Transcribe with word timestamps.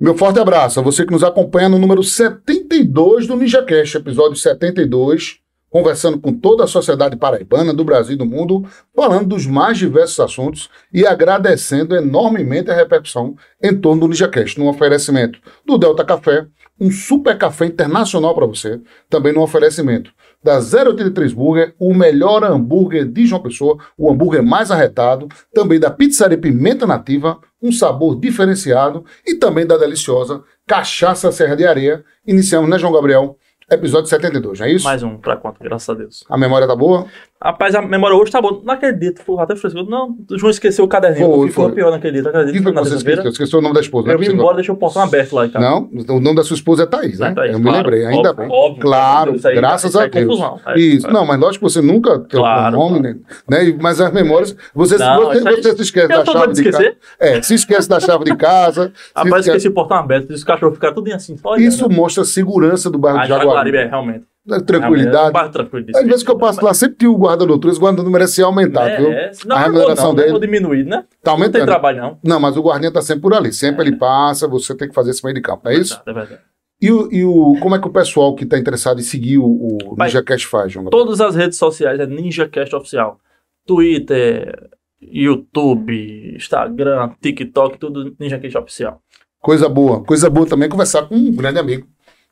Meu 0.00 0.16
forte 0.16 0.38
abraço 0.38 0.78
a 0.78 0.82
você 0.82 1.04
que 1.04 1.10
nos 1.10 1.24
acompanha 1.24 1.68
no 1.68 1.76
número 1.76 2.04
72 2.04 3.26
do 3.26 3.34
NinjaCast, 3.34 3.96
episódio 3.96 4.36
72, 4.36 5.40
conversando 5.68 6.20
com 6.20 6.32
toda 6.32 6.62
a 6.62 6.68
sociedade 6.68 7.16
paraibana, 7.16 7.74
do 7.74 7.82
Brasil 7.82 8.14
e 8.14 8.16
do 8.16 8.24
mundo, 8.24 8.64
falando 8.94 9.26
dos 9.26 9.44
mais 9.44 9.76
diversos 9.76 10.20
assuntos 10.20 10.70
e 10.94 11.04
agradecendo 11.04 11.96
enormemente 11.96 12.70
a 12.70 12.76
repercussão 12.76 13.34
em 13.60 13.74
torno 13.74 14.02
do 14.02 14.08
NinjaCast, 14.08 14.56
no 14.56 14.68
oferecimento 14.68 15.40
do 15.66 15.76
Delta 15.76 16.04
Café, 16.04 16.46
um 16.80 16.92
super 16.92 17.36
café 17.36 17.66
internacional 17.66 18.36
para 18.36 18.46
você, 18.46 18.80
também 19.10 19.32
no 19.32 19.42
oferecimento 19.42 20.12
da 20.42 20.58
083 20.58 21.32
Burger, 21.32 21.74
o 21.78 21.94
melhor 21.94 22.44
hambúrguer 22.44 23.04
de 23.06 23.26
João 23.26 23.42
Pessoa, 23.42 23.78
o 23.96 24.10
hambúrguer 24.10 24.42
mais 24.42 24.70
arretado, 24.70 25.28
também 25.52 25.80
da 25.80 25.90
Pizzaria 25.90 26.38
Pimenta 26.38 26.86
Nativa, 26.86 27.38
um 27.62 27.72
sabor 27.72 28.18
diferenciado, 28.18 29.04
e 29.26 29.34
também 29.34 29.66
da 29.66 29.76
deliciosa 29.76 30.42
Cachaça 30.66 31.32
Serra 31.32 31.56
de 31.56 31.66
Areia. 31.66 32.04
Iniciamos, 32.26 32.70
né, 32.70 32.78
João 32.78 32.92
Gabriel? 32.92 33.36
Episódio 33.70 34.08
72, 34.08 34.60
não 34.60 34.66
é 34.66 34.72
isso? 34.72 34.84
Mais 34.84 35.02
um 35.02 35.18
pra 35.18 35.36
conta, 35.36 35.58
graças 35.62 35.88
a 35.90 35.94
Deus. 35.94 36.24
A 36.30 36.38
memória 36.38 36.66
tá 36.66 36.74
boa? 36.74 37.06
Rapaz, 37.40 37.72
a 37.76 37.80
memória 37.80 38.16
hoje 38.16 38.32
tá 38.32 38.42
boa. 38.42 38.60
Não 38.64 38.74
acredito, 38.74 39.22
foi 39.22 39.40
até 39.40 39.54
fresco. 39.54 39.84
Não, 39.84 40.16
o 40.28 40.36
João 40.36 40.50
esqueceu 40.50 40.84
o 40.84 40.88
caderninho. 40.88 41.26
Foi, 41.32 41.48
ficou 41.48 41.64
foi. 41.66 41.74
pior 41.74 41.92
naquele 41.92 42.14
dia, 42.14 42.22
não 42.22 42.30
acredito. 42.30 42.64
que 42.64 42.72
na 42.72 42.80
você 42.82 42.96
esqueceu? 42.96 43.28
Esqueceu 43.30 43.58
o 43.60 43.62
nome 43.62 43.74
da 43.76 43.80
esposa, 43.80 44.08
Eu 44.10 44.18
né? 44.18 44.26
vim 44.26 44.32
embora, 44.34 44.56
deixei 44.56 44.74
o 44.74 44.76
portão 44.76 45.02
aberto 45.02 45.34
lá 45.36 45.46
em 45.46 45.50
casa. 45.50 45.64
Não, 45.64 45.88
o 46.16 46.20
nome 46.20 46.34
da 46.34 46.42
sua 46.42 46.54
esposa 46.56 46.82
é 46.82 46.86
Thaís, 46.86 47.20
né? 47.20 47.28
É, 47.28 47.34
Thaís, 47.34 47.52
eu 47.52 47.58
me 47.60 47.64
claro. 47.66 47.78
lembrei, 47.78 48.06
ainda 48.06 48.30
Óbvio, 48.30 48.34
bem. 48.48 48.56
óbvio. 48.58 48.82
claro, 48.82 49.36
aí- 49.44 49.54
graças 49.54 49.94
a 49.94 50.04
é 50.04 50.08
Deus. 50.08 50.26
confusão. 50.26 50.60
É, 50.66 50.80
Isso, 50.80 51.06
é. 51.06 51.12
não, 51.12 51.24
mas 51.24 51.38
lógico 51.38 51.64
que 51.64 51.72
você 51.72 51.80
nunca 51.80 52.18
tem 52.18 52.40
Claro, 52.40 52.76
o 52.76 52.78
nome, 52.80 53.00
claro. 53.00 53.18
né? 53.48 53.64
né? 53.64 53.78
Mas 53.80 54.00
as 54.00 54.12
memórias, 54.12 54.56
você, 54.74 54.98
Não, 54.98 55.26
você, 55.26 55.40
você 55.40 55.76
se 55.76 55.82
esquece 55.82 56.12
Eu 56.12 56.24
da 56.24 56.32
chave 56.32 56.52
de 56.54 56.64
casa. 56.72 56.96
É, 57.20 57.42
se 57.42 57.54
esquece 57.54 57.88
da 57.88 58.00
chave 58.00 58.24
de 58.24 58.34
casa. 58.36 58.92
Rapaz, 59.14 59.46
esqueci 59.46 59.68
o 59.68 59.72
portão 59.72 59.96
aberto, 59.96 60.30
os 60.30 60.42
cachorros 60.42 60.74
ficaram 60.74 60.94
tudo 60.96 61.12
assim. 61.12 61.36
Isso 61.58 61.88
mostra 61.88 62.24
a 62.24 62.26
segurança 62.26 62.90
do 62.90 62.98
bairro 62.98 63.20
de 63.22 63.28
Jaguaribe. 63.28 63.76
É, 63.78 63.86
realmente. 63.86 64.26
Tranquilidade. 64.66 65.28
É 65.28 65.32
bairro 65.32 65.50
tranquilo. 65.52 65.86
Às 65.94 66.04
vezes 66.04 66.22
que 66.22 66.30
eu 66.30 66.38
passo 66.38 66.64
lá, 66.64 66.72
sempre 66.72 66.96
tinha 66.96 67.10
o 67.10 67.16
guarda 67.16 67.44
noturno, 67.44 67.70
esse 67.70 67.80
guarda 67.80 68.02
merece 68.04 68.34
ser 68.34 68.42
aumentado, 68.42 68.96
viu? 68.96 69.12
É, 69.12 69.26
é. 69.26 69.30
Não, 69.44 69.56
A 69.56 69.58
não, 69.60 69.66
remuneração 69.66 70.08
não, 70.08 70.14
dele 70.14 70.32
não 70.32 70.40
diminuído, 70.40 70.88
né? 70.88 71.04
tá 71.22 71.32
Não 71.32 71.36
tem 71.38 71.44
aumentando. 71.46 71.66
trabalho, 71.66 72.00
não. 72.00 72.18
Não, 72.24 72.40
mas 72.40 72.56
o 72.56 72.62
guardinha 72.62 72.92
tá 72.92 73.02
sempre 73.02 73.22
por 73.22 73.34
ali. 73.34 73.52
Sempre 73.52 73.82
ele 73.82 73.96
passa, 73.96 74.48
você 74.48 74.74
tem 74.74 74.88
que 74.88 74.94
fazer 74.94 75.10
esse 75.10 75.22
meio 75.22 75.34
de 75.34 75.40
campo, 75.42 75.62
não 75.64 75.72
é 75.72 75.76
isso? 75.76 76.00
É 76.06 76.12
verdade. 76.12 76.40
E, 76.80 76.92
o, 76.92 77.12
e 77.12 77.24
o, 77.24 77.56
como 77.60 77.74
é 77.74 77.80
que 77.80 77.88
o 77.88 77.92
pessoal 77.92 78.34
que 78.34 78.44
está 78.44 78.56
interessado 78.56 79.00
em 79.00 79.02
seguir 79.02 79.38
o, 79.38 79.44
o. 79.44 79.96
NinjaCast 79.98 80.46
faz, 80.46 80.72
João? 80.72 80.86
Todas 80.86 81.20
as 81.20 81.34
redes 81.34 81.58
sociais 81.58 81.98
é 81.98 82.06
NinjaCast 82.06 82.74
Oficial. 82.76 83.18
Twitter, 83.66 84.70
YouTube, 85.00 86.34
Instagram, 86.36 87.10
TikTok, 87.20 87.78
tudo 87.78 88.14
NinjaCast 88.18 88.58
Oficial. 88.58 89.02
Coisa 89.40 89.68
boa. 89.68 90.02
Coisa 90.04 90.30
boa 90.30 90.46
também 90.46 90.66
é 90.66 90.70
conversar 90.70 91.02
com 91.02 91.14
um 91.14 91.34
grande 91.34 91.58
amigo. 91.58 91.86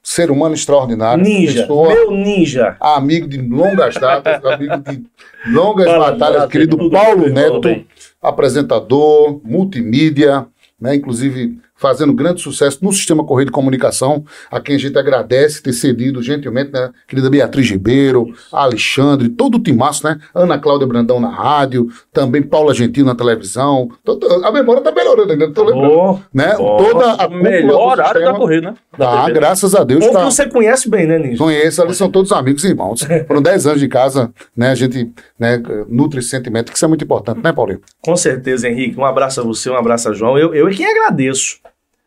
Ser 0.08 0.30
humano 0.30 0.54
extraordinário. 0.54 1.24
Ninja, 1.24 1.62
Pessoa, 1.62 1.88
meu 1.92 2.12
ninja. 2.12 2.76
amigo 2.78 3.26
de 3.26 3.38
longas 3.38 3.96
datas, 3.96 4.38
amigo 4.46 4.76
de 4.78 5.04
longas 5.50 5.86
Fala, 5.86 6.12
batalhas, 6.12 6.46
querido 6.46 6.88
Paulo 6.88 7.24
bem, 7.24 7.32
Neto, 7.32 7.84
apresentador, 8.22 9.40
multimídia, 9.42 10.46
né? 10.80 10.94
Inclusive 10.94 11.58
fazendo 11.76 12.12
grande 12.14 12.40
sucesso 12.40 12.78
no 12.82 12.92
sistema 12.92 13.24
Correio 13.24 13.46
de 13.46 13.52
Comunicação, 13.52 14.24
a 14.50 14.60
quem 14.60 14.76
a 14.76 14.78
gente 14.78 14.98
agradece 14.98 15.62
ter 15.62 15.72
cedido 15.72 16.22
gentilmente, 16.22 16.72
né? 16.72 16.90
Querida 17.06 17.28
Beatriz 17.30 17.68
Ribeiro, 17.70 18.32
Alexandre, 18.52 19.28
todo 19.28 19.56
o 19.56 19.62
timaço, 19.62 20.06
né? 20.06 20.18
Ana 20.34 20.58
Cláudia 20.58 20.86
Brandão 20.86 21.20
na 21.20 21.28
rádio, 21.30 21.88
também 22.12 22.42
Paula 22.42 22.72
Gentil 22.74 23.04
na 23.04 23.14
televisão. 23.14 23.88
Todo- 24.04 24.26
a 24.44 24.50
memória 24.50 24.82
tá 24.82 24.90
melhorando 24.92 25.32
ainda, 25.32 25.50
tô 25.52 25.64
lembrando. 25.64 25.92
Oh, 25.92 26.18
né? 26.32 26.54
Ó, 26.58 26.76
Toda 26.78 27.12
a 27.22 27.28
Melhor 27.28 27.92
horário 27.92 28.22
da 28.24 28.32
corrida, 28.34 28.70
né? 28.70 28.76
Da 28.96 29.06
Tá, 29.10 29.20
TV. 29.26 29.32
graças 29.34 29.74
a 29.74 29.84
Deus 29.84 30.06
que 30.06 30.12
tá. 30.12 30.24
você 30.24 30.48
conhece 30.48 30.88
bem, 30.88 31.06
né, 31.06 31.18
Ninja? 31.18 31.38
Conheço, 31.38 31.82
ali 31.82 31.94
são 31.94 32.10
todos 32.10 32.32
amigos 32.32 32.64
e 32.64 32.68
irmãos. 32.68 33.00
Foram 33.28 33.42
10 33.42 33.66
anos 33.66 33.80
de 33.80 33.88
casa, 33.88 34.32
né? 34.56 34.70
A 34.70 34.74
gente 34.74 35.12
né, 35.38 35.62
nutre 35.88 36.20
esse 36.20 36.30
sentimento, 36.30 36.70
que 36.72 36.76
isso 36.76 36.84
é 36.84 36.88
muito 36.88 37.04
importante, 37.04 37.40
né, 37.42 37.52
Paulinho? 37.52 37.80
Com 38.02 38.16
certeza, 38.16 38.68
Henrique. 38.68 38.98
Um 38.98 39.04
abraço 39.04 39.40
a 39.40 39.44
você, 39.44 39.68
um 39.70 39.76
abraço 39.76 40.08
a 40.08 40.12
João. 40.12 40.38
Eu, 40.38 40.54
eu 40.54 40.68
é 40.68 40.72
quem 40.72 40.86
agradeço 40.86 41.58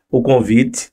o 0.09 0.21
convite, 0.21 0.89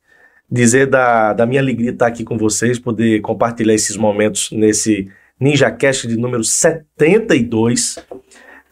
dizer 0.51 0.87
da, 0.87 1.33
da 1.33 1.47
minha 1.47 1.61
alegria 1.61 1.91
estar 1.91 2.07
aqui 2.07 2.25
com 2.25 2.37
vocês, 2.37 2.79
poder 2.79 3.21
compartilhar 3.21 3.75
esses 3.75 3.97
momentos 3.97 4.51
nesse 4.53 5.11
Ninja 5.39 5.71
Cast 5.71 6.07
de 6.07 6.17
número 6.17 6.45
72. 6.45 7.99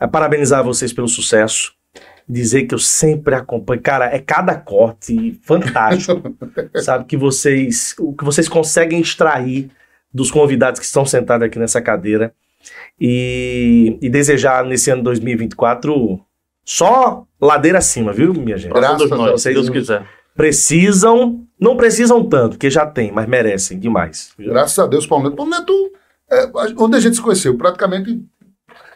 É, 0.01 0.07
parabenizar 0.07 0.65
vocês 0.65 0.93
pelo 0.93 1.09
sucesso. 1.09 1.73
Dizer 2.27 2.65
que 2.65 2.75
eu 2.75 2.79
sempre 2.79 3.35
acompanho. 3.35 3.83
Cara, 3.83 4.07
é 4.07 4.19
cada 4.19 4.55
corte 4.55 5.39
fantástico. 5.43 6.35
sabe? 6.83 7.05
Que 7.05 7.17
vocês. 7.17 7.95
O 7.99 8.15
que 8.15 8.25
vocês 8.25 8.49
conseguem 8.49 9.01
extrair 9.01 9.71
dos 10.13 10.31
convidados 10.31 10.81
que 10.81 10.87
estão 10.87 11.05
sentados 11.05 11.47
aqui 11.47 11.59
nessa 11.59 11.83
cadeira. 11.83 12.33
E, 12.99 13.99
e 14.01 14.09
desejar 14.09 14.65
nesse 14.65 14.91
ano 14.91 15.03
2024 15.03 16.19
só 16.65 17.27
ladeira 17.39 17.79
acima, 17.79 18.13
viu, 18.13 18.33
minha 18.33 18.57
gente? 18.57 18.73
Graças 18.73 18.97
Todos 18.97 19.13
a 19.13 19.17
nós, 19.17 19.43
se 19.43 19.53
Deus 19.53 19.69
quiser. 19.69 20.07
Precisam, 20.35 21.47
não 21.59 21.77
precisam 21.77 22.25
tanto, 22.29 22.51
porque 22.53 22.71
já 22.71 22.85
tem, 22.87 23.11
mas 23.13 23.27
merecem 23.27 23.79
demais. 23.79 24.33
Graças 24.39 24.79
a 24.79 24.87
Deus. 24.87 25.07
Paulo 25.07 25.31
Neto, 25.49 25.73
é, 26.31 26.51
onde 26.77 26.97
a 26.97 27.01
gente 27.01 27.17
se 27.17 27.23
conheceu? 27.23 27.57
Praticamente 27.57 28.23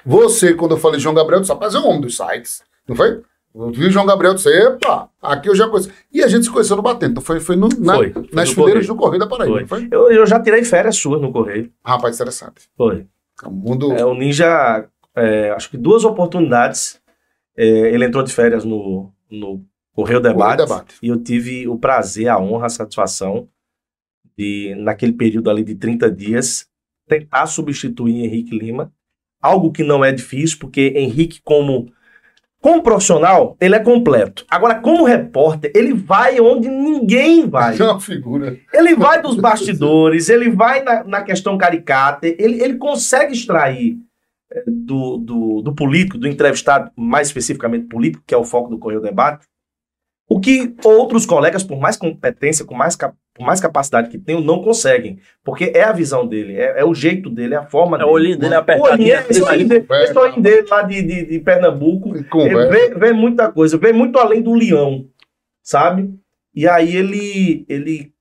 você, 0.04 0.54
quando 0.54 0.72
eu 0.72 0.78
falei 0.78 1.00
João 1.00 1.14
Gabriel, 1.14 1.40
disse, 1.40 1.52
rapaz, 1.52 1.74
é 1.74 1.78
o 1.78 1.86
homem 1.86 2.00
dos 2.00 2.16
sites. 2.16 2.62
Não 2.86 2.94
foi? 2.96 3.22
Eu 3.54 3.70
vi 3.72 3.86
o 3.86 3.90
João 3.90 4.06
Gabriel 4.06 4.34
disse, 4.34 4.48
epa, 4.50 5.08
aqui 5.22 5.48
eu 5.48 5.54
já 5.54 5.66
conheci. 5.68 5.90
E 6.12 6.22
a 6.22 6.28
gente 6.28 6.44
se 6.44 6.50
conheceu 6.50 6.76
no 6.76 6.82
Batendo. 6.82 7.12
Então 7.12 7.22
foi, 7.22 7.40
foi, 7.40 7.56
no- 7.56 7.68
na- 7.78 7.96
Foi, 7.96 8.12
foi 8.12 8.28
nas 8.32 8.50
fileiras 8.50 8.86
do 8.86 8.94
Correio 8.94 9.18
da 9.20 9.26
Paraíba, 9.26 9.52
Foi. 9.52 9.60
não 9.62 9.68
foi? 9.68 9.88
Eu, 9.90 10.10
eu 10.12 10.26
já 10.26 10.38
tirei 10.40 10.62
férias 10.64 10.96
suas 10.96 11.20
no 11.20 11.32
Correio. 11.32 11.70
Rapaz, 11.84 12.14
interessante. 12.14 12.68
Foi. 12.76 13.06
É 13.42 13.48
um 13.48 13.52
mundo. 13.52 13.92
É, 13.92 14.04
o 14.04 14.14
Ninja, 14.14 14.86
é, 15.16 15.50
acho 15.50 15.70
que 15.70 15.76
duas 15.76 16.04
oportunidades, 16.04 17.00
é, 17.56 17.64
ele 17.64 18.04
entrou 18.04 18.22
de 18.22 18.32
férias 18.32 18.64
no, 18.64 19.10
no 19.30 19.62
Correio 19.98 20.20
Debate, 20.20 20.58
Debate. 20.58 20.94
e 21.02 21.08
eu 21.08 21.20
tive 21.20 21.66
o 21.66 21.76
prazer, 21.76 22.28
a 22.28 22.38
honra, 22.38 22.66
a 22.66 22.70
satisfação 22.70 23.48
de, 24.36 24.72
naquele 24.78 25.12
período 25.12 25.50
ali 25.50 25.64
de 25.64 25.74
30 25.74 26.08
dias, 26.08 26.68
tentar 27.08 27.48
substituir 27.48 28.24
Henrique 28.24 28.56
Lima, 28.56 28.92
algo 29.42 29.72
que 29.72 29.82
não 29.82 30.04
é 30.04 30.12
difícil, 30.12 30.56
porque 30.60 30.92
Henrique, 30.94 31.40
como, 31.42 31.90
como 32.62 32.80
profissional, 32.80 33.56
ele 33.60 33.74
é 33.74 33.80
completo. 33.80 34.46
Agora, 34.48 34.76
como 34.76 35.02
repórter, 35.02 35.72
ele 35.74 35.92
vai 35.92 36.38
onde 36.38 36.68
ninguém 36.68 37.48
vai. 37.48 37.76
É 37.76 37.82
uma 37.82 38.00
figura. 38.00 38.56
Ele 38.72 38.94
vai 38.94 39.20
dos 39.20 39.34
bastidores, 39.34 40.28
ele 40.28 40.48
vai 40.48 40.80
na, 40.84 41.02
na 41.02 41.22
questão 41.22 41.58
caricata, 41.58 42.24
ele, 42.24 42.62
ele 42.62 42.76
consegue 42.76 43.32
extrair 43.32 43.98
eh, 44.52 44.62
do, 44.64 45.16
do, 45.16 45.60
do 45.60 45.74
político, 45.74 46.18
do 46.18 46.28
entrevistado, 46.28 46.88
mais 46.96 47.26
especificamente 47.26 47.86
político, 47.86 48.22
que 48.24 48.32
é 48.32 48.38
o 48.38 48.44
foco 48.44 48.70
do 48.70 48.78
Correio 48.78 49.02
Debate, 49.02 49.44
o 50.28 50.38
que 50.40 50.74
outros 50.84 51.24
colegas, 51.24 51.62
por 51.64 51.78
mais 51.80 51.96
competência, 51.96 52.64
com 52.64 52.74
mais, 52.74 52.94
por 52.96 53.46
mais 53.46 53.60
capacidade 53.60 54.10
que 54.10 54.18
tenham, 54.18 54.42
não 54.42 54.62
conseguem. 54.62 55.18
Porque 55.42 55.72
é 55.74 55.82
a 55.84 55.92
visão 55.92 56.26
dele, 56.26 56.54
é, 56.56 56.80
é 56.80 56.84
o 56.84 56.94
jeito 56.94 57.30
dele, 57.30 57.54
é 57.54 57.56
a 57.56 57.64
forma 57.66 57.96
É 57.96 58.00
dele. 58.00 58.10
o 58.10 58.12
olhinho 58.12 58.38
dele 58.38 58.54
O 58.54 58.82
olhinho, 58.92 59.14
é 59.14 59.26
esse 59.30 59.42
olhinho 59.42 59.68
dele, 59.68 59.80
Conversa. 59.84 60.10
esse 60.10 60.18
olhinho 60.18 60.42
dele 60.42 60.66
lá 60.68 60.82
de, 60.82 61.02
de, 61.02 61.24
de 61.26 61.38
Pernambuco, 61.40 62.12
vê, 62.70 62.94
vê 62.94 63.12
muita 63.12 63.50
coisa, 63.50 63.78
vê 63.78 63.92
muito 63.92 64.18
além 64.18 64.42
do 64.42 64.52
leão, 64.54 65.06
sabe? 65.62 66.12
E 66.54 66.68
aí 66.68 66.94
ele, 66.94 67.64
ele 67.68 68.12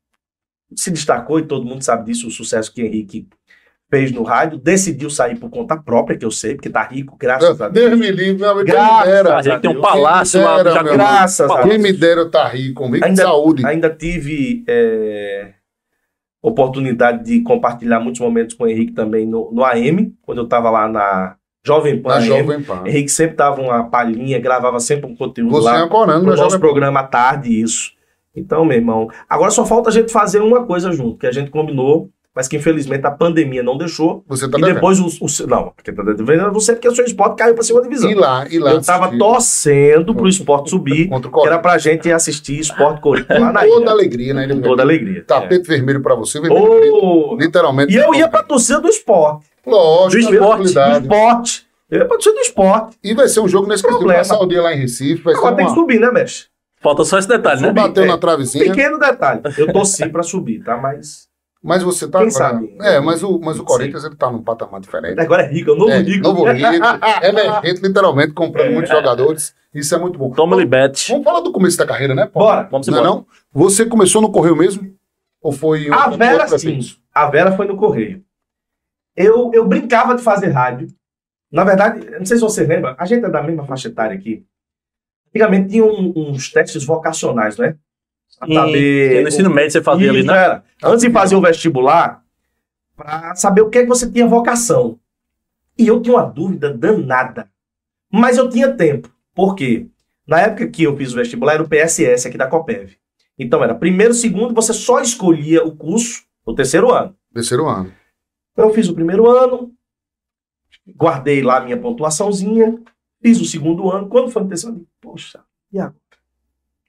se 0.75 0.91
destacou, 0.91 1.39
e 1.39 1.43
todo 1.47 1.65
mundo 1.65 1.81
sabe 1.83 2.05
disso, 2.05 2.27
o 2.27 2.31
sucesso 2.31 2.73
que 2.73 2.81
Henrique 2.81 3.27
fez 3.89 4.11
no 4.11 4.23
rádio, 4.23 4.57
decidiu 4.57 5.09
sair 5.09 5.37
por 5.39 5.49
conta 5.49 5.77
própria, 5.77 6.17
que 6.17 6.25
eu 6.25 6.31
sei, 6.31 6.55
porque 6.55 6.69
tá 6.69 6.83
rico, 6.83 7.15
graças 7.17 7.61
a 7.61 7.69
Deus. 7.69 7.87
Deus 7.91 7.99
me 7.99 8.11
livre, 8.11 8.41
meu 8.41 8.49
amigo. 8.49 8.65
Quem 8.65 8.73
Graças 8.75 9.05
me 9.07 9.11
dera. 9.13 9.35
A 9.37 9.41
gente 9.41 9.59
tem 9.61 9.69
um 9.69 9.73
Deus. 9.75 9.85
palácio 9.85 10.41
lá 10.43 10.55
Quem 10.63 10.83
meu 10.83 10.93
Graças 10.93 11.39
a 11.39 11.47
Palácio. 11.47 11.69
Quem 11.69 11.79
me 11.79 11.93
dera 11.93 12.21
eu 12.21 12.27
estar 12.27 12.47
rico, 12.49 12.83
rico 12.85 12.97
de 12.97 13.03
Ainda- 13.05 13.23
saúde. 13.23 13.65
Ainda 13.65 13.89
tive 13.89 14.63
é, 14.67 15.53
oportunidade 16.41 17.23
de 17.23 17.41
compartilhar 17.41 17.99
muitos 17.99 18.21
momentos 18.21 18.55
com 18.55 18.63
o 18.65 18.67
Henrique 18.67 18.93
também 18.93 19.25
no, 19.25 19.51
no 19.51 19.63
AM, 19.63 20.13
quando 20.21 20.39
eu 20.39 20.43
estava 20.43 20.69
lá 20.69 20.87
na 20.87 21.35
Jovem 21.65 22.01
Pan 22.01 22.09
Na 22.09 22.15
AM. 22.17 22.25
Jovem 22.27 22.61
Pan. 22.63 22.83
Henrique 22.85 23.09
sempre 23.09 23.35
dava 23.35 23.61
uma 23.61 23.89
palhinha, 23.89 24.39
gravava 24.39 24.79
sempre 24.79 25.09
um 25.09 25.15
conteúdo 25.15 25.51
Você 25.51 25.65
lá. 25.65 25.81
ancorando 25.83 26.21
pro 26.21 26.29
na 26.31 26.35
nosso 26.35 26.51
Jovem 26.55 26.59
programa 26.59 26.99
à 27.01 27.03
tarde, 27.03 27.61
isso. 27.61 27.91
Então, 28.35 28.63
meu 28.63 28.77
irmão, 28.77 29.07
agora 29.27 29.49
só 29.49 29.65
falta 29.65 29.89
a 29.89 29.91
gente 29.93 30.11
fazer 30.11 30.41
uma 30.41 30.65
coisa 30.65 30.91
junto, 30.91 31.17
que 31.17 31.25
a 31.27 31.31
gente 31.31 31.49
combinou, 31.49 32.09
mas 32.37 32.47
que 32.47 32.55
infelizmente 32.55 33.03
a 33.05 33.09
pandemia 33.11 33.63
não 33.63 33.75
deixou. 33.77 34.23
Você 34.27 34.47
tá 34.47 34.57
e 34.57 34.61
devendo. 34.61 34.75
depois 34.75 34.99
o, 34.99 35.07
o 35.07 35.47
não, 35.47 35.71
porque 35.75 35.91
tá 35.91 36.03
devendo 36.03 36.41
a 36.45 36.49
você 36.49 36.73
porque 36.73 36.87
o 36.87 36.95
seu 36.95 37.03
esporte 37.03 37.35
caiu 37.37 37.55
pra 37.55 37.63
segunda 37.63 37.83
divisão. 37.85 38.09
E 38.11 38.13
lá, 38.13 38.47
e 38.49 38.59
lá. 38.59 38.71
Eu 38.73 38.81
tava 38.81 39.05
assistir 39.07 39.17
torcendo 39.19 40.13
pro 40.15 40.27
esporte 40.27 40.69
subir, 40.69 41.09
Contra 41.09 41.29
o 41.29 41.33
que 41.33 41.47
era 41.47 41.57
pra 41.59 41.77
gente 41.79 42.11
assistir 42.11 42.59
esporte 42.59 43.01
Corinthians 43.01 43.39
lá 43.39 43.51
na 43.51 43.61
Toda 43.65 43.81
ilha. 43.81 43.91
alegria, 43.91 44.33
né? 44.35 44.47
Com 44.47 44.61
toda 44.61 44.83
alegria. 44.83 45.23
Tapete 45.25 45.67
vermelho 45.67 46.01
pra 46.01 46.13
você, 46.13 46.37
É. 46.37 46.41
vermelho 46.41 46.79
preto. 46.79 46.95
Ô, 46.95 47.35
Literalmente. 47.35 47.91
E 47.93 47.97
eu 47.97 48.13
ia 48.13 48.27
pra 48.27 48.43
torcida 48.43 48.79
do 48.79 48.87
esporte. 48.87 49.47
Lógico, 49.65 50.29
Do 50.29 50.33
esporte. 50.35 50.61
Do 50.63 51.01
esporte. 51.01 51.67
Eu 51.89 51.99
ia 51.99 52.05
pra 52.05 52.17
torcida 52.17 52.35
do 52.35 52.41
esporte. 52.41 52.97
E 53.03 53.13
vai 53.15 53.27
ser 53.27 53.39
um 53.39 53.47
jogo 53.47 53.67
nesse 53.67 53.81
Problema. 53.81 54.19
passar 54.19 54.39
o 54.39 54.45
dia 54.45 54.61
lá 54.61 54.73
em 54.73 54.77
Recife. 54.77 55.23
Vai 55.23 55.33
ser 55.33 55.39
Agora 55.39 55.55
tem 55.55 55.65
que 55.65 55.73
subir, 55.73 55.99
né, 55.99 56.11
Mesh? 56.11 56.47
Falta 56.79 57.03
só 57.03 57.17
esse 57.17 57.27
detalhe, 57.27 57.61
né? 57.61 57.71
bateu 57.73 58.03
é, 58.03 58.07
na 58.07 58.17
travezinha. 58.19 58.63
pequeno 58.65 58.99
detalhe. 58.99 59.41
Eu 59.57 59.73
torci 59.73 60.07
pra 60.09 60.21
subir, 60.21 60.63
tá? 60.63 60.77
Mas. 60.77 61.27
Mas 61.63 61.81
você 61.83 62.07
tá. 62.07 62.19
Quem 62.19 62.29
sabe? 62.29 62.75
É, 62.81 62.99
mas 62.99 63.23
o, 63.23 63.39
mas 63.39 63.55
o 63.57 63.59
Sim. 63.59 63.65
Corinthians 63.65 64.03
ele 64.03 64.15
tá 64.15 64.31
num 64.31 64.41
patamar 64.43 64.79
diferente. 64.79 65.19
Agora 65.19 65.43
é 65.43 65.47
rico, 65.47 65.71
é 65.71 65.73
o 65.73 65.75
novo 65.75 65.91
É, 65.91 65.99
rico. 65.99 66.23
novo 66.23 66.45
rico, 66.51 66.67
emergente, 67.23 67.81
literalmente, 67.81 68.33
comprando 68.33 68.71
muitos 68.73 68.91
jogadores. 68.91 69.55
Isso 69.73 69.93
é 69.93 69.97
muito 69.97 70.17
bom. 70.17 70.31
Toma 70.31 70.55
libete. 70.55 71.09
Vamos 71.11 71.25
falar 71.25 71.41
do 71.41 71.51
começo 71.51 71.77
da 71.77 71.85
carreira, 71.85 72.13
né, 72.15 72.25
Paulo? 72.25 72.49
Bora. 72.49 72.67
Vamos 72.71 72.87
Não 72.87 72.97
é 72.97 73.01
embora. 73.01 73.15
não? 73.15 73.25
Você 73.51 73.85
começou 73.85 74.21
no 74.21 74.31
Correio 74.31 74.55
mesmo? 74.55 74.95
Ou 75.41 75.51
foi 75.51 75.87
em 75.87 75.91
A 75.91 76.09
Vera, 76.09 76.43
outro 76.43 76.59
sim. 76.59 76.79
A 77.13 77.29
Vera 77.29 77.51
foi 77.51 77.65
no 77.67 77.75
correio. 77.77 78.23
Eu, 79.15 79.51
eu 79.53 79.65
brincava 79.67 80.15
de 80.15 80.21
fazer 80.21 80.47
rádio. 80.49 80.87
Na 81.51 81.63
verdade, 81.63 82.07
não 82.11 82.25
sei 82.25 82.37
se 82.37 82.43
você 82.43 82.65
lembra, 82.65 82.95
a 82.99 83.05
gente 83.05 83.25
é 83.25 83.29
da 83.29 83.41
mesma 83.41 83.65
faixa 83.65 83.87
etária 83.87 84.15
aqui. 84.15 84.45
Antigamente 85.29 85.69
tinha 85.69 85.85
um- 85.85 86.13
uns 86.15 86.51
testes 86.51 86.83
vocacionais, 86.83 87.57
não 87.57 87.65
é? 87.65 87.75
E, 88.45 89.21
no 89.21 89.27
ensino 89.27 89.49
médio 89.49 89.71
você 89.71 89.81
fazia 89.81 90.09
ali, 90.09 90.23
né? 90.23 90.33
era. 90.33 90.63
Antes 90.83 91.01
de 91.01 91.11
fazer 91.11 91.35
o 91.35 91.41
vestibular, 91.41 92.23
para 92.95 93.35
saber 93.35 93.61
o 93.61 93.69
que 93.69 93.79
é 93.79 93.81
que 93.83 93.87
você 93.87 94.09
tinha 94.09 94.27
vocação. 94.27 94.99
E 95.77 95.87
eu 95.87 96.01
tinha 96.01 96.15
uma 96.15 96.25
dúvida 96.25 96.73
danada. 96.73 97.49
Mas 98.11 98.37
eu 98.37 98.49
tinha 98.49 98.71
tempo. 98.73 99.09
Por 99.33 99.55
quê? 99.55 99.87
Na 100.27 100.41
época 100.41 100.67
que 100.67 100.83
eu 100.83 100.95
fiz 100.97 101.13
o 101.13 101.15
vestibular, 101.15 101.53
era 101.53 101.63
o 101.63 101.69
PSS 101.69 102.27
aqui 102.27 102.37
da 102.37 102.47
Copev. 102.47 102.97
Então 103.37 103.63
era 103.63 103.75
primeiro, 103.75 104.13
segundo, 104.13 104.53
você 104.53 104.73
só 104.73 104.99
escolhia 104.99 105.63
o 105.63 105.75
curso 105.75 106.23
no 106.45 106.55
terceiro 106.55 106.91
ano. 106.91 107.15
Terceiro 107.33 107.67
ano. 107.67 107.93
Então 108.51 108.67
eu 108.67 108.73
fiz 108.73 108.89
o 108.89 108.95
primeiro 108.95 109.29
ano, 109.29 109.71
guardei 110.95 111.43
lá 111.43 111.57
a 111.57 111.63
minha 111.63 111.77
pontuaçãozinha, 111.77 112.81
fiz 113.21 113.39
o 113.39 113.45
segundo 113.45 113.91
ano. 113.91 114.09
Quando 114.09 114.31
foi 114.31 114.41
no 114.41 114.49
terceiro 114.49 114.75
ano, 114.75 114.87
poxa, 114.99 115.43
e 115.71 115.79
agora? 115.79 116.06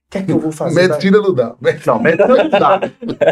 O 0.09 0.11
que 0.11 0.19
é 0.19 0.23
que 0.23 0.33
eu 0.33 0.39
vou 0.39 0.51
fazer? 0.51 0.89
Medicina 0.89 1.19
não 1.19 1.35
dá. 1.35 1.55
Não, 1.87 2.01
medicina 2.01 2.45
não 2.45 2.49
dá. 2.49 2.81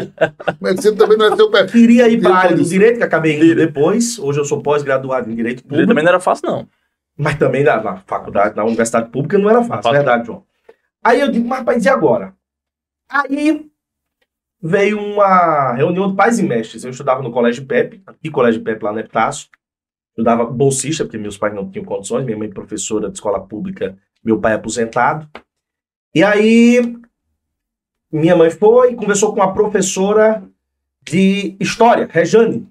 Medicina 0.60 0.96
também 0.96 1.16
não 1.16 1.32
é 1.32 1.36
seu 1.36 1.50
perfil. 1.50 1.80
Queria 1.80 2.06
ir 2.06 2.20
para 2.20 2.28
a 2.28 2.32
Direito 2.32 2.44
área 2.44 2.56
do 2.56 2.64
direito, 2.64 2.96
que 2.98 3.02
acabei 3.02 3.36
indo 3.36 3.54
depois. 3.54 4.18
Hoje 4.18 4.40
eu 4.40 4.44
sou 4.44 4.60
pós-graduado 4.60 5.30
em 5.30 5.34
Direito 5.34 5.62
Público. 5.62 5.88
também 5.88 6.04
não 6.04 6.10
era 6.10 6.20
fácil, 6.20 6.46
não. 6.50 6.68
Mas 7.16 7.38
também 7.38 7.64
na, 7.64 7.82
na 7.82 7.96
faculdade, 7.96 8.54
na 8.54 8.62
universidade 8.62 9.08
pública, 9.10 9.38
não 9.38 9.48
era 9.48 9.60
fácil, 9.60 9.84
Fácil. 9.84 9.92
verdade, 9.92 10.26
João. 10.26 10.44
Aí 11.02 11.18
eu 11.18 11.30
digo, 11.30 11.48
mas 11.48 11.60
rapaz, 11.60 11.82
e 11.82 11.88
agora? 11.88 12.34
Aí 13.08 13.70
veio 14.62 15.00
uma 15.00 15.72
reunião 15.72 16.10
de 16.10 16.16
pais 16.16 16.38
e 16.38 16.42
mestres. 16.42 16.84
Eu 16.84 16.90
estudava 16.90 17.22
no 17.22 17.30
Colégio 17.32 17.64
Pepe, 17.64 18.02
aqui 18.06 18.28
Colégio 18.30 18.62
Pepe 18.62 18.84
lá 18.84 18.92
no 18.92 18.98
Epitácio. 19.00 19.48
Estudava 20.10 20.44
bolsista, 20.44 21.04
porque 21.04 21.16
meus 21.16 21.38
pais 21.38 21.54
não 21.54 21.70
tinham 21.70 21.86
condições, 21.86 22.24
minha 22.26 22.36
mãe 22.36 22.50
professora 22.50 23.08
de 23.08 23.14
escola 23.14 23.40
pública, 23.40 23.96
meu 24.22 24.38
pai 24.38 24.52
aposentado. 24.52 25.26
E 26.16 26.24
aí 26.24 26.96
minha 28.10 28.34
mãe 28.34 28.48
foi 28.48 28.92
e 28.92 28.96
conversou 28.96 29.34
com 29.34 29.42
a 29.42 29.52
professora 29.52 30.42
de 31.02 31.54
História, 31.60 32.08
Rejane, 32.10 32.66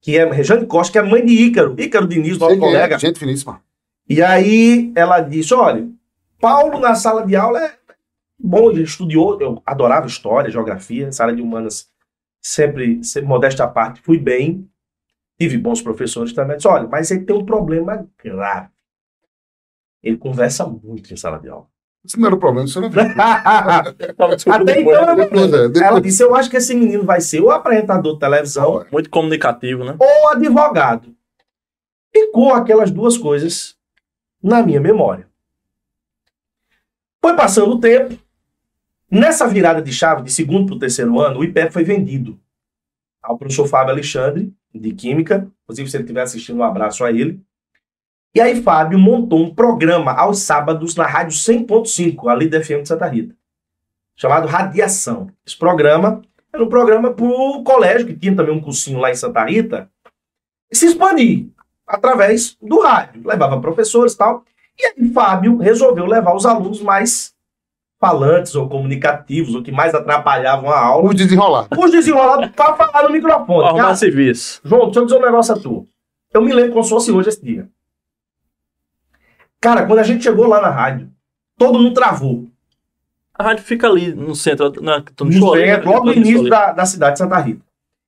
que 0.00 0.16
é 0.16 0.24
Rejane 0.24 0.64
Costa, 0.64 0.92
que 0.92 0.98
é 0.98 1.02
mãe 1.02 1.22
de 1.26 1.34
Ícaro, 1.34 1.78
Ícaro 1.78 2.08
Diniz, 2.08 2.38
nosso 2.38 2.54
é, 2.54 2.58
colega. 2.58 2.98
Gente 2.98 3.18
finíssima. 3.18 3.62
E 4.08 4.22
aí 4.22 4.94
ela 4.96 5.20
disse: 5.20 5.52
olha, 5.52 5.90
Paulo 6.40 6.80
na 6.80 6.94
sala 6.94 7.26
de 7.26 7.36
aula 7.36 7.62
é 7.62 7.78
bom, 8.38 8.70
ele 8.70 8.84
estudou, 8.84 9.38
eu 9.42 9.62
adorava 9.66 10.06
história, 10.06 10.50
geografia, 10.50 11.08
essa 11.08 11.24
área 11.24 11.36
de 11.36 11.42
humanas 11.42 11.90
sempre, 12.40 13.04
sempre 13.04 13.28
modesta 13.28 13.64
à 13.64 13.68
parte, 13.68 14.00
fui 14.00 14.16
bem, 14.16 14.66
tive 15.38 15.58
bons 15.58 15.82
professores 15.82 16.32
também. 16.32 16.56
Disse, 16.56 16.68
olha, 16.68 16.88
mas 16.88 17.10
ele 17.10 17.26
tem 17.26 17.36
um 17.36 17.44
problema 17.44 18.08
grave. 18.24 18.70
Ele 20.02 20.16
conversa 20.16 20.66
muito 20.66 21.12
em 21.12 21.16
sala 21.18 21.38
de 21.38 21.50
aula. 21.50 21.68
Isso 22.04 22.18
não 22.18 22.26
era 22.26 22.34
o 22.36 22.38
problema, 22.38 22.66
isso 22.66 22.80
não 22.80 22.88
viu. 22.88 23.00
Até 23.10 24.80
então, 24.80 24.92
eu- 25.10 25.16
Depois, 25.16 25.52
é, 25.52 25.68
depois- 25.68 25.80
ela 25.80 26.00
disse: 26.00 26.22
eu 26.22 26.34
acho 26.34 26.48
que 26.48 26.56
esse 26.56 26.74
menino 26.74 27.04
vai 27.04 27.20
ser 27.20 27.40
o 27.40 27.50
apresentador 27.50 28.14
de 28.14 28.20
televisão 28.20 28.84
Muito 28.90 29.10
comunicativo, 29.10 29.84
né? 29.84 29.96
ou 29.98 30.28
advogado. 30.30 31.14
Ficou 32.14 32.54
aquelas 32.54 32.90
duas 32.90 33.16
coisas 33.18 33.76
na 34.42 34.62
minha 34.62 34.80
memória. 34.80 35.28
Foi 37.20 37.34
passando 37.36 37.72
o 37.74 37.80
tempo. 37.80 38.16
Nessa 39.10 39.46
virada 39.48 39.80
de 39.82 39.92
chave, 39.92 40.22
de 40.22 40.32
segundo 40.32 40.66
para 40.66 40.74
o 40.76 40.78
terceiro 40.78 41.18
ano, 41.20 41.40
o 41.40 41.44
IPEP 41.44 41.72
foi 41.72 41.82
vendido 41.82 42.38
ao 43.22 43.38
professor 43.38 43.66
Fábio 43.66 43.92
Alexandre, 43.92 44.52
de 44.74 44.92
Química. 44.92 45.50
Inclusive, 45.64 45.90
se 45.90 45.96
ele 45.96 46.04
estiver 46.04 46.20
assistindo, 46.22 46.58
um 46.58 46.62
abraço 46.62 47.04
a 47.04 47.10
ele. 47.10 47.40
E 48.38 48.40
aí, 48.40 48.62
Fábio 48.62 49.00
montou 49.00 49.40
um 49.40 49.52
programa 49.52 50.12
aos 50.12 50.42
sábados 50.42 50.94
na 50.94 51.04
Rádio 51.04 51.36
100.5, 51.36 52.30
a 52.30 52.36
Líder 52.36 52.64
FM 52.64 52.82
de 52.82 52.86
Santa 52.86 53.08
Rita, 53.08 53.34
chamado 54.14 54.46
Radiação. 54.46 55.26
Esse 55.44 55.58
programa 55.58 56.22
era 56.54 56.62
um 56.62 56.68
programa 56.68 57.12
para 57.12 57.24
o 57.24 57.64
colégio, 57.64 58.06
que 58.06 58.14
tinha 58.14 58.36
também 58.36 58.54
um 58.54 58.60
cursinho 58.60 59.00
lá 59.00 59.10
em 59.10 59.16
Santa 59.16 59.44
Rita, 59.44 59.90
se 60.72 60.86
expandir 60.86 61.48
através 61.84 62.56
do 62.62 62.78
rádio. 62.78 63.22
Levava 63.26 63.60
professores 63.60 64.12
e 64.12 64.18
tal. 64.18 64.44
E 64.78 64.86
aí, 64.86 65.12
Fábio 65.12 65.56
resolveu 65.56 66.06
levar 66.06 66.36
os 66.36 66.46
alunos 66.46 66.80
mais 66.80 67.34
falantes 68.00 68.54
ou 68.54 68.68
comunicativos, 68.68 69.56
ou 69.56 69.64
que 69.64 69.72
mais 69.72 69.96
atrapalhavam 69.96 70.70
a 70.70 70.78
aula, 70.78 71.08
Os 71.08 71.16
desenrolar. 71.16 71.66
os 71.76 71.90
desenrolados 71.90 72.52
para 72.54 72.76
falar 72.76 73.02
no 73.02 73.10
microfone. 73.10 73.64
Arrumar 73.64 73.82
Cara, 73.82 73.96
serviço. 73.96 74.60
João, 74.62 74.84
deixa 74.84 75.00
eu 75.00 75.06
dizer 75.06 75.18
um 75.18 75.22
negócio 75.22 75.54
a 75.56 75.58
tu. 75.58 75.88
Eu 76.32 76.40
me 76.40 76.52
lembro 76.52 76.70
como 76.74 76.84
se 76.84 76.90
fosse 76.90 77.10
hoje 77.10 77.30
esse 77.30 77.44
dia. 77.44 77.68
Cara, 79.60 79.86
quando 79.86 79.98
a 79.98 80.04
gente 80.04 80.22
chegou 80.22 80.46
lá 80.46 80.60
na 80.60 80.70
rádio, 80.70 81.10
todo 81.56 81.78
mundo 81.78 81.94
travou. 81.94 82.46
A 83.34 83.44
rádio 83.44 83.64
fica 83.64 83.88
ali 83.88 84.12
no 84.14 84.34
centro, 84.34 84.72
na, 84.82 84.98
no 85.20 85.52
ali, 85.52 85.66
né? 85.66 85.76
logo 85.78 86.06
no 86.06 86.12
início 86.12 86.48
da, 86.48 86.72
da 86.72 86.86
cidade 86.86 87.12
de 87.12 87.18
Santa 87.18 87.38
Rita. 87.38 87.64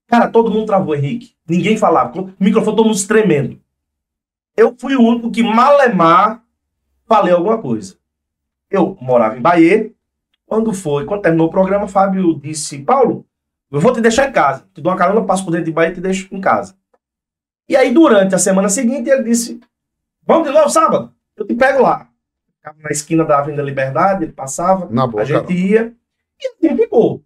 Cara, 0.06 0.28
todo 0.28 0.50
mundo 0.50 0.66
travou, 0.66 0.94
Henrique. 0.94 1.34
Ninguém 1.48 1.76
falava. 1.76 2.20
O 2.20 2.32
microfone, 2.40 2.76
todo 2.76 2.86
mundo 2.86 3.06
tremendo. 3.06 3.60
Eu 4.56 4.74
fui 4.76 4.96
o 4.96 5.02
único 5.02 5.30
que, 5.30 5.42
malemar, 5.42 6.42
falei 7.06 7.32
alguma 7.32 7.58
coisa. 7.58 7.96
Eu 8.68 8.98
morava 9.00 9.36
em 9.36 9.40
Bahia. 9.40 9.92
Quando 10.46 10.72
foi, 10.72 11.04
quando 11.04 11.22
terminou 11.22 11.46
o 11.46 11.50
programa, 11.50 11.86
Fábio 11.86 12.34
disse: 12.40 12.80
Paulo, 12.80 13.24
eu 13.70 13.80
vou 13.80 13.92
te 13.92 14.00
deixar 14.00 14.28
em 14.28 14.32
casa. 14.32 14.64
Te 14.74 14.80
dou 14.80 14.92
uma 14.92 14.98
carona, 14.98 15.24
passo 15.24 15.44
por 15.44 15.52
dentro 15.52 15.66
de 15.66 15.72
Bahia 15.72 15.90
e 15.90 15.94
te 15.94 16.00
deixo 16.00 16.28
em 16.32 16.40
casa. 16.40 16.74
E 17.68 17.76
aí, 17.76 17.94
durante 17.94 18.34
a 18.34 18.38
semana 18.38 18.68
seguinte, 18.68 19.08
ele 19.08 19.22
disse: 19.22 19.60
Vamos 20.26 20.48
de 20.48 20.52
novo 20.52 20.68
sábado? 20.68 21.14
Eu 21.40 21.46
te 21.46 21.54
pego 21.54 21.82
lá. 21.82 22.10
Ficava 22.56 22.76
na 22.82 22.90
esquina 22.90 23.24
da 23.24 23.38
Avenida 23.38 23.62
Liberdade, 23.62 24.24
ele 24.24 24.32
passava. 24.32 24.84
Boa, 24.84 25.22
A 25.22 25.24
gente 25.24 25.40
cara. 25.40 25.52
ia 25.52 25.96
e 26.38 26.66
assim 26.66 26.76
ficou. 26.76 27.24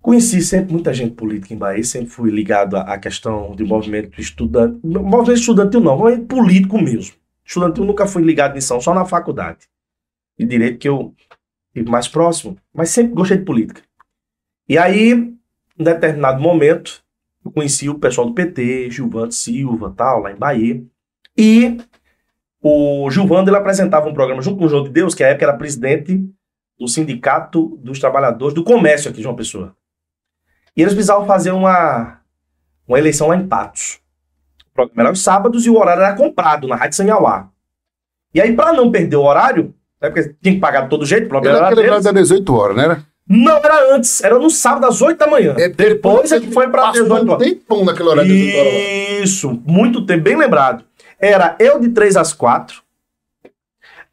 Conheci 0.00 0.40
sempre 0.40 0.72
muita 0.72 0.94
gente 0.94 1.14
política 1.14 1.52
em 1.52 1.58
Bahia, 1.58 1.84
sempre 1.84 2.08
fui 2.08 2.30
ligado 2.30 2.78
à 2.78 2.96
questão 2.98 3.54
de 3.54 3.62
movimento 3.62 4.18
estudante. 4.18 4.80
Movimento 4.82 5.38
estudantil 5.38 5.80
não, 5.80 5.98
movimento 5.98 6.26
político 6.26 6.80
mesmo. 6.80 7.14
Estudantil 7.44 7.84
nunca 7.84 8.06
fui 8.06 8.22
ligado 8.22 8.54
nisso, 8.54 8.72
não, 8.72 8.80
só 8.80 8.94
na 8.94 9.04
faculdade. 9.04 9.68
De 10.38 10.46
direito 10.46 10.78
que 10.78 10.88
eu 10.88 11.14
tive 11.74 11.90
mais 11.90 12.08
próximo, 12.08 12.56
mas 12.72 12.88
sempre 12.88 13.12
gostei 13.12 13.36
de 13.36 13.44
política. 13.44 13.82
E 14.66 14.78
aí, 14.78 15.12
em 15.12 15.84
determinado 15.84 16.40
momento, 16.40 17.04
eu 17.44 17.50
conheci 17.50 17.90
o 17.90 17.98
pessoal 17.98 18.26
do 18.26 18.34
PT, 18.34 18.90
Gilvando 18.90 19.34
Silva, 19.34 19.92
tal, 19.94 20.20
lá 20.20 20.32
em 20.32 20.36
Bahia. 20.36 20.82
E 21.36 21.76
o 22.62 23.10
Gilvando 23.10 23.50
ele 23.50 23.56
apresentava 23.56 24.08
um 24.08 24.14
programa 24.14 24.42
junto 24.42 24.58
com 24.58 24.66
o 24.66 24.68
João 24.68 24.84
de 24.84 24.90
Deus, 24.90 25.14
que 25.14 25.24
à 25.24 25.28
época 25.28 25.46
era 25.46 25.56
presidente 25.56 26.22
do 26.78 26.86
Sindicato 26.88 27.78
dos 27.82 27.98
Trabalhadores 27.98 28.54
do 28.54 28.64
Comércio 28.64 29.08
aqui 29.08 29.18
de 29.18 29.22
João 29.22 29.36
Pessoa. 29.36 29.74
E 30.76 30.82
eles 30.82 30.94
precisavam 30.94 31.26
fazer 31.26 31.50
uma, 31.50 32.18
uma 32.86 32.98
eleição 32.98 33.28
lá 33.28 33.36
em 33.36 33.46
Patos. 33.46 33.98
O 34.70 34.74
programa 34.74 35.02
era 35.02 35.08
aos 35.10 35.20
sábados 35.22 35.66
e 35.66 35.70
o 35.70 35.78
horário 35.78 36.02
era 36.02 36.14
comprado 36.14 36.68
na 36.68 36.76
Rádio 36.76 36.96
Sanhauá. 36.96 37.48
E 38.34 38.40
aí, 38.40 38.54
para 38.54 38.72
não 38.72 38.90
perder 38.90 39.16
o 39.16 39.24
horário, 39.24 39.74
né, 40.00 40.08
porque 40.08 40.34
tinha 40.40 40.54
que 40.54 40.60
pagar 40.60 40.82
de 40.82 40.88
todo 40.88 41.04
jeito, 41.04 41.26
o 41.26 41.28
programa 41.28 41.58
era 41.58 41.66
era 41.66 41.74
deles. 41.74 42.04
das 42.04 42.14
18 42.14 42.54
horas, 42.54 42.76
né? 42.76 42.84
Era? 42.84 43.02
Não, 43.28 43.56
era 43.58 43.94
antes, 43.94 44.22
era 44.24 44.38
no 44.38 44.50
sábado 44.50 44.86
às 44.86 45.00
8 45.00 45.18
da 45.18 45.26
manhã. 45.26 45.54
É, 45.58 45.68
Depois 45.68 46.32
é 46.32 46.40
que 46.40 46.50
foi 46.50 46.68
para 46.68 46.82
Passou 46.82 47.02
18 47.04 47.26
um 47.26 47.30
horas. 47.32 47.50
horário 48.00 48.16
das 48.16 48.26
18 48.26 48.58
horas. 48.58 49.22
Isso, 49.22 49.62
muito 49.66 50.04
tempo, 50.06 50.24
bem 50.24 50.36
lembrado. 50.36 50.84
Era 51.20 51.56
eu 51.60 51.78
de 51.78 51.90
3 51.90 52.16
às 52.16 52.32
4, 52.32 52.82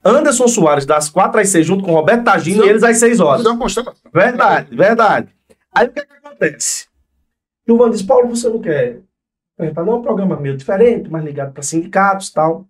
Anderson 0.03 0.47
Soares 0.47 0.85
das 0.85 1.09
4 1.09 1.39
às 1.39 1.49
6, 1.49 1.65
junto 1.65 1.83
com 1.83 1.91
Roberto 1.93 2.23
Tagino, 2.25 2.65
e 2.65 2.69
eles 2.69 2.83
às 2.83 2.97
6 2.97 3.19
horas. 3.19 3.41
É. 3.45 4.09
Verdade, 4.13 4.75
verdade. 4.75 5.35
Aí 5.73 5.87
o 5.87 5.91
que, 5.91 5.99
é 5.99 6.05
que 6.05 6.13
acontece? 6.13 6.87
Gilvan 7.67 7.89
disse, 7.89 8.05
Paulo, 8.05 8.29
você 8.29 8.49
não 8.49 8.59
quer 8.59 9.01
apresentar 9.55 9.83
não 9.83 9.93
é 9.93 9.95
um 9.97 10.01
programa 10.01 10.37
meio 10.39 10.55
diferente, 10.55 11.09
mais 11.09 11.25
ligado 11.25 11.51
para 11.51 11.63
sindicatos 11.63 12.27
e 12.29 12.33
tal. 12.33 12.65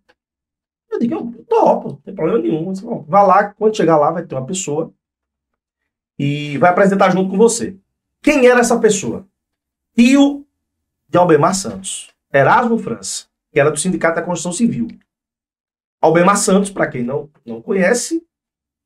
Eu 0.90 1.00
digo, 1.00 1.16
eu 1.16 1.46
topo, 1.46 1.90
não 1.90 1.96
tem 1.98 2.16
problema 2.16 2.40
nenhum. 2.40 2.72
Disse, 2.72 2.84
"Bom, 2.84 3.06
vá 3.08 3.22
lá, 3.22 3.54
quando 3.54 3.76
chegar 3.76 3.98
lá 3.98 4.10
vai 4.10 4.26
ter 4.26 4.36
uma 4.36 4.46
pessoa 4.46 4.92
e 6.18 6.58
vai 6.58 6.72
apresentar 6.72 7.12
junto 7.12 7.30
com 7.30 7.38
você. 7.38 7.76
Quem 8.22 8.48
era 8.48 8.60
essa 8.60 8.80
pessoa? 8.80 9.28
Tio 9.96 10.46
de 11.08 11.18
Albemar 11.18 11.54
Santos, 11.54 12.10
Erasmo 12.34 12.78
França, 12.78 13.27
que 13.58 13.62
era 13.62 13.72
do 13.72 13.80
Sindicato 13.80 14.18
da 14.18 14.22
Construção 14.22 14.52
Civil. 14.52 14.88
Albemar 16.00 16.38
Santos, 16.38 16.70
para 16.70 16.86
quem 16.86 17.02
não, 17.02 17.28
não 17.44 17.60
conhece, 17.60 18.24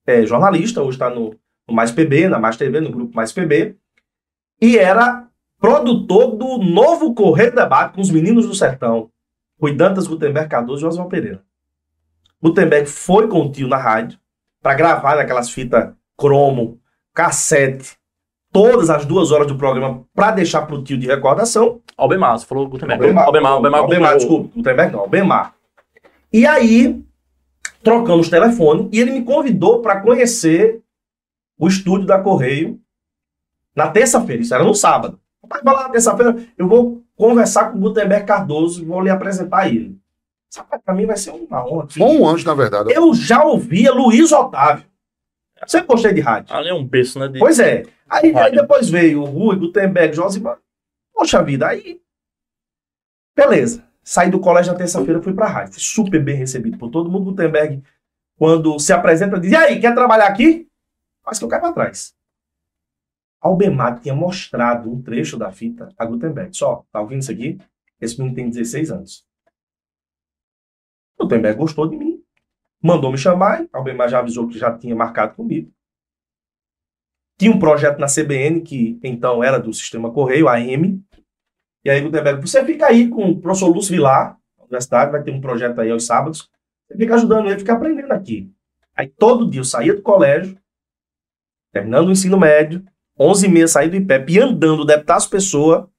é 0.08 0.25
jornalista, 0.25 0.82
hoje 0.82 0.96
está 0.96 1.10
no, 1.10 1.36
no 1.68 1.75
Mais 1.75 1.92
PB, 1.92 2.30
na 2.30 2.40
Mais 2.40 2.56
TV, 2.56 2.80
no 2.80 2.90
grupo 2.90 3.13
Mais 3.13 3.34
PB, 3.34 3.75
e 4.62 4.78
era 4.78 5.28
produtor 5.60 6.38
do 6.38 6.58
novo 6.60 7.13
Correio 7.13 7.54
Debate 7.54 7.96
com 7.96 8.01
os 8.01 8.10
meninos 8.10 8.48
do 8.48 8.56
sertão, 8.56 9.12
Rui 9.60 9.75
Dantas, 9.75 10.08
Gutenberg 10.08 10.48
Cardoso 10.48 10.86
e 10.86 10.88
Oswald 10.88 11.12
Pereira. 11.12 11.44
Gutenberg 12.42 12.88
foi 12.88 13.28
com 13.28 13.42
o 13.42 13.51
tio 13.51 13.68
na 13.68 13.75
rádio 13.75 14.18
para 14.62 14.74
gravar 14.74 15.18
naquelas 15.18 15.50
fitas 15.50 15.94
cromo, 16.18 16.80
cassete, 17.13 17.98
todas 18.51 18.89
as 18.89 19.05
duas 19.05 19.31
horas 19.31 19.48
do 19.48 19.55
programa 19.55 20.03
para 20.13 20.31
deixar 20.31 20.63
pro 20.63 20.84
tio 20.84 20.98
de 20.98 21.08
recordação. 21.08 21.81
Albemar, 21.98 22.38
você 22.38 22.46
falou 22.46 22.67
Gutenberg. 22.67 23.03
Albemar, 23.03 23.25
Albemar, 23.25 23.51
Albemar, 23.53 23.79
Albemar, 23.81 24.17
desculpa, 24.17 24.51
Gutenberg 24.55 24.91
não, 24.91 25.00
Albemar. 25.01 25.55
E 26.31 26.46
aí, 26.46 27.03
trocamos 27.84 28.29
telefone 28.29 28.89
e 28.91 29.00
ele 29.00 29.12
me 29.12 29.24
convidou 29.24 29.81
para 29.81 30.01
conhecer 30.01 30.81
o 31.58 31.67
estúdio 31.67 32.08
da 32.08 32.20
Correio 32.20 32.79
na 33.75 33.88
terça-feira, 33.88 34.41
isso 34.41 34.53
era 34.53 34.63
no 34.63 34.74
sábado. 34.74 35.20
Vai 35.48 35.62
lá 35.63 35.84
na 35.84 35.89
terça-feira, 35.89 36.36
eu 36.58 36.67
vou 36.67 37.01
conversar 37.15 37.72
com 37.72 37.77
o 37.77 37.81
Gutenberg 37.81 38.25
Cardoso 38.25 38.81
e 38.81 38.86
vou 38.86 39.01
lhe 39.01 39.10
apresentar 39.10 39.67
ele. 39.67 39.98
Sabe, 40.50 40.67
pra 40.84 40.93
mim 40.93 41.05
vai 41.05 41.15
ser 41.15 41.31
uma 41.31 41.65
honra. 41.65 41.88
Foi 41.89 42.03
um 42.03 42.27
anjo, 42.27 42.46
na 42.46 42.53
verdade. 42.53 42.91
Eu 42.91 43.13
já 43.13 43.43
ouvia 43.43 43.93
Luiz 43.93 44.34
Otávio. 44.34 44.84
Sempre 45.68 45.88
gostei 45.88 46.13
de 46.13 46.22
rádio. 46.22 46.56
Ali 46.56 46.70
é 46.70 46.74
um 46.74 46.86
berço, 46.86 47.20
né? 47.20 47.27
De... 47.27 47.39
Pois 47.39 47.60
é. 47.60 47.84
Aí, 48.10 48.36
aí 48.36 48.51
depois 48.51 48.89
veio 48.89 49.22
o 49.22 49.25
Rui, 49.25 49.56
Gutenberg, 49.58 50.15
Josimar. 50.15 50.58
Poxa 51.13 51.41
vida, 51.44 51.68
aí. 51.68 52.01
Beleza. 53.36 53.86
Saí 54.03 54.30
do 54.30 54.39
colégio 54.39 54.72
na 54.72 54.77
terça-feira, 54.77 55.22
fui 55.22 55.34
pra 55.34 55.48
rádio. 55.48 55.74
Fui 55.74 55.82
super 55.82 56.22
bem 56.22 56.36
recebido 56.36 56.77
por 56.77 56.89
todo 56.89 57.10
mundo. 57.10 57.25
Gutenberg, 57.25 57.84
quando 58.36 58.80
se 58.80 58.91
apresenta, 58.91 59.39
diz: 59.39 59.51
E 59.51 59.56
aí, 59.56 59.80
quer 59.80 59.94
trabalhar 59.94 60.27
aqui? 60.27 60.68
Faz 61.24 61.38
que 61.38 61.46
eu 61.46 61.50
caio 61.50 61.62
pra 61.62 61.74
trás. 61.74 62.15
Albemar 63.39 64.00
tinha 64.00 64.13
mostrado 64.13 64.91
um 64.91 65.01
trecho 65.01 65.38
da 65.38 65.51
fita 65.51 65.89
a 65.98 66.06
Gutenberg. 66.06 66.56
Só, 66.56 66.86
tá 66.91 67.00
ouvindo 67.00 67.22
isso 67.22 67.32
aqui? 67.32 67.60
Esse 68.00 68.18
menino 68.18 68.36
tem 68.36 68.50
16 68.50 68.91
anos. 68.91 69.25
Gutenberg 71.20 71.58
gostou 71.58 71.88
de 71.88 71.96
mim. 71.96 72.11
Mandou 72.82 73.12
me 73.12 73.18
chamar. 73.18 73.66
Albemar 73.72 74.10
já 74.10 74.20
avisou 74.20 74.48
que 74.48 74.58
já 74.58 74.76
tinha 74.76 74.96
marcado 74.96 75.36
comigo. 75.36 75.72
Tinha 77.38 77.52
um 77.52 77.60
projeto 77.60 78.00
na 78.00 78.08
CBN, 78.08 78.62
que 78.62 79.00
então 79.04 79.44
era 79.44 79.60
do 79.60 79.74
Sistema 79.74 80.12
Correio, 80.12 80.48
AM. 80.48 81.04
E 81.84 81.90
aí, 81.90 82.02
Gutenberg, 82.02 82.42
você 82.42 82.64
fica 82.64 82.86
aí 82.86 83.08
com 83.08 83.32
o 83.32 83.40
professor 83.42 83.68
Lúcio 83.68 83.92
Vilar, 83.92 84.38
na 84.58 84.64
universidade, 84.66 85.12
vai 85.12 85.24
ter 85.24 85.32
um 85.32 85.42
projeto 85.42 85.82
aí 85.82 85.90
aos 85.90 86.06
sábados. 86.06 86.50
Você 86.88 86.98
fica 86.98 87.16
ajudando 87.16 87.48
ele, 87.48 87.60
fica 87.60 87.74
aprendendo 87.74 88.12
aqui. 88.12 88.52
Aí 88.96 89.08
todo 89.08 89.50
dia 89.50 89.62
eu 89.62 89.66
saía 89.66 89.96
do 89.96 90.02
colégio, 90.02 90.58
terminando 91.72 92.10
o 92.10 92.12
ensino 92.12 92.38
médio, 92.38 92.86
11 93.20 93.46
e 93.46 93.50
meia 93.50 93.68
saí 93.68 93.90
do 93.90 93.96
IPEP 93.96 94.34
e 94.34 94.40
andando, 94.40 94.86
deputasse 94.86 95.30
pessoa 95.30 95.90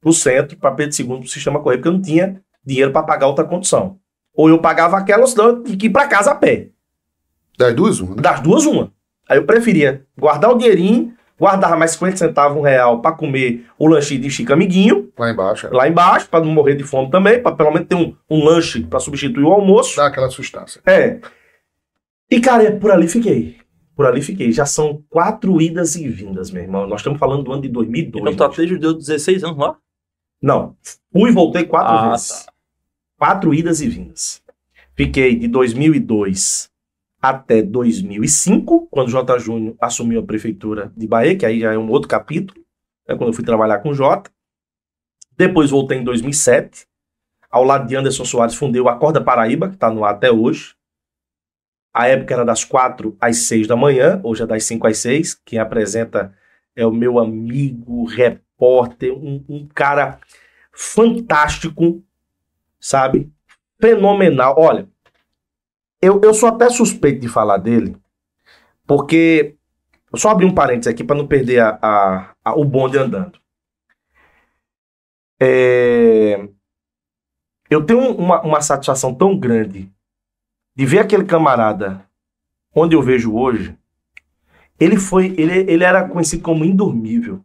pro 0.00 0.12
centro, 0.12 0.56
para 0.56 0.74
Pedro 0.74 1.00
II, 1.00 1.18
pro 1.20 1.28
Sistema 1.28 1.60
Correio, 1.60 1.80
porque 1.80 1.88
eu 1.88 1.92
não 1.92 2.02
tinha 2.02 2.42
dinheiro 2.64 2.92
para 2.92 3.04
pagar 3.04 3.26
outra 3.26 3.44
condição. 3.44 3.98
Ou 4.34 4.48
eu 4.48 4.58
pagava 4.58 4.96
aquela, 4.96 5.22
ou 5.22 5.26
senão 5.26 5.46
eu 5.48 5.62
tinha 5.62 5.76
que 5.76 5.86
ir 5.86 5.90
para 5.90 6.08
casa 6.08 6.30
a 6.30 6.34
pé. 6.34 6.68
Das 7.58 7.74
duas, 7.74 8.00
uma, 8.00 8.16
né? 8.16 8.22
Das 8.22 8.40
duas, 8.40 8.64
uma. 8.66 8.92
Aí 9.28 9.38
eu 9.38 9.44
preferia 9.44 10.04
guardar 10.18 10.50
o 10.50 10.58
dinheirinho, 10.58 11.14
guardava 11.38 11.76
mais 11.76 11.92
50 11.92 12.16
centavos, 12.16 12.56
um 12.56 12.62
real, 12.62 13.00
para 13.00 13.14
comer 13.14 13.66
o 13.78 13.86
lanchinho 13.86 14.20
de 14.20 14.30
Chico 14.30 14.52
Amiguinho, 14.52 15.10
Lá 15.18 15.30
embaixo. 15.30 15.66
é. 15.66 15.70
lá 15.70 15.88
embaixo, 15.88 16.28
para 16.28 16.44
não 16.44 16.52
morrer 16.52 16.74
de 16.76 16.84
fome 16.84 17.10
também, 17.10 17.42
para 17.42 17.54
pelo 17.54 17.72
menos 17.72 17.88
ter 17.88 17.94
um, 17.94 18.14
um 18.30 18.44
lanche 18.44 18.82
para 18.84 18.98
substituir 19.00 19.44
o 19.44 19.52
almoço. 19.52 19.96
Dá 19.96 20.06
aquela 20.06 20.30
sustância. 20.30 20.80
É. 20.86 21.18
E, 22.30 22.40
cara, 22.40 22.72
por 22.76 22.90
ali 22.90 23.06
fiquei. 23.08 23.58
Por 23.94 24.06
ali 24.06 24.22
fiquei. 24.22 24.50
Já 24.52 24.64
são 24.64 25.02
quatro 25.10 25.60
idas 25.60 25.94
e 25.96 26.08
vindas, 26.08 26.50
meu 26.50 26.62
irmão. 26.62 26.86
Nós 26.86 27.00
estamos 27.00 27.18
falando 27.18 27.42
do 27.42 27.52
ano 27.52 27.62
de 27.62 27.68
2002. 27.68 28.22
Então 28.34 28.48
tá 28.48 28.56
desde 28.56 28.78
deu 28.78 28.94
16 28.94 29.44
anos 29.44 29.58
lá? 29.58 29.76
Não. 30.42 30.74
Fui 31.12 31.28
e 31.30 31.32
voltei 31.32 31.64
quatro 31.64 31.92
Ah, 31.94 32.10
vezes. 32.10 32.46
Quatro 33.22 33.54
idas 33.54 33.80
e 33.80 33.88
vindas. 33.88 34.42
Fiquei 34.96 35.36
de 35.36 35.46
2002 35.46 36.68
até 37.22 37.62
2005, 37.62 38.88
quando 38.90 39.06
o 39.06 39.10
J. 39.12 39.38
Júnior 39.38 39.76
assumiu 39.80 40.18
a 40.18 40.24
prefeitura 40.24 40.92
de 40.96 41.06
Bahia, 41.06 41.38
que 41.38 41.46
aí 41.46 41.60
já 41.60 41.72
é 41.72 41.78
um 41.78 41.88
outro 41.88 42.08
capítulo, 42.08 42.58
né, 43.06 43.14
quando 43.14 43.28
eu 43.28 43.32
fui 43.32 43.44
trabalhar 43.44 43.78
com 43.78 43.94
Jota. 43.94 44.28
Depois 45.38 45.70
voltei 45.70 45.98
em 45.98 46.02
2007. 46.02 46.84
Ao 47.48 47.62
lado 47.62 47.86
de 47.86 47.94
Anderson 47.94 48.24
Soares, 48.24 48.56
fundei 48.56 48.80
o 48.80 48.88
Acorda 48.88 49.22
Paraíba, 49.22 49.68
que 49.68 49.74
está 49.74 49.88
no 49.88 50.04
ar 50.04 50.14
até 50.14 50.32
hoje. 50.32 50.74
A 51.94 52.08
época 52.08 52.34
era 52.34 52.44
das 52.44 52.64
4 52.64 53.16
às 53.20 53.36
6 53.36 53.68
da 53.68 53.76
manhã, 53.76 54.20
hoje 54.24 54.42
é 54.42 54.46
das 54.48 54.64
5 54.64 54.84
às 54.84 54.98
6. 54.98 55.34
Quem 55.44 55.60
apresenta 55.60 56.34
é 56.74 56.84
o 56.84 56.90
meu 56.90 57.20
amigo, 57.20 58.04
repórter, 58.04 59.12
um, 59.14 59.44
um 59.48 59.68
cara 59.68 60.18
fantástico, 60.72 62.02
sabe? 62.82 63.32
Fenomenal. 63.80 64.56
Olha, 64.58 64.88
eu, 66.00 66.20
eu 66.22 66.34
sou 66.34 66.48
até 66.48 66.68
suspeito 66.70 67.20
de 67.20 67.28
falar 67.28 67.58
dele, 67.58 67.96
porque. 68.86 69.56
Eu 70.12 70.18
só 70.18 70.30
abrir 70.30 70.46
um 70.46 70.54
parênteses 70.54 70.88
aqui 70.92 71.04
para 71.04 71.16
não 71.16 71.26
perder 71.26 71.60
a, 71.60 71.78
a- 71.82 72.34
a- 72.44 72.54
o 72.54 72.64
bonde 72.64 72.98
andando. 72.98 73.38
É, 75.40 76.48
eu 77.70 77.84
tenho 77.84 78.00
uma, 78.14 78.40
uma 78.42 78.60
satisfação 78.60 79.14
tão 79.14 79.36
grande 79.38 79.90
de 80.76 80.86
ver 80.86 81.00
aquele 81.00 81.24
camarada 81.24 82.06
onde 82.74 82.96
eu 82.96 83.02
vejo 83.02 83.34
hoje. 83.34 83.76
Ele 84.78 84.96
foi. 84.98 85.26
Ele, 85.38 85.70
ele 85.72 85.84
era 85.84 86.08
conhecido 86.08 86.42
como 86.42 86.64
indormível. 86.64 87.44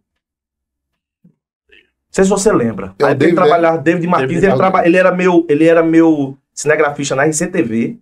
Sei 2.17 2.23
se 2.23 2.31
você 2.31 2.51
lembra. 2.51 2.95
É 2.97 3.03
o 3.03 3.07
Aí 3.09 3.13
David- 3.13 3.35
trabalhava, 3.35 3.77
David 3.77 4.07
Martins, 4.07 4.29
David 4.41 4.45
ele, 4.47 4.55
traba, 4.55 4.87
ele, 4.87 4.97
era 4.97 5.11
meu, 5.11 5.45
ele 5.47 5.65
era 5.65 5.83
meu 5.83 6.35
cinegrafista 6.51 7.15
na 7.15 7.25
RCTV. 7.27 7.99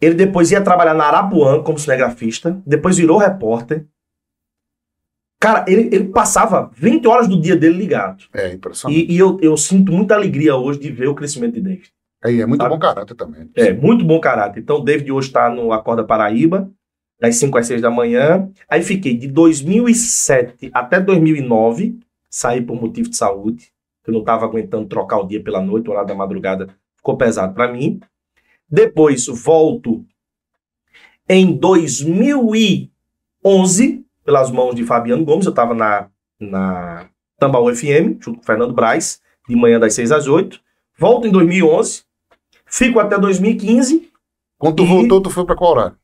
Ele 0.00 0.14
depois 0.16 0.50
ia 0.50 0.60
trabalhar 0.60 0.92
na 0.92 1.04
Arapuã 1.04 1.62
como 1.62 1.78
cinegrafista. 1.78 2.60
Depois 2.66 2.96
virou 2.96 3.16
repórter. 3.16 3.86
Cara, 5.38 5.64
ele, 5.68 5.82
ele 5.94 6.08
passava 6.08 6.68
20 6.74 7.06
horas 7.06 7.28
do 7.28 7.40
dia 7.40 7.54
dele 7.54 7.76
ligado. 7.78 8.24
É 8.34 8.52
impressionante. 8.52 9.00
E, 9.00 9.14
e 9.14 9.18
eu, 9.20 9.38
eu 9.40 9.56
sinto 9.56 9.92
muita 9.92 10.16
alegria 10.16 10.56
hoje 10.56 10.80
de 10.80 10.90
ver 10.90 11.06
o 11.06 11.14
crescimento 11.14 11.54
de 11.54 11.60
David. 11.60 11.92
Aí 12.24 12.40
é 12.40 12.46
muito 12.46 12.60
sabe? 12.62 12.74
bom 12.74 12.80
caráter 12.80 13.14
também. 13.14 13.48
É, 13.54 13.72
muito 13.72 14.04
bom 14.04 14.18
caráter. 14.18 14.58
Então, 14.58 14.82
David 14.82 15.12
hoje 15.12 15.28
está 15.28 15.48
no 15.48 15.72
Acorda 15.72 16.02
Paraíba, 16.02 16.68
das 17.20 17.36
5 17.36 17.56
às 17.56 17.68
6 17.68 17.80
da 17.80 17.88
manhã. 17.88 18.50
Aí 18.68 18.82
fiquei 18.82 19.16
de 19.16 19.28
2007 19.28 20.72
até 20.74 20.98
2009, 20.98 22.00
saí 22.32 22.62
por 22.62 22.80
motivo 22.80 23.10
de 23.10 23.16
saúde, 23.16 23.70
que 24.02 24.10
eu 24.10 24.14
não 24.14 24.20
estava 24.20 24.44
aguentando 24.46 24.88
trocar 24.88 25.18
o 25.18 25.26
dia 25.28 25.42
pela 25.42 25.60
noite, 25.60 25.88
o 25.88 25.92
horário 25.92 26.08
da 26.08 26.14
madrugada 26.14 26.74
ficou 26.96 27.16
pesado 27.16 27.54
para 27.54 27.70
mim. 27.70 28.00
Depois 28.68 29.26
volto 29.26 30.04
em 31.28 31.54
2011, 31.56 34.04
pelas 34.24 34.50
mãos 34.50 34.74
de 34.74 34.84
Fabiano 34.84 35.24
Gomes, 35.24 35.46
eu 35.46 35.50
estava 35.50 35.74
na, 35.74 36.08
na 36.40 37.08
Tambaú 37.38 37.74
FM, 37.74 38.18
junto 38.20 38.34
com 38.36 38.40
o 38.42 38.46
Fernando 38.46 38.72
Braz, 38.72 39.20
de 39.48 39.56
manhã 39.56 39.78
das 39.78 39.94
6 39.94 40.12
às 40.12 40.26
8. 40.26 40.60
Volto 40.98 41.26
em 41.26 41.30
2011, 41.30 42.04
fico 42.66 42.98
até 43.00 43.18
2015, 43.18 44.10
Quando 44.58 44.76
tu 44.76 44.84
E- 44.84 44.86
voltou, 44.86 45.20
tu 45.20 45.30
foi 45.30 45.44
pra 45.44 45.56
qual 45.56 45.72
horário? 45.72 45.96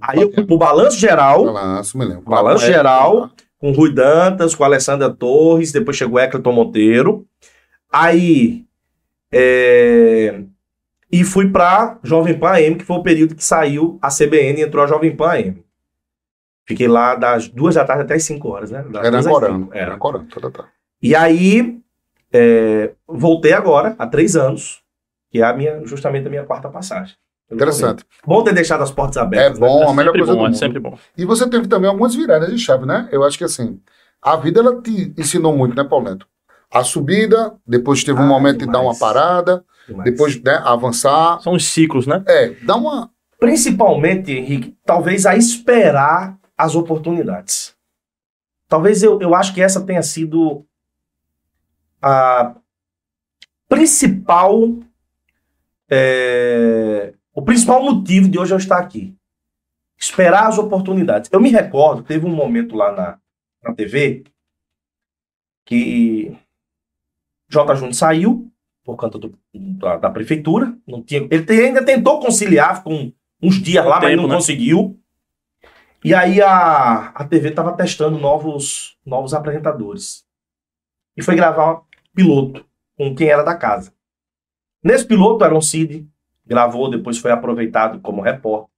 aí 0.00 0.20
eu 0.22 0.30
pro 0.30 0.56
Balanço 0.58 0.96
Geral, 0.98 1.44
Balanço, 1.44 1.98
me 1.98 2.04
lembro. 2.04 2.22
Balanço 2.22 2.64
É, 2.64 2.68
Geral, 2.68 3.30
com 3.62 3.70
o 3.70 3.72
Rui 3.72 3.94
Dantas, 3.94 4.56
com 4.56 4.64
a 4.64 4.66
Alessandra 4.66 5.08
Torres, 5.08 5.70
depois 5.70 5.96
chegou 5.96 6.16
o 6.16 6.20
Ecleton 6.20 6.50
Monteiro. 6.50 7.24
Aí. 7.92 8.64
é, 9.32 10.42
E 11.10 11.22
fui 11.22 11.48
pra 11.48 11.96
Jovem 12.02 12.36
Pan 12.36 12.54
AM, 12.54 12.74
que 12.74 12.84
foi 12.84 12.96
o 12.96 13.02
período 13.04 13.36
que 13.36 13.44
saiu 13.44 14.00
a 14.02 14.08
CBN 14.08 14.58
e 14.58 14.64
entrou 14.64 14.82
a 14.82 14.86
Jovem 14.88 15.14
Pan 15.14 15.30
AM. 15.30 15.64
Fiquei 16.66 16.88
lá 16.88 17.14
das 17.14 17.46
duas 17.46 17.76
da 17.76 17.84
tarde 17.84 18.02
até 18.02 18.14
as 18.14 18.24
5 18.24 18.48
horas, 18.48 18.72
né? 18.72 18.84
Das 18.90 19.06
Era 19.06 19.22
cinco. 19.22 19.36
Era 19.72 19.82
Era. 19.84 19.96
Corano, 19.96 20.26
tá, 20.26 20.40
tá, 20.40 20.50
tá. 20.50 20.68
E 21.00 21.14
aí, 21.14 21.80
é, 22.32 22.94
voltei 23.06 23.52
agora, 23.52 23.94
há 23.96 24.08
três 24.08 24.34
anos, 24.34 24.82
que 25.30 25.40
é 25.40 25.44
a 25.44 25.52
minha, 25.52 25.86
justamente 25.86 26.26
a 26.26 26.30
minha 26.30 26.44
quarta 26.44 26.68
passagem. 26.68 27.14
Interessante. 27.54 28.04
Bom 28.26 28.42
ter 28.42 28.54
deixado 28.54 28.82
as 28.82 28.90
portas 28.90 29.16
É 29.16 29.20
abertas. 29.20 29.58
né? 29.58 29.66
bom, 29.66 29.88
a 29.88 29.94
melhor 29.94 30.12
coisa 30.12 30.32
bom, 30.32 30.38
do 30.38 30.44
é 30.44 30.48
mundo. 30.48 30.56
sempre 30.56 30.78
bom. 30.80 30.98
E 31.16 31.24
você 31.24 31.48
teve 31.48 31.66
também 31.68 31.88
algumas 31.90 32.14
viradas 32.14 32.50
de 32.50 32.58
chave, 32.58 32.86
né? 32.86 33.08
Eu 33.12 33.24
acho 33.24 33.36
que 33.38 33.44
assim, 33.44 33.80
a 34.20 34.36
vida 34.36 34.60
ela 34.60 34.80
te 34.80 35.12
ensinou 35.18 35.56
muito, 35.56 35.74
né, 35.76 35.84
Paulo 35.84 36.04
Neto? 36.10 36.26
A 36.70 36.82
subida, 36.84 37.54
depois 37.66 38.02
teve 38.02 38.18
um 38.18 38.24
Ah, 38.24 38.26
momento 38.28 38.60
de 38.60 38.66
dar 38.66 38.78
uma 38.80 38.94
demais. 38.94 38.98
parada, 38.98 39.64
Demais. 39.86 40.10
depois 40.10 40.42
né, 40.42 40.60
avançar. 40.64 41.40
São 41.42 41.52
os 41.54 41.66
ciclos, 41.66 42.06
né? 42.06 42.22
É, 42.26 42.50
dá 42.64 42.76
uma. 42.76 43.10
Principalmente, 43.38 44.32
Henrique, 44.32 44.74
talvez 44.86 45.26
a 45.26 45.36
esperar 45.36 46.38
as 46.56 46.74
oportunidades. 46.74 47.74
Talvez 48.68 49.02
eu, 49.02 49.20
eu 49.20 49.34
acho 49.34 49.52
que 49.52 49.60
essa 49.60 49.82
tenha 49.84 50.02
sido 50.02 50.64
a 52.00 52.54
principal. 53.68 54.62
é, 55.90 57.12
o 57.34 57.42
principal 57.42 57.82
motivo 57.82 58.28
de 58.28 58.38
hoje 58.38 58.52
eu 58.52 58.58
estar 58.58 58.78
aqui. 58.78 59.16
esperar 59.98 60.48
as 60.48 60.58
oportunidades. 60.58 61.30
Eu 61.32 61.40
me 61.40 61.50
recordo, 61.50 62.02
teve 62.02 62.26
um 62.26 62.34
momento 62.34 62.74
lá 62.74 62.92
na, 62.92 63.18
na 63.62 63.74
TV 63.74 64.24
que 65.64 66.36
J. 67.48 67.74
Júnior 67.76 67.94
saiu 67.94 68.52
por 68.84 68.96
conta 68.96 69.18
do, 69.18 69.38
da, 69.54 69.96
da, 69.96 70.10
prefeitura. 70.10 70.76
Não 70.86 71.02
tinha, 71.02 71.20
ele 71.30 71.44
te, 71.44 71.52
ainda 71.52 71.84
tentou 71.84 72.18
conciliar 72.18 72.82
com 72.82 73.12
uns 73.40 73.62
dias 73.62 73.84
lá, 73.84 74.00
mas 74.00 74.16
não 74.16 74.26
né? 74.26 74.34
conseguiu. 74.34 74.98
E 76.04 76.12
aí 76.12 76.42
a, 76.42 77.10
a 77.10 77.24
TV 77.24 77.50
estava 77.50 77.76
testando 77.76 78.18
novos, 78.18 78.98
novos 79.06 79.32
apresentadores. 79.32 80.24
E 81.16 81.22
foi 81.22 81.36
gravar 81.36 81.74
um 81.74 81.82
piloto 82.12 82.66
com 82.96 83.14
quem 83.14 83.28
era 83.28 83.44
da 83.44 83.54
casa. 83.54 83.92
Nesse 84.82 85.06
piloto, 85.06 85.44
Aaron 85.44 85.60
Cid 85.60 86.08
gravou, 86.46 86.90
depois 86.90 87.18
foi 87.18 87.30
aproveitado 87.30 88.00
como 88.00 88.22
repórter. 88.22 88.70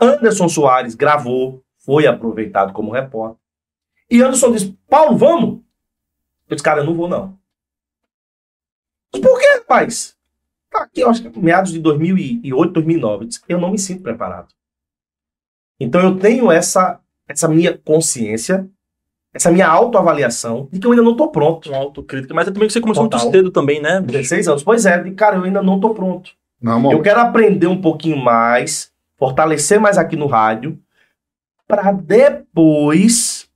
Anderson 0.00 0.48
Soares 0.48 0.94
gravou, 0.94 1.62
foi 1.78 2.06
aproveitado 2.06 2.72
como 2.72 2.92
repórter. 2.92 3.38
E 4.10 4.20
Anderson 4.20 4.52
disse: 4.52 4.78
Paulo, 4.88 5.16
vamos? 5.16 5.60
Eu 6.48 6.54
disse, 6.54 6.64
cara, 6.64 6.80
eu 6.80 6.84
não 6.84 6.94
vou, 6.94 7.08
não. 7.08 7.36
Por 9.10 9.38
que, 9.38 9.46
rapaz? 9.58 10.16
Tá 10.70 10.82
aqui, 10.82 11.00
eu 11.00 11.08
acho 11.08 11.22
que 11.22 11.38
meados 11.38 11.72
de 11.72 11.78
2008, 11.78 12.72
2009. 12.72 13.24
Eu, 13.24 13.28
disse, 13.28 13.40
eu 13.48 13.60
não 13.60 13.70
me 13.70 13.78
sinto 13.78 14.02
preparado. 14.02 14.48
Então 15.80 16.00
eu 16.00 16.18
tenho 16.18 16.50
essa, 16.50 17.00
essa 17.28 17.48
minha 17.48 17.76
consciência, 17.76 18.68
essa 19.32 19.50
minha 19.50 19.68
autoavaliação 19.68 20.68
de 20.72 20.78
que 20.78 20.86
eu 20.86 20.92
ainda 20.92 21.02
não 21.02 21.12
estou 21.12 21.30
pronto. 21.30 21.68
Uma 21.68 21.78
autocrítica. 21.78 22.34
Mas 22.34 22.48
é 22.48 22.50
também 22.50 22.66
que 22.66 22.72
você 22.72 22.80
começou 22.80 23.04
Total. 23.04 23.20
muito 23.20 23.36
cedo 23.36 23.50
também, 23.50 23.80
né? 23.80 24.00
16 24.00 24.48
anos. 24.48 24.62
Pois 24.62 24.86
é, 24.86 25.02
de, 25.02 25.10
cara, 25.12 25.36
eu 25.36 25.44
ainda 25.44 25.62
não 25.62 25.76
estou 25.76 25.94
pronto. 25.94 26.32
Não, 26.60 26.90
eu 26.90 27.02
quero 27.02 27.20
aprender 27.20 27.66
um 27.66 27.80
pouquinho 27.80 28.16
mais, 28.16 28.92
fortalecer 29.16 29.80
mais 29.80 29.98
aqui 29.98 30.16
no 30.16 30.26
rádio, 30.26 30.78
para 31.66 31.92
depois 31.92 33.48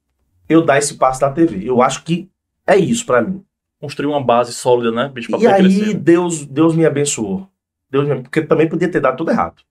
eu 0.48 0.64
dar 0.64 0.78
esse 0.78 0.94
passo 0.94 1.20
da 1.20 1.30
TV. 1.30 1.68
Eu 1.68 1.80
acho 1.80 2.04
que 2.04 2.28
é 2.66 2.76
isso 2.76 3.06
para 3.06 3.22
mim. 3.22 3.44
Construir 3.80 4.06
uma 4.06 4.22
base 4.22 4.52
sólida, 4.52 4.92
né, 4.92 5.08
bicho, 5.08 5.34
E 5.40 5.46
aí 5.46 5.62
crescer. 5.62 5.94
Deus, 5.94 6.44
Deus 6.44 6.74
me 6.74 6.84
abençoou. 6.84 7.48
Deus 7.90 8.06
me... 8.06 8.22
Porque 8.22 8.42
também 8.42 8.68
podia 8.68 8.90
ter 8.90 9.00
dado 9.00 9.16
tudo 9.16 9.30
errado. 9.30 9.62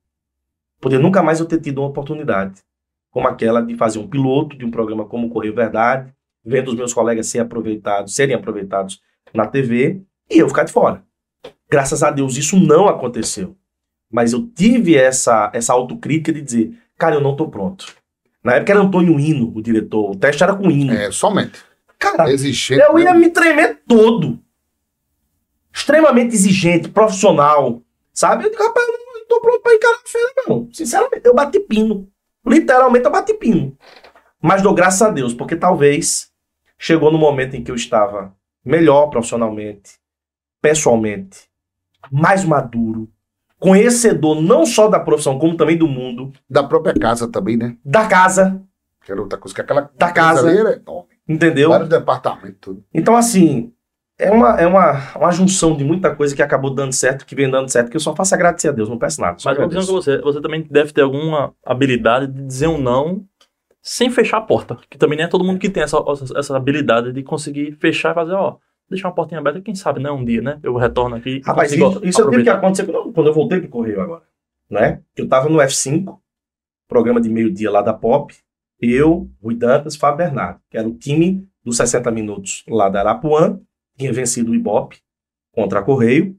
Podia 0.81 0.98
nunca 0.98 1.21
mais 1.21 1.39
eu 1.39 1.45
ter 1.45 1.59
tido 1.59 1.81
uma 1.81 1.89
oportunidade 1.89 2.63
como 3.12 3.27
aquela 3.27 3.62
de 3.62 3.75
fazer 3.75 4.00
um 4.00 4.07
piloto 4.07 4.57
de 4.57 4.65
um 4.65 4.71
programa 4.71 5.05
como 5.05 5.29
Correio 5.29 5.55
Verdade, 5.55 6.13
vendo 6.45 6.69
os 6.69 6.75
meus 6.75 6.93
colegas 6.93 7.27
serem 7.27 7.45
aproveitados, 7.45 8.15
serem 8.15 8.36
aproveitados 8.36 9.01
na 9.33 9.48
TV 9.48 10.01
e 10.29 10.38
eu 10.38 10.48
ficar 10.48 10.63
de 10.63 10.71
fora. 10.71 11.03
Graças 11.70 12.02
a 12.04 12.10
Deus 12.10 12.38
isso 12.38 12.60
não 12.60 12.88
aconteceu. 12.88 13.56
Mas 14.12 14.34
eu 14.34 14.48
tive 14.48 14.96
essa, 14.96 15.52
essa 15.54 15.72
autocrítica 15.72 16.34
de 16.34 16.42
dizer, 16.42 16.74
cara, 16.98 17.16
eu 17.16 17.22
não 17.22 17.36
tô 17.36 17.48
pronto. 17.48 17.86
Na 18.44 18.56
época 18.56 18.72
era 18.72 18.82
Antônio 18.82 19.20
Hino, 19.20 19.52
o 19.56 19.62
diretor. 19.62 20.12
O 20.12 20.16
teste 20.16 20.42
era 20.44 20.56
com 20.56 20.72
Hino. 20.72 20.94
É, 20.94 21.12
somente. 21.12 21.60
Cara, 22.00 22.32
exigente, 22.32 22.82
eu 22.82 22.98
ia 22.98 23.14
me 23.14 23.30
tremer 23.30 23.82
todo. 23.86 24.40
Extremamente 25.72 26.34
exigente, 26.34 26.90
profissional. 26.90 27.82
Sabe? 28.14 28.46
Eu 28.46 28.50
digo, 28.50 28.64
rapaz, 28.64 28.88
eu 28.88 29.20
não 29.20 29.28
tô 29.28 29.42
pronto 29.42 29.62
pra 29.62 29.76
encarar 29.76 29.96
a 29.96 30.10
feira, 30.10 30.34
não. 30.48 30.70
Sinceramente, 30.72 31.26
eu 31.26 31.36
bati 31.36 31.60
pino. 31.60 32.10
Literalmente 32.46 33.06
eu 33.06 33.12
bati 33.12 33.34
pino. 33.34 33.78
Mas 34.42 34.62
dou 34.62 34.74
graças 34.74 35.02
a 35.02 35.10
Deus, 35.10 35.34
porque 35.34 35.56
talvez 35.56 36.32
chegou 36.78 37.12
no 37.12 37.18
momento 37.18 37.56
em 37.56 37.64
que 37.64 37.70
eu 37.70 37.76
estava 37.76 38.34
melhor 38.64 39.08
profissionalmente, 39.08 40.00
pessoalmente, 40.62 41.49
mais 42.12 42.44
maduro, 42.44 43.10
conhecedor 43.60 44.41
não 44.41 44.65
só 44.65 44.88
da 44.88 45.00
profissão, 45.00 45.38
como 45.38 45.58
também 45.58 45.77
do 45.77 45.88
mundo. 45.88 46.32
Da 46.50 46.63
própria 46.63 46.94
casa 46.94 47.27
também, 47.27 47.58
né? 47.58 47.75
Da 47.84 48.08
casa. 48.08 48.62
Que 49.06 49.12
era 49.12 49.22
outra 49.22 49.38
coisa, 49.38 49.53
que 49.53 49.62
aquela 49.62 49.89
da 49.98 50.12
casa. 50.12 50.51
Era 50.51 50.74
enorme. 50.74 51.09
Entendeu? 51.27 51.70
Vários 51.70 51.90
departamentos, 51.90 52.57
tudo. 52.59 52.83
Então, 52.94 53.16
assim, 53.16 53.72
é 54.18 54.31
uma, 54.31 54.59
é 54.59 54.68
uma, 54.68 55.16
uma 55.16 55.31
junção 55.31 55.77
de 55.77 55.83
muita 55.83 56.14
coisa 56.14 56.35
que 56.35 56.42
acabou 56.42 56.74
dando 56.74 56.92
certo, 56.92 57.25
que 57.25 57.35
vem 57.35 57.50
dando 57.50 57.70
certo, 57.70 57.90
que 57.90 57.96
eu 57.96 58.01
só 58.01 58.16
faço 58.16 58.35
agradecer 58.35 58.68
a 58.68 58.72
Deus, 58.72 58.90
não 58.90 58.98
peço 58.98 59.22
nada. 59.22 59.38
Mas 59.46 59.57
vou 59.57 59.68
dizendo 59.68 59.88
com 59.88 59.94
você, 59.94 60.18
você 60.20 60.42
também 60.42 60.68
deve 60.70 60.92
ter 60.92 61.01
alguma 61.01 61.53
habilidade 61.64 62.27
de 62.27 62.44
dizer 62.44 62.68
um 62.68 62.77
não 62.77 63.25
sem 63.81 64.09
fechar 64.09 64.38
a 64.38 64.42
porta. 64.42 64.77
Que 64.90 64.98
também 64.98 65.18
não 65.18 65.25
é 65.25 65.27
todo 65.27 65.44
mundo 65.44 65.57
que 65.57 65.70
tem 65.70 65.83
essa, 65.83 65.98
essa 66.35 66.57
habilidade 66.57 67.14
de 67.14 67.24
conseguir 67.24 67.77
fechar 67.79 68.12
e 68.12 68.16
fazer, 68.16 68.33
ó, 68.33 68.57
deixar 68.90 69.08
uma 69.10 69.16
portinha 69.16 69.40
aberta, 69.40 69.62
quem 69.62 69.75
sabe, 69.75 70.00
né? 70.00 70.12
Um 70.12 70.25
dia, 70.25 70.42
né? 70.42 70.60
Eu 70.64 70.75
retorno 70.75 71.16
aqui. 71.16 71.42
Rapaz, 71.46 71.72
isso, 71.72 72.02
isso 72.04 72.22
eu 72.22 72.30
tive 72.30 72.44
que 72.44 72.50
acontecer 72.50 72.86
quando, 72.86 73.12
quando 73.12 73.28
eu 73.28 73.34
voltei 73.34 73.60
pro 73.60 73.70
Correio 73.70 74.02
agora. 74.02 74.24
Né? 74.70 75.02
Eu 75.16 75.28
tava 75.28 75.50
no 75.50 75.60
F5, 75.60 76.20
programa 76.88 77.22
de 77.22 77.30
meio-dia 77.30 77.72
lá 77.72 77.82
da 77.82 77.94
Pop. 77.94 78.34
Eu, 78.82 79.30
Rui 79.42 79.56
Dantas, 79.56 79.96
Fábio 79.96 80.18
Bernardo, 80.18 80.60
que 80.70 80.78
era 80.78 80.88
o 80.88 80.94
time 80.94 81.48
dos 81.64 81.78
60 81.78 82.10
minutos 82.12 82.64
lá 82.68 82.90
da 82.90 83.00
Arapuã, 83.02 83.60
tinha 83.98 84.14
vencido 84.14 84.52
o 84.52 84.56
Ibope 84.56 84.98
contra 85.52 85.80
a 85.80 85.84
Correio. 85.84 86.36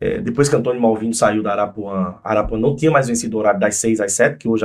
É, 0.00 0.20
depois 0.20 0.48
que 0.48 0.56
Antônio 0.56 0.80
Malvino 0.80 1.14
saiu 1.14 1.42
da 1.42 1.52
Arapuã, 1.52 2.18
a 2.22 2.30
Arapuã 2.30 2.58
não 2.58 2.76
tinha 2.76 2.90
mais 2.90 3.08
vencido 3.08 3.36
o 3.36 3.40
horário 3.40 3.60
das 3.60 3.76
6 3.76 4.00
às 4.00 4.12
7, 4.12 4.38
que 4.38 4.48
hoje, 4.48 4.64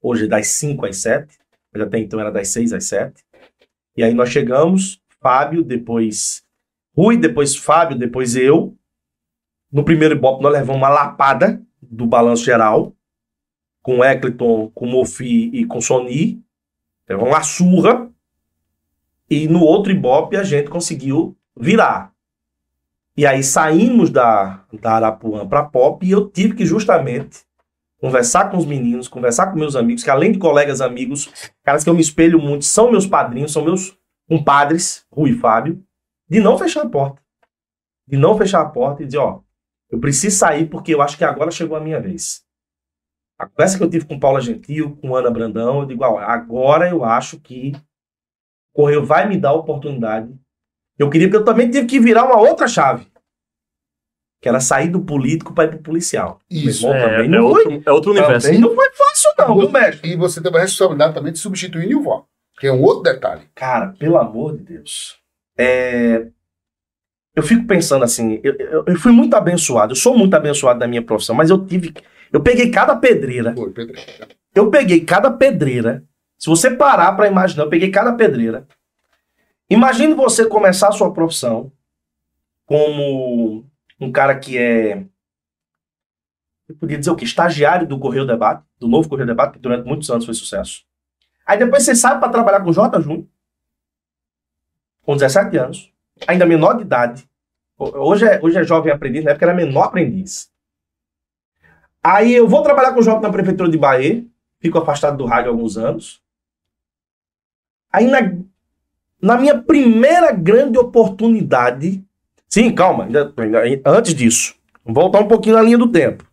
hoje 0.00 0.24
é 0.24 0.28
das 0.28 0.48
5 0.48 0.86
às 0.86 0.98
7, 0.98 1.38
mas 1.72 1.82
até 1.82 1.98
então 1.98 2.20
era 2.20 2.30
das 2.30 2.48
6 2.48 2.72
às 2.72 2.84
7. 2.84 3.22
E 3.96 4.02
aí 4.02 4.14
nós 4.14 4.30
chegamos, 4.30 5.01
Fábio, 5.22 5.62
depois 5.62 6.42
Rui, 6.94 7.16
depois 7.16 7.56
Fábio, 7.56 7.96
depois 7.96 8.36
eu. 8.36 8.76
No 9.70 9.84
primeiro 9.84 10.14
Ibope 10.14 10.42
nós 10.42 10.52
levamos 10.52 10.76
uma 10.76 10.88
lapada 10.88 11.62
do 11.80 12.06
balanço 12.06 12.44
geral, 12.44 12.94
com 13.80 14.04
Eccleton, 14.04 14.70
com 14.74 14.86
Mofi 14.86 15.50
e 15.52 15.64
com 15.64 15.80
Sony. 15.80 16.42
Levamos 17.08 17.30
uma 17.30 17.42
surra. 17.42 18.10
E 19.30 19.48
no 19.48 19.60
outro 19.60 19.92
Ibope 19.92 20.36
a 20.36 20.42
gente 20.42 20.68
conseguiu 20.68 21.36
virar. 21.56 22.12
E 23.16 23.26
aí 23.26 23.42
saímos 23.42 24.10
da, 24.10 24.64
da 24.80 24.92
Arapuã 24.92 25.46
para 25.46 25.62
Pop 25.62 26.04
e 26.04 26.10
eu 26.10 26.28
tive 26.28 26.54
que 26.54 26.66
justamente 26.66 27.40
conversar 27.98 28.50
com 28.50 28.56
os 28.56 28.66
meninos, 28.66 29.06
conversar 29.06 29.46
com 29.46 29.58
meus 29.58 29.76
amigos, 29.76 30.02
que 30.02 30.10
além 30.10 30.32
de 30.32 30.38
colegas 30.38 30.80
amigos, 30.80 31.30
caras 31.62 31.84
que 31.84 31.90
eu 31.90 31.94
me 31.94 32.00
espelho 32.00 32.38
muito, 32.38 32.64
são 32.64 32.90
meus 32.90 33.06
padrinhos, 33.06 33.52
são 33.52 33.64
meus 33.64 33.96
compadres, 34.32 35.04
Rui 35.12 35.32
e 35.32 35.34
Fábio, 35.38 35.84
de 36.26 36.40
não 36.40 36.56
fechar 36.56 36.82
a 36.84 36.88
porta. 36.88 37.20
De 38.08 38.16
não 38.16 38.34
fechar 38.38 38.62
a 38.62 38.68
porta 38.68 39.02
e 39.02 39.06
dizer, 39.06 39.18
ó, 39.18 39.42
eu 39.90 40.00
preciso 40.00 40.38
sair 40.38 40.70
porque 40.70 40.94
eu 40.94 41.02
acho 41.02 41.18
que 41.18 41.24
agora 41.24 41.50
chegou 41.50 41.76
a 41.76 41.80
minha 41.80 42.00
vez. 42.00 42.42
A 43.38 43.46
conversa 43.46 43.76
que 43.76 43.84
eu 43.84 43.90
tive 43.90 44.06
com 44.06 44.18
Paula 44.18 44.40
Gentil, 44.40 44.96
com 45.02 45.14
Ana 45.14 45.30
Brandão, 45.30 45.80
eu 45.80 45.86
digo, 45.86 46.02
ó, 46.02 46.18
agora 46.18 46.88
eu 46.88 47.04
acho 47.04 47.38
que 47.40 47.72
o 48.72 48.76
Correio 48.80 49.04
vai 49.04 49.28
me 49.28 49.36
dar 49.36 49.50
a 49.50 49.54
oportunidade. 49.54 50.34
Eu 50.98 51.10
queria, 51.10 51.28
porque 51.28 51.36
eu 51.36 51.44
também 51.44 51.70
tive 51.70 51.86
que 51.86 52.00
virar 52.00 52.24
uma 52.24 52.40
outra 52.40 52.66
chave. 52.66 53.06
Que 54.40 54.48
era 54.48 54.60
sair 54.60 54.88
do 54.88 55.02
político 55.02 55.52
para 55.52 55.64
ir 55.64 55.72
pro 55.72 55.82
policial. 55.82 56.38
Isso. 56.48 56.86
Irmão, 56.86 57.36
é, 57.36 57.36
é, 57.36 57.40
outro, 57.42 57.82
é 57.84 57.92
outro 57.92 58.10
universo. 58.12 58.50
Não 58.58 58.74
foi 58.74 58.90
fácil, 58.92 59.30
não, 59.38 59.58
viu, 59.58 59.70
mestre? 59.70 60.10
E 60.10 60.16
você 60.16 60.42
teve 60.42 60.56
a 60.56 60.60
responsabilidade 60.62 61.12
também 61.12 61.32
de 61.34 61.38
substituir 61.38 61.86
Nilvó. 61.86 62.26
Que 62.58 62.66
é 62.66 62.72
um 62.72 62.82
outro 62.82 63.02
detalhe. 63.02 63.42
Cara, 63.54 63.94
pelo 63.98 64.18
amor 64.18 64.56
de 64.56 64.62
Deus. 64.64 65.18
É... 65.58 66.26
Eu 67.34 67.42
fico 67.42 67.66
pensando 67.66 68.04
assim, 68.04 68.40
eu, 68.44 68.54
eu, 68.58 68.84
eu, 68.86 68.96
fui 68.96 69.10
muito 69.10 69.34
abençoado, 69.34 69.92
eu 69.92 69.96
sou 69.96 70.16
muito 70.16 70.34
abençoado 70.34 70.78
na 70.78 70.86
minha 70.86 71.00
profissão, 71.00 71.34
mas 71.34 71.48
eu 71.48 71.64
tive. 71.64 71.94
Eu 72.30 72.42
peguei 72.42 72.70
cada 72.70 72.94
pedreira. 72.94 73.54
Foi, 73.54 73.70
pedreira. 73.70 74.28
Eu 74.54 74.70
peguei 74.70 75.00
cada 75.02 75.30
pedreira. 75.30 76.04
Se 76.38 76.50
você 76.50 76.70
parar 76.70 77.12
para 77.12 77.28
imaginar, 77.28 77.64
eu 77.64 77.70
peguei 77.70 77.90
cada 77.90 78.12
pedreira. 78.12 78.66
Imagine 79.70 80.12
você 80.12 80.46
começar 80.46 80.88
a 80.88 80.92
sua 80.92 81.12
profissão 81.12 81.72
como 82.66 83.64
um 83.98 84.12
cara 84.12 84.38
que 84.38 84.58
é. 84.58 85.06
Eu 86.68 86.76
podia 86.76 86.98
dizer 86.98 87.10
o 87.10 87.16
quê? 87.16 87.24
Estagiário 87.24 87.86
do 87.86 87.98
Correio 87.98 88.26
Debate, 88.26 88.64
do 88.78 88.88
novo 88.88 89.08
Correio 89.08 89.26
Debate, 89.26 89.54
que 89.54 89.58
durante 89.58 89.86
muitos 89.86 90.10
anos 90.10 90.24
foi 90.24 90.34
sucesso. 90.34 90.84
Aí 91.46 91.58
depois 91.58 91.84
você 91.84 91.94
sai 91.94 92.18
para 92.18 92.28
trabalhar 92.28 92.60
com 92.60 92.70
o 92.70 92.72
J. 92.72 93.00
Júnior, 93.00 93.26
com 95.02 95.16
17 95.16 95.56
anos, 95.58 95.92
ainda 96.26 96.46
menor 96.46 96.74
de 96.74 96.82
idade. 96.82 97.28
Hoje 97.76 98.24
é, 98.26 98.40
hoje 98.42 98.58
é 98.58 98.64
jovem 98.64 98.92
aprendiz, 98.92 99.24
na 99.24 99.32
época 99.32 99.46
era 99.46 99.54
menor 99.54 99.84
aprendiz. 99.84 100.50
Aí 102.02 102.32
eu 102.32 102.48
vou 102.48 102.62
trabalhar 102.62 102.92
com 102.92 103.00
o 103.00 103.02
J 103.02 103.20
na 103.20 103.30
prefeitura 103.30 103.70
de 103.70 103.78
Bahia, 103.78 104.24
fico 104.60 104.78
afastado 104.78 105.16
do 105.16 105.26
rádio 105.26 105.50
há 105.50 105.54
alguns 105.54 105.76
anos. 105.76 106.22
Aí 107.92 108.06
na, 108.06 108.20
na 109.20 109.36
minha 109.36 109.60
primeira 109.60 110.32
grande 110.32 110.78
oportunidade. 110.78 112.02
Sim, 112.48 112.72
calma, 112.74 113.04
ainda, 113.04 113.32
ainda, 113.36 113.90
antes 113.90 114.14
disso. 114.14 114.54
Voltar 114.84 115.20
um 115.20 115.28
pouquinho 115.28 115.56
na 115.56 115.62
linha 115.62 115.78
do 115.78 115.90
tempo. 115.90 116.24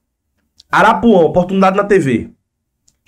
Arapuã, 0.71 1.21
oportunidade 1.21 1.77
na 1.77 1.83
TV 1.83 2.31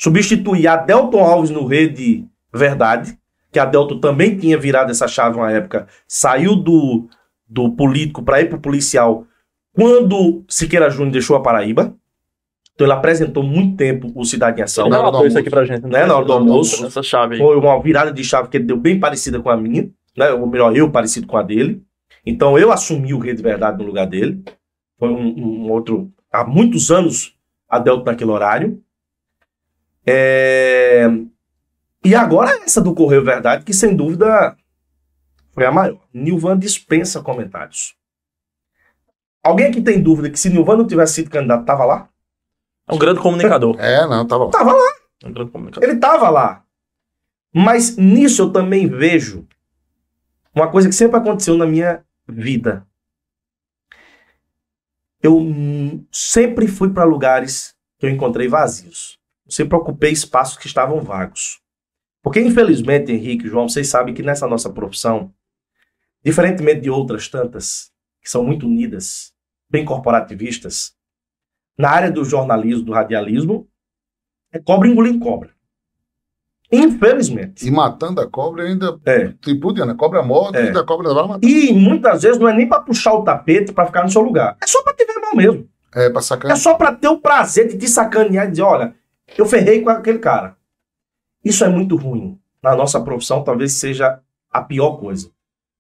substituir 0.02 0.68
a 0.68 0.78
Delton 0.78 1.24
Alves 1.24 1.52
no 1.52 1.66
Rede 1.66 2.26
Verdade, 2.52 3.16
que 3.52 3.60
a 3.60 3.66
Delton 3.66 4.00
também 4.00 4.36
tinha 4.36 4.58
virado 4.58 4.90
essa 4.90 5.08
chave 5.08 5.38
uma 5.38 5.52
época, 5.52 5.88
saiu 6.08 6.56
do, 6.56 7.08
do 7.48 7.72
político 7.74 8.24
para 8.24 8.42
ir 8.42 8.50
para 8.50 8.58
o 8.58 8.62
policial 8.62 9.26
quando 9.74 10.44
Siqueira 10.50 10.90
Júnior 10.90 11.12
deixou 11.12 11.36
a 11.36 11.42
Paraíba. 11.42 11.96
Então 12.74 12.88
ele 12.88 12.94
apresentou 12.94 13.44
muito 13.44 13.78
tempo 13.78 14.12
o 14.16 14.26
Cidade 14.26 14.60
em 14.60 14.64
Ação. 14.64 14.86
Ele 14.86 14.96
na 14.96 15.02
hora 15.02 15.12
do 15.12 15.18
relatou 15.18 15.28
isso 15.28 15.38
aqui 15.38 15.50
almoço. 15.50 15.68
pra 15.68 15.76
gente. 15.76 15.92
Né, 15.92 16.06
na 16.06 16.16
hora 16.16 16.26
do 16.26 16.34
almoço. 16.34 16.86
Essa 16.86 17.04
chave 17.04 17.36
aí. 17.36 17.40
Foi 17.40 17.56
uma 17.56 17.80
virada 17.80 18.12
de 18.12 18.24
chave 18.24 18.50
que 18.50 18.58
ele 18.58 18.66
deu 18.66 18.78
bem 18.78 19.00
parecida 19.00 19.40
com 19.40 19.52
a 19.52 19.58
minha, 19.58 19.88
né? 20.18 20.32
Ou 20.32 20.48
melhor, 20.48 20.76
eu 20.76 20.90
parecido 20.90 21.28
com 21.28 21.38
a 21.38 21.44
dele. 21.44 21.84
Então 22.26 22.58
eu 22.58 22.72
assumi 22.72 23.14
o 23.14 23.20
Rede 23.20 23.44
Verdade 23.44 23.78
no 23.78 23.86
lugar 23.86 24.08
dele. 24.08 24.44
Foi 24.98 25.10
um, 25.10 25.66
um 25.66 25.72
outro. 25.72 26.12
Há 26.32 26.44
muitos 26.44 26.90
anos 26.90 27.36
Adelto 27.70 28.04
naquele 28.04 28.32
horário. 28.32 28.82
É, 30.06 31.08
E 32.04 32.16
agora 32.16 32.64
essa 32.64 32.82
do 32.82 32.94
Correio 32.96 33.24
Verdade, 33.24 33.64
que 33.64 33.74
sem 33.74 33.96
dúvida 33.96 34.58
foi 35.54 35.66
a 35.66 35.72
maior. 35.72 36.00
Nilvan 36.14 36.58
dispensa 36.58 37.22
comentários. 37.22 37.96
Alguém 39.44 39.68
aqui 39.68 39.82
tem 39.82 40.02
dúvida 40.02 40.30
que 40.30 40.40
se 40.40 40.50
Nilvan 40.50 40.78
não 40.78 40.88
tivesse 40.88 41.16
sido 41.16 41.30
candidato, 41.30 41.66
tava 41.66 41.86
lá? 41.86 42.10
É 42.88 42.94
um 42.94 42.98
grande 42.98 43.20
comunicador. 43.20 43.76
É, 43.80 44.06
não, 44.08 44.26
tava 44.26 44.46
lá. 44.46 44.52
Tava 44.52 44.74
lá. 44.74 44.92
É 45.24 45.28
um 45.28 45.34
grande 45.34 45.52
comunicador. 45.52 45.84
Ele 45.88 45.96
estava 45.96 46.30
lá. 46.30 46.64
Mas 47.54 47.98
nisso 47.98 48.44
eu 48.44 48.52
também 48.52 48.88
vejo 48.88 49.48
uma 50.56 50.70
coisa 50.70 50.88
que 50.88 50.96
sempre 50.96 51.18
aconteceu 51.18 51.58
na 51.58 51.66
minha 51.66 52.04
vida. 52.28 52.86
Eu 55.22 55.40
sempre 56.12 56.68
fui 56.68 56.90
para 56.90 57.04
lugares 57.04 57.76
que 58.00 58.06
eu 58.06 58.10
encontrei 58.10 58.48
vazios. 58.48 59.20
Sempre 59.52 59.76
ocupei 59.78 60.12
espaços 60.12 60.58
que 60.58 60.66
estavam 60.68 61.02
vagos. 61.02 61.60
Porque, 62.24 62.40
infelizmente, 62.40 63.12
Henrique 63.12 63.46
e 63.46 63.50
João, 63.50 63.68
vocês 63.68 63.88
sabem 63.90 64.14
que 64.14 64.24
nessa 64.24 64.48
nossa 64.48 64.70
profissão, 64.70 65.34
diferentemente 66.24 66.82
de 66.82 66.90
outras 66.90 67.28
tantas, 67.28 67.92
que 68.22 68.30
são 68.30 68.44
muito 68.46 68.66
unidas, 68.66 69.34
bem 69.70 69.84
corporativistas, 69.84 70.94
na 71.78 71.90
área 71.90 72.12
do 72.12 72.24
jornalismo, 72.24 72.84
do 72.86 72.94
radialismo, 72.94 73.68
é 74.54 74.60
cobra 74.60 74.88
engolindo 74.88 75.20
cobra. 75.20 75.50
Infelizmente. 76.72 77.68
E 77.68 77.72
matando 77.72 78.22
a 78.22 78.30
cobra 78.30 78.64
ainda. 78.64 78.98
É. 79.06 79.34
Tipo, 79.42 79.74
né? 79.74 79.94
Cobra 79.96 80.24
morta 80.24 80.58
É. 80.60 80.68
e 80.68 80.72
da 80.72 80.86
cobra 80.86 81.14
vai 81.14 81.28
matar. 81.28 81.46
E 81.46 81.74
muitas 81.74 82.22
vezes 82.22 82.40
não 82.40 82.48
é 82.48 82.54
nem 82.54 82.68
pra 82.70 82.80
puxar 82.80 83.14
o 83.14 83.24
tapete 83.24 83.74
pra 83.74 83.86
ficar 83.86 84.04
no 84.04 84.10
seu 84.10 84.22
lugar. 84.22 84.56
É 84.64 84.68
só 84.68 84.82
pra 84.82 84.94
te 84.94 85.04
ver 85.06 85.20
mal 85.20 85.36
mesmo. 85.36 85.68
É, 85.94 86.10
pra 86.10 86.20
É 86.20 86.24
sacar. 86.24 86.56
só 86.56 86.76
pra 86.76 86.94
ter 86.96 87.10
o 87.10 87.20
prazer 87.20 87.68
de 87.68 87.78
te 87.78 87.90
sacanear 87.90 88.48
e 88.48 88.52
dizer, 88.52 88.62
olha, 88.62 88.96
eu 89.38 89.46
ferrei 89.46 89.82
com 89.82 89.90
aquele 89.90 90.20
cara. 90.20 90.56
Isso 91.44 91.64
é 91.64 91.70
muito 91.70 91.96
ruim. 91.96 92.38
Na 92.62 92.76
nossa 92.76 93.00
profissão, 93.02 93.44
talvez 93.44 93.74
seja 93.74 94.20
a 94.52 94.62
pior 94.62 94.98
coisa. 94.98 95.30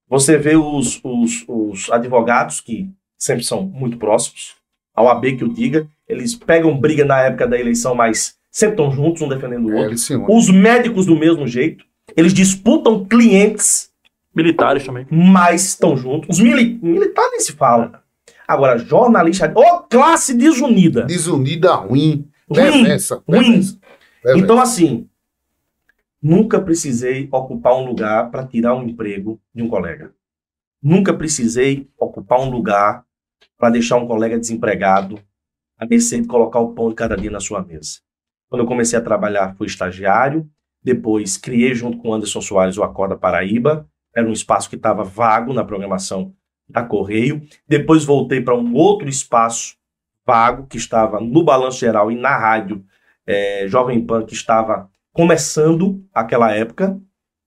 Você 0.09 0.37
vê 0.37 0.55
os, 0.55 0.99
os, 1.03 1.45
os 1.47 1.91
advogados, 1.91 2.59
que 2.59 2.89
sempre 3.17 3.43
são 3.43 3.61
muito 3.63 3.97
próximos, 3.97 4.55
ao 4.93 5.07
AB 5.07 5.37
que 5.37 5.43
eu 5.43 5.47
diga, 5.47 5.87
eles 6.07 6.35
pegam 6.35 6.77
briga 6.77 7.05
na 7.05 7.21
época 7.21 7.47
da 7.47 7.57
eleição, 7.59 7.95
mas 7.95 8.35
sempre 8.51 8.73
estão 8.81 8.91
juntos, 8.91 9.21
um 9.21 9.29
defendendo 9.29 9.67
o 9.67 9.71
É, 9.71 9.83
outro. 9.83 9.95
une. 10.15 10.25
Os 10.27 10.49
médicos 10.49 11.05
do 11.05 11.15
mesmo 11.15 11.47
jeito. 11.47 11.85
Eles 12.17 12.33
disputam 12.33 13.05
clientes 13.05 13.89
Militares 14.35 14.85
também. 14.85 15.05
mas 15.11 15.65
estão 15.65 15.95
juntos. 15.95 16.29
Os 16.37 16.39
mili 16.43 16.79
militares 16.81 17.31
nem 17.31 17.39
se 17.41 17.53
fala. 17.53 18.01
Agora, 18.47 18.77
jornalista. 18.77 19.49
Ô, 19.55 19.79
classe 19.83 20.33
desunida. 20.33 21.03
Desunida 21.03 21.73
ruim. 21.75 22.27
Ruim. 22.51 22.83
Reversa, 22.83 23.23
reversa. 23.27 23.79
Então, 24.35 24.59
assim, 24.59 25.09
nunca 26.21 26.61
precisei 26.61 27.27
ocupar 27.31 27.73
um 27.75 27.85
lugar 27.85 28.29
para 28.29 28.45
tirar 28.45 28.75
um 28.75 28.83
emprego 28.83 29.41
de 29.53 29.63
um 29.63 29.69
colega. 29.69 30.13
Nunca 30.81 31.13
precisei 31.13 31.89
ocupar 31.97 32.39
um 32.39 32.49
lugar 32.49 33.05
para 33.57 33.69
deixar 33.69 33.97
um 33.97 34.07
colega 34.07 34.37
desempregado 34.37 35.19
a 35.77 35.85
mercê 35.85 36.19
de 36.19 36.27
colocar 36.27 36.59
o 36.59 36.73
pão 36.73 36.89
de 36.89 36.95
cada 36.95 37.15
dia 37.15 37.31
na 37.31 37.39
sua 37.39 37.63
mesa. 37.63 37.99
Quando 38.49 38.61
eu 38.61 38.67
comecei 38.67 38.99
a 38.99 39.01
trabalhar, 39.01 39.55
fui 39.55 39.67
estagiário. 39.67 40.47
Depois, 40.83 41.37
criei 41.37 41.73
junto 41.73 41.97
com 41.97 42.13
Anderson 42.13 42.41
Soares 42.41 42.77
o 42.77 42.83
Acorda 42.83 43.15
Paraíba. 43.15 43.87
Era 44.15 44.27
um 44.27 44.33
espaço 44.33 44.69
que 44.69 44.75
estava 44.75 45.03
vago 45.03 45.53
na 45.53 45.63
programação 45.63 46.35
da 46.67 46.83
Correio. 46.83 47.41
Depois 47.67 48.03
voltei 48.03 48.41
para 48.41 48.55
um 48.55 48.73
outro 48.75 49.07
espaço 49.07 49.75
vago 50.31 50.65
que 50.65 50.77
estava 50.77 51.19
no 51.19 51.43
Balanço 51.43 51.77
Geral 51.77 52.09
e 52.09 52.15
na 52.15 52.37
rádio 52.37 52.85
eh, 53.27 53.65
Jovem 53.67 53.99
Pan, 54.05 54.25
que 54.25 54.33
estava 54.33 54.89
começando 55.11 56.01
aquela 56.13 56.55
época, 56.55 56.97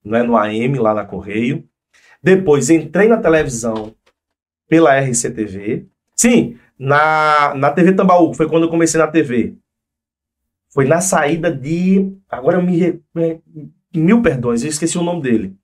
né, 0.03 0.21
no 0.21 0.37
AM 0.37 0.77
lá 0.77 0.93
na 0.93 1.03
Correio. 1.03 1.67
Depois 2.21 2.69
entrei 2.69 3.07
na 3.07 3.17
televisão 3.17 3.95
pela 4.69 4.95
RCTV. 4.99 5.87
Sim, 6.15 6.59
na, 6.77 7.55
na 7.55 7.71
TV 7.71 7.93
Tambaú, 7.93 8.35
foi 8.35 8.47
quando 8.47 8.63
eu 8.63 8.69
comecei 8.69 8.99
na 8.99 9.07
TV. 9.07 9.55
Foi 10.69 10.85
na 10.85 11.01
saída 11.01 11.51
de. 11.51 12.15
Agora 12.29 12.57
eu 12.57 12.61
me. 12.61 13.01
Mil 13.95 14.21
perdões, 14.21 14.61
eu 14.61 14.69
esqueci 14.69 14.95
o 14.97 15.03
nome 15.03 15.23
dele. 15.23 15.55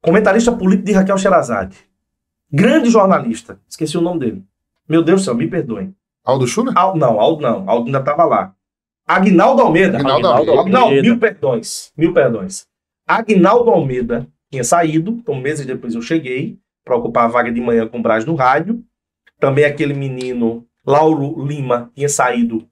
Comentarista 0.00 0.52
político 0.52 0.86
de 0.86 0.92
Raquel 0.92 1.18
Sherazade. 1.18 1.76
Grande 2.50 2.88
jornalista. 2.88 3.60
Esqueci 3.68 3.98
o 3.98 4.00
nome 4.00 4.20
dele. 4.20 4.44
Meu 4.88 5.02
Deus 5.02 5.20
do 5.20 5.24
céu, 5.26 5.34
me 5.34 5.46
perdoem. 5.46 5.94
Aldo 6.28 6.46
Schuller? 6.46 6.74
Al- 6.76 6.96
não, 6.96 7.18
Aldo 7.18 7.42
não. 7.42 7.68
Aldo 7.68 7.86
ainda 7.86 7.98
estava 8.00 8.24
lá. 8.24 8.52
Agnaldo 9.06 9.62
Almeida. 9.62 9.96
Aguinaldo 9.98 10.26
Aguinaldo 10.28 10.50
Almeida. 10.52 10.70
Não, 10.78 10.84
Almeida. 10.84 11.02
mil 11.08 11.18
perdões. 11.18 11.92
Mil 11.96 12.12
perdões. 12.12 12.66
Agnaldo 13.06 13.70
Almeida 13.70 14.26
tinha 14.50 14.62
saído, 14.64 15.12
então 15.12 15.34
meses 15.34 15.64
depois 15.64 15.94
eu 15.94 16.02
cheguei 16.02 16.58
para 16.84 16.96
ocupar 16.96 17.24
a 17.24 17.28
vaga 17.28 17.50
de 17.50 17.60
manhã 17.60 17.86
com 17.86 17.98
o 17.98 18.02
Braz 18.02 18.24
no 18.26 18.34
rádio. 18.34 18.82
Também 19.40 19.64
aquele 19.64 19.94
menino, 19.94 20.66
Lauro 20.86 21.42
Lima, 21.46 21.90
tinha 21.94 22.08
saído 22.08 22.66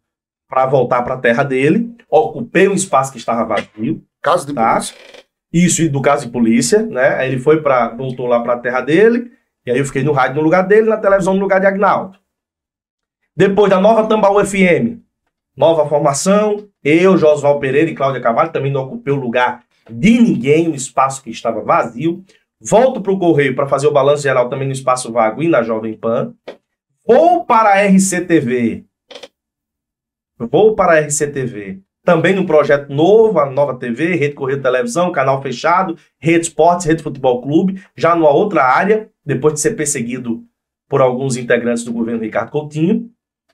para 0.49 0.67
voltar 0.67 1.03
para 1.03 1.15
a 1.15 1.19
terra 1.19 1.43
dele. 1.43 1.95
Ocupei 2.11 2.69
um 2.69 2.75
espaço 2.75 3.13
que 3.13 3.19
estava 3.19 3.45
vazio. 3.45 4.03
Caso 4.23 4.47
de 4.47 4.53
Tá. 4.53 4.73
polícia. 4.75 4.95
Isso, 5.53 5.81
e 5.83 5.89
do 5.89 6.03
caso 6.03 6.27
de 6.27 6.33
polícia, 6.33 6.83
né? 6.83 7.15
Aí 7.17 7.31
ele 7.33 7.39
foi 7.41 7.63
para 7.63 7.89
voltou 7.89 8.27
lá 8.27 8.41
para 8.41 8.55
a 8.55 8.59
terra 8.59 8.81
dele, 8.83 9.31
e 9.65 9.71
aí 9.71 9.79
eu 9.79 9.85
fiquei 9.87 10.03
no 10.03 10.13
rádio 10.13 10.37
no 10.37 10.43
lugar 10.43 10.63
dele, 10.67 10.89
na 10.89 10.97
televisão 10.99 11.33
no 11.35 11.41
lugar 11.41 11.61
de 11.61 11.67
Agnaldo. 11.67 12.19
Depois 13.37 13.69
da 13.69 13.79
nova 13.79 14.09
Tambaú 14.09 14.43
FM, 14.43 15.03
nova 15.55 15.87
formação, 15.87 16.71
eu, 16.83 17.19
Josval 17.19 17.61
Pereira 17.61 17.91
e 17.91 17.95
Cláudia 17.95 18.23
Cavalho, 18.23 18.51
também 18.51 18.73
não 18.73 18.85
ocupei 18.85 19.13
o 19.13 19.21
lugar 19.21 19.63
de 19.91 20.19
ninguém, 20.19 20.69
um 20.69 20.75
espaço 20.75 21.23
que 21.23 21.29
estava 21.29 21.61
vazio. 21.61 22.25
Volto 22.59 23.03
para 23.03 23.13
o 23.13 23.19
Correio 23.19 23.55
para 23.55 23.67
fazer 23.67 23.89
o 23.89 23.93
balanço 23.93 24.23
geral 24.23 24.49
também 24.49 24.67
no 24.67 24.73
espaço 24.73 25.13
vago 25.13 25.43
e 25.43 25.49
na 25.49 25.63
Jovem 25.63 25.93
Pan. 25.93 26.33
Vou 27.07 27.45
para 27.45 27.75
a 27.75 27.87
RCTV. 27.87 28.87
Vou 30.39 30.75
para 30.75 30.93
a 30.93 31.01
RCTV. 31.01 31.81
Também 32.03 32.35
num 32.35 32.47
projeto 32.47 32.89
novo, 32.91 33.39
a 33.39 33.51
nova 33.51 33.75
TV, 33.75 34.15
Rede 34.15 34.35
Correio 34.35 34.63
Televisão, 34.63 35.13
canal 35.13 35.43
fechado, 35.43 35.99
Rede 36.19 36.47
Esportes, 36.47 36.87
Rede 36.87 37.03
Futebol 37.03 37.43
Clube, 37.43 37.83
já 37.95 38.17
numa 38.17 38.31
outra 38.31 38.65
área, 38.65 39.11
depois 39.23 39.53
de 39.53 39.61
ser 39.61 39.73
perseguido 39.73 40.43
por 40.89 41.03
alguns 41.03 41.37
integrantes 41.37 41.85
do 41.85 41.93
governo 41.93 42.23
Ricardo 42.23 42.51
Coutinho, 42.51 43.11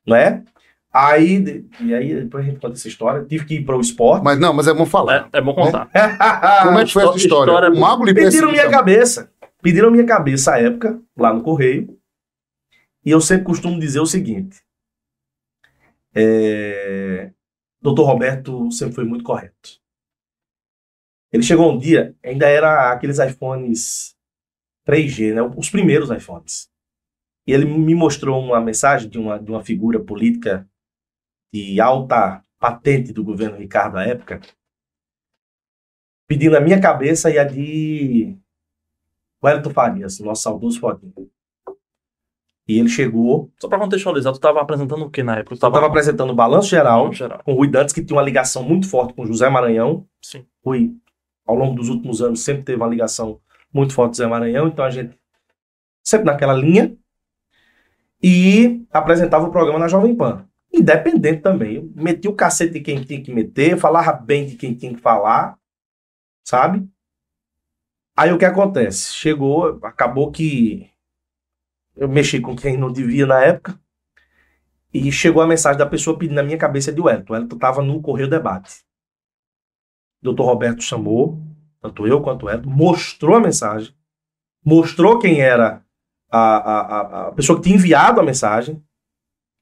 né? 0.07 0.45
Aí, 0.93 1.65
e 1.81 1.95
aí 1.95 2.15
depois 2.23 2.45
a 2.45 2.49
gente 2.51 2.61
conta 2.61 2.75
essa 2.75 2.87
história, 2.87 3.25
tive 3.25 3.47
que 3.47 3.55
ir 3.55 3.65
para 3.65 3.77
o 3.77 3.81
esporte. 3.81 4.23
Mas 4.23 4.38
não, 4.38 4.53
mas 4.53 4.69
é 4.69 4.75
bom 4.75 4.85
falar. 4.85 5.31
É, 5.33 5.38
é 5.38 5.41
bom 5.41 5.55
contar. 5.55 5.88
Como 6.65 6.79
é 6.79 6.85
que 6.85 6.93
foi 6.93 7.05
essa 7.05 7.17
história? 7.17 7.51
história- 7.51 7.71
o 7.71 7.81
Mago 7.81 8.05
lhe 8.05 8.12
Pediram 8.12 8.51
minha 8.51 8.69
cabeça. 8.71 9.33
Pediram 9.62 9.91
minha 9.91 10.05
cabeça 10.05 10.53
à 10.55 10.61
época, 10.61 11.01
lá 11.17 11.33
no 11.33 11.43
Correio. 11.43 11.97
E 13.05 13.11
eu 13.11 13.21
sempre 13.21 13.45
costumo 13.45 13.81
dizer 13.81 14.01
o 14.01 14.07
seguinte. 14.07 14.61
É... 16.15 17.31
Doutor 17.81 18.05
Roberto 18.05 18.71
sempre 18.71 18.95
foi 18.95 19.05
muito 19.05 19.25
correto. 19.25 19.81
Ele 21.33 21.43
chegou 21.43 21.73
um 21.73 21.79
dia, 21.79 22.15
ainda 22.23 22.47
era 22.47 22.93
aqueles 22.93 23.19
iPhones 23.19 24.15
3G, 24.87 25.33
né? 25.35 25.43
Os 25.57 25.71
primeiros 25.71 26.11
iPhones. 26.11 26.69
E 27.46 27.52
ele 27.52 27.64
me 27.64 27.94
mostrou 27.94 28.40
uma 28.40 28.61
mensagem 28.61 29.09
de 29.09 29.18
uma, 29.18 29.38
de 29.38 29.50
uma 29.50 29.62
figura 29.62 29.98
política 29.98 30.68
de 31.52 31.81
alta 31.81 32.42
patente 32.59 33.12
do 33.12 33.24
governo 33.24 33.59
Ricardo 33.59 33.98
à 33.98 34.05
época, 34.05 34.40
pedindo 36.26 36.57
a 36.57 36.61
minha 36.61 36.81
cabeça 36.81 37.31
e 37.31 37.38
a 37.38 37.44
de 37.44 38.37
Wellington 39.42 39.70
Farias, 39.70 40.20
nosso 40.20 40.42
saudoso 40.42 40.78
Fodinho. 40.78 41.12
E 42.68 42.78
ele 42.78 42.88
chegou, 42.88 43.50
Só 43.61 43.68
pra 43.68 43.78
contextualizar, 43.78 44.33
tu 44.33 44.38
tava 44.38 44.61
apresentando 44.61 45.05
o 45.05 45.11
que 45.11 45.22
na 45.22 45.38
época? 45.38 45.48
Tu 45.48 45.52
eu 45.52 45.68
estava 45.68 45.85
apresentando 45.85 46.31
o 46.31 46.35
Balanço 46.35 46.68
Geral 46.68 47.12
geral. 47.12 47.42
com 47.44 47.52
o 47.52 47.57
Rui 47.57 47.68
Dantas, 47.68 47.92
que 47.92 48.05
tinha 48.05 48.16
uma 48.16 48.22
ligação 48.22 48.62
muito 48.62 48.88
forte 48.88 49.12
com 49.14 49.22
o 49.22 49.26
José 49.26 49.48
Maranhão. 49.48 50.07
Sim. 50.22 50.46
Rui, 50.64 50.94
ao 51.44 51.57
longo 51.57 51.74
dos 51.74 51.88
últimos 51.88 52.22
anos, 52.22 52.40
sempre 52.40 52.62
teve 52.62 52.76
uma 52.81 52.87
ligação 52.87 53.40
muito 53.72 53.92
forte 53.92 54.11
com 54.11 54.12
o 54.12 54.14
José 54.14 54.26
Maranhão, 54.28 54.68
então 54.68 54.85
a 54.85 54.90
gente 54.90 55.18
sempre 56.05 56.26
naquela 56.26 56.55
linha. 56.55 56.96
E 58.22 58.87
apresentava 58.92 59.46
o 59.46 59.50
programa 59.50 59.78
na 59.78 59.88
Jovem 59.88 60.14
Pan. 60.14 60.46
Independente 60.72 61.42
também. 61.42 61.76
Eu 61.76 61.92
meti 61.94 62.28
o 62.28 62.35
cacete 62.35 62.74
de 62.74 62.80
quem 62.80 63.02
tinha 63.02 63.22
que 63.22 63.35
meter, 63.35 63.76
falava 63.76 64.12
bem 64.12 64.46
de 64.46 64.56
quem 64.56 64.74
tinha 64.74 64.94
que 64.94 65.00
falar, 65.00 65.58
sabe? 66.44 66.88
Aí 68.16 68.32
o 68.32 68.38
que 68.38 68.44
acontece? 68.44 69.12
Chegou, 69.14 69.80
acabou 69.82 70.30
que 70.30 70.88
eu 71.96 72.08
mexi 72.08 72.40
com 72.40 72.54
quem 72.54 72.76
não 72.76 72.92
devia 72.92 73.26
na 73.26 73.42
época. 73.42 73.78
E 74.94 75.11
chegou 75.11 75.42
a 75.42 75.46
mensagem 75.46 75.78
da 75.78 75.87
pessoa 75.87 76.18
pedindo 76.18 76.37
na 76.37 76.42
minha 76.42 76.58
cabeça 76.58 76.92
de 76.92 77.00
Wellington. 77.00 77.32
Wellington 77.32 77.56
estava 77.56 77.82
no 77.82 78.00
Correio 78.00 78.28
Debate. 78.28 78.85
Doutor 80.20 80.44
Roberto 80.44 80.82
chamou, 80.82 81.42
tanto 81.80 82.06
eu 82.06 82.20
quanto 82.20 82.44
o 82.44 82.46
Wellington, 82.46 82.70
mostrou 82.70 83.37
a 83.37 83.40
mensagem, 83.40 83.94
mostrou 84.64 85.18
quem 85.18 85.40
era 85.40 85.85
a, 86.33 86.57
a, 86.57 87.29
a, 87.29 87.33
pessoa 87.33 87.59
que 87.59 87.64
tinha 87.64 87.77
enviado 87.77 88.18
a 88.18 88.25
mensagem 88.25 88.83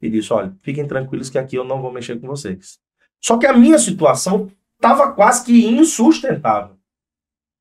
e 0.00 0.08
disse: 0.08 0.32
olha, 0.32 0.54
fiquem 0.62 0.86
tranquilos 0.86 1.28
que 1.28 1.38
aqui 1.38 1.56
eu 1.56 1.64
não 1.64 1.82
vou 1.82 1.92
mexer 1.92 2.18
com 2.20 2.26
vocês. 2.26 2.78
Só 3.20 3.36
que 3.36 3.46
a 3.46 3.52
minha 3.52 3.78
situação 3.78 4.50
estava 4.76 5.12
quase 5.12 5.44
que 5.44 5.66
insustentável. 5.66 6.76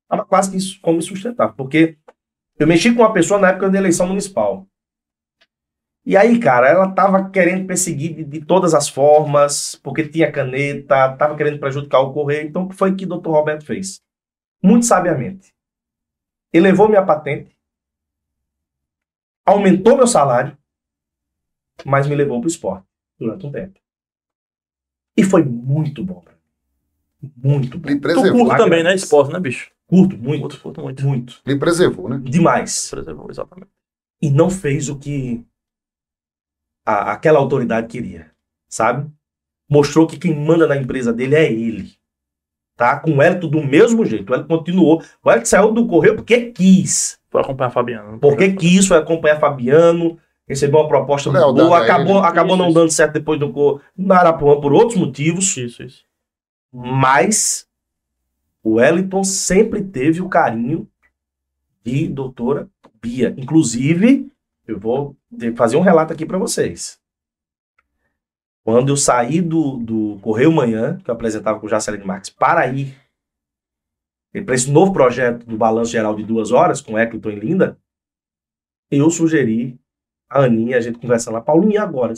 Estava 0.04 0.24
quase 0.24 0.50
que 0.50 0.80
como 0.80 0.98
insustentável, 0.98 1.54
porque 1.56 1.98
eu 2.58 2.66
mexi 2.66 2.94
com 2.94 3.02
uma 3.02 3.12
pessoa 3.12 3.40
na 3.40 3.48
época 3.48 3.68
da 3.68 3.78
eleição 3.78 4.06
municipal. 4.06 4.66
E 6.04 6.16
aí, 6.16 6.38
cara, 6.40 6.68
ela 6.68 6.90
tava 6.92 7.30
querendo 7.30 7.66
perseguir 7.66 8.14
de, 8.14 8.24
de, 8.24 8.44
todas 8.44 8.74
as 8.74 8.88
formas, 8.88 9.74
porque 9.82 10.08
tinha 10.08 10.32
caneta, 10.32 11.14
tava 11.16 11.36
querendo 11.36 11.60
prejudicar 11.60 12.00
o 12.00 12.12
correio. 12.12 12.46
Então, 12.46 12.70
foi 12.70 12.90
o 12.90 12.96
que 12.96 13.04
o 13.04 13.18
Dr. 13.18 13.28
Roberto 13.28 13.66
fez. 13.66 14.00
Muito 14.62 14.86
sabiamente. 14.86 15.54
Elevou 16.52 16.88
minha 16.88 17.04
patente, 17.04 17.54
aumentou 19.44 19.96
meu 19.96 20.06
salário, 20.06 20.56
mas 21.84 22.06
me 22.06 22.14
levou 22.14 22.40
para 22.40 22.46
o 22.46 22.50
esporte 22.50 22.86
durante 23.18 23.46
um 23.46 23.52
tempo. 23.52 23.78
E 25.16 25.22
foi 25.24 25.44
muito 25.44 26.04
bom 26.04 26.20
pra 26.20 26.32
mim. 26.32 27.30
Muito 27.36 27.78
bom. 27.78 27.88
Lhe 27.88 27.96
Tu 27.96 28.00
preservou. 28.00 28.44
curto 28.46 28.56
também, 28.56 28.82
né? 28.82 28.94
Esporte, 28.94 29.32
né, 29.32 29.40
bicho? 29.40 29.70
Curto, 29.86 30.16
muito. 30.16 30.42
Curto, 30.42 30.60
curto 30.60 30.80
muito. 30.82 31.06
Muito. 31.06 31.42
Lhe 31.46 31.58
preservou, 31.58 32.08
né? 32.08 32.18
Demais. 32.22 32.90
Preservou, 32.90 33.28
exatamente. 33.30 33.70
e 34.22 34.30
não 34.30 34.50
fez 34.50 34.88
o 34.90 34.98
que 34.98 35.44
a- 36.84 37.12
aquela 37.12 37.38
autoridade 37.38 37.86
queria, 37.88 38.30
sabe? 38.68 39.10
Mostrou 39.68 40.06
que 40.06 40.18
quem 40.18 40.34
manda 40.34 40.66
na 40.66 40.76
empresa 40.76 41.12
dele 41.12 41.34
é 41.36 41.50
ele. 41.50 41.94
Tá? 42.76 42.98
Com 42.98 43.16
o 43.16 43.22
Hélito 43.22 43.46
do 43.48 43.62
mesmo 43.62 44.04
jeito. 44.06 44.30
O 44.30 44.34
Hélito 44.34 44.48
continuou. 44.48 45.02
O 45.22 45.30
Hélito 45.30 45.48
saiu 45.48 45.70
do 45.72 45.86
Correio 45.86 46.16
porque 46.16 46.50
quis. 46.52 47.19
Foi 47.30 47.40
acompanhar 47.40 47.70
Fabiano. 47.70 48.18
Porque 48.18 48.52
quis, 48.52 48.86
foi 48.86 48.98
acompanhar 48.98 49.38
Fabiano, 49.38 50.18
recebeu 50.46 50.80
uma 50.80 50.88
proposta 50.88 51.30
Lealdade 51.30 51.68
boa, 51.68 51.82
acabou, 51.82 52.18
ele. 52.18 52.26
acabou 52.26 52.54
Isso, 52.54 52.62
não 52.62 52.68
isso. 52.68 52.74
dando 52.74 52.90
certo 52.90 53.12
depois 53.12 53.38
do 53.38 53.52
Correio 53.52 53.80
na 53.96 54.18
Arapuã 54.18 54.60
por 54.60 54.72
outros 54.72 54.98
motivos. 54.98 55.56
Isso, 55.56 55.82
isso. 55.82 56.04
Mas 56.72 57.68
o 58.62 58.74
Wellington 58.74 59.24
sempre 59.24 59.82
teve 59.82 60.20
o 60.20 60.28
carinho 60.28 60.88
de 61.84 62.08
doutora 62.08 62.68
Bia. 63.00 63.32
Inclusive, 63.38 64.30
eu 64.66 64.78
vou 64.78 65.16
que 65.30 65.54
fazer 65.56 65.76
um 65.76 65.82
relato 65.82 66.12
aqui 66.12 66.26
para 66.26 66.36
vocês. 66.36 66.98
Quando 68.62 68.90
eu 68.90 68.96
saí 68.96 69.40
do, 69.40 69.78
do 69.78 70.18
Correio 70.20 70.52
Manhã, 70.52 70.98
que 71.02 71.10
eu 71.10 71.14
apresentava 71.14 71.58
com 71.58 71.66
o 71.66 71.68
Jacelino 71.68 72.06
Marques, 72.06 72.28
para 72.28 72.66
ir 72.66 72.94
para 74.32 74.54
esse 74.54 74.70
novo 74.70 74.92
projeto 74.92 75.44
do 75.44 75.56
Balanço 75.56 75.90
Geral 75.90 76.14
de 76.14 76.22
duas 76.22 76.52
horas, 76.52 76.80
com 76.80 76.98
Eccleton 76.98 77.30
e 77.30 77.40
Linda, 77.40 77.78
eu 78.90 79.10
sugeri 79.10 79.78
a 80.28 80.44
Aninha, 80.44 80.76
a 80.76 80.80
gente 80.80 80.98
conversando 80.98 81.34
lá, 81.34 81.40
Paulinho, 81.40 81.72
e 81.72 81.78
agora? 81.78 82.14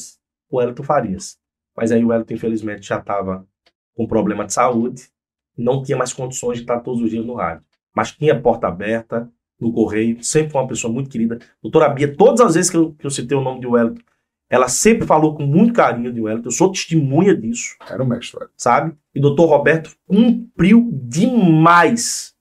O 0.51 0.59
Wellington 0.59 0.83
Farias. 0.83 1.38
Mas 1.75 1.90
aí 1.90 2.05
o 2.05 2.09
Wellington, 2.09 2.35
infelizmente, 2.35 2.87
já 2.87 2.98
estava 2.98 3.46
com 3.94 4.07
problema 4.07 4.44
de 4.44 4.53
saúde, 4.53 5.09
não 5.57 5.83
tinha 5.83 5.96
mais 5.96 6.12
condições 6.12 6.59
de 6.59 6.64
estar 6.64 6.81
todos 6.81 7.01
os 7.01 7.11
dias 7.11 7.25
no 7.25 7.35
rádio. 7.35 7.64
Mas 7.94 8.12
tinha 8.12 8.38
porta 8.38 8.68
aberta 8.68 9.31
no 9.59 9.72
correio, 9.72 10.22
sempre 10.22 10.51
foi 10.51 10.61
uma 10.61 10.68
pessoa 10.68 10.92
muito 10.92 11.09
querida. 11.09 11.38
Doutora 11.62 11.88
Bia, 11.88 12.14
todas 12.14 12.40
as 12.40 12.55
vezes 12.55 12.70
que 12.70 12.77
eu, 12.77 12.92
que 12.94 13.07
eu 13.07 13.11
citei 13.11 13.37
o 13.37 13.42
nome 13.42 13.61
de 13.61 13.66
Wellington, 13.66 14.03
ela 14.52 14.68
sempre 14.68 15.06
falou 15.06 15.34
com 15.34 15.44
muito 15.46 15.72
carinho 15.72 16.12
de 16.12 16.20
Wellington, 16.20 16.48
eu 16.48 16.52
sou 16.52 16.70
testemunha 16.70 17.34
disso, 17.34 17.74
Era 17.88 18.02
o 18.02 18.06
mestre, 18.06 18.38
velho. 18.38 18.50
sabe? 18.56 18.94
E 19.14 19.18
o 19.18 19.22
doutor 19.22 19.46
Roberto 19.46 19.90
cumpriu 20.06 20.90
demais 20.92 22.34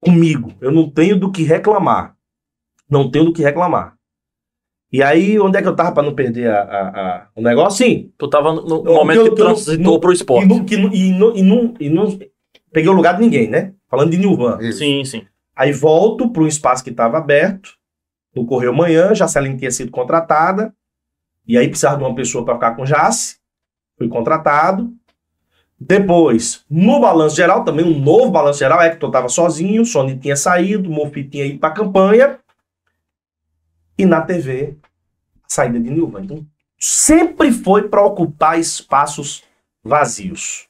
comigo. 0.00 0.52
Eu 0.60 0.70
não 0.70 0.88
tenho 0.90 1.18
do 1.18 1.30
que 1.32 1.42
reclamar. 1.42 2.14
Não 2.88 3.10
tenho 3.10 3.26
do 3.26 3.32
que 3.32 3.42
reclamar. 3.42 3.94
E 4.90 5.02
aí, 5.02 5.38
onde 5.38 5.58
é 5.58 5.62
que 5.62 5.68
eu 5.68 5.76
tava 5.76 5.92
para 5.92 6.02
não 6.02 6.14
perder 6.14 6.50
a, 6.50 6.60
a- 6.62 6.88
a- 6.88 7.28
o 7.36 7.42
negócio? 7.42 7.84
Sim, 7.86 8.10
Tu 8.16 8.28
tava 8.28 8.52
no, 8.54 8.62
no 8.66 8.76
Eu- 8.86 8.94
momento 8.94 9.18
eu- 9.18 9.24
que 9.24 9.30
eu- 9.30 9.46
transitou 9.46 9.94
no- 9.94 10.00
pro 10.00 10.12
E 10.12 10.14
esporte. 10.14 10.46
não, 10.48 10.64
que 10.64 10.76
não- 10.76 10.92
e, 10.94 11.12
não, 11.12 11.36
e, 11.36 11.42
não, 11.42 11.74
e 11.78 11.90
não 11.90 12.18
peguei 12.72 12.88
o 12.90 12.94
lugar 12.94 13.14
de 13.16 13.20
ninguém, 13.20 13.48
né? 13.50 13.74
Falando 13.88 14.10
de 14.10 14.16
Nilvan. 14.16 14.58
Sim, 14.72 15.04
sim. 15.04 15.26
Aí 15.54 15.72
volto 15.72 16.30
para 16.30 16.42
um 16.42 16.46
espaço 16.46 16.82
que 16.84 16.90
estava 16.90 17.18
aberto, 17.18 17.70
no 18.34 18.46
Correio 18.46 18.74
Manhã, 18.74 19.14
Jaceline 19.14 19.58
tinha 19.58 19.70
sido 19.70 19.90
contratada, 19.90 20.72
e 21.48 21.56
aí 21.56 21.66
precisava 21.66 21.96
de 21.96 22.04
uma 22.04 22.14
pessoa 22.14 22.44
para 22.44 22.54
ficar 22.54 22.76
com 22.76 22.84
Jace, 22.84 23.38
fui 23.96 24.06
contratado. 24.06 24.92
Depois, 25.80 26.64
no 26.68 27.00
Balanço 27.00 27.36
Geral, 27.36 27.64
também 27.64 27.86
um 27.86 27.98
novo 27.98 28.30
Balanço 28.30 28.58
Geral, 28.58 28.82
Hector 28.82 29.08
estava 29.08 29.28
sozinho, 29.28 29.84
Sony 29.84 30.18
tinha 30.18 30.36
saído, 30.36 30.90
Mofi 30.90 31.24
tinha 31.24 31.46
ido 31.46 31.58
para 31.58 31.70
a 31.70 31.74
campanha, 31.74 32.38
e 33.96 34.04
na 34.04 34.20
TV, 34.20 34.76
a 35.42 35.48
saída 35.48 35.80
de 35.80 35.90
Nilvan. 35.90 36.22
Então, 36.22 36.46
sempre 36.78 37.50
foi 37.50 37.88
para 37.88 38.04
ocupar 38.04 38.58
espaços 38.58 39.42
vazios. 39.82 40.68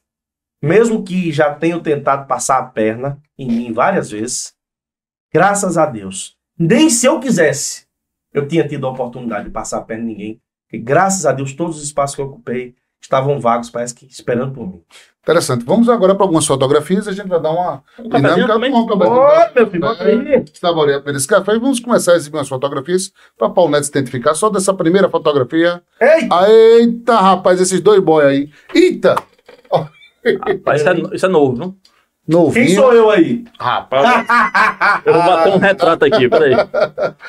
Mesmo 0.60 1.04
que 1.04 1.30
já 1.30 1.54
tenham 1.54 1.80
tentado 1.80 2.26
passar 2.26 2.58
a 2.58 2.64
perna 2.64 3.20
em 3.38 3.46
mim 3.46 3.72
várias 3.72 4.10
vezes, 4.10 4.54
graças 5.32 5.76
a 5.76 5.86
Deus, 5.86 6.36
nem 6.58 6.90
se 6.90 7.06
eu 7.06 7.20
quisesse, 7.20 7.86
eu 8.32 8.48
tinha 8.48 8.66
tido 8.66 8.86
a 8.86 8.90
oportunidade 8.90 9.44
de 9.44 9.50
passar 9.50 9.78
a 9.78 9.82
perna 9.82 10.04
em 10.04 10.06
ninguém. 10.06 10.40
Porque, 10.68 10.78
graças 10.78 11.24
a 11.24 11.32
Deus, 11.32 11.54
todos 11.54 11.78
os 11.78 11.82
espaços 11.82 12.14
que 12.14 12.20
eu 12.20 12.26
ocupei 12.26 12.74
estavam 13.00 13.40
vagos, 13.40 13.70
parece 13.70 13.94
que 13.94 14.06
esperando 14.06 14.52
por 14.52 14.66
mim. 14.66 14.82
Interessante. 15.22 15.64
Vamos 15.64 15.88
agora 15.88 16.14
para 16.14 16.24
algumas 16.24 16.46
fotografias 16.46 17.06
e 17.06 17.10
a 17.10 17.12
gente 17.12 17.28
vai 17.28 17.40
dar 17.40 17.50
uma 17.50 17.82
Um 17.98 18.08
cafezinho 18.08 18.46
também? 18.46 18.70
com 18.70 18.78
o 18.78 18.92
Ô, 18.92 19.28
meu 19.54 19.66
filho, 19.70 19.80
bota 19.80 20.04
aí. 20.04 20.44
Saborear 20.54 21.02
por 21.02 21.14
esse 21.14 21.26
café 21.26 21.54
e 21.54 21.58
vamos 21.58 21.80
começar 21.80 22.12
a 22.12 22.16
exibir 22.16 22.36
umas 22.36 22.48
fotografias 22.48 23.12
para 23.36 23.50
Paulo 23.50 23.70
Neto 23.70 23.84
se 23.84 23.90
identificar. 23.90 24.34
Só 24.34 24.48
dessa 24.50 24.72
primeira 24.74 25.08
fotografia. 25.08 25.82
Ei! 26.00 26.28
Eita, 26.80 27.16
rapaz, 27.16 27.60
esses 27.60 27.80
dois 27.80 28.02
boy 28.02 28.24
aí. 28.24 28.50
Eita! 28.74 29.16
Rapaz, 30.46 30.80
isso, 30.80 30.90
é, 30.90 31.14
isso 31.14 31.26
é 31.26 31.28
novo, 31.28 31.56
viu? 31.56 31.76
Novinho. 32.28 32.66
Quem 32.66 32.74
sou 32.76 32.92
eu 32.92 33.08
aí? 33.10 33.42
Rapaz, 33.58 34.26
Eu 35.06 35.14
vou 35.14 35.22
bater 35.22 35.52
um 35.54 35.58
retrato 35.58 36.04
aqui, 36.04 36.28
peraí. 36.28 36.52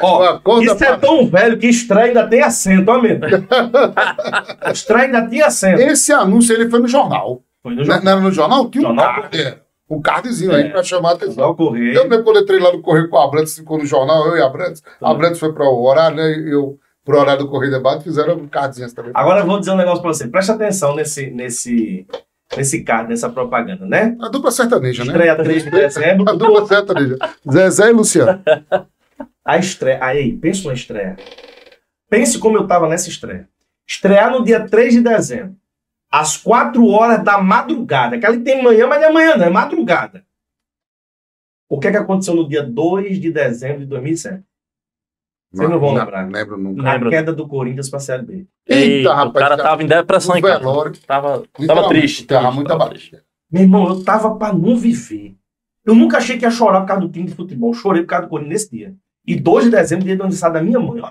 Ó, 0.01 0.39
isso 0.61 0.71
é 0.83 0.87
pra- 0.89 0.97
tão 0.97 1.25
velho 1.27 1.57
que 1.57 1.67
estranho 1.67 2.07
ainda 2.07 2.27
tem 2.27 2.41
acento, 2.41 2.91
ó, 2.91 3.01
mesmo. 3.01 3.21
estranho 4.71 5.05
ainda 5.05 5.27
tinha 5.27 5.45
acento. 5.47 5.81
esse 5.81 6.11
anúncio 6.11 6.53
ele 6.53 6.69
foi 6.69 6.79
no 6.79 6.87
jornal. 6.87 7.41
Foi 7.63 7.71
no 7.71 7.77
Não 7.77 7.85
jornal, 7.85 8.03
não 8.03 8.11
era 8.11 8.21
no 8.21 8.31
jornal? 8.31 8.69
Tinha 8.69 8.83
um 8.83 8.87
Jornal 8.87 9.21
card. 9.21 9.41
é. 9.41 9.57
Um 9.89 10.01
cardzinho 10.01 10.53
aí 10.53 10.63
É. 10.63 10.69
para 10.69 10.83
chamar 10.83 11.09
a 11.09 11.13
atenção. 11.13 11.33
Jornal 11.35 11.55
Correio. 11.55 11.93
Eu 11.93 12.07
mesmo 12.07 12.23
quando 12.23 12.35
eu 12.37 12.43
entrei 12.43 12.59
lá 12.59 12.71
no 12.71 12.81
Correio 12.81 13.09
com 13.09 13.17
a 13.17 13.23
Abrantes, 13.25 13.55
ficou 13.55 13.77
no 13.77 13.85
jornal, 13.85 14.27
eu 14.27 14.37
e 14.37 14.41
a 14.41 14.45
Abrantes. 14.45 14.83
A 15.01 15.09
Abrantes 15.11 15.39
foi 15.39 15.51
para 15.51 15.63
o 15.67 15.83
horário, 15.83 16.15
né? 16.15 16.29
Eu, 16.47 16.77
pro 17.03 17.19
horário 17.19 17.43
do 17.43 17.49
Correio 17.49 17.71
Debate, 17.71 18.03
fizeram 18.03 18.35
um 18.35 18.47
cardzinho 18.47 18.93
também. 18.93 19.11
Agora 19.15 19.39
eu 19.41 19.45
vou 19.47 19.59
dizer 19.59 19.71
um 19.71 19.77
negócio 19.77 20.01
pra 20.01 20.13
você. 20.13 20.27
Preste 20.27 20.51
atenção 20.51 20.95
nesse, 20.95 21.31
nesse, 21.31 22.05
nesse 22.55 22.83
card, 22.83 23.09
nessa 23.09 23.29
propaganda, 23.29 23.85
né? 23.85 24.15
A 24.19 24.27
dupla 24.27 24.51
sertaneja, 24.51 25.03
né? 25.03 25.11
Estreia 25.11 25.35
3 25.35 25.63
de 25.63 25.71
dezembro. 25.71 26.29
A 26.29 26.33
dupla 26.33 26.65
sertaneja. 26.65 27.17
Zezé 27.49 27.89
e 27.89 27.93
Luciano. 27.93 28.43
A 29.45 29.57
estreia. 29.57 30.03
Aí, 30.03 30.37
pensa 30.37 30.63
numa 30.63 30.73
estreia. 30.73 31.17
Pense 32.09 32.37
como 32.39 32.57
eu 32.57 32.67
tava 32.67 32.87
nessa 32.87 33.09
estreia. 33.09 33.47
Estrear 33.87 34.31
no 34.31 34.43
dia 34.43 34.67
3 34.67 34.93
de 34.93 35.01
dezembro. 35.01 35.55
Às 36.11 36.37
4 36.37 36.85
horas 36.87 37.23
da 37.23 37.37
madrugada. 37.37 38.19
Que 38.19 38.25
ali 38.25 38.39
tem 38.39 38.63
manhã, 38.63 38.87
mas 38.87 39.01
não 39.01 39.09
é 39.09 39.11
manhã, 39.11 39.37
não, 39.37 39.45
é 39.45 39.49
madrugada. 39.49 40.25
O 41.69 41.79
que 41.79 41.87
é 41.87 41.91
que 41.91 41.97
aconteceu 41.97 42.35
no 42.35 42.49
dia 42.49 42.63
2 42.63 43.19
de 43.19 43.31
dezembro 43.31 43.81
de 43.81 43.85
2007? 43.85 44.43
Vocês 45.51 45.69
não 45.69 45.79
vão 45.79 45.93
lembrar. 45.93 46.23
Não 46.25 46.31
lembro 46.31 46.57
nunca. 46.57 46.87
A 46.87 46.93
Lembro. 46.93 47.09
queda 47.09 47.33
do 47.33 47.47
Corinthians 47.47 47.89
pra 47.89 47.99
Série 47.99 48.23
B. 48.23 48.45
Eita, 48.67 49.09
o 49.09 49.13
rapaz, 49.13 49.43
cara 49.45 49.57
já- 49.57 49.63
tava 49.63 49.83
em 49.83 49.87
depressão 49.87 50.35
em 50.35 50.39
O 50.39 50.43
casa. 50.43 50.59
velório. 50.59 50.91
Tava, 51.07 51.43
tava 51.67 51.87
triste. 51.89 52.25
Tava 52.25 52.41
triste, 52.41 52.55
muito 52.55 52.67
tava 52.67 52.83
abaixo. 52.83 53.09
triste. 53.09 53.25
Meu 53.51 53.63
irmão, 53.63 53.87
eu 53.89 54.03
tava 54.03 54.35
pra 54.35 54.53
não 54.53 54.77
viver. 54.77 55.35
Eu 55.85 55.95
nunca 55.95 56.17
achei 56.17 56.37
que 56.37 56.45
ia 56.45 56.51
chorar 56.51 56.81
por 56.81 56.87
causa 56.87 57.01
do 57.01 57.09
time 57.11 57.25
de 57.25 57.33
futebol. 57.33 57.73
Chorei 57.73 58.03
por 58.03 58.09
causa 58.09 58.27
do 58.27 58.29
Corinthians 58.29 58.53
nesse 58.61 58.71
dia. 58.71 58.93
E 59.25 59.35
2 59.35 59.65
de 59.65 59.71
dezembro, 59.71 60.05
dia 60.05 60.15
do 60.15 60.21
aniversário 60.23 60.53
da 60.53 60.61
minha 60.61 60.79
mãe. 60.79 61.01
Ó, 61.01 61.09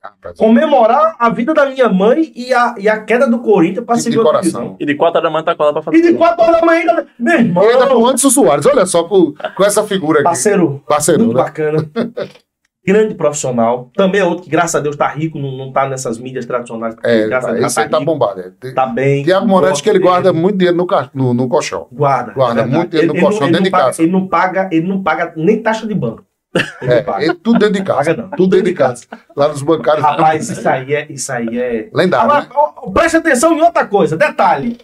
Rapaz, 0.00 0.36
comemorar 0.38 1.16
a 1.18 1.28
vida 1.28 1.52
da 1.52 1.66
minha 1.66 1.88
mãe 1.88 2.32
e 2.34 2.52
a, 2.54 2.74
e 2.78 2.88
a 2.88 3.02
queda 3.04 3.28
do 3.28 3.40
Corinthians 3.40 3.84
pra 3.84 3.96
seguir 3.96 4.10
divisão. 4.16 4.24
coração. 4.24 4.76
E 4.78 4.86
de 4.86 4.94
4 4.94 5.18
horas 5.18 5.28
da 5.28 5.32
manhã 5.32 5.44
tá 5.44 5.54
colado 5.56 5.72
pra 5.74 5.82
fazer. 5.82 5.96
E 5.98 6.02
de 6.02 6.08
tudo. 6.08 6.18
4 6.18 6.42
horas 6.44 6.60
da 6.60 6.66
manhã 6.66 6.80
ainda. 6.80 7.06
Meu 7.18 7.34
irmão, 7.38 7.64
E 7.64 7.66
ainda 7.72 7.86
com 7.88 7.94
o 7.94 8.06
Anderson 8.06 8.30
Soares, 8.30 8.66
olha 8.66 8.86
só 8.86 9.04
com, 9.04 9.34
com 9.56 9.64
essa 9.64 9.84
figura 9.84 10.18
aqui. 10.20 10.24
parceiro, 10.24 10.82
Parceiro, 10.86 11.24
muito 11.24 11.36
né? 11.36 11.42
bacana. 11.42 11.90
Grande 12.88 13.14
profissional. 13.14 13.90
Também 13.94 14.20
é 14.20 14.24
outro 14.24 14.44
que, 14.44 14.50
graças 14.50 14.74
a 14.74 14.80
Deus, 14.80 14.96
tá 14.96 15.06
rico, 15.08 15.38
não, 15.38 15.52
não 15.52 15.72
tá 15.72 15.86
nessas 15.88 16.18
mídias 16.18 16.46
tradicionais. 16.46 16.96
É, 17.04 17.26
graças 17.26 17.44
a 17.50 17.52
tá, 17.52 17.58
Deus, 17.58 17.66
esse 17.72 17.80
aí 17.80 17.88
tá 17.88 17.98
rico, 17.98 18.10
bombado. 18.10 18.40
É. 18.40 18.50
Tem- 18.58 18.72
Tá 18.74 18.86
bem. 18.86 19.22
Tiago 19.24 19.46
Moretti 19.46 19.82
que 19.82 19.90
ele 19.90 19.98
Gosto 19.98 20.10
guarda 20.10 20.30
dele. 20.32 20.42
muito 20.42 20.56
dinheiro 20.56 20.76
no, 20.76 20.86
ca- 20.86 21.10
no, 21.12 21.34
no 21.34 21.48
colchão. 21.48 21.86
Guarda. 21.92 22.32
Guarda 22.32 22.62
é 22.62 22.64
muito 22.64 22.88
dinheiro 22.90 23.08
no 23.08 23.12
Ele- 23.14 23.18
ele 23.18 23.26
colchão 23.26 23.46
dentro 23.46 23.60
ele 23.60 23.64
de 23.64 23.70
não 23.70 23.78
paga- 23.78 23.84
casa. 23.86 24.02
Ele 24.02 24.12
não 24.12 24.26
paga, 24.28 24.68
ele 24.72 24.86
não 24.88 25.02
paga 25.02 25.32
nem 25.36 25.62
taxa 25.62 25.86
de 25.86 25.94
banco. 25.94 26.24
Ele 26.80 26.92
É, 26.94 27.02
paga. 27.02 27.26
e 27.26 27.34
tudo 27.34 27.58
dentro 27.58 27.74
de 27.74 27.82
casa. 27.82 28.14
Paga 28.14 28.22
não. 28.22 28.30
Tudo 28.30 28.50
dentro 28.56 28.70
de 28.70 28.74
casa. 28.74 29.04
Lá 29.36 29.48
nos 29.48 29.60
bancários. 29.62 30.02
Rapaz, 30.02 30.48
isso 30.48 30.66
aí 30.66 30.94
é. 30.94 31.06
Isso 31.12 31.30
aí 31.30 31.58
é... 31.58 31.90
Lendário, 31.92 32.30
Agora, 32.30 32.46
né? 32.86 32.92
preste 32.94 33.16
atenção 33.18 33.52
em 33.52 33.60
outra 33.60 33.84
coisa. 33.86 34.16
Detalhe. 34.16 34.78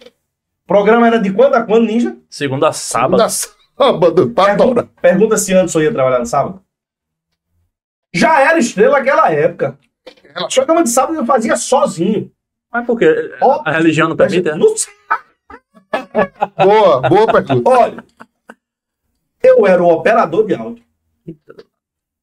O 0.63 0.67
programa 0.67 1.07
era 1.07 1.17
de 1.17 1.31
quando 1.31 1.55
a 1.55 1.63
quando, 1.63 1.85
Ninja? 1.87 2.15
Segunda 2.29 2.67
a 2.67 2.71
sábado. 2.71 3.17
Da 3.17 3.27
sábado, 3.29 4.29
pra 4.29 4.55
Pergunta, 4.55 4.87
pergunta 5.01 5.37
se 5.37 5.53
Anderson 5.53 5.81
ia 5.81 5.91
trabalhar 5.91 6.19
no 6.19 6.25
sábado. 6.27 6.61
Já 8.15 8.39
era 8.39 8.57
estrela 8.57 8.97
naquela 8.99 9.29
época. 9.31 9.77
O 10.37 10.47
programa 10.53 10.83
de 10.83 10.89
sábado 10.89 11.17
eu 11.17 11.25
fazia 11.25 11.55
sozinho. 11.57 12.31
Mas 12.71 12.85
por 12.85 12.97
quê? 12.97 13.35
Ó, 13.41 13.61
A 13.65 13.71
religião 13.71 14.07
não 14.09 14.15
permite? 14.15 14.49
é? 14.49 14.55
Não 14.55 14.75
sei. 14.77 14.93
Boa, 16.63 17.01
boa 17.01 17.27
pergunta. 17.31 17.69
Olha, 17.69 18.03
eu 19.43 19.65
era 19.67 19.81
o 19.83 19.87
operador 19.89 20.45
de 20.45 20.53
áudio, 20.55 20.83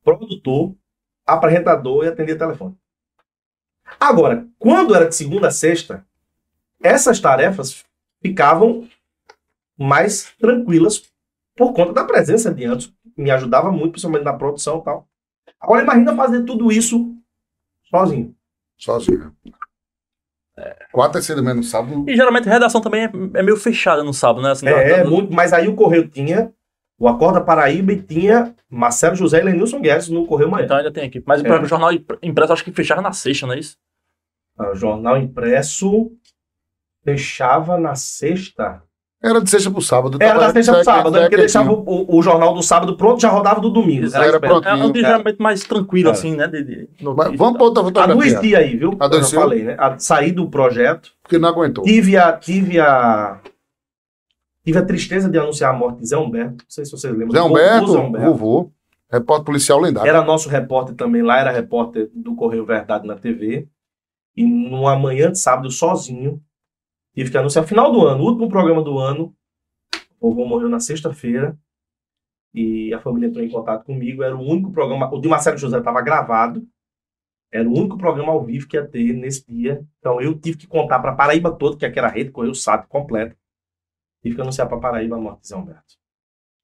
produtor, 0.05 0.75
apresentador 1.27 2.05
e 2.05 2.09
atendia 2.09 2.37
telefone. 2.39 2.77
Agora, 4.01 4.47
quando 4.59 4.95
era 4.95 5.09
de 5.09 5.15
segunda 5.15 5.49
a 5.49 5.51
sexta, 5.51 6.07
essas 6.83 7.21
tarefas 7.21 7.85
ficavam 8.23 8.89
mais 9.79 10.33
tranquilas 10.39 11.03
por 11.57 11.73
conta 11.73 11.93
da 11.93 12.05
presença 12.05 12.53
de 12.53 12.65
Anderson. 12.65 12.91
Me 13.17 13.31
ajudava 13.31 13.71
muito, 13.71 13.93
principalmente 13.93 14.25
na 14.25 14.33
produção 14.33 14.79
e 14.81 14.85
tal. 14.85 15.09
Agora 15.63 15.83
imagina 15.83 16.15
fazer 16.17 16.43
tudo 16.45 16.71
isso 16.73 17.15
sozinho. 17.89 18.35
Sozinho. 18.77 19.35
Quatro 20.93 21.19
e 21.19 21.23
seis 21.23 21.37
da 21.37 21.43
manhã 21.43 21.55
no 21.55 21.63
sábado. 21.63 22.05
E 22.09 22.15
geralmente 22.15 22.49
a 22.49 22.53
redação 22.53 22.81
também 22.81 23.05
é, 23.05 23.11
é 23.39 23.43
meio 23.43 23.57
fechada 23.57 24.03
no 24.05 24.13
sábado, 24.13 24.43
né? 24.43 24.51
Assim, 24.51 24.67
É, 24.69 24.99
da- 24.99 25.03
da- 25.05 25.09
muito, 25.11 25.33
mas 25.33 25.53
aí 25.53 25.67
o 25.69 25.75
Correio 25.75 26.09
tinha 26.09 26.53
o 26.99 27.09
Acorda 27.09 27.41
Paraíba 27.41 27.93
e 27.93 28.03
tinha 28.03 28.55
Marcelo 28.69 29.17
José 29.17 29.41
e 29.41 29.45
Lenilson 29.45 29.81
Guedes 29.81 30.09
no 30.09 30.27
Correio 30.27 30.51
Manhã. 30.51 30.65
Então 30.65 30.77
ainda 30.77 30.93
tem 30.93 31.05
aqui. 31.07 31.23
Mas 31.27 31.43
É. 31.43 31.49
o 31.61 31.65
jornal 31.65 31.93
impre- 31.93 32.19
impresso 32.23 32.53
acho 32.53 32.65
que 32.65 32.73
fechava 32.73 33.01
na 33.01 33.13
sexta, 33.13 33.47
não 33.47 33.55
é 33.55 33.59
isso? 33.61 33.77
Ah, 34.59 34.71
O 34.73 34.75
jornal 34.75 35.17
impresso 35.17 36.13
fechava 37.05 37.79
na 37.79 37.95
sexta. 37.95 38.83
Era 39.23 39.41
de 39.41 39.49
sexta 39.49 39.71
pro 39.71 39.81
sábado. 39.81 40.19
Era 40.21 40.33
Tava- 40.35 40.47
da 40.49 40.53
sexta 40.53 40.73
pro 40.75 40.85
sábado, 40.85 41.11
né? 41.13 41.21
Porque 41.23 41.37
deixava 41.37 41.71
o, 41.73 42.17
o- 42.19 42.23
jornal 42.23 42.53
do 42.55 42.63
sábado 42.63 42.97
pronto 42.97 43.21
já 43.21 43.29
rodava 43.29 43.61
do 43.61 43.71
domingo. 43.71 44.07
Era 44.15 44.41
pronto. 44.41 44.67
É 44.67 44.75
um 44.75 44.91
dia 44.91 45.03
É. 45.03 45.07
geralmente 45.07 45.37
mais 45.41 45.63
tranquilo, 45.63 46.09
É. 46.09 46.13
assim, 46.13 46.35
né? 46.35 46.49
De, 46.49 46.65
de 46.65 46.89
Mas 47.01 47.37
vamos 47.37 47.55
pra 47.55 47.63
outra 47.65 47.85
fotografia. 47.85 48.15
Adoeci 48.37 48.57
aí, 48.57 48.77
viu? 48.77 48.91
Eu 48.93 48.97
Adoeceu? 48.99 49.39
já 49.39 49.41
falei, 49.41 49.63
né? 49.63 49.77
A, 49.79 49.97
saí 49.99 50.33
do 50.33 50.49
projeto. 50.51 51.13
Porque 51.23 51.39
não 51.39 51.49
aguentou. 51.49 51.85
Tive 51.85 52.17
a, 52.17 52.33
tive 52.33 52.81
a. 52.81 53.39
Tive 54.65 54.79
a 54.79 54.85
tristeza 54.85 55.29
de 55.29 55.39
anunciar 55.39 55.75
a 55.75 55.77
morte 55.77 56.01
de 56.01 56.09
Zé 56.09 56.17
Humberto. 56.17 56.65
Não 56.65 56.71
sei 56.71 56.85
se 56.85 56.91
vocês 56.91 57.13
lembram. 57.13 57.33
Zé 57.33 57.39
do 57.41 57.47
Humberto, 57.47 57.93
Zé 57.93 57.99
Humberto. 57.99 58.27
vovô, 58.31 58.71
repórter 59.11 59.45
policial 59.45 59.79
lendário. 59.81 60.09
Era 60.09 60.25
nosso 60.25 60.49
repórter 60.49 60.95
também 60.95 61.23
lá, 61.23 61.39
era 61.39 61.51
repórter 61.51 62.09
do 62.15 62.35
Correio 62.35 62.65
Verdade 62.65 63.07
na 63.07 63.17
TV. 63.17 63.67
E 64.37 64.45
numa 64.45 64.97
manhã 64.97 65.31
de 65.31 65.39
sábado, 65.39 65.71
sozinho, 65.71 66.41
tive 67.15 67.31
que 67.31 67.39
anunciar 67.39 67.67
final 67.67 67.91
do 67.93 68.07
ano, 68.07 68.23
último 68.25 68.49
programa 68.49 68.83
do 68.83 68.99
ano. 68.99 69.35
O 70.21 70.31
vovô 70.31 70.47
morreu 70.47 70.69
na 70.69 70.81
sexta-feira. 70.81 71.59
E 72.55 72.93
a 72.93 73.01
família 73.01 73.29
entrou 73.29 73.45
em 73.45 73.51
contato 73.51 73.85
comigo. 73.85 74.23
Era 74.23 74.37
o 74.37 74.41
único 74.41 74.71
programa. 74.71 75.13
O 75.13 75.21
de 75.21 75.29
Marcelo 75.29 75.57
José 75.59 75.79
estava 75.79 76.01
gravado. 76.03 76.67
Era 77.51 77.69
o 77.69 77.73
único 77.77 77.97
programa 77.99 78.33
ao 78.33 78.45
vivo 78.45 78.69
que 78.69 78.77
ia 78.77 78.87
ter 78.87 79.13
nesse 79.15 79.47
dia. 79.47 79.85
Então 79.99 80.21
eu 80.21 80.39
tive 80.39 80.59
que 80.59 80.67
contar 80.67 81.01
para 81.01 81.15
Paraíba 81.15 81.51
todo, 81.53 81.77
que 81.77 81.85
aqui 81.87 81.99
era 81.99 82.09
a 82.09 82.11
rede 82.11 82.31
Correio 82.31 82.55
SAT 82.55 82.87
completa. 82.89 83.37
Tive 84.23 84.35
que 84.37 84.41
anunciar 84.41 84.69
para 84.69 84.79
Paraíba 84.79 85.17
a 85.17 85.21
morte 85.21 85.41
de 85.43 85.49
Zé 85.49 85.57
Humberto. 85.57 85.95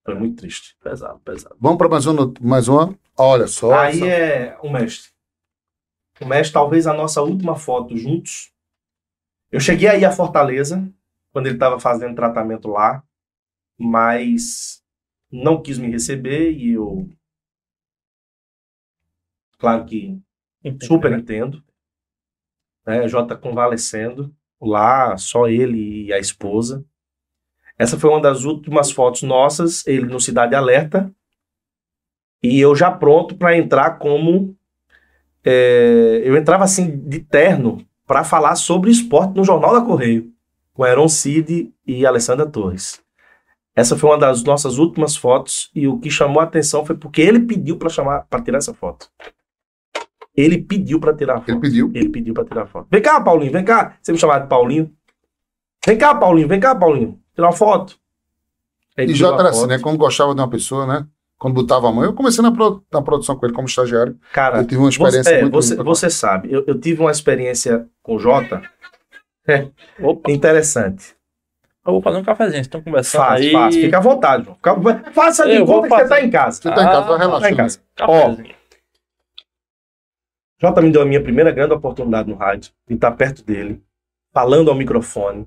Foi 0.05 0.15
muito 0.15 0.37
triste. 0.37 0.77
Pesado, 0.83 1.19
pesado. 1.21 1.57
Vamos 1.61 1.77
para 1.79 1.89
mais 1.89 2.07
uma, 2.07 2.33
mais 2.41 2.69
uma. 2.69 2.95
Olha 3.17 3.47
só. 3.47 3.75
Aí 3.79 3.97
essa- 3.97 4.07
é 4.07 4.59
o 4.63 4.71
mestre. 4.71 5.11
O 6.21 6.27
mestre, 6.27 6.53
talvez 6.55 6.87
a 6.87 6.95
nossa 6.95 7.21
última 7.23 7.55
foto 7.57 7.97
juntos. 7.97 8.53
Eu 9.51 9.61
cheguei 9.61 9.89
aí 9.89 10.05
a 10.05 10.13
Fortaleza, 10.13 10.93
quando 11.33 11.47
ele 11.47 11.57
estava 11.57 11.81
fazendo 11.81 12.15
tratamento 12.15 12.69
lá, 12.69 13.03
mas 13.79 14.83
não 15.33 15.63
quis 15.63 15.79
me 15.79 15.91
receber 15.91 16.53
e 16.53 16.73
eu. 16.73 17.09
Claro 19.59 19.87
que 19.87 20.21
super 20.83 21.13
entendo. 21.13 21.65
Né? 22.87 23.03
O 23.05 23.09
Jota 23.09 23.37
convalescendo 23.37 24.35
lá, 24.61 25.17
só 25.17 25.49
ele 25.49 26.07
e 26.07 26.13
a 26.13 26.19
esposa. 26.19 26.85
Essa 27.79 27.99
foi 27.99 28.11
uma 28.11 28.21
das 28.21 28.45
últimas 28.45 28.91
fotos 28.91 29.23
nossas, 29.23 29.87
ele 29.87 30.07
no 30.07 30.21
Cidade 30.21 30.55
Alerta. 30.55 31.15
E 32.43 32.61
eu 32.61 32.77
já 32.77 32.91
pronto 32.91 33.37
para 33.37 33.57
entrar 33.57 33.99
como. 33.99 34.55
é, 35.43 36.21
eu 36.25 36.37
entrava 36.37 36.65
assim 36.65 36.99
de 37.09 37.21
terno 37.21 37.88
para 38.09 38.25
falar 38.25 38.57
sobre 38.57 38.91
esporte 38.91 39.37
no 39.37 39.45
Jornal 39.45 39.75
da 39.75 39.83
Correio, 39.83 40.33
com 40.73 40.83
Aaron 40.83 41.09
Cid 41.09 41.71
e 41.87 42.07
Alessandra 42.07 42.47
Torres. 42.47 43.01
Essa 43.77 43.97
foi 43.97 44.11
uma 44.11 44.19
das 44.19 44.43
nossas 44.43 44.79
últimas 44.79 45.15
fotos 45.15 45.71
e 45.75 45.87
o 45.87 45.99
que 46.01 46.11
chamou 46.11 46.41
a 46.41 46.45
atenção 46.45 46.85
foi 46.87 46.97
porque 46.97 47.21
ele 47.21 47.41
pediu 47.41 47.77
para 47.77 47.91
chamar 47.91 48.27
para 48.29 48.43
tirar 48.43 48.59
essa 48.59 48.73
foto. 48.73 49.09
Ele 50.35 50.57
pediu 50.57 50.99
para 50.99 51.15
tirar 51.15 51.35
a 51.35 51.41
foto. 51.41 51.51
Ele 51.51 51.61
pediu. 51.61 51.91
Ele 51.95 52.09
pediu 52.09 52.33
pra 52.33 52.45
tirar 52.45 52.67
foto. 52.67 52.89
Vem 52.91 53.03
cá, 53.03 53.21
Paulinho, 53.21 53.53
vem 53.53 53.65
cá. 53.65 53.99
Você 54.01 54.11
me 54.11 54.19
chamava 54.19 54.41
de 54.41 54.49
Paulinho. 54.49 54.91
Vem 55.87 55.99
cá, 55.99 56.15
Paulinho, 56.15 56.49
vem 56.49 56.59
cá, 56.59 56.75
Paulinho. 56.75 57.21
Tirar 57.35 57.49
uma 57.49 57.53
foto. 57.53 57.99
Ele 58.97 59.13
E 59.13 59.25
a 59.25 59.49
assim, 59.49 59.67
né? 59.67 59.79
Quando 59.79 59.99
gostava 59.99 60.35
de 60.35 60.41
uma 60.41 60.49
pessoa, 60.49 60.87
né? 60.87 61.07
Quando 61.39 61.55
botava 61.55 61.89
a 61.89 61.93
mão. 61.93 62.03
Eu 62.05 62.13
comecei 62.15 62.43
na, 62.43 62.51
pro- 62.51 62.85
na 62.93 63.01
produção 63.01 63.37
com 63.37 63.47
ele 63.47 63.55
como 63.55 63.69
estagiário. 63.69 64.19
Cara, 64.33 64.59
Eu 64.59 64.67
tive 64.67 64.81
uma 64.81 64.89
experiência 64.89 65.23
você, 65.23 65.35
é, 65.37 65.43
muito 65.43 65.53
você, 65.55 65.75
muito 65.77 65.87
você 65.87 66.11
sabe, 66.11 66.53
eu, 66.53 66.65
eu 66.67 66.79
tive 66.81 67.01
uma 67.01 67.11
experiência 67.13 67.89
com 68.03 68.17
o 68.17 68.19
Jota 68.19 68.61
Opa, 70.03 70.31
interessante. 70.33 71.15
eu 71.87 71.93
vou 71.93 72.03
fazer 72.03 72.19
um 72.19 72.25
cafezinho. 72.25 72.55
Vocês 72.57 72.67
estão 72.67 72.83
conversando 72.83 73.23
Faz, 73.25 73.41
aí. 73.47 73.53
faz. 73.53 73.75
Fica 73.77 73.97
à 73.99 74.01
vontade, 74.01 74.45
João. 74.45 74.57
Fica- 74.57 75.13
faça 75.13 75.47
de 75.47 75.55
Eu 75.55 75.65
conta 75.65 75.83
que 75.89 75.95
você 75.95 76.01
fazer. 76.03 76.09
tá 76.09 76.21
em 76.23 76.31
casa. 76.31 76.57
Você 76.61 76.63
tá 76.71 76.83
em 76.83 76.85
casa, 76.87 77.01
vai 77.03 77.15
Ah, 77.15 77.19
relaxando. 77.19 77.41
tá 77.41 77.51
em 77.51 77.57
casa. 77.57 77.81
Cafezinho. 77.97 78.55
Jota 80.61 80.83
me 80.83 80.91
deu 80.91 81.03
a 81.03 81.07
minha 81.07 81.23
primeira 81.23 81.53
grande 81.53 81.73
oportunidade 81.73 82.29
no 82.29 82.37
rádio, 82.37 82.73
de 82.87 82.95
estar 82.95 83.13
perto 83.13 83.45
dele, 83.45 83.81
falando 84.35 84.71
ao 84.71 84.77
microfone, 84.77 85.47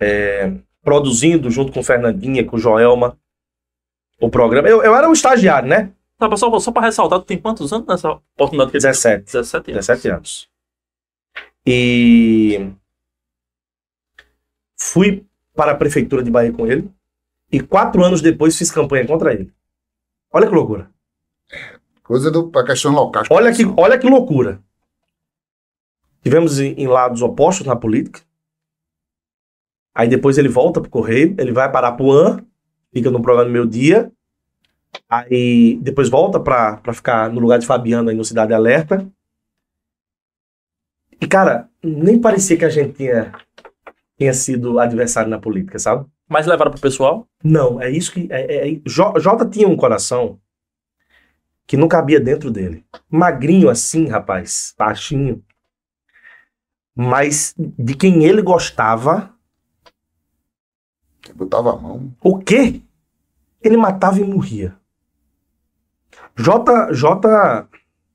é, 0.00 0.52
produzindo 0.82 1.50
junto 1.50 1.72
com 1.72 1.82
Fernandinha, 1.82 2.44
com 2.44 2.56
Joelma, 2.56 3.18
o 4.20 4.30
programa. 4.30 4.68
Eu, 4.68 4.82
eu 4.82 4.94
era 4.94 5.08
um 5.08 5.12
estagiário, 5.12 5.68
né? 5.68 5.92
Tá, 6.18 6.34
só, 6.36 6.58
só 6.58 6.72
pra 6.72 6.82
ressaltar, 6.82 7.18
tu 7.20 7.26
tem 7.26 7.38
quantos 7.38 7.72
anos 7.72 7.86
nessa 7.86 8.10
oportunidade 8.10 8.70
que 8.70 8.76
ele 8.78 8.82
17. 8.82 9.24
17 9.24 9.70
anos. 9.70 9.86
17 9.86 10.08
anos. 10.08 10.48
E 11.66 12.72
fui 14.78 15.26
para 15.54 15.72
a 15.72 15.76
prefeitura 15.76 16.22
de 16.22 16.30
Bahia 16.30 16.52
com 16.52 16.66
ele. 16.66 16.90
E 17.50 17.60
quatro 17.60 18.02
anos 18.04 18.20
depois 18.20 18.56
fiz 18.56 18.70
campanha 18.70 19.06
contra 19.06 19.32
ele. 19.32 19.52
Olha 20.32 20.46
que 20.46 20.54
loucura. 20.54 20.90
Coisa 22.02 22.30
do, 22.30 22.50
pra 22.50 22.64
questão 22.64 22.92
local. 22.92 23.24
Olha 23.30 23.52
que, 23.52 23.64
olha 23.76 23.98
que 23.98 24.08
loucura. 24.08 24.60
Tivemos 26.22 26.58
em, 26.58 26.72
em 26.74 26.86
lados 26.86 27.22
opostos 27.22 27.66
na 27.66 27.76
política. 27.76 28.20
Aí 29.94 30.08
depois 30.08 30.38
ele 30.38 30.48
volta 30.48 30.80
pro 30.80 30.90
Correio, 30.90 31.34
ele 31.38 31.52
vai 31.52 31.70
para 31.70 31.88
Apuã, 31.88 32.44
fica 32.96 33.10
no 33.10 33.20
programa 33.20 33.44
do 33.50 33.52
Meu 33.52 33.66
Dia. 33.66 34.10
Aí 35.06 35.78
depois 35.82 36.08
volta 36.08 36.40
pra 36.40 36.78
pra 36.78 36.94
ficar 36.94 37.28
no 37.30 37.38
lugar 37.40 37.58
de 37.58 37.66
Fabiano 37.66 38.08
aí 38.08 38.16
no 38.16 38.24
Cidade 38.24 38.54
Alerta. 38.54 39.06
E 41.20 41.26
cara, 41.26 41.68
nem 41.82 42.18
parecia 42.18 42.56
que 42.56 42.64
a 42.64 42.70
gente 42.70 42.94
tinha, 42.94 43.32
tinha 44.18 44.32
sido 44.32 44.78
adversário 44.78 45.28
na 45.28 45.38
política, 45.38 45.78
sabe? 45.78 46.06
Mas 46.26 46.46
levaram 46.46 46.70
pro 46.70 46.80
pessoal? 46.80 47.26
Não, 47.44 47.80
é 47.80 47.90
isso 47.90 48.12
que. 48.12 48.26
É, 48.30 48.70
é- 48.70 48.80
J- 48.86 49.18
Jota 49.20 49.46
tinha 49.46 49.68
um 49.68 49.76
coração 49.76 50.38
que 51.66 51.76
não 51.76 51.86
cabia 51.88 52.18
dentro 52.18 52.50
dele. 52.50 52.82
Magrinho 53.10 53.68
assim, 53.68 54.06
rapaz, 54.08 54.74
baixinho. 54.78 55.42
Mas 56.94 57.54
de 57.58 57.94
quem 57.94 58.24
ele 58.24 58.40
gostava, 58.40 59.34
Botava 61.34 61.72
a 61.72 61.76
mão. 61.76 62.14
o 62.22 62.38
quê? 62.38 62.80
Ele 63.66 63.76
matava 63.76 64.20
e 64.20 64.24
morria. 64.24 64.74
Jota, 66.36 66.92
Jota, 66.92 67.66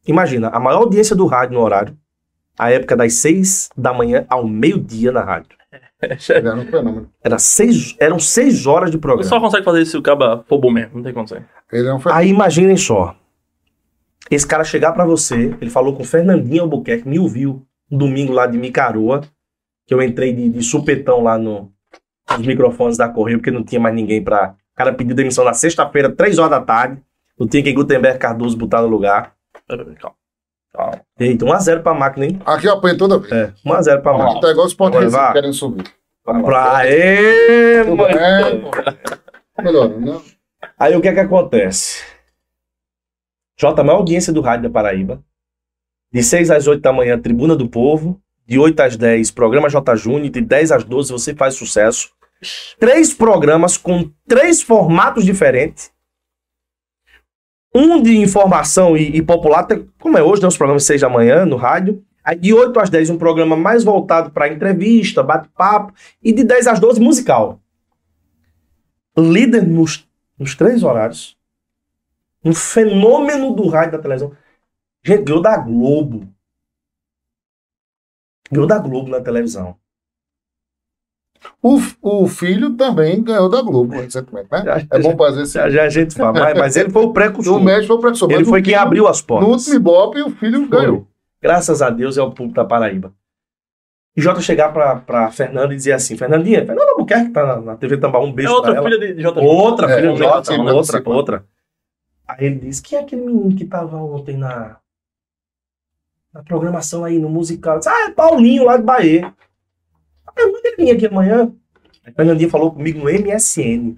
imagina, 0.08 0.50
a 0.50 0.60
maior 0.60 0.84
audiência 0.84 1.16
do 1.16 1.26
rádio 1.26 1.56
no 1.56 1.62
horário, 1.62 1.98
a 2.58 2.72
época 2.72 2.96
das 2.96 3.14
seis 3.14 3.70
da 3.76 3.94
manhã 3.94 4.26
ao 4.30 4.48
meio-dia 4.48 5.12
na 5.12 5.24
rádio. 5.24 5.58
Ele 6.02 6.48
era 6.48 6.56
um 6.56 6.66
fenômeno. 6.66 7.10
Era 7.24 7.38
seis, 7.38 7.96
eram 8.00 8.20
seis 8.20 8.66
horas 8.66 8.92
de 8.92 8.98
programa. 8.98 9.28
só 9.28 9.40
consegue 9.40 9.64
fazer 9.64 9.82
isso 9.82 9.92
se 9.92 9.98
o 9.98 10.02
caba 10.02 10.44
for 10.48 10.58
bom 10.58 10.72
mesmo, 10.72 10.96
não 10.96 11.04
tem 11.04 11.14
condição. 11.14 11.44
Ele 11.72 11.88
é 11.88 11.94
um 11.94 12.00
fenômeno. 12.00 12.22
Aí 12.22 12.30
imaginem 12.30 12.78
só. 12.78 13.16
Esse 14.30 14.48
cara 14.48 14.64
chegar 14.64 14.94
pra 14.94 15.06
você, 15.06 15.56
ele 15.60 15.70
falou 15.70 15.96
com 15.96 16.04
Fernandinho 16.04 16.64
Albuquerque, 16.64 17.08
me 17.08 17.20
ouviu 17.20 17.66
um 17.92 17.98
domingo 17.98 18.32
lá 18.32 18.48
de 18.48 18.58
Micaroa, 18.58 19.22
que 19.86 19.94
eu 19.94 20.02
entrei 20.02 20.34
de, 20.34 20.50
de 20.50 20.64
supetão 20.64 21.22
lá 21.22 21.38
no, 21.38 21.72
nos 22.38 22.48
microfones 22.48 22.98
da 22.98 23.10
Correio, 23.10 23.40
porque 23.40 23.52
não 23.52 23.64
tinha 23.64 23.82
mais 23.82 23.94
ninguém 23.94 24.24
pra. 24.24 24.56
O 24.82 24.84
cara 24.84 24.94
pediu 24.96 25.16
demissão 25.16 25.46
na 25.46 25.54
sexta-feira, 25.54 26.10
três 26.10 26.40
horas 26.40 26.50
da 26.52 26.62
tarde. 26.62 27.00
Não 27.40 27.48
tinha 27.48 27.62
que 27.62 27.72
Gutenberg 27.72 28.18
Cardoso 28.18 28.58
botar 28.58 28.82
no 28.82 28.88
lugar. 28.88 29.36
Calma. 29.68 30.16
Calma. 30.74 31.02
Eita, 31.20 31.46
1x0 31.46 31.84
pra 31.84 31.94
máquina, 31.94 32.26
hein? 32.26 32.42
Aqui 32.46 32.66
eu 32.68 32.74
apanho 32.74 32.98
toda 32.98 33.20
vez. 33.20 33.32
É, 33.32 33.54
1x0 33.66 34.02
pra 34.02 34.14
máquina. 34.14 34.32
Aqui 34.32 34.42
tá 34.42 34.52
igual 34.52 34.66
os 34.66 34.74
vá. 35.12 35.34
querendo 35.34 35.54
subir. 35.54 35.84
Pra 36.24 36.78
aê, 36.78 37.84
Tudo 37.84 37.98
mano. 37.98 38.14
bem. 38.16 38.72
Melhor, 39.64 39.90
né? 39.90 40.22
Aí 40.80 40.96
o 40.96 41.02
que 41.02 41.08
é 41.08 41.14
que 41.14 41.20
acontece? 41.20 42.04
J, 43.60 43.80
a 43.80 43.84
maior 43.84 43.98
audiência 44.00 44.34
do 44.34 44.42
Rádio 44.42 44.64
da 44.64 44.70
Paraíba. 44.72 45.24
De 46.12 46.24
6 46.24 46.50
às 46.50 46.66
8 46.68 46.82
da 46.82 46.92
manhã, 46.92 47.20
Tribuna 47.20 47.56
do 47.56 47.68
Povo. 47.68 48.20
De 48.48 48.58
8 48.58 48.80
às 48.80 48.98
10, 48.98 49.30
programa 49.32 49.70
J 49.70 49.96
Júnior. 49.96 50.30
De 50.30 50.42
10 50.42 50.72
às 50.72 50.84
12, 50.84 51.12
você 51.12 51.36
faz 51.36 51.54
sucesso. 51.56 52.12
Três 52.80 53.14
programas 53.14 53.78
com 53.78 54.10
três 54.28 54.62
formatos 54.62 55.24
diferentes. 55.24 55.92
Um 57.74 58.02
de 58.02 58.18
informação 58.18 58.98
e, 58.98 59.18
e 59.18 59.22
popular, 59.22 59.66
como 60.00 60.18
é 60.18 60.24
hoje, 60.24 60.42
né, 60.42 60.48
os 60.48 60.58
programas 60.58 60.84
6 60.86 61.02
da 61.02 61.10
manhã 61.10 61.46
no 61.46 61.56
rádio. 61.56 62.04
Aí 62.24 62.36
de 62.36 62.54
8 62.54 62.80
às 62.80 62.90
10, 62.90 63.12
um 63.12 63.18
programa 63.18 63.56
mais 63.56 63.84
voltado 63.84 64.32
para 64.32 64.48
entrevista, 64.48 65.24
bate-papo. 65.24 65.94
E 66.22 66.32
de 66.32 66.44
10 66.44 66.68
às 66.68 66.80
12, 66.80 67.00
musical. 67.00 67.60
Líder 69.18 69.66
nos, 69.66 70.08
nos 70.38 70.56
três 70.56 70.84
horários. 70.84 71.38
Um 72.44 72.54
fenômeno 72.54 73.54
do 73.56 73.68
rádio 73.68 73.94
da 73.94 74.00
televisão. 74.00 74.36
Gente, 75.04 75.24
ganhou 75.24 75.42
da 75.42 75.58
Globo. 75.58 76.28
Ganhou 78.52 78.68
da 78.68 78.78
Globo 78.78 79.10
na 79.10 79.22
televisão. 79.22 79.81
O, 81.62 81.80
o 82.02 82.28
filho 82.28 82.72
também 82.76 83.24
ganhou 83.24 83.50
da 83.50 83.62
Globo 83.62 83.94
recentemente, 84.00 84.48
né? 84.52 84.88
É 84.92 85.00
bom 85.00 85.16
fazer 85.18 85.44
esse. 85.44 85.54
Já, 85.54 85.70
já 85.70 85.84
a 85.84 85.90
gente 85.90 86.14
fala, 86.16 86.34
mas, 86.34 86.58
mas 86.58 86.76
ele 86.76 86.90
foi 86.92 87.04
o 87.04 87.08
O 87.08 87.14
precursor. 87.14 87.62
médico 87.64 87.88
foi 87.88 87.96
o 87.96 88.00
professor. 88.00 88.32
Ele 88.32 88.46
foi 88.46 88.60
o 88.60 88.64
quem 88.64 88.74
filho- 88.74 88.86
abriu 88.86 89.08
as 89.08 89.22
No 89.22 89.28
portas. 89.28 89.50
último 89.50 89.76
Ibope, 89.76 90.22
o 90.22 90.30
filho 90.32 90.68
ganhou. 90.68 91.08
Graças 91.42 91.82
a 91.82 91.90
Deus 91.90 92.18
é 92.18 92.22
o 92.22 92.32
público 92.32 92.56
da 92.56 92.66
Paraíba. 92.66 93.12
E 94.16 94.22
Jota 94.22 94.42
chegar 94.42 94.72
pra, 94.74 94.98
pra 94.98 95.32
Fernanda 95.32 95.74
e 95.74 95.78
dizer 95.78 95.94
assim: 95.94 96.16
Fernandinha, 96.18 96.66
Fernanda 96.66 96.92
Albuquerque 96.92 97.28
que 97.28 97.32
tá 97.34 97.46
na, 97.46 97.62
na 97.62 97.76
TV 97.78 97.98
Tambaú, 97.98 98.26
um 98.26 98.30
É 98.30 98.34
beijo 98.34 98.52
outra 98.54 98.72
pra 98.74 98.82
ela. 98.82 98.90
filha 98.90 99.00
de 99.08 99.14
de 99.16 99.22
J. 99.22 99.40
Outra 99.42 99.92
É, 99.92 99.96
filha 99.96 100.12
do 100.12 100.18
Jota, 100.18 100.52
Jota, 100.52 100.52
outra, 100.52 100.74
participa. 100.74 101.10
outra. 101.10 101.46
Aí 102.28 102.46
ele 102.46 102.56
disse: 102.60 102.82
quem 102.84 103.00
é 103.00 103.02
aquele 103.02 103.22
menino 103.26 103.56
que 103.56 103.66
tava 103.66 103.98
ontem 103.98 104.36
na, 104.38 104.78
na 106.34 106.44
programação 106.44 107.04
aí, 107.04 107.18
no 107.20 107.30
musical? 107.30 107.78
Disse, 107.80 107.90
ah, 107.90 108.08
é 108.08 108.12
Paulinho 108.12 108.66
lá 108.66 108.78
de 108.78 108.84
Bahia. 108.84 109.34
Aí 110.38 110.46
manda 110.52 110.68
ele 110.68 110.76
vir 110.78 110.92
aqui 110.92 111.06
amanhã. 111.08 111.54
Aí 112.06 112.14
Fernandinha 112.14 112.50
falou 112.50 112.72
comigo 112.72 113.00
no 113.00 113.06
MSN. 113.06 113.96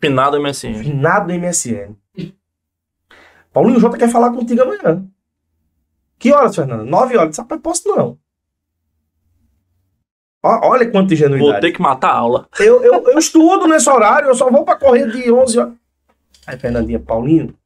Finado 0.00 0.40
MSN. 0.40 0.74
Finado 0.82 1.32
MSN. 1.32 1.94
Paulinho 3.52 3.78
Jota 3.80 3.98
quer 3.98 4.08
falar 4.08 4.30
contigo 4.32 4.62
amanhã. 4.62 5.06
Que 6.18 6.32
horas, 6.32 6.54
Fernanda? 6.54 6.84
Nove 6.84 7.16
horas. 7.16 7.36
Sabe, 7.36 7.58
posso 7.58 7.88
não. 7.88 8.18
Olha 10.42 10.90
quanta 10.90 11.06
Vou 11.08 11.14
ingenuidade. 11.14 11.60
ter 11.60 11.72
que 11.72 11.80
matar 11.80 12.10
a 12.10 12.16
aula. 12.16 12.48
Eu, 12.58 12.82
eu, 12.82 13.08
eu 13.10 13.18
estudo 13.18 13.68
nesse 13.68 13.88
horário, 13.88 14.28
eu 14.28 14.34
só 14.34 14.50
vou 14.50 14.64
pra 14.64 14.74
correr 14.74 15.08
de 15.10 15.30
11 15.30 15.58
horas. 15.58 15.74
Aí, 16.46 16.58
Fernandinha, 16.58 16.98
Paulinho, 16.98 17.56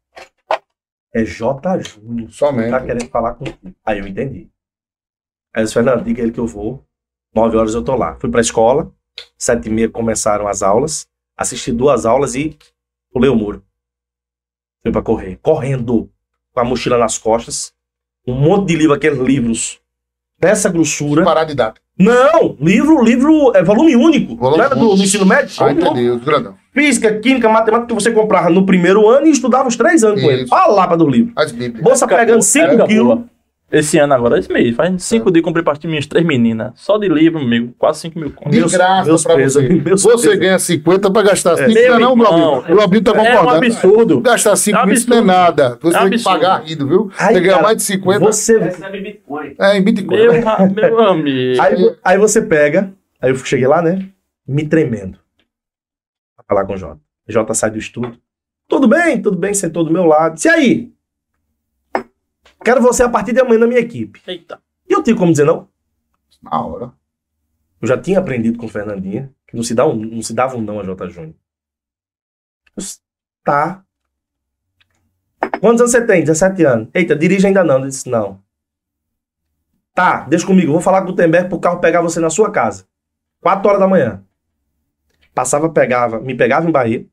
é 1.14 1.24
J. 1.24 1.78
Júnior. 1.82 2.30
Somente. 2.30 2.70
Tá 2.70 2.80
querendo 2.84 3.09
falar 3.09 3.34
contigo. 3.34 3.74
Aí 3.84 3.99
eu 3.99 4.07
entendi. 4.07 4.51
Aí 5.55 5.62
eu 5.62 5.64
disse, 5.64 5.72
Fernando, 5.72 6.05
diga 6.05 6.20
ele 6.20 6.32
que 6.32 6.40
eu 6.40 6.47
vou. 6.47 6.84
9 7.37 7.57
horas 7.59 7.74
eu 7.74 7.82
tô 7.82 7.95
lá. 7.95 8.16
Fui 8.18 8.30
pra 8.30 8.41
escola, 8.41 8.91
sete 9.37 9.68
e 9.68 9.70
meia 9.70 9.91
começaram 9.91 10.49
as 10.49 10.62
aulas, 10.62 11.07
assisti 11.37 11.70
duas 11.70 12.07
aulas 12.07 12.34
e 12.34 12.57
pulei 13.12 13.28
o 13.28 13.37
muro. 13.37 13.62
Fui 14.82 14.91
pra 14.91 15.03
correr. 15.03 15.39
Correndo, 15.43 16.09
com 16.55 16.61
a 16.61 16.64
mochila 16.64 16.97
nas 16.97 17.18
costas, 17.18 17.74
um 18.26 18.34
monte 18.34 18.68
de 18.68 18.76
livro, 18.76 18.95
aqueles 18.95 19.18
livros 19.18 19.78
dessa 20.41 20.70
grossura. 20.70 21.24
Parar 21.24 21.45
de 21.45 21.55
dar. 21.55 21.74
Não, 21.99 22.57
livro, 22.59 23.03
livro, 23.03 23.55
é 23.55 23.62
volume 23.62 23.95
único. 23.97 24.37
Volume 24.37 24.59
não 24.59 24.64
era 24.64 24.74
do, 24.74 24.95
do 24.95 25.03
ensino 25.03 25.26
médio? 25.26 25.55
Ah, 25.59 25.72
Volume 25.72 25.82
entendi. 25.82 26.11
Os 26.11 26.24
grandão. 26.24 26.55
Física, 26.72 27.20
química, 27.20 27.49
matemática 27.49 27.89
que 27.89 27.95
você 27.95 28.11
comprava 28.11 28.49
no 28.49 28.64
primeiro 28.64 29.09
ano 29.09 29.26
e 29.26 29.30
estudava 29.30 29.68
os 29.68 29.76
três 29.76 30.03
anos 30.05 30.22
com 30.22 30.30
ele. 30.30 30.45
Isso. 30.45 30.55
Olha 30.55 30.72
lá 30.72 30.87
pra 30.87 30.97
do 30.97 31.09
livro. 31.09 31.32
As 31.37 31.53
bíblias. 31.53 31.82
Bolsa 31.82 32.07
pegando 32.07 32.43
5 32.43 32.66
Época 32.66 32.87
quilos. 32.87 33.20
Esse 33.71 33.99
ano 33.99 34.14
agora, 34.14 34.39
esse 34.39 34.51
mês, 34.53 34.77
faz 34.77 35.03
cinco 35.03 35.29
dias 35.29 35.41
que 35.43 35.45
comprei 35.45 35.64
para 35.64 35.77
minhas 35.89 36.07
três 36.07 36.25
meninas. 36.25 36.71
Só 36.77 36.97
de 36.99 37.09
livro, 37.09 37.41
amigo, 37.41 37.75
quase 37.77 37.99
5 38.03 38.17
mil 38.17 38.31
contos. 38.31 38.53
De 38.53 38.59
Meus- 38.61 38.73
graça 38.73 39.05
meus 39.09 39.25
pra 39.25 39.35
pesos, 39.35 39.61
você. 39.61 39.75
meus 39.75 40.03
Você 40.05 40.27
pesos. 40.29 40.39
ganha 40.41 40.59
50 40.61 41.11
pra 41.11 41.23
gastar 41.23 41.57
5. 41.57 41.73
Meu 41.73 41.99
não, 41.99 42.14
meu 42.14 42.27
irmão, 42.27 42.55
amigo. 42.61 42.73
O 42.73 42.81
Robinho 42.81 43.03
tá 43.03 43.11
É 43.11 43.14
um 43.14 43.39
concordando. 43.39 43.67
absurdo. 43.67 44.21
Gastar 44.21 44.55
5 44.55 44.79
É 44.79 44.87
mil 44.87 44.95
isso 44.95 45.11
não 45.11 45.17
é 45.17 45.19
absurdo. 45.21 45.37
nada. 45.62 45.79
Você 45.83 45.97
É 45.97 46.01
tem 46.09 46.11
que 46.19 46.23
pagar 46.25 46.62
rido, 46.64 46.87
viu? 46.87 47.11
Ai, 47.19 47.35
Você 47.35 47.41
ganha 47.41 47.61
mais 47.61 47.77
de 47.79 47.83
50. 47.83 48.21
Você, 48.21 48.59
Recebe 48.59 49.01
Bitcoin. 49.01 49.55
É, 49.59 49.77
em 49.77 49.83
Bitcoin. 49.83 50.17
Meu, 50.17 50.33
meu 50.33 51.01
amigo. 51.03 51.61
aí, 51.61 51.97
aí 52.05 52.19
você 52.19 52.41
pega, 52.43 52.93
aí 53.21 53.31
eu 53.31 53.37
cheguei 53.37 53.67
lá, 53.67 53.83
né? 53.83 54.07
Me 54.47 54.64
tremendo. 54.64 55.19
Pra 56.37 56.45
falar 56.49 56.64
com 56.67 56.75
o 56.75 56.77
Jota. 56.77 57.01
O 57.29 57.33
Jota 57.33 57.53
sai 57.53 57.73
do 57.73 57.79
estúdio. 57.79 58.17
Tudo 58.69 58.87
bem, 58.87 59.21
tudo 59.21 59.37
bem, 59.37 59.53
sentou 59.55 59.83
do 59.85 59.93
meu 59.93 60.05
lado. 60.05 60.39
E 60.45 60.49
aí? 60.49 60.93
Quero 62.64 62.80
você 62.80 63.02
a 63.02 63.09
partir 63.09 63.32
de 63.32 63.40
amanhã 63.40 63.61
na 63.61 63.66
minha 63.66 63.80
equipe. 63.80 64.20
Eita. 64.26 64.61
E 64.88 64.92
eu 64.92 65.02
tenho 65.02 65.16
como 65.16 65.30
dizer 65.30 65.44
não? 65.44 65.68
Na 66.42 66.64
hora. 66.64 66.92
Eu 67.80 67.88
já 67.88 67.98
tinha 67.98 68.18
aprendido 68.18 68.59
com 68.59 68.66
o 68.66 68.68
Fernandinha 68.68 69.32
que 69.46 69.54
não 69.54 69.62
se, 69.62 69.74
dá 69.74 69.86
um, 69.86 69.94
não 69.94 70.22
se 70.22 70.34
dava 70.34 70.57
um 70.57 70.61
não 70.61 70.80
a 70.80 70.82
J. 70.82 71.09
Júnior. 71.09 71.34
Tá. 73.44 73.84
Quantos 75.61 75.80
anos 75.80 75.92
você 75.92 76.04
tem? 76.04 76.24
17 76.24 76.64
anos. 76.64 76.88
Eita, 76.92 77.14
dirige 77.14 77.46
ainda 77.46 77.62
não. 77.62 77.78
Eu 77.78 77.86
disse, 77.86 78.09
não. 78.09 78.42
Tá, 79.94 80.24
deixa 80.24 80.46
comigo. 80.46 80.72
Vou 80.72 80.80
falar 80.80 81.02
com 81.02 81.09
o 81.09 81.11
Gutenberg 81.11 81.48
pro 81.48 81.61
carro 81.61 81.80
pegar 81.80 82.02
você 82.02 82.20
na 82.20 82.28
sua 82.28 82.50
casa. 82.50 82.86
4 83.40 83.68
horas 83.68 83.80
da 83.80 83.88
manhã. 83.88 84.24
Passava, 85.34 85.68
pegava, 85.70 86.20
me 86.20 86.34
pegava 86.34 86.68
em 86.68 86.72
Bahia. 86.72 87.07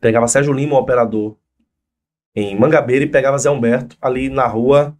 Pegava 0.00 0.28
Sérgio 0.28 0.52
Lima, 0.52 0.74
o 0.74 0.78
operador, 0.78 1.36
em 2.40 2.58
Mangabeira 2.58 3.04
e 3.04 3.08
pegava 3.08 3.38
Zé 3.38 3.50
Humberto 3.50 3.96
ali 4.00 4.28
na 4.28 4.46
rua. 4.46 4.96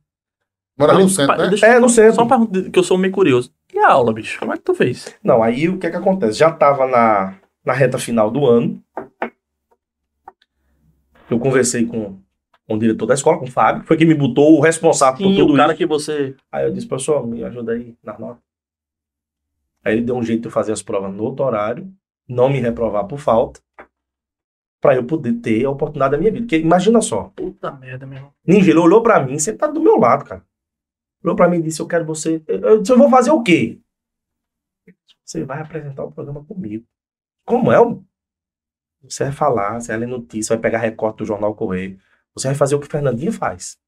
Morava 0.79 1.01
no 1.01 1.09
centro, 1.09 1.37
né? 1.37 1.49
deixa- 1.49 1.67
É, 1.67 1.79
no 1.81 1.89
centro. 1.89 2.15
Só 2.15 2.23
uma 2.23 2.29
pergunta 2.29 2.71
que 2.71 2.79
eu 2.79 2.83
sou 2.85 2.97
meio 2.97 3.13
curioso. 3.13 3.53
E 3.75 3.79
a 3.79 3.91
aula, 3.91 4.13
bicho? 4.13 4.39
Como 4.39 4.53
é 4.53 4.57
que 4.57 4.63
tu 4.63 4.75
fez? 4.75 5.15
Não, 5.23 5.43
aí 5.43 5.69
o 5.69 5.79
que 5.79 5.87
é 5.87 5.91
que 5.91 5.97
acontece? 5.97 6.39
Já 6.39 6.51
estava 6.51 6.87
na, 6.87 7.35
na 7.65 7.73
reta 7.73 7.99
final 7.99 8.31
do 8.31 8.47
ano. 8.47 8.83
Eu 11.31 11.39
conversei 11.39 11.85
com, 11.85 12.19
com 12.67 12.75
o 12.75 12.79
diretor 12.79 13.07
da 13.07 13.15
escola, 13.15 13.39
com 13.39 13.45
o 13.45 13.51
Fábio, 13.51 13.83
que 13.83 13.89
foi 13.89 13.97
quem 13.97 14.07
me 14.07 14.15
botou 14.15 14.57
o 14.57 14.61
responsável 14.61 15.19
por 15.19 15.31
Sim, 15.33 15.37
tudo 15.37 15.53
o 15.53 15.57
cara 15.57 15.73
isso. 15.73 15.79
que 15.79 15.87
você. 15.87 16.35
Aí 16.51 16.65
eu 16.65 16.73
disse, 16.73 16.87
professor, 16.87 17.27
me 17.27 17.45
ajuda 17.45 17.73
aí 17.73 17.95
na 18.03 18.19
nota. 18.19 18.41
Aí 19.85 19.95
ele 19.95 20.03
deu 20.03 20.17
um 20.17 20.23
jeito 20.23 20.43
de 20.43 20.49
eu 20.49 20.53
fazer 20.53 20.73
as 20.73 20.83
provas 20.83 21.13
no 21.15 21.23
outro 21.23 21.45
horário, 21.45 21.91
não 22.29 22.49
me 22.49 22.59
reprovar 22.61 23.05
por 23.07 23.19
falta, 23.19 23.61
para 24.81 24.95
eu 24.95 25.05
poder 25.05 25.35
ter 25.41 25.65
a 25.65 25.71
oportunidade 25.71 26.13
da 26.13 26.19
minha 26.19 26.31
vida. 26.31 26.45
Porque 26.45 26.59
imagina 26.59 27.01
só, 27.01 27.25
Puta 27.35 27.71
merda, 27.73 28.07
meu 28.07 28.17
irmão. 28.19 28.35
Ninja, 28.47 28.71
ele 28.71 28.79
olhou 28.79 29.03
pra 29.03 29.21
mim, 29.25 29.39
sentado 29.39 29.75
do 29.75 29.81
meu 29.83 29.97
lado, 29.97 30.25
cara. 30.25 30.45
Olhou 31.23 31.35
pra 31.37 31.49
mim 31.49 31.59
e 31.59 31.63
disse: 31.63 31.81
Eu 31.83 31.87
quero 31.89 32.05
você. 32.05 32.43
Eu 32.47 32.61
eu 32.61 32.81
disse: 32.81 32.93
Eu 32.93 32.99
vou 32.99 33.11
fazer 33.11 33.31
o 33.31 33.43
quê? 33.43 33.81
Você 35.25 35.45
vai 35.45 35.61
apresentar 35.61 36.05
o 36.05 36.13
programa 36.13 36.45
comigo. 36.45 36.87
Como 37.45 37.71
é? 37.73 37.81
o- 37.81 38.03
Você 39.03 39.25
vai 39.25 39.33
falar, 39.33 39.81
você 39.81 39.89
vai 39.89 39.99
ler 40.01 40.07
notícia, 40.07 40.55
vai 40.57 40.63
pegar 40.63 40.79
recorte 40.79 41.19
do 41.19 41.25
Jornal 41.25 41.55
Correio. 41.55 41.99
Você 42.35 42.49
vai 42.49 42.55
fazer 42.55 42.75
o 42.77 42.81
que 42.81 42.87
Fernandinha 42.87 43.33
faz. 43.33 43.79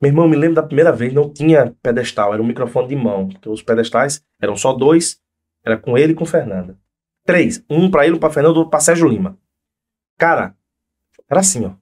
Meu 0.00 0.10
irmão, 0.10 0.28
me 0.28 0.36
lembro 0.36 0.54
da 0.54 0.62
primeira 0.62 0.92
vez, 0.92 1.12
não 1.12 1.32
tinha 1.32 1.74
pedestal, 1.82 2.32
era 2.32 2.42
um 2.42 2.46
microfone 2.46 2.88
de 2.88 2.96
mão. 2.96 3.28
Porque 3.28 3.48
os 3.48 3.62
pedestais 3.62 4.24
eram 4.40 4.56
só 4.56 4.72
dois, 4.72 5.20
era 5.64 5.76
com 5.76 5.98
ele 5.98 6.12
e 6.12 6.16
com 6.16 6.24
Fernanda. 6.24 6.78
Três. 7.28 7.62
Um 7.68 7.90
pra 7.90 8.06
ele, 8.06 8.16
um 8.16 8.18
pra 8.18 8.30
Fernanda, 8.30 8.58
outro 8.58 8.70
pra 8.70 8.80
Sérgio 8.80 9.06
Lima. 9.06 9.36
Cara, 10.16 10.56
era 11.28 11.40
assim, 11.40 11.66
ó. 11.66 11.72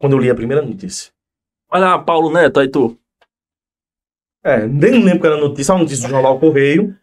Quando 0.00 0.14
eu 0.14 0.18
li 0.18 0.28
a 0.28 0.34
primeira 0.34 0.60
notícia. 0.66 1.12
Olha 1.70 1.90
lá, 1.90 1.98
Paulo 2.00 2.32
Neto, 2.32 2.58
aí 2.58 2.68
tu. 2.68 2.98
É, 4.42 4.66
nem 4.66 5.04
lembro 5.04 5.20
que 5.20 5.26
era 5.28 5.36
a 5.36 5.40
notícia, 5.40 5.72
uma 5.72 5.82
notícia 5.84 6.08
do 6.08 6.10
jornal 6.10 6.40
Correio. 6.40 6.98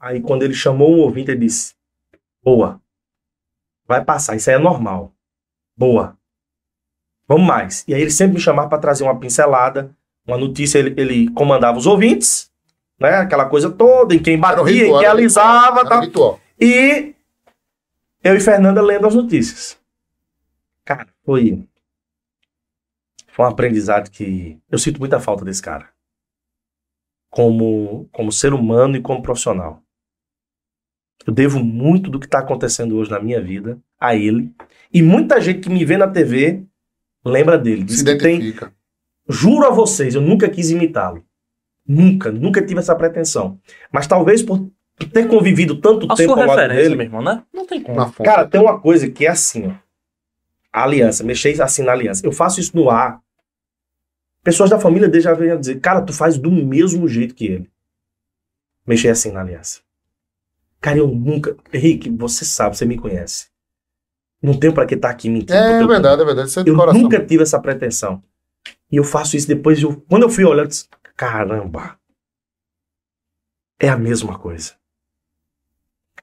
Aí 0.00 0.22
quando 0.22 0.44
ele 0.44 0.54
chamou 0.54 0.94
um 0.94 1.00
ouvinte, 1.00 1.30
ele 1.30 1.40
disse: 1.40 1.74
Boa. 2.42 2.80
Vai 3.86 4.02
passar, 4.02 4.34
isso 4.34 4.48
aí 4.48 4.56
é 4.56 4.58
normal. 4.58 5.12
Boa. 5.76 6.16
Vamos 7.28 7.46
mais. 7.46 7.84
E 7.86 7.92
aí 7.92 8.00
ele 8.00 8.10
sempre 8.10 8.36
me 8.36 8.40
chamava 8.40 8.70
para 8.70 8.78
trazer 8.78 9.04
uma 9.04 9.20
pincelada, 9.20 9.94
uma 10.26 10.38
notícia, 10.38 10.78
ele, 10.78 10.98
ele 10.98 11.30
comandava 11.32 11.76
os 11.76 11.86
ouvintes, 11.86 12.50
né? 13.02 13.16
Aquela 13.16 13.44
coisa 13.46 13.70
toda, 13.70 14.14
em 14.14 14.18
quem 14.18 14.38
batia, 14.38 14.62
em 14.62 14.78
ritual, 14.84 15.00
quem 15.00 15.06
era 15.06 15.14
um 15.14 15.18
alisava. 15.18 16.40
E 16.58 17.14
eu 18.22 18.36
e 18.36 18.40
Fernanda 18.40 18.80
lendo 18.80 19.06
as 19.06 19.14
notícias. 19.14 19.78
Cara, 20.84 21.06
foi. 21.24 21.66
Foi 23.28 23.44
um 23.44 23.48
aprendizado 23.48 24.10
que 24.10 24.58
eu 24.70 24.78
sinto 24.78 25.00
muita 25.00 25.18
falta 25.18 25.44
desse 25.44 25.60
cara. 25.60 25.88
Como, 27.30 28.08
como 28.12 28.30
ser 28.30 28.52
humano 28.52 28.96
e 28.96 29.00
como 29.00 29.22
profissional. 29.22 29.82
Eu 31.26 31.32
devo 31.32 31.60
muito 31.60 32.10
do 32.10 32.20
que 32.20 32.26
está 32.26 32.40
acontecendo 32.40 32.96
hoje 32.96 33.10
na 33.10 33.20
minha 33.20 33.40
vida 33.40 33.78
a 33.98 34.14
ele. 34.14 34.52
E 34.92 35.02
muita 35.02 35.40
gente 35.40 35.60
que 35.60 35.70
me 35.70 35.84
vê 35.84 35.96
na 35.96 36.08
TV 36.08 36.64
lembra 37.24 37.56
dele. 37.56 37.84
Diz 37.84 38.00
Se 38.00 38.04
que 38.04 38.16
tem, 38.16 38.36
identifica. 38.36 38.74
Juro 39.28 39.66
a 39.66 39.70
vocês, 39.70 40.14
eu 40.14 40.20
nunca 40.20 40.48
quis 40.48 40.70
imitá-lo. 40.70 41.24
Nunca, 41.86 42.30
nunca 42.30 42.64
tive 42.64 42.78
essa 42.80 42.94
pretensão. 42.94 43.58
Mas 43.90 44.06
talvez 44.06 44.42
por 44.42 44.70
ter 45.12 45.26
convivido 45.26 45.80
tanto 45.80 46.06
A 46.10 46.14
tempo 46.14 46.32
sua 46.32 46.42
ao 46.42 46.48
lado 46.48 46.58
referência, 46.60 46.82
dele. 46.84 46.96
meu 46.96 47.06
irmão, 47.06 47.22
né? 47.22 47.42
Não 47.52 47.66
tem 47.66 47.82
como. 47.82 48.12
Cara, 48.22 48.46
tem 48.46 48.60
uma 48.60 48.78
coisa 48.80 49.10
que 49.10 49.26
é 49.26 49.30
assim, 49.30 49.66
ó. 49.68 49.72
A 50.72 50.84
aliança, 50.84 51.22
mexer 51.24 51.60
assim 51.60 51.82
na 51.82 51.92
aliança. 51.92 52.24
Eu 52.24 52.32
faço 52.32 52.60
isso 52.60 52.74
no 52.76 52.88
ar. 52.88 53.20
Pessoas 54.42 54.70
da 54.70 54.78
família 54.78 55.08
dele 55.08 55.22
já 55.22 55.34
vêm 55.34 55.58
dizer, 55.58 55.80
cara, 55.80 56.00
tu 56.00 56.12
faz 56.12 56.38
do 56.38 56.50
mesmo 56.50 57.06
jeito 57.06 57.34
que 57.34 57.46
ele. 57.46 57.70
Mexer 58.86 59.08
assim 59.08 59.30
na 59.30 59.40
aliança. 59.40 59.80
Cara, 60.80 60.98
eu 60.98 61.06
nunca. 61.08 61.56
Henrique, 61.72 62.10
você 62.10 62.44
sabe, 62.44 62.76
você 62.76 62.84
me 62.84 62.96
conhece. 62.96 63.46
Não 64.42 64.54
tenho 64.58 64.72
pra 64.72 64.84
que 64.86 64.94
estar 64.94 65.10
aqui 65.10 65.28
mentindo. 65.28 65.54
É 65.54 65.78
teu 65.78 65.86
verdade, 65.86 66.22
é 66.22 66.24
verdade. 66.24 66.48
Isso 66.48 66.58
é 66.58 66.64
eu 66.66 66.74
coração. 66.74 67.00
nunca 67.00 67.24
tive 67.24 67.42
essa 67.44 67.60
pretensão. 67.60 68.20
E 68.90 68.96
eu 68.96 69.04
faço 69.04 69.36
isso 69.36 69.46
depois. 69.46 69.80
Eu, 69.80 70.02
quando 70.08 70.24
eu 70.24 70.28
fui 70.30 70.44
olhar, 70.44 70.62
eu 70.64 70.66
disse: 70.68 70.88
caramba, 71.16 71.98
é 73.78 73.88
a 73.88 73.96
mesma 73.96 74.38
coisa. 74.38 74.74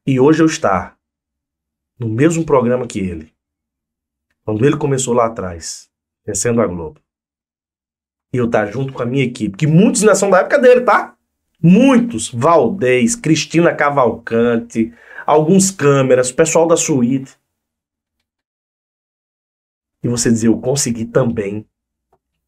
E 0.05 0.19
hoje 0.19 0.41
eu 0.41 0.45
estar 0.45 0.97
no 1.97 2.07
mesmo 2.07 2.45
programa 2.45 2.87
que 2.87 2.99
ele, 2.99 3.33
quando 4.43 4.65
ele 4.65 4.77
começou 4.77 5.13
lá 5.13 5.27
atrás, 5.27 5.91
vencendo 6.25 6.61
a 6.61 6.67
Globo, 6.67 7.01
e 8.31 8.37
eu 8.37 8.45
estar 8.45 8.67
junto 8.67 8.93
com 8.93 9.01
a 9.03 9.05
minha 9.05 9.23
equipe, 9.23 9.57
que 9.57 9.67
muitos 9.67 10.01
ainda 10.01 10.15
são 10.15 10.29
da 10.29 10.39
época 10.39 10.59
dele, 10.59 10.81
tá? 10.81 11.15
Muitos, 11.61 12.29
Valdez, 12.29 13.15
Cristina 13.15 13.75
Cavalcante, 13.75 14.93
alguns 15.25 15.69
câmeras, 15.69 16.31
pessoal 16.31 16.67
da 16.67 16.77
suíte. 16.77 17.37
E 20.01 20.07
você 20.07 20.31
dizer, 20.31 20.47
eu 20.47 20.59
consegui 20.59 21.05
também. 21.05 21.67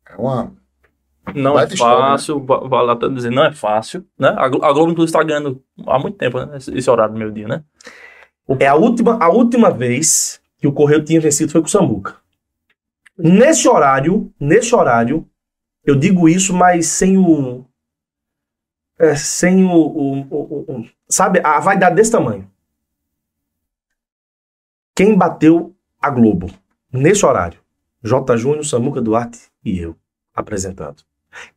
É 0.06 0.16
uma... 0.16 0.56
Não 1.36 1.58
é 1.60 1.66
história, 1.66 1.98
fácil, 2.06 2.44
va- 2.46 2.60
vale 2.68 3.30
não 3.30 3.44
é 3.46 3.52
fácil, 3.54 4.06
né? 4.18 4.30
A 4.38 4.48
Glo- 4.50 4.64
a 4.64 4.72
Globo, 4.74 4.92
inclusive, 4.92 5.16
está 5.18 5.24
ganhando 5.24 5.64
há 5.88 5.98
muito 6.00 6.18
tempo, 6.18 6.40
né? 6.44 6.58
Esse, 6.58 6.76
esse 6.78 6.90
horário 6.90 7.14
do 7.14 7.20
meio-dia, 7.20 7.48
né? 7.48 7.64
É 8.60 8.68
a 8.68 8.76
última, 8.76 9.18
a 9.24 9.30
última 9.30 9.70
vez 9.72 10.42
que 10.58 10.68
o 10.68 10.74
Correio 10.74 11.04
tinha 11.04 11.20
vencido 11.22 11.52
foi 11.52 11.62
com 11.62 11.68
o 11.68 11.70
Samuca. 11.70 12.18
Nesse 13.18 13.68
horário, 13.68 14.32
nesse 14.40 14.74
horário, 14.76 15.28
eu 15.86 15.96
digo 15.96 16.28
isso, 16.28 16.54
mas 16.54 16.88
sem 16.88 17.18
o. 17.18 17.66
é, 19.00 19.16
sem 19.16 19.64
o, 19.64 19.70
o- 19.72 20.22
o- 20.30 20.66
o- 20.80 20.86
Sabe, 21.10 21.40
a 21.44 21.60
vaidade 21.60 21.96
desse 21.96 22.12
tamanho. 22.12 22.50
Quem 24.96 25.18
bateu 25.18 25.76
a 26.02 26.10
Globo 26.10 26.48
nesse 26.92 27.26
horário? 27.26 27.60
J. 28.04 28.36
Júnior, 28.38 28.66
Samuca 28.66 29.02
Duarte 29.02 29.40
e 29.64 29.80
eu, 29.80 29.96
apresentando. 30.34 31.04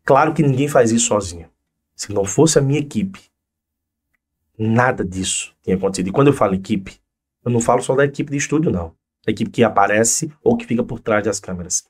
Claro 0.04 0.34
que 0.34 0.42
ninguém 0.42 0.68
faz 0.68 0.92
isso 0.92 1.06
sozinho. 1.06 1.50
Se 1.94 2.12
não 2.12 2.24
fosse 2.24 2.58
a 2.58 2.62
minha 2.62 2.80
equipe, 2.80 3.20
nada 4.58 5.04
disso 5.04 5.54
tinha 5.62 5.76
acontecido. 5.76 6.08
E 6.08 6.12
quando 6.12 6.28
eu 6.28 6.32
falo 6.32 6.54
equipe, 6.54 7.00
eu 7.44 7.50
não 7.50 7.60
falo 7.60 7.82
só 7.82 7.94
da 7.94 8.04
equipe 8.04 8.30
de 8.30 8.38
estúdio, 8.38 8.70
não. 8.70 8.94
Da 9.24 9.32
equipe 9.32 9.50
que 9.50 9.64
aparece 9.64 10.32
ou 10.42 10.56
que 10.56 10.66
fica 10.66 10.82
por 10.82 11.00
trás 11.00 11.24
das 11.24 11.40
câmeras. 11.40 11.84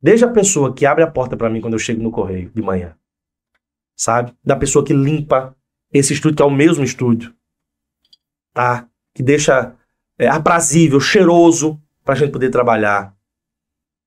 Desde 0.00 0.24
a 0.24 0.30
pessoa 0.30 0.74
que 0.74 0.84
abre 0.84 1.02
a 1.02 1.10
porta 1.10 1.36
pra 1.36 1.48
mim 1.48 1.60
quando 1.60 1.74
eu 1.74 1.78
chego 1.78 2.02
no 2.02 2.10
correio 2.10 2.50
de 2.54 2.62
manhã, 2.62 2.96
sabe? 3.94 4.34
Da 4.44 4.54
pessoa 4.54 4.84
que 4.84 4.92
limpa 4.92 5.56
esse 5.92 6.12
estúdio, 6.12 6.36
que 6.36 6.42
é 6.42 6.46
o 6.46 6.50
mesmo 6.50 6.84
estúdio, 6.84 7.34
tá? 8.52 8.88
Que 9.14 9.22
deixa 9.22 9.74
é, 10.18 10.28
aprazível, 10.28 11.00
cheiroso 11.00 11.80
pra 12.04 12.14
gente 12.14 12.32
poder 12.32 12.50
trabalhar, 12.50 13.16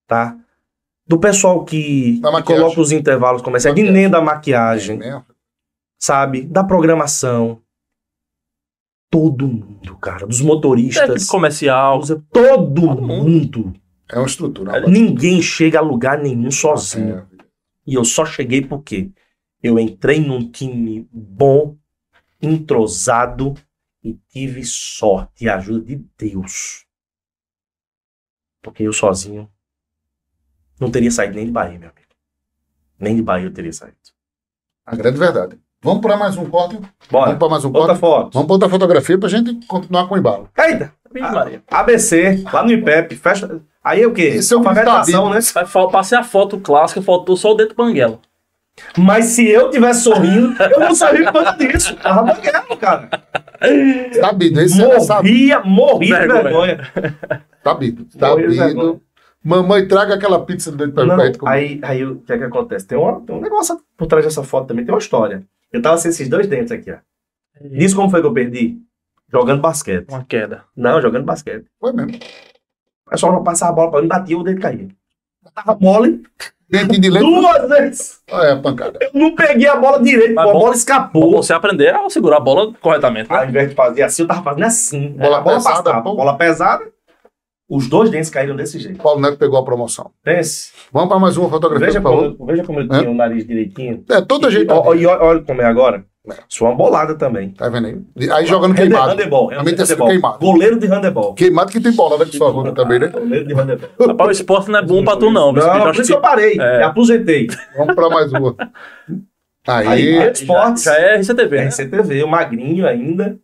tá? 0.07 0.38
Do 1.10 1.20
pessoal 1.20 1.66
que, 1.66 2.22
que 2.22 2.43
coloca 2.43 2.80
os 2.80 2.91
intervalos 2.91 3.41
comerciais, 3.41 3.76
de 3.76 3.82
nem 3.82 4.07
da 4.10 4.22
maquiagem, 4.22 5.01
É 5.03 5.22
sabe? 5.97 6.43
Da 6.43 6.64
programação. 6.64 7.62
Todo 9.12 9.47
mundo, 9.47 9.97
cara. 9.97 10.28
Dos 10.28 10.39
É, 10.39 10.43
motoristas. 10.43 11.10
equipe 11.10 11.28
comercial. 11.28 11.99
Todo 12.01 12.22
Todo 12.32 13.01
mundo. 13.01 13.07
mundo. 13.07 13.74
É 14.07 14.18
uma 14.20 14.28
estrutura. 14.28 14.78
É, 14.78 14.88
Ninguém 14.88 15.41
chega 15.41 15.80
a 15.80 15.82
lugar 15.82 16.20
nenhum 16.20 16.51
sozinho. 16.51 17.18
É. 17.18 17.26
E 17.88 17.95
eu 17.95 18.05
só 18.05 18.24
cheguei 18.24 18.62
porque 18.64 19.12
eu 19.64 19.80
entrei 19.80 20.20
num 20.20 20.49
time 20.49 21.10
bom, 21.12 21.76
entrosado 22.39 23.55
e 24.03 24.14
tive 24.30 24.64
sorte 24.64 25.45
e 25.45 25.49
ajuda 25.49 25.84
de 25.86 25.95
Deus. 26.18 26.86
Porque 28.62 28.84
eu 28.84 28.93
sozinho 28.93 29.49
não 30.80 30.90
teria 30.90 31.12
saído 31.12 31.36
nem 31.36 31.46
de 31.46 31.52
Bahia, 31.52 31.78
meu 31.80 31.90
amigo. 31.90 32.08
Nem 33.00 33.16
de 33.16 33.22
Bahia 33.22 33.46
eu 33.48 33.54
teria 33.54 33.74
saído. 33.74 33.96
A 34.86 34.96
grande 34.96 35.18
verdade. 35.18 35.58
Vamos 35.82 36.02
para 36.02 36.18
mais 36.18 36.36
um 36.36 36.46
corte? 36.50 36.78
Bora. 37.10 37.26
Vamos 37.28 37.40
para 37.40 37.50
mais 37.50 37.64
um 37.66 37.68
Outra 37.70 37.88
corte? 37.88 38.00
foto. 38.00 38.34
Vamos 38.34 38.48
para 38.48 38.54
outra 38.54 38.70
fotografia 38.70 39.18
para 39.18 39.28
a 39.28 39.32
gente 39.32 39.66
continuar 39.66 40.08
com 40.08 40.16
o 40.16 40.18
embalo. 40.18 40.50
Eita! 40.58 40.94
Maria. 41.12 41.64
ABC, 41.72 42.44
lá 42.52 42.64
no 42.64 42.72
IPEP, 42.72 43.16
fecha. 43.16 43.62
Aí 43.84 44.02
é 44.04 44.08
o 44.08 44.14
quê? 44.14 44.24
Esse 44.24 44.54
é 44.54 44.58
o 44.58 44.60
Alfabetização, 44.60 45.30
né? 45.30 45.40
Passei 45.92 46.18
a 46.18 46.24
foto 46.24 46.60
clássica, 46.60 47.02
faltou 47.02 47.36
só 47.36 47.54
o 47.54 47.56
dedo 47.56 47.74
panguela. 47.74 48.20
Mas 48.98 49.26
se 49.26 49.48
eu 49.50 49.72
tivesse 49.72 50.04
sorrindo, 50.04 50.62
eu 50.62 50.80
não 50.80 50.94
sorri 50.94 51.24
por 51.24 51.34
causa 51.34 51.52
disso. 51.58 51.96
Tava 51.96 52.24
banguelo, 52.34 52.78
cara. 52.78 53.10
Sabido, 54.20 54.62
esse 54.62 54.82
é 54.82 55.00
sabido. 55.00 55.34
Morria, 55.34 55.60
morri 55.62 56.06
de 56.08 56.14
Vergonha. 56.28 56.92
Sabido. 57.64 58.08
Vergonha. 58.14 58.54
Sabido. 58.56 59.02
Mamãe, 59.44 59.88
traga 59.88 60.16
aquela 60.16 60.44
pizza 60.46 60.72
do 60.72 60.86
Não, 60.88 60.94
pra 60.94 61.38
comer. 61.38 61.52
aí, 61.52 61.80
aí 61.82 62.06
o 62.06 62.18
que 62.18 62.34
é 62.34 62.38
que 62.38 62.44
acontece? 62.44 62.86
Tem, 62.86 62.98
uma, 62.98 63.22
tem 63.22 63.36
um 63.36 63.42
negócio 63.42 63.80
por 63.98 64.06
trás 64.08 64.26
dessa 64.26 64.44
foto 64.44 64.68
também, 64.68 64.84
tem 64.86 64.94
uma 64.94 65.00
história. 65.00 65.44
Eu 65.72 65.82
tava 65.82 65.98
sem 65.98 66.10
esses 66.10 66.28
dois 66.28 66.46
dentes 66.48 66.72
aqui, 66.72 66.92
ó. 66.92 66.98
Diz 67.62 67.94
como 67.94 68.10
foi 68.10 68.22
que 68.22 68.28
eu 68.28 68.34
perdi? 68.34 68.78
Jogando 69.32 69.62
basquete. 69.62 70.10
Uma 70.10 70.24
queda. 70.26 70.64
Não, 70.76 71.02
jogando 71.02 71.24
basquete. 71.26 71.66
Foi 71.80 71.94
mesmo. 71.94 72.16
O 73.08 73.10
pessoal 73.12 73.44
passava 73.44 73.72
a 73.72 73.76
bola 73.76 73.92
pra 73.92 74.02
mim, 74.02 74.08
batia, 74.08 74.38
o 74.38 74.44
dedo 74.44 74.60
caía. 74.62 74.88
Tava 75.56 75.78
mole 75.80 76.22
Dentinho 76.70 77.02
de 77.02 77.10
leite. 77.10 77.26
duas 77.26 77.70
vezes. 77.70 78.22
Olha 78.30 78.54
a 78.54 78.60
pancada. 78.60 79.00
Eu 79.02 79.10
não 79.14 79.36
peguei 79.36 79.68
a 79.68 79.76
bola 79.76 80.02
direito, 80.02 80.36
Mas 80.36 80.50
a 80.50 80.54
bom- 80.54 80.60
bola 80.60 80.76
escapou. 80.76 81.32
você 81.32 81.54
aprender 81.54 81.94
a 81.96 82.10
segurar 82.10 82.38
a 82.38 82.42
bola 82.42 82.74
corretamente, 82.82 83.30
né? 83.32 83.38
Ao 83.38 83.46
invés 83.46 83.70
de 83.70 83.76
fazer 83.76 84.04
assim, 84.04 84.22
eu 84.24 84.28
tava 84.28 84.44
fazendo 84.44 84.64
assim. 84.66 85.10
Bola 85.14 85.38
a 85.38 85.42
bola 85.42 85.56
pesada, 85.58 85.84
passava. 85.84 86.02
Bola 86.04 86.38
pesada. 86.38 86.86
Os 87.70 87.88
dois 87.88 88.09
dentes 88.09 88.30
caíram 88.32 88.55
desse 88.55 88.80
jeito. 88.80 88.97
Paulo 89.01 89.22
Neto 89.22 89.38
pegou 89.38 89.59
a 89.59 89.63
promoção. 89.63 90.09
Pense. 90.24 90.72
Vamos 90.91 91.07
para 91.09 91.20
mais 91.20 91.38
uma 91.38 91.47
fotografia, 91.49 91.86
Veja 91.88 92.01
por 92.01 92.09
como, 92.11 92.24
eu, 92.39 92.45
veja 92.47 92.63
como 92.63 92.80
eu 92.80 92.89
tinha 92.89 93.09
o 93.09 93.13
nariz 93.13 93.45
direitinho. 93.45 94.03
É, 94.09 94.20
toda 94.22 94.47
E, 94.47 94.51
gente. 94.51 94.72
ó, 94.72 94.93
e 94.95 95.05
olha, 95.05 95.41
como 95.41 95.61
é 95.61 95.65
agora. 95.65 96.03
É. 96.30 96.34
Sou 96.47 96.67
uma 96.67 96.76
bolada 96.76 97.15
também. 97.15 97.51
Tá 97.51 97.70
vendo 97.70 97.88
aí? 97.88 98.30
Aí 98.32 98.45
jogando 98.45 98.72
Hande- 98.72 98.82
queimado. 98.82 99.11
Handebol. 99.11 99.49
Também 99.49 99.76
tem 99.76 99.86
sido 99.86 100.03
queimado. 100.05 100.39
Goleiro 100.39 100.80
de 100.80 100.88
handebol. 100.88 101.34
Queimado 101.34 101.72
que 101.72 101.80
tem 101.80 101.91
bolada 101.91 102.26
com 102.26 102.32
sua 102.32 102.49
ajuda 102.49 102.72
também, 102.74 102.99
né? 102.99 103.07
Goleiro 103.07 103.47
de 103.47 103.53
handebol. 103.53 103.89
Rapaz, 104.07 104.30
o 104.30 104.32
esporte 104.32 104.70
não 104.72 104.80
é 104.80 104.86
bom 104.86 105.03
pra 105.03 105.15
tu, 105.15 105.32
não. 105.32 105.51
Não, 105.53 105.61
por 105.80 105.89
acho 105.89 106.01
isso 106.01 106.11
que 106.11 106.17
eu 106.17 106.22
parei. 106.22 106.57
É. 106.59 106.84
Aposentei. 106.84 107.47
Vamos 107.78 107.93
para 107.95 108.09
mais 108.09 108.32
uma. 108.34 108.55
Aí, 109.67 109.88
Aí, 109.88 110.15
já, 110.15 110.32
Esportes. 110.32 110.84
já 110.84 110.93
é 110.95 111.15
RCTV, 111.17 111.57
né? 111.57 111.67
RCTV, 111.67 112.24
o 112.24 112.28
magrinho 112.28 112.88
ainda. 112.88 113.38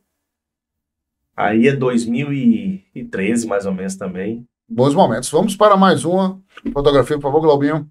Aí 1.35 1.67
é 1.67 1.73
2013, 1.73 3.47
mais 3.47 3.65
ou 3.65 3.73
menos, 3.73 3.95
também. 3.95 4.45
bons 4.67 4.95
momentos. 4.95 5.29
Vamos 5.29 5.55
para 5.55 5.75
mais 5.75 6.05
uma 6.05 6.41
fotografia, 6.71 7.17
por 7.17 7.23
favor, 7.23 7.41
Glaubinho. 7.41 7.89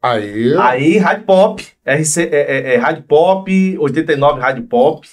Aí, 0.00 0.54
Aí, 0.58 0.98
Rádio 0.98 1.24
Pop, 1.24 1.66
RC, 1.84 2.22
é, 2.24 2.36
é, 2.36 2.74
é, 2.74 2.76
Rádio 2.76 3.04
Pop, 3.04 3.78
89 3.78 4.40
Rádio 4.40 4.64
Pop, 4.64 5.08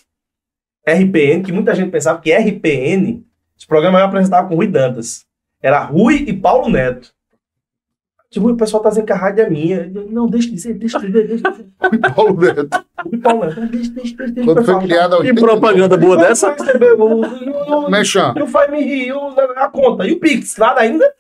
RPN, 0.86 1.44
que 1.44 1.52
muita 1.52 1.74
gente 1.74 1.90
pensava 1.90 2.20
que 2.20 2.32
RPN, 2.32 3.24
esse 3.58 3.66
programa 3.66 4.00
eu 4.00 4.06
apresentava 4.06 4.48
com 4.48 4.56
Rui 4.56 4.68
Dantas. 4.68 5.26
Era 5.62 5.82
Rui 5.84 6.26
e 6.28 6.34
Paulo 6.34 6.70
Neto. 6.70 7.14
Tipo, 8.32 8.50
o 8.50 8.56
pessoal 8.56 8.82
tá 8.82 8.88
dizendo 8.88 9.06
que 9.08 9.12
a 9.12 9.18
rádio 9.18 9.44
é 9.44 9.50
minha. 9.50 9.92
Não, 10.10 10.26
deixa 10.26 10.48
de 10.48 10.56
dizer, 10.56 10.74
deixa 10.76 10.98
de 11.00 11.08
dizer, 11.08 11.28
deixa 11.28 11.52
de 11.52 11.58
dizer. 11.58 11.70
o 12.08 12.14
Paulo 12.16 12.40
Neto. 12.40 12.86
Rui 13.04 13.12
e 13.12 13.18
Paulo 13.18 13.46
Neto. 13.46 13.60
Deixa, 13.68 13.92
deixa, 13.92 14.16
deixa, 14.16 14.32
deixa. 14.32 14.46
Quando 14.46 14.60
o 14.60 14.64
foi 14.64 14.80
criado 14.80 15.16
há 15.16 15.18
Que 15.18 15.28
80 15.32 15.42
propaganda 15.42 15.98
boa 15.98 16.16
dessa. 16.16 16.56
Mexan. 17.90 18.34
Não 18.38 18.48
faz 18.48 18.72
me 18.72 18.82
rir, 18.82 19.14
a 19.58 19.68
conta. 19.68 20.08
E 20.08 20.14
o 20.14 20.20
Pix, 20.22 20.56
nada 20.56 20.80
ainda? 20.80 21.14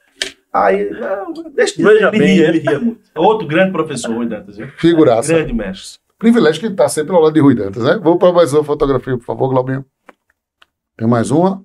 Aí, 0.54 0.90
não, 0.90 1.34
deixa 1.54 1.76
de 1.76 1.84
Veja 1.84 2.08
ele 2.08 2.20
bem. 2.20 2.36
ria, 2.36 2.48
ele 2.48 2.60
ria 2.60 2.80
muito. 2.80 3.02
Outro 3.14 3.46
grande 3.46 3.74
professor, 3.74 4.16
Rui 4.16 4.28
Dantas? 4.28 4.56
Figuraça. 4.78 5.34
Grande 5.34 5.54
mestre. 5.54 6.00
Privilégio 6.18 6.62
que 6.62 6.68
ele 6.68 6.76
tá 6.76 6.88
sempre 6.88 7.14
ao 7.14 7.22
lado 7.22 7.34
de 7.34 7.42
Rui 7.42 7.56
Dantas, 7.56 7.84
né? 7.84 8.00
Vou 8.02 8.18
para 8.18 8.32
mais 8.32 8.54
uma 8.54 8.64
fotografia, 8.64 9.18
por 9.18 9.26
favor, 9.26 9.50
Glaubinho. 9.50 9.86
Tem 10.96 11.08
mais 11.10 11.30
uma. 11.30 11.62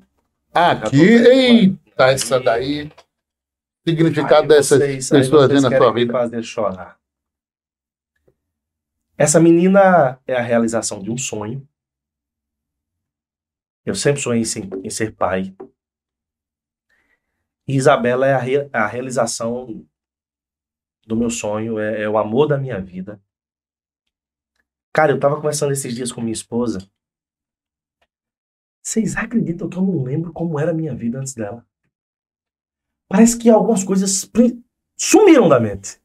Aqui. 0.52 1.00
Eita, 1.00 2.10
essa 2.10 2.40
daí. 2.40 2.90
Significado 3.86 4.42
Aí 4.42 4.48
dessas 4.48 4.78
vocês- 4.80 5.08
pessoas 5.10 5.62
na 5.62 5.76
sua 5.76 5.92
vida. 5.92 6.12
fazer 6.12 6.42
chorar. 6.42 6.98
Essa 9.16 9.38
menina 9.40 10.20
é 10.26 10.34
a 10.34 10.42
realização 10.42 11.02
de 11.02 11.10
um 11.10 11.16
sonho. 11.16 11.66
Eu 13.84 13.94
sempre 13.94 14.20
sonhei 14.20 14.42
em 14.42 14.44
ser, 14.44 14.68
em 14.84 14.90
ser 14.90 15.14
pai. 15.14 15.54
E 17.68 17.74
Isabela 17.76 18.26
é 18.26 18.34
a, 18.34 18.38
re- 18.38 18.68
a 18.72 18.86
realização 18.86 19.86
do 21.06 21.16
meu 21.16 21.30
sonho, 21.30 21.78
é, 21.78 22.02
é 22.02 22.08
o 22.08 22.18
amor 22.18 22.48
da 22.48 22.58
minha 22.58 22.80
vida. 22.80 23.20
Cara, 24.92 25.12
eu 25.12 25.20
tava 25.20 25.36
conversando 25.36 25.72
esses 25.72 25.94
dias 25.94 26.10
com 26.10 26.20
minha 26.20 26.32
esposa. 26.32 26.78
Vocês 28.82 29.16
acreditam 29.16 29.68
que 29.68 29.76
eu 29.76 29.82
não 29.82 30.02
lembro 30.02 30.32
como 30.32 30.58
era 30.58 30.72
a 30.72 30.74
minha 30.74 30.94
vida 30.94 31.18
antes 31.20 31.34
dela? 31.34 31.64
Parece 33.08 33.38
que 33.38 33.48
algumas 33.48 33.84
coisas 33.84 34.28
sumiram 34.96 35.48
da 35.48 35.60
mente. 35.60 36.00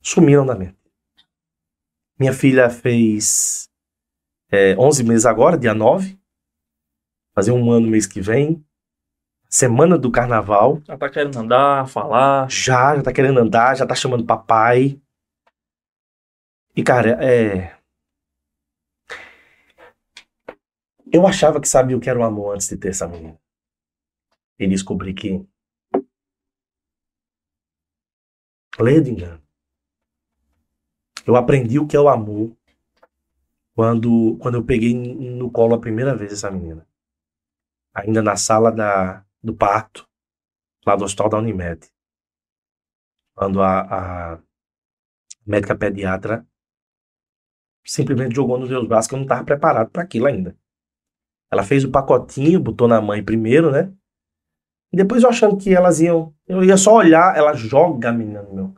Sumiram 0.00 0.46
da 0.46 0.54
mente. 0.54 0.78
Minha 2.18 2.32
filha 2.32 2.70
fez 2.70 3.68
é, 4.50 4.76
11 4.78 5.04
meses 5.04 5.26
agora, 5.26 5.58
dia 5.58 5.74
9. 5.74 6.18
Fazer 7.34 7.50
um 7.50 7.70
ano 7.70 7.88
mês 7.88 8.06
que 8.06 8.20
vem. 8.20 8.64
Semana 9.50 9.98
do 9.98 10.10
carnaval. 10.10 10.80
Já 10.84 10.96
tá 10.96 11.08
querendo 11.08 11.38
andar, 11.38 11.88
falar. 11.88 12.50
Já, 12.50 12.96
já 12.96 13.02
tá 13.02 13.12
querendo 13.12 13.40
andar, 13.40 13.76
já 13.76 13.86
tá 13.86 13.94
chamando 13.94 14.24
papai. 14.24 15.00
E, 16.76 16.82
cara, 16.82 17.18
é. 17.24 17.76
Eu 21.12 21.26
achava 21.26 21.60
que 21.60 21.68
sabia 21.68 21.96
o 21.96 22.00
que 22.00 22.10
era 22.10 22.18
o 22.18 22.24
amor 22.24 22.54
antes 22.54 22.68
de 22.68 22.76
ter 22.76 22.88
essa 22.88 23.06
menina. 23.06 23.38
E 24.58 24.66
descobri 24.66 25.14
que. 25.14 25.46
Leia 28.78 29.00
do 29.00 29.08
engano. 29.08 29.42
Eu 31.26 31.36
aprendi 31.36 31.78
o 31.78 31.86
que 31.86 31.96
é 31.96 32.00
o 32.00 32.08
amor 32.08 32.56
quando, 33.74 34.36
quando 34.40 34.56
eu 34.56 34.64
peguei 34.64 34.94
no 34.94 35.50
colo 35.50 35.74
a 35.74 35.80
primeira 35.80 36.14
vez 36.14 36.32
essa 36.32 36.50
menina. 36.50 36.86
Ainda 37.94 38.20
na 38.20 38.36
sala 38.36 38.70
da, 38.70 39.24
do 39.42 39.54
parto, 39.54 40.08
lá 40.86 40.96
do 40.96 41.04
hospital 41.04 41.28
da 41.28 41.38
Unimed 41.38 41.94
quando 43.34 43.60
a, 43.60 44.34
a 44.34 44.42
médica 45.46 45.76
pediatra 45.76 46.46
simplesmente 47.84 48.34
jogou 48.34 48.58
nos 48.58 48.70
meus 48.70 48.86
braços 48.86 49.08
que 49.08 49.14
eu 49.14 49.18
não 49.18 49.24
estava 49.24 49.44
preparado 49.44 49.90
para 49.90 50.02
aquilo 50.02 50.26
ainda. 50.26 50.56
Ela 51.50 51.62
fez 51.62 51.84
o 51.84 51.90
pacotinho, 51.90 52.60
botou 52.60 52.88
na 52.88 53.00
mãe 53.00 53.22
primeiro, 53.22 53.70
né? 53.70 53.92
E 54.94 54.96
depois 54.96 55.24
eu 55.24 55.28
achando 55.28 55.56
que 55.56 55.74
elas 55.74 56.00
iam. 56.00 56.32
Eu 56.46 56.62
ia 56.62 56.76
só 56.76 56.94
olhar, 56.94 57.36
ela 57.36 57.52
joga 57.52 58.10
a 58.10 58.12
menina 58.12 58.42
no 58.42 58.54
meu. 58.54 58.74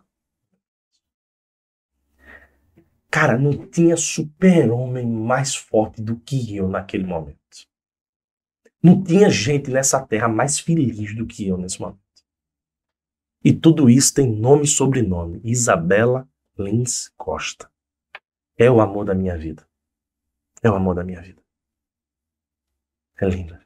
Cara, 3.10 3.36
não 3.36 3.52
tinha 3.66 3.98
super-homem 3.98 5.06
mais 5.06 5.54
forte 5.54 6.00
do 6.00 6.16
que 6.16 6.56
eu 6.56 6.68
naquele 6.68 7.04
momento. 7.04 7.36
Não 8.82 9.04
tinha 9.04 9.28
gente 9.28 9.70
nessa 9.70 10.00
terra 10.06 10.26
mais 10.26 10.58
feliz 10.58 11.14
do 11.14 11.26
que 11.26 11.46
eu 11.46 11.58
nesse 11.58 11.78
momento. 11.78 12.00
E 13.44 13.52
tudo 13.52 13.90
isso 13.90 14.14
tem 14.14 14.26
nome 14.26 14.64
e 14.64 14.68
sobrenome. 14.68 15.42
Isabela 15.44 16.26
Lins 16.58 17.12
Costa. 17.14 17.70
É 18.56 18.70
o 18.70 18.80
amor 18.80 19.04
da 19.04 19.14
minha 19.14 19.36
vida. 19.36 19.68
É 20.62 20.70
o 20.70 20.74
amor 20.74 20.94
da 20.94 21.04
minha 21.04 21.20
vida. 21.20 21.42
É 23.20 23.28
linda. 23.28 23.65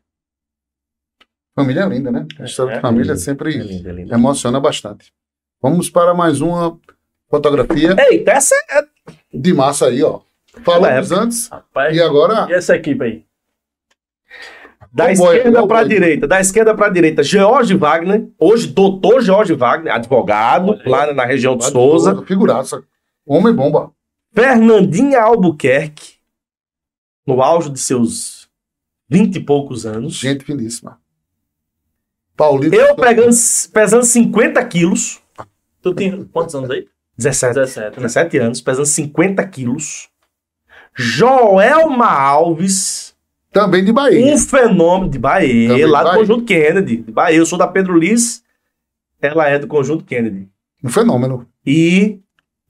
Família 1.61 1.83
é 1.83 1.89
linda, 1.89 2.11
né? 2.11 2.27
A 2.39 2.45
história 2.45 2.73
É, 2.73 2.75
de 2.77 2.81
família 2.81 3.13
é 3.13 3.17
sempre 3.17 3.55
É 3.55 3.59
linda, 3.59 3.91
é 3.91 3.93
linda. 3.93 4.15
emociona 4.15 4.59
bastante. 4.61 5.13
Vamos 5.63 5.91
para 5.91 6.15
mais 6.15 6.41
uma 6.41 6.79
fotografia 7.29 7.95
Eita, 8.11 8.33
essa 8.33 8.55
é. 8.71 8.85
de 9.33 9.53
massa 9.53 9.87
aí, 9.87 10.03
ó. 10.03 10.21
Falamos 10.65 11.13
antes 11.13 11.49
Rapaz, 11.49 11.95
e 11.97 12.01
agora 12.03 12.47
e 12.51 12.55
essa 12.55 12.75
equipe 12.75 13.05
aí? 13.05 13.25
Da 14.93 15.07
Cowboy, 15.15 15.37
esquerda 15.37 15.67
para 15.69 15.79
a 15.79 15.85
direita. 15.85 16.27
Da 16.27 16.41
esquerda 16.41 16.75
para 16.75 16.87
a 16.87 16.91
direita, 16.91 17.23
George 17.23 17.77
Wagner. 17.77 18.27
Hoje, 18.39 18.67
doutor 18.67 19.21
George 19.23 19.53
Wagner, 19.55 19.95
advogado, 19.95 20.71
Olha 20.73 20.83
lá 21.07 21.15
na 21.15 21.25
região 21.25 21.57
de 21.57 21.65
Souza. 21.67 22.21
Figuraça. 22.27 22.83
Homem 23.25 23.55
bomba. 23.55 23.93
Fernandinha 24.33 25.21
Albuquerque, 25.23 26.15
no 27.25 27.41
auge 27.41 27.71
de 27.71 27.79
seus 27.79 28.49
vinte 29.09 29.37
e 29.37 29.41
poucos 29.41 29.87
anos. 29.87 30.15
Gente 30.15 30.45
finíssima. 30.45 30.99
Paulito. 32.41 32.75
Eu 32.75 32.97
pegando, 32.97 33.37
pesando 33.71 34.03
50 34.03 34.65
quilos. 34.65 35.21
Tu 35.83 35.95
tinha 35.95 36.25
quantos 36.33 36.55
anos 36.55 36.71
aí? 36.71 36.87
17. 37.19 37.55
17, 37.55 37.81
né? 37.81 37.91
17 37.97 38.39
anos, 38.39 38.61
pesando 38.63 38.87
50 38.87 39.47
quilos. 39.47 40.09
Joelma 40.97 42.07
Alves, 42.07 43.15
Também 43.53 43.85
de 43.85 43.93
Bahia. 43.93 44.25
um 44.35 44.39
fenômeno 44.39 45.11
de 45.11 45.19
Bahia, 45.19 45.69
Também 45.69 45.85
lá 45.85 46.01
do 46.01 46.05
Bahia. 46.05 46.19
Conjunto 46.21 46.45
Kennedy. 46.47 46.97
De 46.97 47.13
Bahia, 47.13 47.37
eu 47.37 47.45
sou 47.45 47.59
da 47.59 47.67
Pedro 47.67 47.97
Liz, 47.97 48.43
ela 49.21 49.47
é 49.47 49.59
do 49.59 49.67
Conjunto 49.67 50.03
Kennedy. 50.05 50.49
Um 50.83 50.89
fenômeno. 50.89 51.47
E 51.67 52.21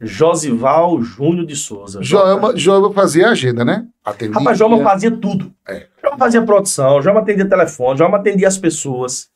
Josival 0.00 1.00
Júnior 1.00 1.46
de 1.46 1.54
Souza. 1.54 2.02
Joelma, 2.02 2.56
Joelma 2.56 2.92
fazia 2.92 3.28
agenda, 3.28 3.64
né? 3.64 3.86
Atendia. 4.04 4.36
Rapaz, 4.36 4.58
Joelma 4.58 4.82
fazia 4.82 5.12
tudo. 5.12 5.54
É. 5.68 5.86
Joelma 6.02 6.18
fazia 6.18 6.42
produção, 6.42 7.00
Joelma 7.00 7.20
atendia 7.20 7.48
telefone, 7.48 7.98
Joelma 7.98 8.18
atendia 8.18 8.48
as 8.48 8.58
pessoas. 8.58 9.30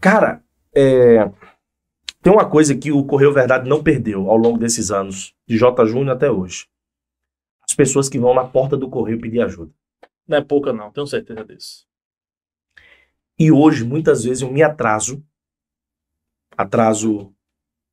Cara, 0.00 0.42
é, 0.74 1.30
tem 2.24 2.32
uma 2.32 2.48
coisa 2.48 2.74
que 2.74 2.90
o 2.90 3.04
Correio 3.04 3.34
Verdade 3.34 3.68
não 3.68 3.82
perdeu 3.82 4.30
ao 4.30 4.36
longo 4.38 4.58
desses 4.58 4.90
anos, 4.90 5.34
de 5.46 5.58
J. 5.58 5.84
Júnior 5.84 6.16
até 6.16 6.30
hoje. 6.30 6.66
As 7.62 7.74
pessoas 7.74 8.08
que 8.08 8.18
vão 8.18 8.34
na 8.34 8.44
porta 8.44 8.76
do 8.76 8.88
Correio 8.88 9.20
pedir 9.20 9.40
ajuda. 9.40 9.72
Não 10.26 10.38
é 10.38 10.40
pouca, 10.42 10.72
não, 10.72 10.90
tenho 10.90 11.06
certeza 11.06 11.44
disso. 11.44 11.86
E 13.38 13.52
hoje, 13.52 13.84
muitas 13.84 14.24
vezes, 14.24 14.42
eu 14.42 14.50
me 14.50 14.62
atraso. 14.62 15.22
Atraso 16.56 17.34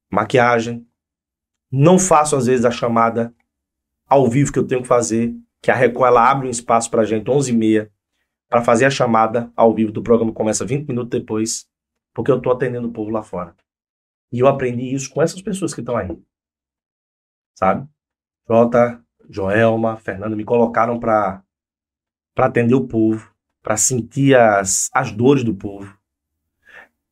maquiagem. 0.10 0.88
Não 1.72 1.98
faço, 2.00 2.36
às 2.36 2.46
vezes, 2.46 2.64
a 2.64 2.72
chamada 2.72 3.34
ao 4.08 4.30
vivo 4.30 4.52
que 4.52 4.60
eu 4.60 4.68
tenho 4.68 4.82
que 4.82 4.88
fazer. 4.88 5.36
Que 5.62 5.72
a 5.72 5.76
Record 5.76 6.08
ela 6.08 6.30
abre 6.30 6.48
um 6.48 6.52
espaço 6.52 6.90
pra 6.90 7.04
gente, 7.04 7.26
11h30, 7.26 7.90
para 8.48 8.64
fazer 8.64 8.86
a 8.86 8.90
chamada 8.90 9.52
ao 9.56 9.74
vivo 9.74 9.92
do 9.92 10.02
programa. 10.02 10.32
Começa 10.32 10.66
20 10.66 10.88
minutos 10.88 11.10
depois, 11.10 11.68
porque 12.14 12.32
eu 12.32 12.42
tô 12.42 12.52
atendendo 12.52 12.88
o 12.88 12.92
povo 12.92 13.10
lá 13.10 13.24
fora. 13.24 13.56
E 14.32 14.40
eu 14.40 14.48
aprendi 14.48 14.94
isso 14.94 15.10
com 15.10 15.22
essas 15.22 15.42
pessoas 15.42 15.74
que 15.74 15.82
estão 15.82 15.98
aí. 15.98 16.18
Sabe? 17.56 17.88
Jota, 18.48 19.04
Joelma, 19.30 19.98
Fernanda 19.98 20.36
me 20.36 20.46
colocaram 20.46 21.00
para 21.00 21.44
para 22.34 22.46
atender 22.46 22.76
o 22.76 22.88
povo 22.88 23.32
para 23.62 23.78
sentir 23.78 24.36
as, 24.36 24.90
as 24.94 25.12
dores 25.12 25.44
do 25.44 25.54
povo. 25.54 25.96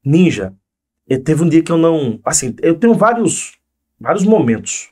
Ninja, 0.04 0.54
teve 1.24 1.44
um 1.44 1.50
dia 1.50 1.64
que 1.64 1.72
eu 1.72 1.78
não. 1.78 2.20
Assim, 2.24 2.56
eu 2.62 2.78
tenho 2.78 2.94
vários, 2.94 3.60
vários 4.00 4.24
momentos 4.24 4.92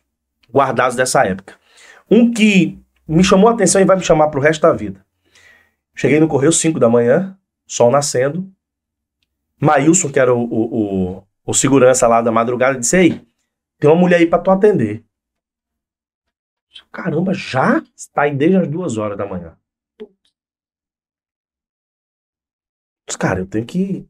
guardados 0.52 0.96
dessa 0.96 1.26
época. 1.26 1.56
Um 2.10 2.32
que 2.32 2.80
me 3.08 3.24
chamou 3.24 3.50
a 3.50 3.54
atenção 3.54 3.82
e 3.82 3.86
vai 3.86 3.98
me 3.98 4.04
chamar 4.04 4.30
pro 4.30 4.42
resto 4.42 4.62
da 4.62 4.74
vida. 4.74 5.06
Cheguei 5.96 6.20
no 6.20 6.28
Correio 6.28 6.52
5 6.52 6.80
da 6.80 6.90
manhã, 6.90 7.38
sol 7.66 7.90
nascendo. 7.90 8.50
Maílson, 9.60 10.12
que 10.12 10.20
era 10.20 10.34
o, 10.34 10.44
o, 10.44 11.18
o, 11.20 11.28
o 11.46 11.54
segurança 11.54 12.08
lá 12.08 12.22
da 12.22 12.32
madrugada, 12.32 12.80
disse: 12.80 12.98
Ei, 12.98 13.28
tem 13.80 13.90
uma 13.90 13.96
mulher 14.00 14.18
aí 14.18 14.28
pra 14.28 14.40
tu 14.40 14.52
atender. 14.52 15.04
Caramba, 16.92 17.34
já? 17.34 17.84
Está 17.96 18.24
aí 18.24 18.36
desde 18.36 18.58
as 18.58 18.68
duas 18.68 18.98
horas 18.98 19.18
da 19.18 19.26
manhã. 19.26 19.58
Mas, 23.08 23.16
cara, 23.16 23.40
eu 23.40 23.48
tenho 23.48 23.66
que, 23.66 24.08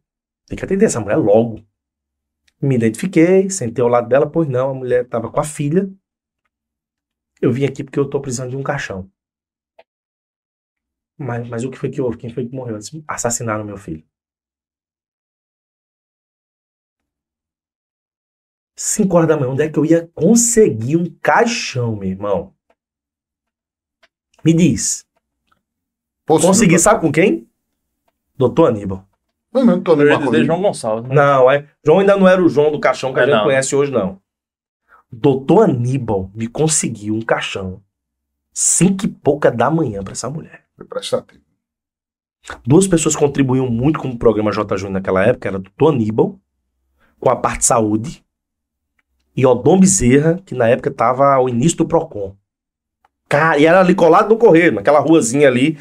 tenho 0.48 0.58
que 0.58 0.66
atender 0.66 0.86
essa 0.86 1.00
mulher 1.00 1.18
logo. 1.18 1.64
Me 2.62 2.76
identifiquei, 2.76 3.50
sentei 3.50 3.84
ao 3.84 3.90
lado 3.90 4.10
dela, 4.10 4.30
pois 4.30 4.48
não, 4.48 4.72
a 4.72 4.74
mulher 4.74 5.06
estava 5.06 5.32
com 5.32 5.40
a 5.40 5.44
filha. 5.44 5.90
Eu 7.42 7.52
vim 7.52 7.66
aqui 7.66 7.84
porque 7.84 8.00
eu 8.00 8.10
tô 8.10 8.20
precisando 8.20 8.50
de 8.52 8.58
um 8.58 8.64
caixão. 8.64 9.10
Mas, 11.18 11.48
mas 11.48 11.64
o 11.64 11.70
que 11.72 11.78
foi 11.78 11.90
que 11.90 12.02
houve? 12.02 12.18
Quem 12.18 12.32
foi 12.32 12.48
que 12.48 12.56
morreu? 12.56 12.78
Assassinaram 13.08 13.64
meu 13.64 13.78
filho. 13.78 14.04
Cinco 18.80 19.18
horas 19.18 19.28
da 19.28 19.36
manhã, 19.36 19.50
onde 19.50 19.64
é 19.64 19.70
que 19.70 19.80
eu 19.80 19.84
ia 19.86 20.08
conseguir 20.14 20.98
um 20.98 21.06
caixão, 21.22 21.96
meu 21.96 22.10
irmão? 22.10 22.54
Me 24.46 24.54
diz. 24.54 25.04
Poxa, 26.26 26.46
Consegui, 26.46 26.78
sabe 26.78 27.02
com 27.02 27.12
quem? 27.12 27.50
Doutor 28.38 28.68
Aníbal. 28.70 29.04
Foi 29.52 29.64
mesmo, 29.64 29.82
tô 29.82 29.94
Eu 29.94 30.00
ia 30.00 30.04
dizer 30.06 30.20
Marcolino. 30.20 30.46
João 30.46 30.62
Gonçalves. 30.62 31.10
né? 31.10 31.16
Não, 31.16 31.50
é. 31.50 31.68
João 31.84 32.00
ainda 32.00 32.16
não 32.16 32.28
era 32.28 32.44
o 32.44 32.48
João 32.48 32.72
do 32.72 32.80
caixão 32.80 33.12
que 33.14 33.20
a 33.20 33.24
É, 33.24 33.26
gente 33.26 33.36
não. 33.36 33.44
conhece 33.46 33.76
hoje, 33.76 33.92
não. 33.92 34.22
Doutor 35.12 35.64
Aníbal 35.70 36.30
me 36.36 36.48
conseguiu 36.48 37.16
um 37.16 37.22
caixão 37.22 37.82
cinco 38.54 39.06
e 39.06 39.08
pouca 39.08 39.50
da 39.50 39.72
manhã 39.72 40.04
pra 40.04 40.12
essa 40.12 40.30
mulher. 40.30 40.66
Duas 42.66 42.88
pessoas 42.88 43.16
contribuíam 43.16 43.70
muito 43.70 44.00
com 44.00 44.10
o 44.10 44.18
programa 44.20 44.52
J. 44.52 44.78
Júnior 44.78 44.94
naquela 44.94 45.24
época, 45.24 45.48
era 45.48 45.58
o 45.58 45.62
doutor 45.62 45.94
Aníbal, 45.94 46.40
com 47.20 47.30
a 47.30 47.36
parte 47.36 47.60
de 47.60 47.66
saúde, 47.66 48.24
e 49.38 49.46
Odom 49.46 49.80
Bezerra, 49.80 50.42
que 50.44 50.56
na 50.56 50.68
época 50.68 50.90
estava 50.90 51.36
ao 51.36 51.48
início 51.48 51.78
do 51.78 51.88
PROCON. 51.88 52.36
Cara, 53.30 53.60
e 53.60 53.68
era 53.68 53.80
ali 53.80 53.94
colado 53.94 54.30
no 54.30 54.38
correio, 54.38 54.72
naquela 54.72 55.00
ruazinha 55.00 55.48
ali. 55.48 55.78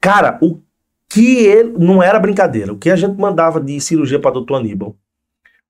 Cara, 0.00 0.38
o 0.40 0.58
que 1.10 1.44
ele. 1.44 1.72
Não 1.78 2.02
era 2.02 2.18
brincadeira. 2.18 2.72
O 2.72 2.78
que 2.78 2.88
a 2.88 2.96
gente 2.96 3.20
mandava 3.20 3.60
de 3.60 3.78
cirurgia 3.80 4.18
para 4.18 4.30
doutor 4.30 4.56
Aníbal, 4.56 4.96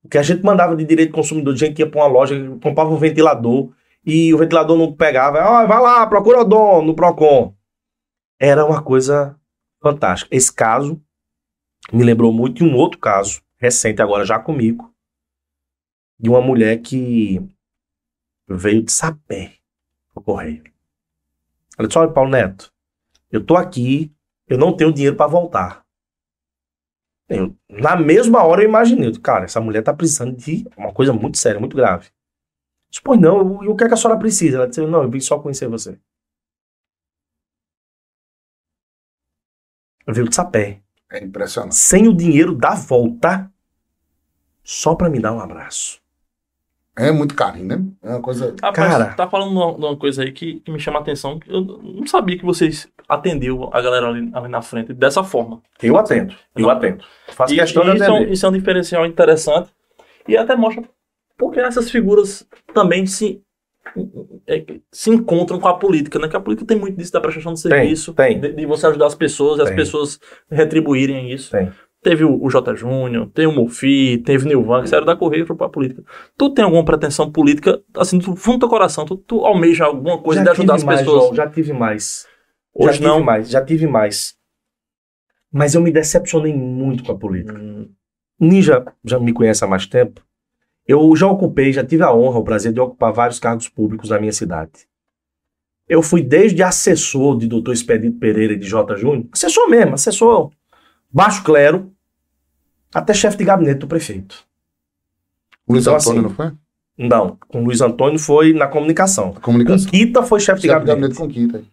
o 0.04 0.08
que 0.08 0.18
a 0.18 0.22
gente 0.22 0.44
mandava 0.44 0.76
de 0.76 0.84
direito 0.84 1.10
do 1.10 1.16
consumidor, 1.16 1.52
de 1.52 1.60
gente 1.60 1.74
que 1.74 1.82
ia 1.82 1.90
para 1.90 2.00
uma 2.00 2.06
loja, 2.06 2.36
comprava 2.62 2.90
um 2.90 2.96
ventilador 2.96 3.70
e 4.06 4.32
o 4.32 4.38
ventilador 4.38 4.78
não 4.78 4.92
pegava. 4.92 5.38
Ó, 5.44 5.66
vai 5.66 5.80
lá, 5.80 6.06
procura 6.06 6.42
o 6.42 6.44
dono 6.44 6.82
no 6.82 6.94
Procon. 6.94 7.54
Era 8.38 8.64
uma 8.64 8.80
coisa 8.80 9.36
fantástica. 9.82 10.34
Esse 10.34 10.52
caso 10.52 11.00
me 11.92 12.04
lembrou 12.04 12.32
muito 12.32 12.58
de 12.58 12.64
um 12.64 12.76
outro 12.76 13.00
caso, 13.00 13.42
recente 13.58 14.00
agora 14.00 14.24
já 14.24 14.38
comigo, 14.38 14.91
de 16.22 16.30
uma 16.30 16.40
mulher 16.40 16.80
que 16.80 17.40
veio 18.48 18.84
de 18.84 18.92
Sapé 18.92 19.56
pro 20.14 20.22
correio. 20.22 20.62
Ela 21.76 21.88
disse: 21.88 21.98
Olha, 21.98 22.12
Paulo 22.12 22.30
Neto, 22.30 22.72
eu 23.30 23.44
tô 23.44 23.56
aqui, 23.56 24.14
eu 24.46 24.56
não 24.56 24.76
tenho 24.76 24.92
dinheiro 24.92 25.16
para 25.16 25.26
voltar. 25.26 25.84
Eu, 27.28 27.56
na 27.68 27.96
mesma 27.96 28.44
hora 28.44 28.62
eu 28.62 28.68
imaginei, 28.68 29.10
cara, 29.18 29.46
essa 29.46 29.60
mulher 29.60 29.82
tá 29.82 29.92
precisando 29.92 30.36
de 30.36 30.64
uma 30.76 30.92
coisa 30.92 31.12
muito 31.12 31.38
séria, 31.38 31.58
muito 31.58 31.76
grave. 31.76 32.06
Eu 32.06 32.90
disse, 32.90 33.02
pois 33.02 33.18
não, 33.18 33.64
e 33.64 33.68
o 33.68 33.74
que, 33.74 33.84
é 33.84 33.88
que 33.88 33.94
a 33.94 33.96
senhora 33.96 34.18
precisa? 34.18 34.58
Ela 34.58 34.68
disse, 34.68 34.86
não, 34.86 35.02
eu 35.02 35.10
vim 35.10 35.20
só 35.20 35.38
conhecer 35.38 35.66
você. 35.66 35.98
Eu 40.06 40.12
veio 40.12 40.28
de 40.28 40.34
sapé. 40.34 40.82
É 41.10 41.24
impressionante. 41.24 41.74
Sem 41.74 42.06
o 42.06 42.14
dinheiro 42.14 42.54
da 42.54 42.74
volta, 42.74 43.50
só 44.62 44.94
para 44.94 45.08
me 45.08 45.20
dar 45.20 45.32
um 45.32 45.40
abraço. 45.40 46.01
É 46.97 47.11
muito 47.11 47.34
carinho, 47.34 47.66
né? 47.66 47.82
É 48.03 48.11
uma 48.11 48.20
coisa. 48.20 48.55
Rapaz, 48.62 48.90
Cara. 48.93 49.14
tá 49.14 49.26
falando 49.28 49.51
uma, 49.51 49.66
uma 49.72 49.97
coisa 49.97 50.22
aí 50.22 50.30
que, 50.32 50.61
que 50.61 50.70
me 50.70 50.78
chama 50.78 50.99
a 50.99 51.03
atenção. 51.03 51.40
Eu 51.47 51.62
não 51.82 52.07
sabia 52.07 52.36
que 52.38 52.45
vocês 52.45 52.86
atendeu 53.09 53.70
a 53.72 53.80
galera 53.80 54.09
ali, 54.09 54.30
ali 54.34 54.49
na 54.49 54.61
frente 54.61 54.93
dessa 54.93 55.24
forma. 55.24 55.62
Eu 55.82 55.97
atendo, 55.97 56.34
eu 56.55 56.62
Não. 56.64 56.70
atendo. 56.70 57.03
Faço 57.28 57.55
E- 57.55 57.57
questão 57.59 57.82
e 57.84 57.86
de 57.90 57.95
isso, 57.97 58.05
é 58.05 58.11
um, 58.11 58.16
atender. 58.16 58.32
isso 58.32 58.47
é 58.47 58.49
um 58.49 58.53
diferencial 58.53 59.07
interessante. 59.07 59.70
E 60.28 60.36
até 60.36 60.55
mostra 60.55 60.84
porque 61.38 61.59
essas 61.61 61.90
figuras 61.90 62.47
também 62.74 63.07
se, 63.07 63.43
é, 64.47 64.64
se 64.93 65.11
encontram 65.11 65.59
com 65.59 65.68
a 65.68 65.74
política, 65.78 66.18
né? 66.18 66.28
Que 66.28 66.36
a 66.36 66.40
política 66.40 66.66
tem 66.66 66.78
muito 66.78 66.97
disso 66.97 67.12
da 67.12 67.20
prestação 67.20 67.55
de 67.55 67.61
serviço, 67.61 68.12
tem. 68.12 68.38
De, 68.38 68.53
de 68.53 68.66
você 68.66 68.86
ajudar 68.86 69.07
as 69.07 69.14
pessoas 69.14 69.59
e 69.59 69.62
as 69.62 69.68
Tem. 69.68 69.76
pessoas 69.76 70.20
retribuírem 70.51 71.32
isso. 71.32 71.51
Tem. 71.51 71.72
Teve 72.03 72.24
o, 72.24 72.42
o 72.42 72.50
J. 72.50 72.74
Júnior, 72.74 73.30
tem 73.32 73.46
o 73.46 73.53
Mofi, 73.53 74.18
teve 74.26 74.44
o 74.44 74.48
Nilvan, 74.48 74.82
que 74.82 74.88
saíram 74.88 75.07
da 75.07 75.14
Correia 75.14 75.46
foram 75.46 75.57
pra 75.57 75.68
política. 75.68 76.03
Tu 76.36 76.50
tem 76.50 76.64
alguma 76.64 76.84
pretensão 76.84 77.30
política, 77.30 77.80
assim, 77.96 78.18
do 78.18 78.34
fundo 78.34 78.57
do 78.57 78.61
teu 78.61 78.68
coração, 78.68 79.05
tu, 79.05 79.16
tu 79.16 79.46
almeja 79.46 79.84
alguma 79.84 80.18
coisa 80.18 80.42
de 80.42 80.50
ajudar 80.50 80.74
as 80.74 80.82
mais, 80.82 81.00
pessoas? 81.00 81.22
João, 81.22 81.34
já 81.36 81.48
tive 81.48 81.72
mais. 81.72 82.26
Hoje 82.74 82.98
já 82.98 83.05
não. 83.07 83.14
tive 83.14 83.24
mais, 83.24 83.50
já 83.50 83.64
tive 83.64 83.86
mais. 83.86 84.34
Mas 85.53 85.74
eu 85.76 85.80
me 85.80 85.92
decepcionei 85.92 86.53
muito 86.53 87.05
com 87.05 87.12
a 87.12 87.16
política. 87.16 87.57
Hum, 87.57 87.88
Ninja 88.40 88.84
já 89.05 89.20
me 89.20 89.32
conhece 89.32 89.62
há 89.64 89.68
mais 89.68 89.86
tempo. 89.86 90.20
Eu 90.88 91.14
já 91.14 91.28
ocupei, 91.28 91.72
já 91.72 91.84
tive 91.84 92.03
a 92.03 92.12
honra, 92.12 92.40
o 92.40 92.44
prazer 92.44 92.72
de 92.72 92.80
ocupar 92.80 93.12
vários 93.12 93.38
cargos 93.38 93.68
públicos 93.68 94.11
na 94.11 94.18
minha 94.18 94.32
cidade. 94.32 94.72
Eu 95.88 96.03
fui 96.03 96.20
desde 96.20 96.64
assessor 96.64 97.38
de 97.38 97.46
Dr. 97.46 97.70
Expedito 97.70 98.18
Pereira 98.18 98.55
e 98.55 98.59
de 98.59 98.66
J. 98.66 98.96
Júnior, 98.96 99.28
assessor 99.32 99.68
mesmo, 99.68 99.94
assessor 99.94 100.50
baixo 101.12 101.44
clero, 101.44 101.91
até 102.95 103.14
chefe 103.14 103.36
de 103.38 103.45
gabinete 103.45 103.78
do 103.78 103.86
prefeito. 103.86 104.45
Luiz 105.68 105.86
Então, 105.86 105.97
Antônio, 105.97 106.20
assim, 106.20 106.28
não 106.28 106.34
foi? 106.34 106.53
Não, 106.99 107.38
com 107.49 107.64
Luiz 107.64 107.80
Antônio 107.80 108.18
foi 108.18 108.53
na 108.53 108.66
comunicação. 108.66 109.30
A 109.30 109.32
Com 109.34 109.40
comunicação. 109.40 109.90
Quita 109.90 110.22
foi 110.22 110.40
chefe 110.40 110.61
de 110.61 110.68
Chefe 110.68 110.80
de 110.80 110.86
gabinete. 110.86 111.18
gabinete 111.18 111.53
com. 111.53 111.64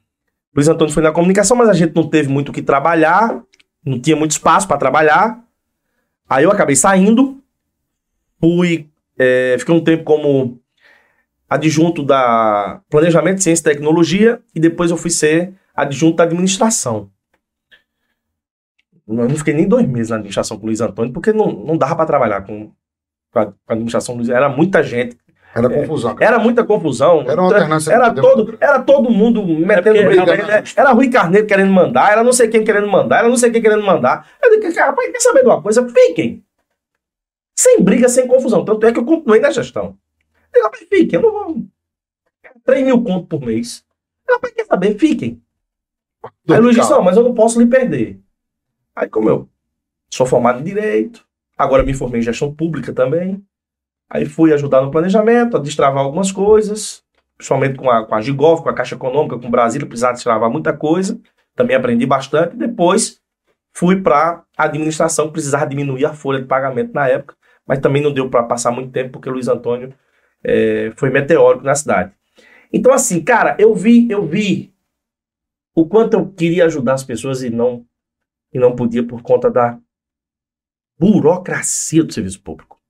Luiz 0.56 0.68
Antônio 0.68 0.94
foi 0.94 1.04
na 1.04 1.12
comunicação, 1.12 1.56
mas 1.56 1.70
a 1.70 1.74
gente 1.74 1.96
não 1.96 2.08
teve 2.08 2.30
muito 2.30 2.50
o 2.50 2.52
que 2.54 2.62
trabalhar, 2.62 3.42
não 3.86 4.00
tinha 4.00 4.16
muito 4.16 4.32
espaço 4.32 4.68
para 4.68 4.78
trabalhar. 4.78 5.44
Aí 6.28 6.44
eu 6.44 6.52
acabei 6.52 6.76
saindo, 6.76 7.38
fui, 8.40 8.90
é, 9.18 9.56
fiquei 9.60 9.76
um 9.76 9.84
tempo 9.84 10.04
como 10.04 10.60
adjunto 11.50 12.04
da 12.04 12.82
Planejamento, 12.90 13.42
Ciência 13.42 13.62
e 13.62 13.74
Tecnologia, 13.74 14.42
e 14.54 14.60
depois 14.60 14.92
eu 14.92 14.98
fui 14.98 15.10
ser 15.10 15.54
adjunto 15.76 16.18
da 16.18 16.24
administração. 16.24 17.10
Eu 19.10 19.28
não 19.28 19.36
fiquei 19.36 19.56
nem 19.56 19.68
dois 19.68 19.88
meses 19.88 20.12
na 20.12 20.18
administração 20.18 20.58
com 20.58 20.64
o 20.64 20.68
Luiz 20.68 20.80
Antônio, 20.82 21.12
porque 21.12 21.34
não, 21.34 21.52
não 21.52 21.76
dava 21.76 21.96
para 21.96 22.06
trabalhar 22.06 22.42
com, 22.42 22.72
com 23.32 23.40
a, 23.40 23.46
com 23.48 23.54
a 23.68 23.74
administração 23.74 24.16
do 24.16 24.20
Luiz. 24.20 24.30
Era 24.30 24.48
muita 24.48 24.84
gente, 24.84 25.18
Era 25.54 25.68
confusão. 25.68 26.16
era 26.20 26.38
muita 26.38 26.64
confusão. 26.64 27.22
Era 27.28 27.42
uma 27.42 27.52
alternância. 27.52 27.92
Era 27.92 28.14
todo, 28.14 28.58
era 28.62 28.80
todo 28.80 29.10
mundo 29.10 29.44
metendo 29.44 29.98
porque 29.98 30.16
briga. 30.16 30.32
Era, 30.32 30.64
era 30.76 30.92
Rui 30.92 31.10
Carneiro 31.10 31.48
querendo 31.48 31.72
mandar, 31.72 32.12
era 32.12 32.24
não 32.24 32.32
sei 32.32 32.50
quem 32.50 32.64
querendo 32.64 32.88
mandar, 32.88 33.20
era 33.20 33.30
não 33.30 33.38
sei 33.38 33.50
quem 33.50 33.62
querendo 33.62 33.84
mandar. 33.84 34.30
Eu 34.44 34.60
digo, 34.60 34.74
cara, 34.76 34.92
rapaz, 34.92 35.12
quer 35.12 35.20
saber 35.22 35.42
de 35.42 35.48
uma 35.48 35.62
coisa? 35.62 35.88
Fiquem. 35.90 36.44
Sem 37.58 37.82
briga, 37.82 38.08
sem 38.08 38.28
confusão. 38.28 38.64
Tanto 38.64 38.86
é 38.86 38.92
que 38.94 39.00
eu 39.00 39.06
continuei 39.06 39.40
na 39.40 39.50
gestão. 39.50 39.98
Eu 40.54 40.54
digo, 40.54 40.66
rapaz, 40.66 40.86
fiquem, 40.88 41.20
eu 41.20 41.22
não 41.24 41.32
vou. 41.32 41.64
3 42.64 42.86
mil 42.86 43.04
conto 43.04 43.26
por 43.26 43.42
mês. 43.42 43.84
Eu, 44.28 44.36
Rapaz, 44.36 44.54
quer 44.54 44.66
saber? 44.66 44.96
Fiquem. 45.00 45.42
Aí 46.48 46.60
o 46.60 46.62
Luiz 46.62 46.76
disse, 46.76 46.92
não, 46.92 47.02
mas 47.02 47.18
eu 47.18 47.24
não 47.24 47.34
posso 47.34 47.60
lhe 47.60 47.66
perder. 47.66 48.20
Aí, 49.00 49.08
como 49.08 49.30
eu 49.30 49.48
sou 50.12 50.26
formado 50.26 50.60
em 50.60 50.64
Direito, 50.64 51.26
agora 51.58 51.84
me 51.84 51.94
formei 51.94 52.20
em 52.20 52.24
Gestão 52.24 52.54
Pública 52.54 52.92
também, 52.92 53.42
aí 54.10 54.26
fui 54.26 54.52
ajudar 54.52 54.82
no 54.82 54.92
planejamento, 54.92 55.56
a 55.56 55.60
destravar 55.62 56.04
algumas 56.04 56.34
coisas, 56.34 57.02
principalmente 57.38 57.78
com 57.78 57.90
a, 57.90 58.06
com 58.06 58.14
a 58.14 58.20
Gigov, 58.20 58.62
com 58.62 58.68
a 58.68 58.74
Caixa 58.74 58.96
Econômica, 58.96 59.40
com 59.40 59.48
o 59.48 59.50
Brasília, 59.50 59.88
precisava 59.88 60.16
destravar 60.16 60.50
muita 60.50 60.74
coisa, 60.74 61.18
também 61.56 61.78
aprendi 61.78 62.06
bastante, 62.06 62.58
depois 62.58 63.22
fui 63.74 64.02
para 64.02 64.44
a 64.58 64.66
administração, 64.66 65.32
precisava 65.32 65.66
diminuir 65.66 66.04
a 66.04 66.14
folha 66.14 66.42
de 66.42 66.48
pagamento 66.48 66.92
na 66.94 67.08
época, 67.08 67.38
mas 67.66 67.80
também 67.80 68.04
não 68.04 68.12
deu 68.12 68.30
para 68.30 68.44
passar 68.44 68.72
muito 68.72 68.92
tempo, 68.92 69.12
porque 69.12 69.30
o 69.30 69.32
Luiz 69.32 69.48
Antônio 69.48 69.94
eh, 70.44 70.92
foi 70.98 71.10
meteórico 71.10 71.64
na 71.64 71.74
cidade. 71.74 72.12
Então, 72.74 72.92
assim, 72.92 73.24
cara, 73.24 73.56
eu 73.58 73.74
vi, 73.74 74.12
eu 74.12 74.26
vi 74.26 74.74
o 75.74 75.86
quanto 75.86 76.16
eu 76.16 76.28
queria 76.28 76.66
ajudar 76.66 76.96
as 76.96 77.04
pessoas 77.06 77.42
e 77.42 77.50
não 77.50 77.86
e 78.52 78.60
não 78.60 78.76
podia 78.76 79.06
por 79.06 79.22
conta 79.22 79.50
da 79.50 79.80
burocracia 80.98 82.04
do 82.04 82.14
serviço 82.14 82.42
público. 82.42 82.82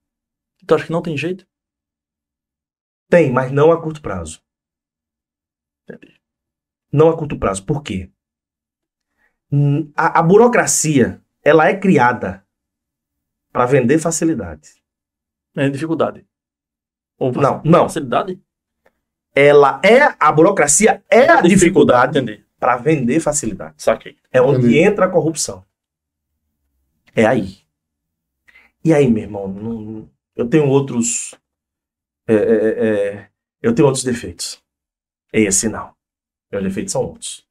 Tu 0.66 0.76
acha 0.76 0.86
que 0.86 0.92
não 0.92 1.02
tem 1.02 1.18
jeito? 1.18 1.48
Tem, 3.10 3.32
mas 3.32 3.52
não 3.52 3.72
a 3.72 3.82
curto 3.82 4.02
prazo. 4.02 4.42
Não 6.92 7.10
a 7.10 7.18
curto 7.18 7.38
prazo. 7.38 7.66
Por 7.66 7.82
quê? 7.82 8.12
Hum, 9.52 9.92
A, 9.96 10.20
a 10.20 10.24
burocracia, 10.24 11.24
ela 11.44 11.68
é 11.68 11.78
criada 11.78 12.46
para 13.52 13.66
vender 13.66 14.00
facilidade. 14.00 14.82
É 15.56 15.70
dificuldade. 15.70 16.28
Ou 17.18 17.32
Não, 17.32 17.62
não. 17.64 17.84
facilidade? 17.84 18.40
Ela 19.36 19.82
é 19.84 20.16
a 20.20 20.32
burocracia 20.32 21.04
é 21.10 21.30
a 21.30 21.42
dificuldade 21.42 22.20
Entendi. 22.20 22.46
Para 22.60 22.78
vender 22.78 23.20
facilidade. 23.20 23.76
Saquei. 23.78 24.18
É 24.32 24.42
onde 24.42 24.60
Entendi. 24.60 24.80
entra 24.80 25.06
a 25.06 25.10
corrupção. 25.10 25.64
É 27.16 27.26
aí. 27.26 27.60
E 28.84 28.94
aí, 28.94 29.10
meu 29.10 29.24
irmão, 29.24 29.48
não- 29.48 30.10
eu 30.36 30.48
tenho 30.48 30.68
outros. 30.68 31.34
é, 32.28 32.34
é, 32.36 32.88
é, 33.16 33.30
eu 33.62 33.74
tenho 33.74 33.88
outros 33.88 34.04
defeitos. 34.04 34.64
Esse 35.34 35.68
não. 35.68 35.94
Meus 36.52 36.64
defeitos 36.64 36.92
são 36.92 37.04
outros. 37.04 37.46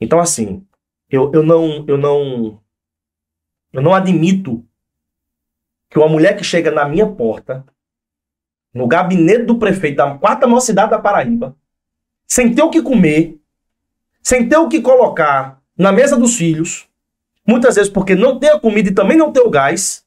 Então, 0.00 0.18
assim, 0.18 0.66
eu, 1.10 1.30
eu 1.32 1.42
não. 1.42 1.84
Eu 1.86 1.98
não. 1.98 2.60
Eu 3.72 3.80
não 3.82 3.94
admito 3.94 4.64
que 5.90 5.98
uma 5.98 6.08
mulher 6.08 6.36
que 6.36 6.44
chega 6.44 6.70
na 6.70 6.86
minha 6.88 7.06
porta, 7.10 7.64
no 8.72 8.86
gabinete 8.86 9.44
do 9.44 9.58
prefeito 9.58 9.96
da 9.96 10.16
quarta 10.18 10.46
maior 10.46 10.60
cidade 10.60 10.90
da 10.90 10.98
Paraíba, 10.98 11.56
sem 12.26 12.54
ter 12.54 12.62
o 12.62 12.70
que 12.70 12.82
comer, 12.82 13.38
sem 14.22 14.48
ter 14.48 14.56
o 14.56 14.68
que 14.68 14.80
colocar 14.80 15.60
na 15.76 15.90
mesa 15.90 16.16
dos 16.16 16.36
filhos, 16.36 16.86
muitas 17.46 17.74
vezes 17.74 17.90
porque 17.90 18.14
não 18.14 18.38
tem 18.38 18.50
a 18.50 18.60
comida 18.60 18.88
e 18.88 18.94
também 18.94 19.16
não 19.16 19.32
tem 19.32 19.42
o 19.42 19.50
gás, 19.50 20.04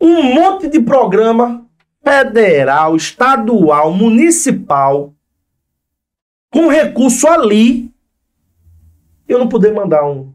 um 0.00 0.22
monte 0.22 0.68
de 0.68 0.80
programa 0.80 1.66
federal, 2.04 2.94
estadual, 2.94 3.92
municipal, 3.92 5.12
com 6.50 6.68
recurso 6.68 7.26
ali, 7.26 7.92
eu 9.28 9.38
não 9.38 9.48
poder 9.48 9.72
mandar 9.72 10.06
um, 10.06 10.32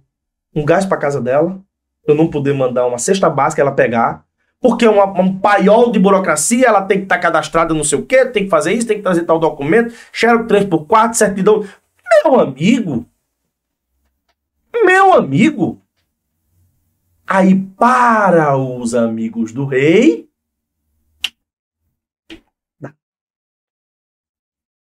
um 0.55 0.65
gás 0.65 0.85
para 0.85 0.97
casa 0.97 1.21
dela, 1.21 1.59
eu 2.05 2.13
não 2.13 2.27
poder 2.27 2.53
mandar 2.53 2.85
uma 2.85 2.97
cesta 2.97 3.29
básica 3.29 3.61
ela 3.61 3.71
pegar, 3.71 4.25
porque 4.61 4.85
é 4.85 4.89
um 4.89 5.39
paiol 5.39 5.91
de 5.91 5.99
burocracia, 5.99 6.67
ela 6.67 6.83
tem 6.83 6.99
que 6.99 7.03
estar 7.03 7.17
cadastrada 7.17 7.73
não 7.73 7.83
sei 7.83 7.99
o 7.99 8.05
quê, 8.05 8.25
tem 8.25 8.45
que 8.45 8.49
fazer 8.49 8.73
isso, 8.73 8.87
tem 8.87 8.97
que 8.97 9.03
trazer 9.03 9.23
tal 9.23 9.37
documento, 9.37 9.93
xerox 10.11 10.45
3x4, 10.47 11.13
certidão. 11.13 11.65
Meu 12.22 12.39
amigo, 12.39 13.09
meu 14.86 15.14
amigo, 15.14 15.82
aí 17.26 17.59
para 17.78 18.57
os 18.57 18.93
amigos 18.93 19.51
do 19.51 19.66
rei, 19.66 20.30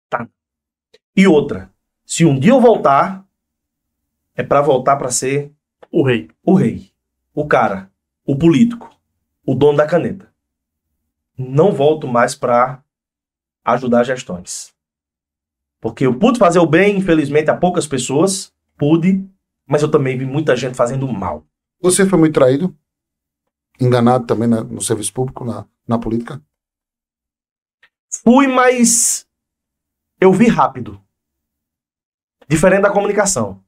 tá. 0.09 0.29
E 1.15 1.27
outra, 1.27 1.73
se 2.05 2.25
um 2.25 2.39
dia 2.39 2.51
eu 2.51 2.61
voltar, 2.61 3.25
é 4.35 4.43
pra 4.43 4.61
voltar 4.61 4.95
pra 4.97 5.09
ser 5.11 5.51
O 5.91 6.03
rei. 6.03 6.29
o 6.43 6.53
rei, 6.53 6.91
o 7.33 7.47
cara, 7.47 7.91
o 8.25 8.37
político, 8.37 8.89
o 9.45 9.55
dono 9.55 9.77
da 9.77 9.87
caneta. 9.87 10.31
Não 11.37 11.71
volto 11.71 12.07
mais 12.07 12.35
pra 12.35 12.83
ajudar 13.63 14.03
gestões. 14.03 14.76
Porque 15.79 16.05
eu 16.05 16.17
pude 16.17 16.39
fazer 16.39 16.59
o 16.59 16.65
bem, 16.65 16.97
infelizmente, 16.97 17.49
a 17.49 17.57
poucas 17.57 17.87
pessoas, 17.87 18.53
pude, 18.77 19.27
mas 19.65 19.81
eu 19.81 19.91
também 19.91 20.17
vi 20.17 20.25
muita 20.25 20.55
gente 20.55 20.75
fazendo 20.75 21.07
mal. 21.07 21.45
Você 21.81 22.07
foi 22.07 22.17
muito 22.17 22.33
traído? 22.33 22.75
Enganado 23.79 24.25
também 24.25 24.47
no 24.47 24.81
serviço 24.81 25.13
público, 25.13 25.45
na, 25.45 25.65
na 25.87 25.99
política? 25.99 26.41
Fui, 28.23 28.47
mas 28.47 29.27
eu 30.19 30.33
vi 30.33 30.47
rápido. 30.47 30.99
Diferente 32.49 32.81
da 32.81 32.89
comunicação. 32.91 33.63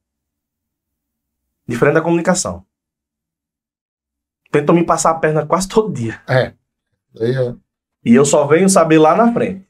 Diferente 1.67 1.95
da 1.95 2.01
comunicação. 2.01 2.65
Tentam 4.51 4.73
me 4.73 4.83
passar 4.83 5.11
a 5.11 5.19
perna 5.19 5.45
quase 5.45 5.67
todo 5.67 5.93
dia. 5.93 6.19
É. 6.27 6.55
Aí 7.21 7.35
é. 7.35 7.55
E 8.03 8.15
eu 8.15 8.25
só 8.25 8.47
venho 8.47 8.67
saber 8.67 8.97
lá 8.97 9.15
na 9.15 9.31
frente. 9.31 9.68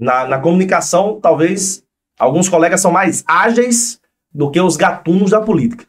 Na, 0.00 0.26
na 0.26 0.40
comunicação, 0.40 1.20
talvez 1.20 1.86
alguns 2.18 2.48
colegas 2.48 2.80
são 2.80 2.90
mais 2.90 3.22
ágeis 3.26 4.00
do 4.32 4.50
que 4.50 4.58
os 4.58 4.76
gatunos 4.76 5.30
da 5.30 5.42
política. 5.42 5.86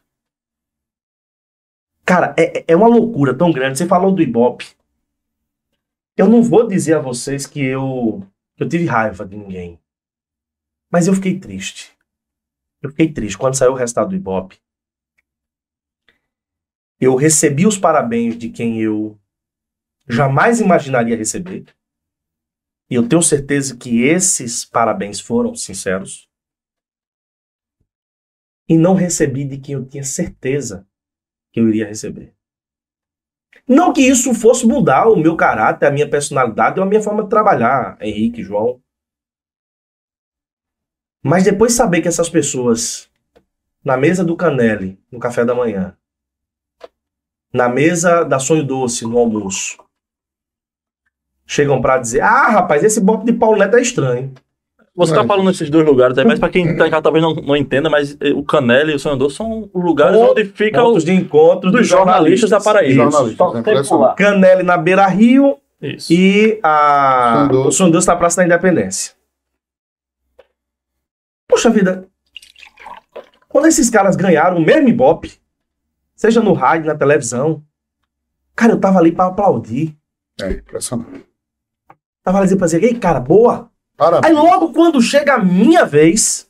Cara, 2.03 2.35
é, 2.37 2.65
é 2.67 2.75
uma 2.75 2.89
loucura 2.89 3.33
tão 3.33 3.53
grande. 3.53 3.77
Você 3.77 3.87
falou 3.87 4.11
do 4.11 4.21
Ibope. 4.21 4.75
Eu 6.17 6.27
não 6.27 6.43
vou 6.43 6.67
dizer 6.67 6.95
a 6.95 6.99
vocês 6.99 7.47
que 7.47 7.63
eu, 7.63 8.21
eu 8.57 8.67
tive 8.67 8.85
raiva 8.85 9.25
de 9.25 9.37
ninguém. 9.37 9.79
Mas 10.91 11.07
eu 11.07 11.13
fiquei 11.13 11.39
triste. 11.39 11.97
Eu 12.81 12.89
fiquei 12.89 13.13
triste. 13.13 13.37
Quando 13.37 13.55
saiu 13.55 13.71
o 13.71 13.75
resultado 13.75 14.09
do 14.09 14.15
Ibope, 14.15 14.59
eu 16.99 17.15
recebi 17.15 17.65
os 17.65 17.77
parabéns 17.77 18.37
de 18.37 18.49
quem 18.49 18.81
eu 18.81 19.17
jamais 20.07 20.59
imaginaria 20.59 21.15
receber. 21.15 21.65
E 22.91 22.95
eu 22.95 23.07
tenho 23.07 23.21
certeza 23.21 23.77
que 23.77 24.03
esses 24.03 24.65
parabéns 24.65 25.17
foram 25.21 25.55
sinceros. 25.55 26.29
E 28.67 28.77
não 28.77 28.95
recebi 28.95 29.45
de 29.45 29.57
quem 29.57 29.75
eu 29.75 29.85
tinha 29.85 30.03
certeza 30.03 30.85
que 31.53 31.61
eu 31.61 31.69
iria 31.69 31.87
receber. 31.87 32.35
Não 33.65 33.93
que 33.93 34.01
isso 34.01 34.33
fosse 34.33 34.67
mudar 34.67 35.07
o 35.07 35.15
meu 35.15 35.37
caráter, 35.37 35.85
a 35.85 35.91
minha 35.91 36.09
personalidade 36.09 36.81
ou 36.81 36.85
a 36.85 36.89
minha 36.89 37.01
forma 37.01 37.23
de 37.23 37.29
trabalhar, 37.29 37.97
Henrique, 38.01 38.43
João. 38.43 38.83
Mas 41.23 41.45
depois 41.45 41.71
de 41.71 41.77
saber 41.77 42.01
que 42.01 42.09
essas 42.09 42.29
pessoas, 42.29 43.09
na 43.81 43.95
mesa 43.95 44.21
do 44.21 44.35
Canelli, 44.35 45.01
no 45.09 45.17
café 45.17 45.45
da 45.45 45.55
manhã, 45.55 45.97
na 47.53 47.69
mesa 47.69 48.25
da 48.25 48.37
Sonho 48.37 48.65
Doce, 48.67 49.05
no 49.05 49.17
almoço, 49.17 49.77
chegam 51.45 51.81
pra 51.81 51.97
dizer: 51.97 52.21
Ah, 52.21 52.49
rapaz, 52.49 52.83
esse 52.83 52.99
bote 53.01 53.25
de 53.25 53.33
Paulo 53.33 53.57
Neto 53.57 53.77
é 53.77 53.81
estranho. 53.81 54.31
Você 54.93 55.13
Não, 55.13 55.21
tá 55.21 55.27
falando 55.27 55.47
nesses 55.47 55.69
dois 55.69 55.85
lugares 55.85 56.17
aí, 56.17 56.25
mas 56.25 56.37
pra 56.37 56.49
quem 56.49 56.75
tá 56.75 56.85
em 56.85 56.89
casa 56.89 57.01
talvez 57.01 57.23
não, 57.23 57.33
não 57.35 57.55
entenda, 57.55 57.89
mas 57.89 58.17
eh, 58.19 58.31
o 58.33 58.43
Canela 58.43 58.91
e 58.91 58.95
o 58.95 58.99
Sonhador 58.99 59.31
são 59.31 59.69
os 59.73 59.83
lugares 59.83 60.17
Ponto- 60.17 60.31
onde 60.31 60.43
fica 60.45 60.83
os 60.83 61.05
de 61.05 61.13
encontro 61.13 61.71
dos 61.71 61.87
jornalistas 61.87 62.49
da 62.49 62.59
Paraíba. 62.59 63.09
Jornalistas, 63.09 63.53
né? 63.53 64.13
Canelli 64.17 64.63
na 64.63 64.75
Beira 64.77 65.07
Rio 65.07 65.57
Isso. 65.81 66.11
e 66.11 66.59
a... 66.61 67.47
O 67.51 67.71
Sonho 67.71 67.89
Doce 67.89 68.05
na 68.07 68.17
Praça 68.17 68.41
da 68.41 68.45
Independência. 68.45 69.13
Poxa 71.47 71.69
vida, 71.69 72.07
quando 73.47 73.67
esses 73.67 73.89
caras 73.89 74.15
ganharam 74.17 74.57
o 74.57 74.61
mesmo 74.61 74.89
Ibope, 74.89 75.33
seja 76.15 76.41
no 76.41 76.51
rádio, 76.53 76.87
na 76.87 76.95
televisão, 76.95 77.63
cara, 78.55 78.73
eu 78.73 78.79
tava 78.79 78.99
ali 78.99 79.11
pra 79.13 79.27
aplaudir. 79.27 79.95
É, 80.41 80.51
impressionante. 80.51 81.25
Tava 82.23 82.39
ali 82.39 82.55
pra 82.55 82.65
dizer, 82.67 82.83
ei, 82.83 82.97
cara, 82.97 83.19
boa. 83.19 83.69
Aí 83.97 83.97
Parabéns. 83.97 84.33
logo 84.35 84.73
quando 84.73 85.01
chega 85.01 85.35
a 85.35 85.39
minha 85.43 85.85
vez, 85.85 86.49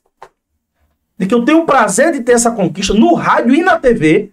de 1.18 1.26
que 1.28 1.34
eu 1.34 1.44
tenho 1.46 1.62
o 1.62 1.66
prazer 1.66 2.12
de 2.14 2.22
ter 2.22 2.34
essa 2.34 2.52
conquista 2.52 2.94
no 2.94 3.14
rádio 3.14 3.54
e 3.54 3.64
na 3.64 3.78
TV, 3.80 4.32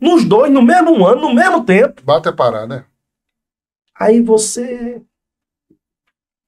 nos 0.00 0.24
dois, 0.24 0.52
no 0.52 0.62
mesmo 0.62 1.04
ano, 1.06 1.22
no 1.22 1.34
mesmo 1.34 1.64
tempo, 1.64 2.02
Bate 2.02 2.28
a 2.28 2.32
parar, 2.32 2.66
né? 2.66 2.84
aí 3.98 4.20
você 4.20 5.00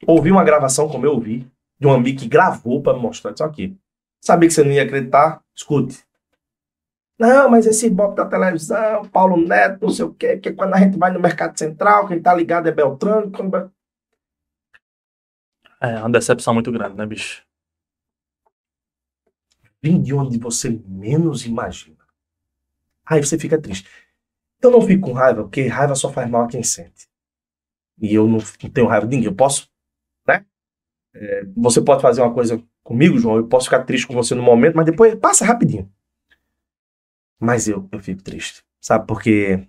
ouviu 0.07 0.35
uma 0.35 0.45
gravação 0.45 0.89
como 0.89 1.07
eu 1.07 1.13
ouvi, 1.13 1.47
de 1.79 1.87
um 1.87 1.93
amigo 1.93 2.19
que 2.21 2.29
gravou 2.29 2.83
pra 2.83 2.93
me 2.95 3.01
mostrar 3.01 3.33
isso 3.33 3.45
aqui. 3.45 3.77
Sabia 4.21 4.49
que 4.49 4.55
você 4.55 4.65
não 4.65 4.71
ia 4.73 4.83
acreditar? 4.83 5.41
Escute. 5.55 6.05
Não, 7.19 7.49
mas 7.49 7.67
esse 7.67 7.87
Ibope 7.87 8.17
da 8.17 8.27
televisão, 8.27 9.05
Paulo 9.07 9.37
Neto, 9.39 9.83
não 9.83 9.91
sei 9.91 10.05
o 10.05 10.13
quê, 10.13 10.33
porque 10.35 10.53
quando 10.53 10.75
a 10.75 10.79
gente 10.79 10.99
vai 10.99 11.11
no 11.11 11.21
Mercado 11.21 11.57
Central, 11.59 12.07
quem 12.07 12.21
tá 12.21 12.35
ligado 12.35 12.69
é 12.69 12.73
Beltrano. 12.73 13.31
quando- 13.31 13.71
É 15.93 16.01
uma 16.01 16.11
decepção 16.11 16.55
muito 16.55 16.71
grande, 16.73 16.97
né, 16.97 17.07
bicho? 17.07 17.45
vem 19.83 20.03
de 20.03 20.13
onde 20.13 20.39
você 20.39 20.71
menos 20.87 21.47
imagina. 21.47 21.97
Aí 23.05 23.23
você 23.25 23.39
fica 23.39 23.61
triste. 23.61 23.89
Eu 24.63 24.71
não 24.71 24.83
fico 24.83 25.09
com 25.09 25.13
raiva, 25.13 25.43
porque 25.45 25.67
raiva 25.67 25.95
só 25.95 26.13
faz 26.13 26.29
mal 26.31 26.45
a 26.45 26.49
quem 26.49 26.63
sente. 26.63 27.09
E 28.01 28.15
eu 28.15 28.27
não, 28.27 28.39
não 28.39 28.71
tenho 28.71 28.87
raiva 28.87 29.07
de 29.07 29.17
ninguém. 29.17 29.31
Eu 29.31 29.37
posso, 29.37 29.71
né? 30.27 30.47
É, 31.15 31.45
você 31.57 31.83
pode 31.83 32.03
fazer 32.03 32.23
uma 32.23 32.35
coisa 32.35 32.63
comigo, 32.85 33.19
João, 33.19 33.37
eu 33.39 33.49
posso 33.49 33.67
ficar 33.67 33.85
triste 33.85 34.07
com 34.07 34.15
você 34.15 34.35
no 34.35 34.43
momento, 34.43 34.77
mas 34.77 34.87
depois 34.87 35.15
passa 35.17 35.45
rapidinho. 35.45 35.91
Mas 37.39 37.69
eu, 37.69 37.89
eu 37.93 38.01
fico 38.01 38.23
triste, 38.23 38.65
sabe? 38.81 39.07
Porque 39.07 39.67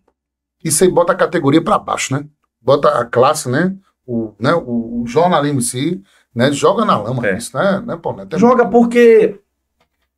Isso 0.63 0.83
aí 0.83 0.91
bota 0.91 1.13
a 1.13 1.17
categoria 1.17 1.63
pra 1.63 1.79
baixo, 1.79 2.15
né? 2.15 2.27
Bota 2.61 2.89
a 3.01 3.05
classe, 3.05 3.49
né? 3.49 3.77
O, 4.07 4.33
né? 4.39 4.53
o, 4.53 5.01
o 5.01 5.03
jornalismo 5.05 5.59
em 5.59 5.61
si, 5.61 6.01
né? 6.33 6.49
Joga 6.53 6.85
na 6.85 6.97
lama 6.97 7.27
É. 7.27 7.37
isso, 7.37 7.55
né? 7.57 7.81
né 7.85 7.97
Paulo 7.97 8.19
Neto? 8.19 8.35
É 8.37 8.39
joga 8.39 8.63
muito- 8.63 8.71
porque. 8.71 9.39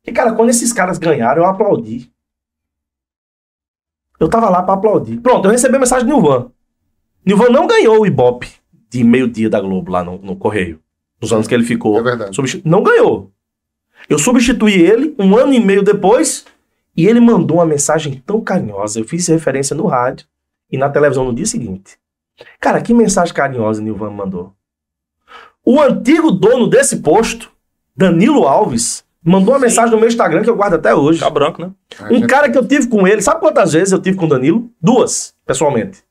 E, 0.06 0.12
cara, 0.12 0.34
quando 0.34 0.50
esses 0.50 0.72
caras 0.72 0.98
ganharam, 1.00 1.42
eu 1.42 1.50
aplaudi. 1.50 2.12
Eu 4.20 4.30
tava 4.30 4.50
lá 4.50 4.62
pra 4.62 4.74
aplaudir. 4.74 5.18
Pronto, 5.22 5.46
eu 5.46 5.52
recebi 5.52 5.76
a 5.76 5.80
mensagem 5.80 6.06
do 6.08 6.14
Nilvan. 6.14 6.52
Nilvan 7.26 7.50
não 7.50 7.68
ganhou 7.68 8.02
o 8.02 8.06
Ibope 8.06 8.50
de 8.90 9.04
meio-dia 9.04 9.50
da 9.50 9.60
Globo 9.62 9.92
lá 9.92 10.04
no, 10.04 10.18
no 10.20 10.36
Correio. 10.36 10.80
Nos 11.22 11.32
anos 11.34 11.48
que 11.48 11.54
ele 11.54 11.64
ficou. 11.64 11.98
É 11.98 12.02
verdade. 12.04 12.36
Substitu- 12.36 12.68
Não 12.68 12.84
ganhou. 12.84 13.32
Eu 14.10 14.18
substituí 14.20 14.74
ele 14.82 15.16
um 15.20 15.38
ano 15.38 15.54
e 15.54 15.60
meio 15.60 15.84
depois 15.84 16.46
e 16.96 17.06
ele 17.08 17.20
mandou 17.20 17.58
uma 17.58 17.66
mensagem 17.66 18.22
tão 18.26 18.42
carinhosa. 18.42 19.00
Eu 19.00 19.06
fiz 19.06 19.28
referência 19.28 19.76
no 19.76 19.86
rádio 19.86 20.28
e 20.72 20.78
na 20.78 20.90
televisão 20.90 21.26
no 21.26 21.34
dia 21.34 21.46
seguinte. 21.46 21.98
Cara, 22.60 22.82
que 22.82 22.94
mensagem 22.94 23.34
carinhosa 23.34 23.82
Nilvan 23.82 24.12
mandou. 24.12 24.54
O 25.66 25.80
antigo 25.82 26.32
dono 26.32 26.68
desse 26.68 26.98
posto, 26.98 27.52
Danilo 27.96 28.48
Alves, 28.48 29.04
mandou 29.24 29.54
uma 29.54 29.60
Sim. 29.60 29.66
mensagem 29.66 29.92
no 29.92 30.00
meu 30.00 30.08
Instagram 30.08 30.42
que 30.44 30.50
eu 30.50 30.56
guardo 30.56 30.76
até 30.76 30.94
hoje. 30.96 31.20
Fica 31.20 31.30
branco, 31.30 31.62
né? 31.62 31.72
A 32.00 32.06
Um 32.06 32.16
gente- 32.16 32.28
cara 32.28 32.50
que 32.50 32.58
eu 32.58 32.66
tive 32.68 32.88
com 32.88 33.08
ele, 33.08 33.22
sabe 33.22 33.40
quantas 33.42 33.74
vezes 33.74 33.92
eu 33.92 34.02
tive 34.02 34.18
com 34.18 34.26
o 34.26 34.30
Danilo? 34.30 34.70
Duas, 34.82 35.36
pessoalmente. 35.46 36.04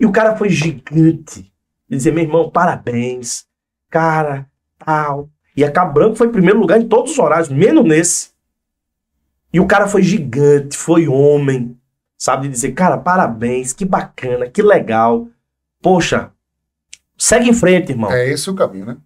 E 0.00 0.04
o 0.06 0.12
cara 0.12 0.36
foi 0.36 0.48
gigante. 0.50 1.40
Ele 1.88 1.96
dizia, 1.96 2.12
meu 2.12 2.22
irmão, 2.24 2.50
parabéns. 2.50 3.46
Cara, 3.88 4.46
tal. 4.78 5.28
E 5.56 5.64
a 5.64 5.70
Cabranco 5.72 6.16
foi 6.16 6.26
em 6.28 6.32
primeiro 6.32 6.58
lugar 6.60 6.80
em 6.80 6.86
todos 6.86 7.12
os 7.12 7.18
horários, 7.18 7.48
menos 7.48 7.84
nesse. 7.84 8.30
E 9.52 9.58
o 9.58 9.66
cara 9.66 9.88
foi 9.88 10.02
gigante, 10.02 10.76
foi 10.76 11.08
homem. 11.08 11.77
Sabe, 12.18 12.48
de 12.48 12.54
dizer, 12.54 12.72
cara, 12.72 12.98
parabéns, 12.98 13.72
que 13.72 13.84
bacana, 13.84 14.50
que 14.50 14.60
legal. 14.60 15.28
Poxa, 15.80 16.32
segue 17.16 17.48
em 17.48 17.54
frente, 17.54 17.92
irmão. 17.92 18.10
É 18.10 18.28
esse 18.28 18.50
o 18.50 18.54
caminho, 18.56 18.86
né? 18.86 18.96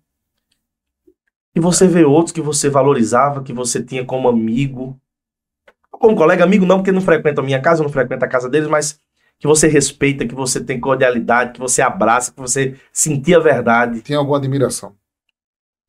E 1.55 1.61
você 1.61 1.87
vê 1.87 2.05
outros 2.05 2.33
que 2.33 2.41
você 2.41 2.71
valorizava, 2.71 3.43
que 3.43 3.53
você 3.53 3.85
tinha 3.85 4.03
como 4.03 4.29
amigo. 4.29 4.99
Como 5.91 6.17
colega, 6.17 6.43
amigo 6.43 6.65
não, 6.65 6.79
porque 6.79 6.91
não 6.91 7.03
frequenta 7.03 7.43
a 7.43 7.45
minha 7.45 7.61
casa, 7.61 7.83
eu 7.83 7.85
não 7.85 7.93
frequento 7.93 8.25
a 8.25 8.29
casa 8.29 8.49
deles, 8.49 8.69
mas 8.69 8.99
que 9.39 9.47
você 9.47 9.69
respeita, 9.69 10.27
que 10.27 10.35
você 10.35 10.65
tem 10.65 10.81
cordialidade, 10.81 11.53
que 11.53 11.61
você 11.61 11.83
abraça, 11.83 12.33
que 12.33 12.41
você 12.41 12.81
sentia 12.91 13.37
a 13.37 13.41
verdade. 13.41 14.01
Tinha 14.01 14.17
alguma 14.17 14.39
admiração. 14.39 14.97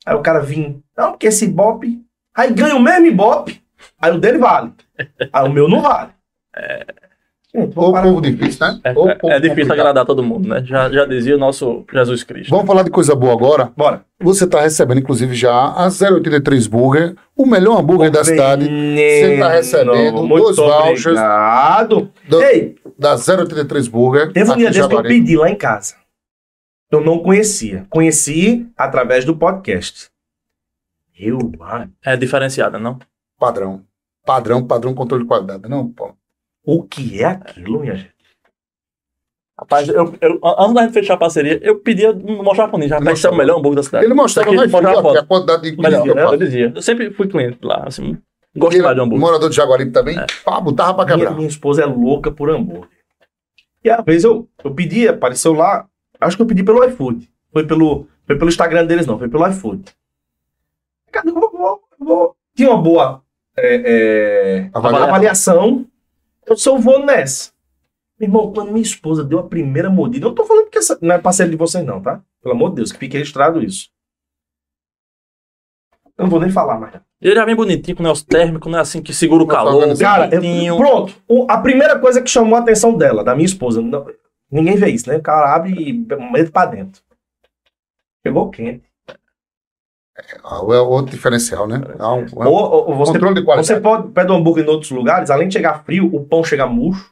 Aí 0.05 0.15
o 0.15 0.21
cara 0.21 0.41
vinha, 0.41 0.77
não, 0.97 1.11
porque 1.11 1.27
esse 1.27 1.45
Ibope, 1.45 2.05
aí 2.35 2.51
ganha 2.51 2.75
o 2.75 2.81
mesmo 2.81 3.05
Ibope, 3.05 3.63
aí 3.97 4.11
o 4.11 4.19
dele 4.19 4.37
vale. 4.37 4.73
Aí 5.31 5.47
o 5.47 5.53
meu 5.53 5.69
não 5.69 5.81
vale. 5.81 6.11
Gente, 7.55 7.73
vou 7.75 7.85
Ou 7.85 7.91
parar 7.93 8.07
povo 8.07 8.19
difícil, 8.21 8.65
né? 8.65 8.79
É, 8.83 8.93
Ou 8.97 9.09
é- 9.09 9.15
povo 9.15 9.31
é 9.31 9.35
difícil 9.39 9.55
complicado. 9.61 9.79
agradar 9.79 10.05
todo 10.05 10.23
mundo, 10.23 10.47
né? 10.49 10.63
Já, 10.65 10.89
já 10.89 11.05
dizia 11.05 11.35
o 11.35 11.39
nosso 11.39 11.85
Jesus 11.93 12.23
Cristo. 12.23 12.49
Vamos 12.49 12.65
falar 12.65 12.81
de 12.81 12.89
coisa 12.89 13.13
boa 13.15 13.31
agora. 13.33 13.71
Bora. 13.77 14.03
Você 14.19 14.45
está 14.45 14.61
recebendo, 14.61 14.99
inclusive, 14.99 15.35
já 15.35 15.53
a 15.53 15.87
083 15.91 16.65
Burger, 16.65 17.15
o 17.35 17.45
melhor 17.45 17.79
hambúrguer 17.79 18.09
da 18.09 18.23
cidade. 18.23 18.65
Você 18.65 19.37
tá 19.39 19.49
recebendo 19.49 20.23
Muito 20.23 20.43
dois 20.45 20.55
vouchers. 20.57 21.05
obrigado. 21.05 22.11
Do- 22.27 22.41
Ei, 22.41 22.75
Da 22.97 23.17
083 23.17 23.87
Burger. 23.87 24.31
Teve 24.33 24.51
um 24.51 24.55
dia 24.57 24.71
desse 24.71 24.87
que 24.87 24.95
eu 24.95 25.03
pedi 25.03 25.37
lá 25.37 25.49
em 25.49 25.55
casa. 25.55 25.95
Eu 26.91 27.01
não 27.01 27.19
conhecia. 27.19 27.85
Conheci 27.89 28.67
através 28.77 29.25
do 29.25 29.35
podcast. 29.35 30.09
Eu, 31.19 31.37
mano. 31.57 31.91
É 32.03 32.15
diferenciada, 32.17 32.79
não? 32.79 32.97
Padrão. 33.39 33.81
Padrão, 34.25 34.65
padrão 34.65 34.93
controle 34.95 35.23
de 35.23 35.27
qualidade. 35.27 35.67
Não, 35.69 35.87
pô. 35.87 36.15
O 36.65 36.83
que 36.83 37.21
é 37.21 37.25
aquilo, 37.25 37.79
minha 37.79 37.95
gente? 37.95 38.13
Rapaz, 39.59 39.87
eu, 39.87 40.15
eu, 40.19 40.39
antes 40.43 40.73
da 40.73 40.81
gente 40.83 40.93
fechar 40.93 41.13
a 41.13 41.17
parceria, 41.17 41.59
eu 41.61 41.77
pedia 41.79 42.11
mostrar 42.13 42.67
pra 42.67 42.79
mim, 42.79 42.87
já 42.87 42.97
esse 42.99 43.27
é 43.27 43.29
o 43.29 43.35
melhor 43.35 43.59
hambúrguer 43.59 43.75
da 43.77 43.83
cidade. 43.83 44.05
Ele 44.05 44.13
mostrava 44.13 44.51
mostrava 44.51 45.01
foto, 45.01 45.17
a 45.19 45.25
quantidade 45.25 45.71
de 45.71 45.77
Melhor, 45.77 46.01
que 46.03 46.09
eu 46.09 46.15
né? 46.31 46.37
dizia. 46.37 46.71
Eu 46.75 46.81
sempre 46.81 47.11
fui 47.11 47.27
cliente 47.27 47.59
lá, 47.61 47.83
assim, 47.85 48.17
mais 48.55 48.73
de 48.95 49.01
hambúrguer. 49.01 49.19
Morador 49.19 49.49
de 49.49 49.55
Jaguaribe 49.55 49.91
também, 49.91 50.17
pá, 50.43 50.59
botava 50.59 50.95
pra 50.95 51.05
Minha, 51.05 51.17
quebrar. 51.17 51.35
minha 51.35 51.47
esposa 51.47 51.83
é 51.83 51.85
louca 51.85 52.31
por 52.31 52.49
hambúrguer. 52.49 52.89
E 53.83 53.89
às 53.91 54.03
vezes 54.03 54.23
eu, 54.23 54.47
eu 54.63 54.73
pedi, 54.73 55.07
apareceu 55.07 55.53
lá, 55.53 55.87
acho 56.19 56.35
que 56.35 56.41
eu 56.41 56.47
pedi 56.47 56.63
pelo 56.63 56.83
iFood. 56.85 57.29
Foi 57.51 57.65
pelo, 57.67 58.07
foi 58.25 58.35
pelo 58.37 58.49
Instagram 58.49 58.85
deles, 58.87 59.05
não, 59.05 59.19
foi 59.19 59.29
pelo 59.29 59.47
iFood. 59.49 59.83
Cara, 61.11 61.29
eu 61.29 61.33
vou, 61.35 61.51
vou- 61.51 61.81
vou- 61.99 62.35
Tinha 62.55 62.69
uma 62.71 62.81
boa 62.81 63.21
é, 63.55 63.75
é, 64.65 64.69
Avaliação. 64.73 65.07
avaliação. 65.07 65.85
Eu 66.45 66.57
só 66.57 66.77
vou 66.77 67.05
nessa. 67.05 67.51
Meu 68.19 68.27
irmão, 68.29 68.53
quando 68.53 68.71
minha 68.71 68.81
esposa 68.83 69.23
deu 69.23 69.39
a 69.39 69.47
primeira 69.47 69.89
mordida, 69.89 70.25
eu 70.25 70.29
não 70.29 70.35
tô 70.35 70.45
falando 70.45 70.69
que 70.69 70.77
essa 70.77 70.97
não 71.01 71.15
é 71.15 71.19
parceiro 71.19 71.51
de 71.51 71.57
vocês, 71.57 71.85
não, 71.85 72.01
tá? 72.01 72.21
Pelo 72.41 72.55
amor 72.55 72.69
de 72.69 72.75
Deus, 72.77 72.91
que 72.91 72.99
fique 72.99 73.17
registrado 73.17 73.61
isso. 73.63 73.89
Eu 76.17 76.23
não 76.25 76.29
vou 76.29 76.39
nem 76.39 76.49
falar 76.51 76.79
mais. 76.79 76.93
Ele 77.19 77.33
já 77.35 77.43
vem 77.45 77.55
bonitinho, 77.55 77.97
com 77.97 78.03
negócio 78.03 78.25
térmico, 78.25 78.69
não 78.69 78.77
é 78.77 78.81
assim 78.81 79.01
que 79.01 79.13
segura 79.13 79.43
o 79.43 79.47
Tá 79.47 79.53
calor. 79.55 79.81
Cara, 79.97 80.29
eu- 80.35 80.41
pronto. 80.77 81.15
O- 81.27 81.47
a 81.49 81.57
primeira 81.57 81.97
coisa 81.97 82.21
que 82.21 82.29
chamou 82.29 82.55
a 82.55 82.59
atenção 82.59 82.95
dela, 82.95 83.23
da 83.23 83.33
minha 83.33 83.45
esposa, 83.45 83.81
não- 83.81 84.05
ninguém 84.51 84.75
vê 84.75 84.89
isso, 84.89 85.09
né? 85.09 85.17
O 85.17 85.21
cara 85.23 85.55
abre 85.55 85.71
e 85.71 85.93
medo 86.31 86.51
pra 86.51 86.65
dentro. 86.67 87.01
Chegou 88.25 88.49
quente. 88.51 88.83
Ah, 90.43 90.57
É 90.59 90.79
outro 90.79 91.11
diferencial, 91.11 91.67
né? 91.67 91.81
É 91.99 92.05
um, 92.05 92.19
é 92.43 92.47
um 92.47 92.51
Ou, 92.51 92.95
você, 92.95 93.13
controle 93.13 93.35
de 93.35 93.43
qualidade. 93.43 93.67
você 93.67 93.79
pode 93.81 94.09
pede 94.11 94.31
um 94.31 94.35
hambúrguer 94.35 94.65
em 94.65 94.69
outros 94.69 94.91
lugares, 94.91 95.29
além 95.31 95.47
de 95.47 95.53
chegar 95.55 95.83
frio, 95.83 96.05
o 96.13 96.23
pão 96.25 96.43
chega 96.43 96.67
murcho. 96.67 97.11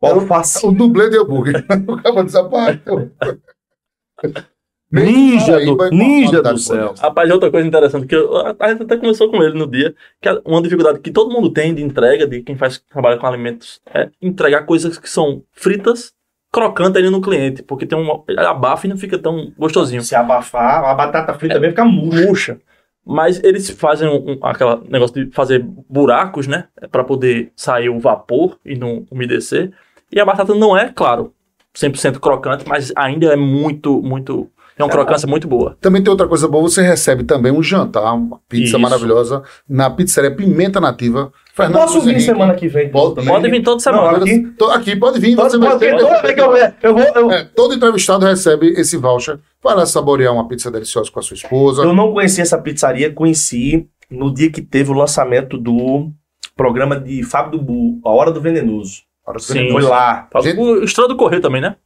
O 0.00 0.06
É 0.06 0.12
o- 0.14 0.20
alface. 0.20 0.66
O 0.66 0.72
dublê 0.72 1.10
de 1.10 1.18
hambúrguer. 1.18 1.64
o 1.88 2.02
cara 2.02 2.24
desapareceu. 2.24 3.10
Ninja 4.90 5.58
do, 5.64 5.84
é 5.84 5.90
ninja 5.90 6.40
do 6.40 6.56
céu. 6.58 6.94
Rapaz, 6.96 7.28
outra 7.30 7.50
coisa 7.50 7.66
interessante, 7.66 8.06
que 8.06 8.14
eu, 8.14 8.36
a 8.36 8.68
gente 8.68 8.84
até 8.84 8.96
conversou 8.96 9.28
com 9.30 9.42
ele 9.42 9.58
no 9.58 9.66
dia, 9.68 9.92
que 10.22 10.28
é 10.28 10.40
uma 10.44 10.62
dificuldade 10.62 11.00
que 11.00 11.10
todo 11.10 11.32
mundo 11.32 11.50
tem 11.52 11.74
de 11.74 11.82
entrega, 11.82 12.24
de 12.26 12.40
quem 12.40 12.56
faz 12.56 12.78
trabalha 12.78 13.18
com 13.18 13.26
alimentos, 13.26 13.80
é 13.92 14.08
entregar 14.22 14.62
coisas 14.64 14.96
que 14.96 15.10
são 15.10 15.42
fritas, 15.50 16.14
crocantes 16.56 17.00
ali 17.00 17.10
no 17.10 17.20
cliente, 17.20 17.62
porque 17.62 17.84
tem 17.84 17.98
um 17.98 18.24
abafa 18.38 18.86
e 18.86 18.90
não 18.90 18.96
fica 18.96 19.18
tão 19.18 19.52
gostosinho. 19.58 20.02
Se 20.02 20.14
abafar, 20.14 20.82
a 20.84 20.94
batata 20.94 21.34
frita 21.34 21.54
também 21.56 21.70
fica 21.70 21.84
murcha. 21.84 22.26
Murcha. 22.26 22.60
Mas 23.04 23.42
eles 23.44 23.70
fazem 23.70 24.08
um, 24.08 24.32
um- 24.32 24.38
aquela 24.42 24.82
negócio 24.88 25.14
de 25.24 25.30
fazer 25.32 25.62
buracos, 25.88 26.46
né? 26.46 26.64
Pra 26.90 27.04
poder 27.04 27.52
sair 27.54 27.88
o 27.88 28.00
vapor 28.00 28.58
e 28.64 28.74
não 28.76 29.04
umedecer. 29.10 29.70
E 30.10 30.18
a 30.18 30.24
batata 30.24 30.54
não 30.54 30.76
é, 30.76 30.90
claro, 30.92 31.32
100% 31.74 32.18
crocante, 32.18 32.64
mas 32.66 32.92
ainda 32.96 33.26
é 33.32 33.36
muito, 33.36 34.00
muito. 34.02 34.50
É 34.78 34.84
uma 34.84 34.90
crocância 34.90 35.26
muito 35.26 35.48
boa. 35.48 35.74
Também 35.80 36.02
tem 36.02 36.10
outra 36.10 36.28
coisa 36.28 36.46
boa, 36.46 36.62
você 36.62 36.82
recebe 36.82 37.24
também 37.24 37.50
um 37.50 37.62
jantar, 37.62 38.12
uma 38.14 38.38
pizza 38.46 38.64
Isso. 38.70 38.78
maravilhosa 38.78 39.42
na 39.66 39.88
pizzaria 39.88 40.30
Pimenta 40.34 40.78
Nativa. 40.80 41.32
Fernando 41.54 41.80
Posso 41.80 42.00
vir 42.02 42.10
Henrique. 42.10 42.24
semana 42.26 42.54
que 42.54 42.68
vem? 42.68 42.90
Pode-? 42.90 43.24
Pode 43.26 43.48
vir 43.50 43.62
toda 43.62 43.80
semana. 43.80 44.12
Não, 44.12 44.16
aqui- 44.22 44.46
Tô- 44.58 44.70
Aqui, 44.70 44.94
pode 44.94 45.18
vir. 45.18 45.34
Pode, 45.34 45.58
pode, 45.58 45.78
ter- 45.78 45.96
toda 45.96 46.20
vez 46.20 46.34
que 46.34 46.40
eu 46.40 46.54
eu 46.82 46.94
vou. 46.94 47.02
Eu, 47.14 47.30
É, 47.32 47.44
todo 47.44 47.74
entrevistado 47.74 48.26
recebe 48.26 48.68
esse 48.78 48.98
voucher 48.98 49.38
para 49.62 49.86
saborear 49.86 50.34
uma 50.34 50.46
pizza 50.46 50.70
deliciosa 50.70 51.10
com 51.10 51.20
a 51.20 51.22
sua 51.22 51.34
esposa. 51.36 51.82
eu 51.82 51.94
não 51.94 52.12
conheci 52.12 52.42
essa 52.42 52.58
pizzaria, 52.58 53.10
conheci 53.10 53.88
no 54.10 54.32
dia 54.32 54.50
que 54.52 54.60
teve 54.60 54.90
o 54.90 54.94
lançamento 54.94 55.56
do 55.56 56.10
programa 56.54 57.00
de 57.00 57.22
Fábio 57.22 57.58
do 57.58 57.64
Bu, 57.64 58.00
A 58.04 58.10
Hora 58.10 58.30
do 58.30 58.40
Venenoso. 58.42 59.02
Para 59.24 59.38
você 59.38 59.54
Sim. 59.54 59.58
ver, 59.68 59.72
Foi 59.72 59.82
lá. 59.82 60.28
Gente- 60.42 60.58
O 60.60 60.84
Estrada 60.84 61.08
do 61.08 61.16
Correio 61.16 61.40
também, 61.40 61.62
né? 61.62 61.76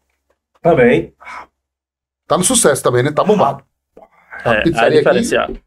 Também. 0.61 1.13
Tá 2.31 2.39
no 2.39 2.45
sucesso 2.45 2.81
também, 2.81 3.03
né? 3.03 3.11
Tá 3.11 3.25
bombado. 3.25 3.65
A 4.45 4.55
É, 4.55 4.63
pizzaria 4.63 4.99
é 4.99 5.03
diferenciado. 5.03 5.59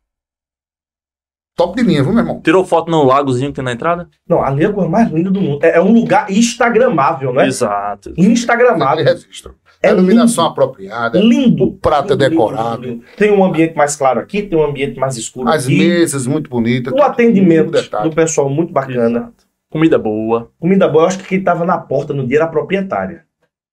Top 1.57 1.75
de 1.75 1.83
linha, 1.85 2.01
viu, 2.01 2.13
meu 2.13 2.21
irmão? 2.23 2.39
Tirou 2.41 2.63
foto 2.65 2.89
no 2.89 3.03
lagozinho 3.03 3.49
que 3.51 3.55
tem 3.57 3.65
na 3.65 3.73
entrada? 3.73 4.07
Não, 4.25 4.41
ali 4.41 4.63
é 4.63 4.67
a 4.67 4.71
coisa 4.73 4.89
mais 4.89 5.11
linda 5.11 5.29
do 5.29 5.41
mundo. 5.41 5.61
É, 5.61 5.75
é 5.75 5.81
um 5.81 5.91
lugar 5.91 6.31
instagramável, 6.31 7.33
né? 7.33 7.45
Exato. 7.47 8.13
Instagramável. 8.17 9.03
registro. 9.03 9.55
É 9.81 9.89
a 9.89 9.91
iluminação 9.91 10.45
lindo. 10.45 10.51
apropriada. 10.53 11.19
Lindo. 11.19 11.63
O 11.65 11.73
prato 11.75 12.13
é 12.13 12.15
Lindo, 12.15 12.23
lindo, 12.23 12.29
decorado. 12.29 12.81
lindo, 12.83 12.93
lindo. 13.03 13.05
Tem 13.17 13.29
um 13.33 13.43
ambiente 13.43 13.75
mais 13.75 13.97
claro 13.97 14.21
aqui, 14.21 14.41
tem 14.43 14.57
um 14.57 14.63
ambiente 14.63 14.97
mais 14.97 15.17
escuro 15.17 15.49
As 15.49 15.65
aqui. 15.65 15.77
mesas 15.77 16.25
muito 16.25 16.49
bonitas. 16.49 16.93
O 16.93 17.01
atendimento 17.03 17.71
do 18.03 18.09
pessoal 18.15 18.49
muito 18.49 18.71
bacana. 18.71 19.19
Exato. 19.19 19.43
Comida 19.69 19.99
boa. 19.99 20.49
Comida 20.57 20.87
boa, 20.87 21.03
eu 21.03 21.07
acho 21.07 21.17
que 21.19 21.25
quem 21.27 21.43
tava 21.43 21.65
na 21.65 21.77
porta 21.77 22.13
no 22.13 22.25
dia 22.25 22.37
era 22.37 22.45
a 22.45 22.47
proprietária. 22.47 23.25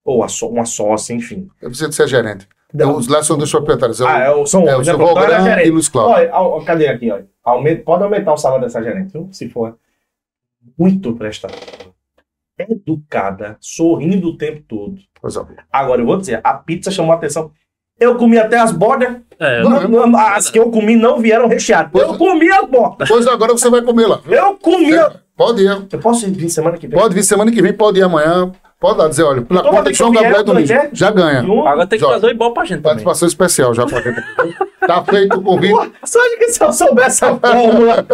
Ou 0.04 0.24
a 0.24 0.28
só- 0.28 0.48
uma 0.48 0.64
sócia, 0.66 1.14
enfim. 1.14 1.48
Eu 1.62 1.68
preciso 1.68 1.92
ser 1.92 2.08
gerente. 2.08 2.48
Os 2.72 3.08
lá 3.08 3.22
são 3.22 3.36
dos 3.36 3.50
proprietários. 3.50 4.00
É 4.00 4.04
o, 4.04 4.06
Ah, 4.08 4.18
é 4.18 4.30
o, 4.30 4.46
são 4.46 4.68
é 4.68 4.76
o 4.76 4.84
seu 4.84 4.94
é 4.94 4.96
Valgrão 4.96 5.44
gerente. 5.44 5.68
e 5.68 5.70
Luiz 5.70 5.88
Cláudio. 5.88 6.14
Olha, 6.14 6.30
ó, 6.34 6.60
cadê 6.62 6.88
aqui, 6.88 7.10
ó? 7.10 7.18
Aumenta, 7.44 7.82
pode 7.82 8.02
aumentar 8.04 8.32
o 8.32 8.36
salário 8.36 8.64
dessa 8.64 8.82
gerente, 8.82 9.12
viu? 9.12 9.28
Se 9.32 9.48
for. 9.48 9.76
Muito 10.78 11.12
prestadora. 11.14 11.58
Educada, 12.58 13.56
sorrindo 13.60 14.28
o 14.28 14.36
tempo 14.36 14.62
todo. 14.68 14.96
Coisa 15.20 15.42
boa. 15.42 15.58
Agora, 15.72 16.00
eu 16.02 16.06
vou 16.06 16.18
dizer, 16.18 16.40
a 16.44 16.54
pizza 16.54 16.90
chamou 16.90 17.12
a 17.12 17.14
atenção. 17.16 17.50
Eu 17.98 18.16
comi 18.16 18.38
até 18.38 18.58
as 18.58 18.70
bordas. 18.72 19.16
É, 19.38 19.62
Não, 19.62 19.88
não- 19.88 20.06
não- 20.06 20.18
as 20.18 20.50
que 20.50 20.58
eu 20.58 20.70
comi 20.70 20.94
não 20.96 21.18
vieram 21.18 21.48
recheadas. 21.48 21.90
Eu 22.00 22.16
comi 22.18 22.50
as 22.50 22.68
bordas. 22.68 23.08
Pois 23.08 23.26
agora 23.26 23.52
você 23.52 23.68
vai 23.70 23.82
comer 23.82 24.06
lá. 24.06 24.20
Eu 24.26 24.56
comi. 24.56 24.92
as- 24.94 25.18
Pode 25.36 25.62
ir. 25.62 25.86
Eu 25.90 25.98
posso 26.00 26.30
vir 26.30 26.50
semana 26.50 26.76
que 26.76 26.86
vem? 26.86 26.98
Pode 26.98 27.14
vir 27.14 27.22
semana 27.22 27.50
que 27.50 27.62
vem, 27.62 27.72
pode 27.72 27.98
ir 27.98 28.02
amanhã. 28.02 28.52
Pode 28.80 28.98
lá 28.98 29.08
dizer, 29.08 29.24
olha, 29.24 29.42
pela 29.42 29.62
de 29.62 29.70
ter 29.84 29.92
que 29.92 30.10
Gabriel 30.10 30.42
do 30.42 30.54
ter? 30.66 30.88
Já 30.94 31.10
ganha. 31.10 31.42
Um- 31.42 31.66
agora 31.68 31.86
tem 31.86 31.98
que 31.98 32.04
Jorge. 32.04 32.18
trazer 32.20 32.32
o 32.32 32.34
igual 32.34 32.54
pra 32.54 32.64
gente 32.64 32.76
também. 32.78 32.84
Participação 33.04 33.28
especial 33.28 33.74
já 33.74 33.84
pra 33.86 34.00
quem 34.02 34.14
tá 34.86 35.04
feito 35.04 35.36
o 35.38 35.42
convite. 35.42 35.92
Só 36.02 36.18
de 36.30 36.36
que 36.38 36.48
se 36.48 36.64
eu 36.64 36.72
soubesse 36.72 37.22
a 37.24 37.36
fórmula, 37.36 38.06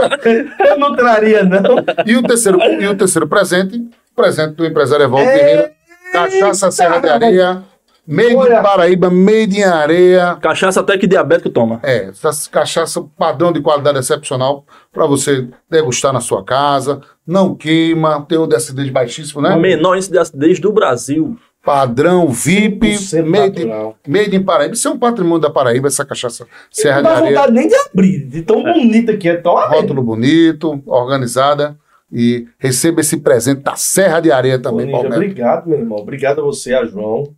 eu 0.67 0.77
não 0.77 0.97
traria, 0.97 1.45
não. 1.45 1.61
E 2.05 2.17
o 2.17 2.23
terceiro, 2.25 2.61
e 2.61 2.87
o 2.89 2.97
terceiro 2.97 3.29
presente, 3.29 3.81
presente 4.17 4.55
do 4.55 4.67
empresário 4.67 5.05
Evaldo! 5.05 5.25
Ferreira, 5.31 5.73
cachaça 6.12 6.71
Serra 6.73 6.99
de 6.99 7.09
Areia, 7.11 7.62
made 8.05 8.35
Olha. 8.35 8.59
in 8.59 8.62
Paraíba, 8.62 9.09
made 9.09 9.61
in 9.61 9.62
areia. 9.62 10.37
Cachaça 10.41 10.81
até 10.81 10.99
que 10.99 11.07
diabético 11.07 11.49
toma. 11.51 11.79
É, 11.85 12.09
essa 12.09 12.51
cachaça 12.51 13.05
padrão 13.17 13.53
de 13.53 13.61
qualidade 13.61 13.99
excepcional 14.01 14.64
para 14.93 15.07
você 15.07 15.47
degustar 15.71 16.12
na 16.12 16.21
sua 16.21 16.45
casa. 16.45 17.01
Não 17.27 17.55
queima, 17.55 18.24
tem 18.29 18.39
um 18.39 18.47
de 18.47 18.55
acidez 18.55 18.89
baixíssimo, 18.91 19.43
né? 19.43 19.55
O 19.55 19.61
menor 19.61 19.97
índice 19.97 20.11
de 20.12 20.18
acidez 20.18 20.61
do 20.61 20.72
Brasil. 20.72 21.37
Padrão 21.64 22.29
VIP, 22.29 22.93
100% 22.93 23.24
made, 23.24 23.64
natural. 23.64 23.97
made 24.07 24.37
in 24.37 24.43
Paraíba. 24.45 24.74
Isso 24.74 24.87
é 24.87 24.91
um 24.93 24.99
patrimônio 24.99 25.41
da 25.41 25.51
Paraíba, 25.51 25.89
essa 25.89 26.05
cachaça 26.05 26.47
Serra 26.70 27.03
não 27.03 27.03
de 27.03 27.09
dá 27.09 27.16
Areia. 27.16 27.35
vontade 27.35 27.53
nem 27.53 27.66
de 27.66 27.74
abrir, 27.74 28.24
de 28.27 28.43
tão 28.43 28.62
bonita 28.62 29.16
que 29.16 29.29
é. 29.29 29.35
Tão 29.37 29.55
Rótulo 29.57 30.01
bonito, 30.01 30.81
organizada. 30.87 31.77
E 32.12 32.47
receba 32.57 33.01
esse 33.01 33.16
presente 33.16 33.62
da 33.62 33.74
Serra 33.74 34.20
de 34.20 34.31
Areia 34.31 34.61
também, 34.61 34.87
Ninja, 34.87 34.93
Palmeiras. 34.99 35.18
Obrigado, 35.18 35.68
meu 35.68 35.79
irmão. 35.81 35.99
Obrigado 35.99 36.41
a 36.41 36.45
você, 36.45 36.72
a 36.72 36.85
João. 36.85 37.35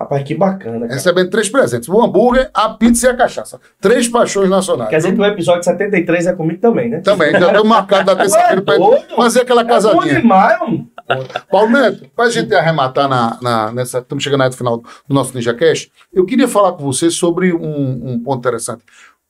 Rapaz, 0.00 0.22
que 0.22 0.34
bacana, 0.34 0.80
cara. 0.80 0.94
Recebendo 0.94 1.28
três 1.28 1.48
presentes: 1.50 1.86
o 1.88 2.00
hambúrguer, 2.02 2.50
a 2.54 2.70
pizza 2.70 3.06
e 3.06 3.10
a 3.10 3.14
cachaça. 3.16 3.60
Três 3.80 4.08
paixões 4.08 4.48
nacionais. 4.48 4.88
Quer 4.88 4.96
dizer 4.96 5.14
que 5.14 5.20
o 5.20 5.24
episódio 5.26 5.62
73 5.62 6.26
é 6.28 6.32
comigo 6.32 6.58
também, 6.58 6.88
né? 6.88 7.00
Também, 7.00 7.32
já 7.32 7.38
estamos 7.48 7.68
marcado 7.68 8.06
da 8.06 8.16
terça-feira 8.16 8.62
para 8.62 8.78
doido? 8.78 9.14
fazer 9.14 9.42
aquela 9.42 9.60
É 9.60 9.64
bom 9.64 9.70
casadinha. 9.70 10.14
demais, 10.20 10.58
mano. 10.60 10.88
Paulo 11.50 11.70
Neto, 11.70 12.06
para 12.16 12.26
a 12.26 12.30
gente 12.30 12.54
arrematar 12.54 13.08
na, 13.08 13.36
na- 13.42 13.72
nessa. 13.72 13.98
Estamos 13.98 14.24
chegando 14.24 14.42
aí 14.42 14.48
no 14.48 14.56
final 14.56 14.78
do 14.78 15.14
nosso 15.14 15.34
Ninja 15.34 15.52
Cash. 15.52 15.88
Eu 16.14 16.24
queria 16.24 16.48
falar 16.48 16.72
com 16.72 16.84
você 16.84 17.10
sobre 17.10 17.52
um, 17.52 18.12
um 18.12 18.20
ponto 18.22 18.38
interessante. 18.38 18.82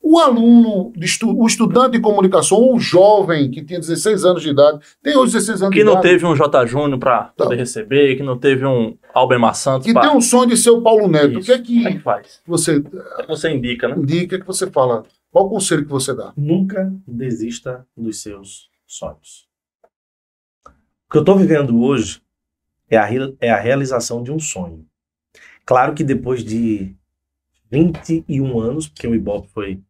O 0.03 0.19
aluno, 0.19 0.93
estu- 0.97 1.37
o 1.39 1.47
estudante 1.47 1.93
de 1.93 2.01
comunicação, 2.01 2.57
ou 2.59 2.75
o 2.77 2.81
jovem 2.81 3.51
que 3.51 3.63
tinha 3.63 3.79
16 3.79 4.25
anos 4.25 4.43
de 4.43 4.49
idade, 4.49 4.81
tem 5.03 5.17
hoje 5.17 5.35
16 5.35 5.63
anos 5.63 5.73
Que 5.75 5.81
de 5.81 5.85
não 5.85 5.93
idade, 5.93 6.09
teve 6.09 6.27
um 6.27 6.35
J. 6.35 6.67
Júnior 6.67 6.99
pra 6.99 7.25
Tá. 7.25 7.45
poder 7.45 7.57
receber, 7.57 8.17
que 8.17 8.23
não 8.23 8.39
teve 8.39 8.65
um 8.67 8.97
Albemar 9.15 9.55
Santos 9.55 9.87
que 9.87 9.93
pra... 9.93 10.03
tem 10.03 10.11
um 10.11 10.21
sonho 10.21 10.49
de 10.49 10.57
ser 10.57 10.71
o 10.71 10.81
Paulo 10.83 11.07
Neto. 11.07 11.39
O 11.39 11.43
que 11.43 11.53
é 11.53 11.59
Como 11.59 11.81
é 11.87 11.91
que 11.93 11.99
que 11.99 12.03
faz? 12.03 12.41
você 12.47 12.81
que 12.81 13.27
você 13.29 13.51
indica, 13.51 13.89
né? 13.89 13.95
indica, 13.99 14.39
que 14.41 14.47
você 14.47 14.71
fala? 14.71 15.05
Qual 15.31 15.47
o 15.47 15.51
conselho 15.51 15.85
que 15.85 15.91
você 15.91 16.15
dá? 16.15 16.33
Nunca 16.37 16.93
desista 17.07 17.87
dos 17.97 18.21
seus 18.23 18.69
sonhos. 18.87 19.47
O 20.67 21.13
que 21.13 21.19
eu 21.19 21.23
estou 21.23 21.37
vivendo 21.37 21.81
hoje 21.83 22.21
é 22.89 22.97
a, 22.97 23.09
é 23.41 23.51
a 23.51 23.61
realização 23.61 24.23
de 24.23 24.33
um 24.33 24.39
sonho. 24.41 24.85
Claro 25.65 25.95
que 25.95 26.03
depois 26.03 26.43
de 26.43 26.97
21 27.71 28.59
anos, 28.59 28.89
porque 28.89 29.07
o 29.07 29.15
Ibope 29.15 29.49
foi 29.49 29.81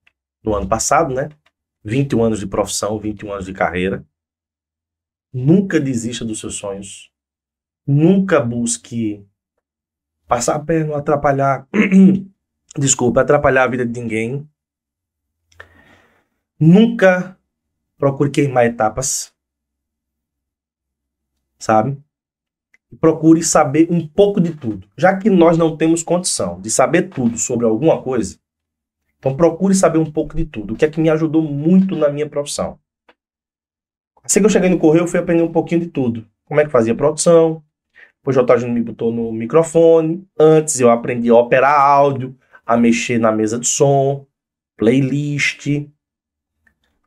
no 0.42 0.54
ano 0.54 0.68
passado, 0.68 1.14
né? 1.14 1.28
21 1.84 2.24
anos 2.24 2.40
de 2.40 2.46
profissão, 2.46 2.98
21 2.98 3.32
anos 3.32 3.46
de 3.46 3.52
carreira. 3.52 4.04
Nunca 5.32 5.80
desista 5.80 6.24
dos 6.24 6.40
seus 6.40 6.56
sonhos. 6.56 7.10
Nunca 7.86 8.40
busque 8.40 9.24
passar 10.26 10.56
a 10.56 10.60
perna, 10.60 10.96
atrapalhar. 10.96 11.66
Desculpa, 12.76 13.20
atrapalhar 13.20 13.64
a 13.64 13.68
vida 13.68 13.86
de 13.86 14.00
ninguém. 14.00 14.48
Nunca 16.58 17.38
procure 17.96 18.30
queimar 18.30 18.66
etapas. 18.66 19.32
Sabe? 21.58 21.98
Procure 23.00 23.42
saber 23.42 23.88
um 23.90 24.06
pouco 24.06 24.40
de 24.40 24.54
tudo. 24.54 24.88
Já 24.96 25.16
que 25.16 25.30
nós 25.30 25.56
não 25.56 25.76
temos 25.76 26.02
condição 26.02 26.60
de 26.60 26.70
saber 26.70 27.08
tudo 27.08 27.38
sobre 27.38 27.66
alguma 27.66 28.02
coisa, 28.02 28.38
então 29.20 29.36
procure 29.36 29.74
saber 29.74 29.98
um 29.98 30.10
pouco 30.10 30.34
de 30.34 30.46
tudo. 30.46 30.72
O 30.72 30.76
que 30.76 30.84
é 30.84 30.90
que 30.90 30.98
me 30.98 31.10
ajudou 31.10 31.42
muito 31.42 31.94
na 31.94 32.08
minha 32.08 32.28
profissão. 32.28 32.78
Assim 34.24 34.40
que 34.40 34.46
eu 34.46 34.50
cheguei 34.50 34.70
no 34.70 34.78
Correio, 34.78 35.04
eu 35.04 35.08
fui 35.08 35.20
aprender 35.20 35.42
um 35.42 35.52
pouquinho 35.52 35.82
de 35.82 35.88
tudo. 35.88 36.26
Como 36.46 36.58
é 36.58 36.64
que 36.64 36.70
fazia 36.70 36.94
produção. 36.94 37.62
Depois 38.16 38.36
o 38.36 38.40
J. 38.40 38.56
Júnior 38.58 38.74
me 38.74 38.82
botou 38.82 39.12
no 39.12 39.30
microfone. 39.30 40.26
Antes 40.38 40.80
eu 40.80 40.90
aprendi 40.90 41.28
a 41.28 41.34
operar 41.34 41.78
áudio, 41.78 42.34
a 42.64 42.76
mexer 42.76 43.18
na 43.18 43.30
mesa 43.30 43.58
de 43.58 43.68
som, 43.68 44.26
playlist. 44.76 45.66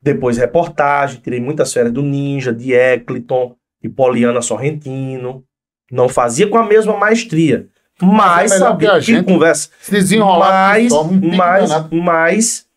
Depois 0.00 0.38
reportagem, 0.38 1.20
tirei 1.20 1.40
muitas 1.40 1.72
férias 1.72 1.92
do 1.92 2.02
Ninja, 2.02 2.52
de 2.52 2.72
Eccleton, 2.72 3.56
de 3.82 3.88
Poliana 3.88 4.40
Sorrentino. 4.40 5.44
Não 5.90 6.08
fazia 6.08 6.48
com 6.48 6.58
a 6.58 6.66
mesma 6.66 6.96
maestria. 6.96 7.68
Mas 8.00 8.52
é 8.52 8.58
sabia 8.58 8.90
que 8.90 8.96
a 8.96 9.00
que 9.00 9.22
conversa. 9.22 9.70
Se 9.80 9.90
desenrolar, 9.92 10.74
Mas, 10.74 10.92
um 10.92 11.36
mas, 11.36 11.70
mas 11.90 12.68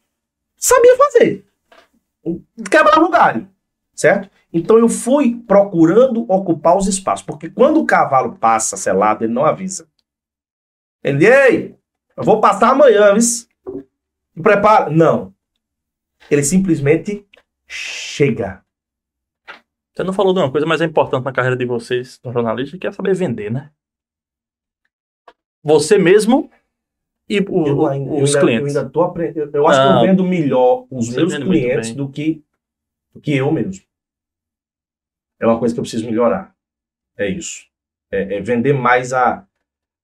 sabia 0.56 0.96
fazer. 0.98 1.46
Quebrava 2.70 3.04
o 3.04 3.10
galho, 3.10 3.48
certo? 3.94 4.30
Então 4.52 4.78
eu 4.78 4.88
fui 4.88 5.36
procurando 5.48 6.26
ocupar 6.32 6.78
os 6.78 6.88
espaços, 6.88 7.26
porque 7.26 7.50
quando 7.50 7.80
o 7.80 7.86
cavalo 7.86 8.36
passa 8.36 8.78
selado, 8.78 9.24
ele 9.24 9.34
não 9.34 9.46
avisa. 9.46 9.88
Ele, 11.04 11.26
ei, 11.26 11.76
eu 12.16 12.24
vou 12.24 12.40
passar 12.40 12.72
amanhã, 12.72 13.14
viu? 13.14 13.84
Prepara. 14.42 14.90
Não. 14.90 15.34
Ele 16.30 16.44
simplesmente 16.44 17.26
chega. 17.68 18.64
Você 19.94 20.04
não 20.04 20.14
falou 20.14 20.34
de 20.34 20.40
uma 20.40 20.52
coisa 20.52 20.66
mais 20.66 20.82
importante 20.82 21.24
na 21.24 21.32
carreira 21.32 21.58
de 21.58 21.66
vocês, 21.66 22.20
jornalista, 22.24 22.78
que 22.78 22.86
é 22.86 22.92
saber 22.92 23.16
vender, 23.16 23.52
né? 23.52 23.72
Você 25.68 25.98
mesmo 25.98 26.50
e 27.30 27.40
o- 27.42 27.68
Eu 27.68 27.86
ainda, 27.86 28.12
eu 28.16 28.24
os 28.24 28.34
ainda- 28.36 28.40
clientes. 28.48 28.74
Eu, 28.76 28.80
ainda 28.82 28.92
tô 28.92 29.02
aprendendo. 29.02 29.54
Eu 29.56 29.68
acho 29.68 29.80
que 29.82 29.88
Ah, 29.88 29.96
eu 30.02 30.02
vendo 30.08 30.24
melhor 30.24 30.88
os 30.90 31.10
meus 31.14 31.36
clientes 31.38 31.94
do 31.94 32.10
que, 32.10 32.42
do 33.14 33.20
que 33.20 33.36
eu 33.36 33.52
mesmo. 33.52 33.84
É 35.40 35.46
uma 35.46 35.60
coisa 35.60 35.74
que 35.76 35.80
eu 35.80 35.84
preciso 35.84 36.06
melhorar. 36.06 36.56
É 37.18 37.30
isso. 37.30 37.66
É, 38.12 38.38
é 38.38 38.42
vender 38.42 38.72
mais 38.74 39.12
a, 39.12 39.46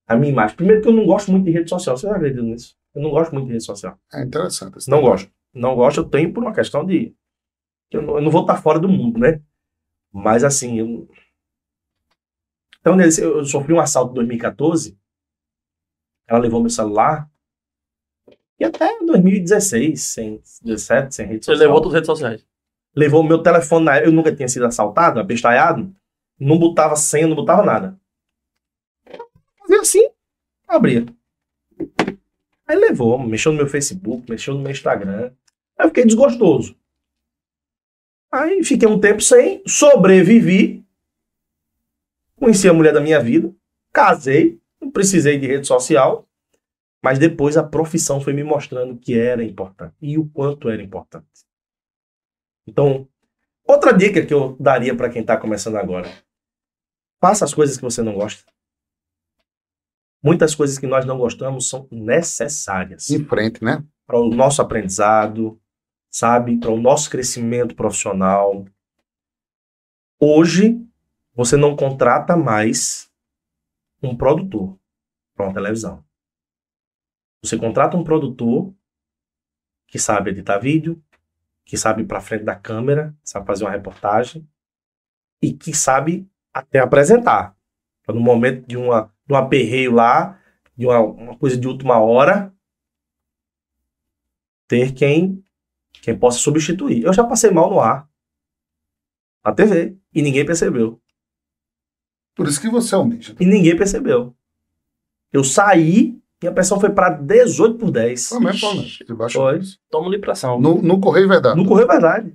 a 0.06 0.16
minha 0.18 0.32
imagem. 0.34 0.56
Primeiro 0.58 0.82
que 0.82 0.88
eu 0.90 0.94
não 0.94 1.06
gosto 1.06 1.32
muito 1.32 1.46
de 1.46 1.52
rede 1.52 1.70
social. 1.70 1.96
Você 1.98 2.08
acredita 2.08 2.42
nisso? 2.42 2.76
Eu 2.94 3.02
não 3.02 3.10
gosto 3.10 3.32
muito 3.34 3.46
de 3.48 3.54
rede 3.54 3.64
social. 3.64 3.98
É 4.14 4.22
interessante. 4.22 4.88
Não 4.90 4.98
negócio. 4.98 5.28
gosto. 5.28 5.34
Não 5.54 5.76
gosto, 5.76 5.98
eu 6.02 6.04
tenho 6.10 6.34
por 6.34 6.44
uma 6.44 6.54
questão 6.54 6.86
de. 6.86 7.16
que 7.90 7.98
Eu 7.98 8.02
não, 8.02 8.16
eu 8.18 8.22
não 8.22 8.32
vou 8.32 8.42
estar 8.42 8.58
fora 8.62 8.80
do 8.80 8.90
mundo, 8.90 9.18
né? 9.20 9.40
Mas 10.12 10.44
assim, 10.44 10.78
eu. 10.80 11.08
Então, 12.82 13.00
eu 13.00 13.38
eu 13.38 13.46
sofri 13.46 13.72
um 13.74 13.80
assalto 13.80 14.12
em 14.12 14.16
2014. 14.16 14.98
Ela 16.28 16.40
levou 16.40 16.62
meu 16.62 16.70
celular. 16.70 17.30
E 18.60 18.66
até 18.66 19.00
2016, 19.00 20.02
sem 20.02 20.42
17, 20.62 21.16
sem 21.16 21.26
rede 21.26 21.46
Você 21.46 21.52
social. 21.52 21.68
levou 21.68 21.82
todas 21.82 21.94
as 21.94 21.96
redes 21.96 22.08
sociais. 22.08 22.46
Levou 22.96 23.24
meu 23.24 23.42
telefone 23.42 23.86
na. 23.86 24.00
Eu 24.00 24.12
nunca 24.12 24.34
tinha 24.36 24.48
sido 24.48 24.66
assaltado, 24.66 25.20
abestalhado. 25.20 25.94
Não 26.40 26.58
botava 26.58 26.96
senha, 26.96 27.28
não 27.28 27.36
botava 27.36 27.64
nada. 27.64 28.00
Fazia 29.60 29.82
assim, 29.82 30.10
abria. 30.68 31.06
Aí 32.68 32.76
levou, 32.78 33.20
mexeu 33.20 33.52
no 33.52 33.58
meu 33.58 33.68
Facebook, 33.68 34.30
mexeu 34.30 34.54
no 34.54 34.62
meu 34.62 34.72
Instagram. 34.72 35.32
Aí 35.78 35.86
eu 35.86 35.88
fiquei 35.88 36.06
desgostoso. 36.06 36.76
Aí 38.32 38.64
fiquei 38.64 38.88
um 38.88 39.00
tempo 39.00 39.22
sem, 39.22 39.62
sobrevivi. 39.68 40.84
Conheci 42.36 42.68
a 42.68 42.74
mulher 42.74 42.94
da 42.94 43.00
minha 43.02 43.20
vida, 43.20 43.54
casei, 43.92 44.60
precisei 44.94 45.38
de 45.38 45.48
rede 45.48 45.68
social. 45.68 46.28
Mas 47.04 47.20
depois 47.20 47.58
a 47.58 47.64
profissão 47.64 48.22
foi 48.22 48.32
me 48.32 48.46
mostrando 48.46 48.98
que 48.98 49.20
era 49.20 49.44
importante 49.44 49.94
e 50.02 50.18
o 50.18 50.26
quanto 50.30 50.70
era 50.70 50.82
importante. 50.82 51.28
Então, 52.66 53.10
outra 53.68 53.92
dica 53.92 54.26
que 54.26 54.34
eu 54.34 54.56
daria 54.58 54.96
para 54.96 55.10
quem 55.10 55.22
está 55.22 55.36
começando 55.36 55.76
agora: 55.76 56.10
faça 57.20 57.44
as 57.44 57.54
coisas 57.54 57.76
que 57.76 57.84
você 57.84 58.02
não 58.02 58.14
gosta. 58.14 58.50
Muitas 60.24 60.56
coisas 60.56 60.80
que 60.80 60.88
nós 60.88 61.06
não 61.06 61.18
gostamos 61.18 61.68
são 61.68 61.86
necessárias 61.92 63.10
Em 63.10 63.26
frente, 63.26 63.62
né? 63.62 63.84
para 64.08 64.18
o 64.18 64.30
nosso 64.30 64.62
aprendizado, 64.62 65.60
sabe? 66.10 66.58
Para 66.58 66.72
o 66.72 66.80
nosso 66.80 67.10
crescimento 67.10 67.76
profissional. 67.76 68.66
Hoje, 70.18 70.80
você 71.36 71.58
não 71.58 71.76
contrata 71.76 72.38
mais 72.38 73.12
um 74.02 74.16
produtor 74.16 74.80
para 75.36 75.46
uma 75.46 75.54
televisão. 75.54 76.04
Você 77.42 77.58
contrata 77.58 77.98
um 77.98 78.04
produtor 78.04 78.74
que 79.88 80.00
sabe 80.00 80.32
editar 80.32 80.60
vídeo, 80.60 81.04
que 81.66 81.78
sabe 81.78 82.04
ir 82.04 82.06
para 82.06 82.22
frente 82.22 82.44
da 82.44 82.56
câmera, 82.56 83.16
sabe 83.24 83.46
fazer 83.46 83.64
uma 83.64 83.72
reportagem 83.72 84.48
e 85.42 85.54
que 85.54 85.74
sabe 85.74 86.30
até 86.54 86.80
apresentar. 86.80 87.56
No 88.08 88.20
momento 88.20 88.66
de, 88.68 88.78
uma, 88.78 89.14
de 89.26 89.34
um 89.34 89.36
aperreio 89.36 89.94
lá, 89.94 90.40
de 90.76 90.86
uma, 90.86 91.00
uma 91.00 91.38
coisa 91.38 91.58
de 91.58 91.68
última 91.68 92.00
hora, 92.00 92.54
ter 94.68 94.94
quem, 94.94 95.44
quem 96.02 96.18
possa 96.18 96.40
substituir. 96.40 97.04
Eu 97.04 97.14
já 97.14 97.24
passei 97.24 97.52
mal 97.52 97.70
no 97.70 97.80
ar, 97.80 98.10
na 99.44 99.54
TV, 99.54 99.98
e 100.14 100.22
ninguém 100.22 100.46
percebeu. 100.46 101.02
Por 102.36 102.48
isso 102.48 102.60
que 102.60 102.70
você 102.70 102.96
é 102.96 102.98
um 102.98 103.08
ninja. 103.08 103.36
E 103.40 103.46
ninguém 103.46 103.78
percebeu. 103.78 104.36
Eu 105.34 105.44
saí, 105.44 106.16
minha 106.42 106.52
pressão 106.52 106.80
foi 106.80 106.92
para 106.92 107.10
18 107.10 107.78
por 107.78 107.90
10. 107.90 108.30
Foi 108.30 108.40
mesmo, 108.40 108.70
Foi. 109.32 109.58
isso. 109.58 109.80
Toma-lhe 109.90 110.20
pressão. 110.20 110.60
No, 110.62 110.82
no 110.82 111.00
Correio 111.00 111.28
Verdade. 111.28 111.58
Não 111.58 111.66
correu 111.66 111.88
verdade. 111.88 112.34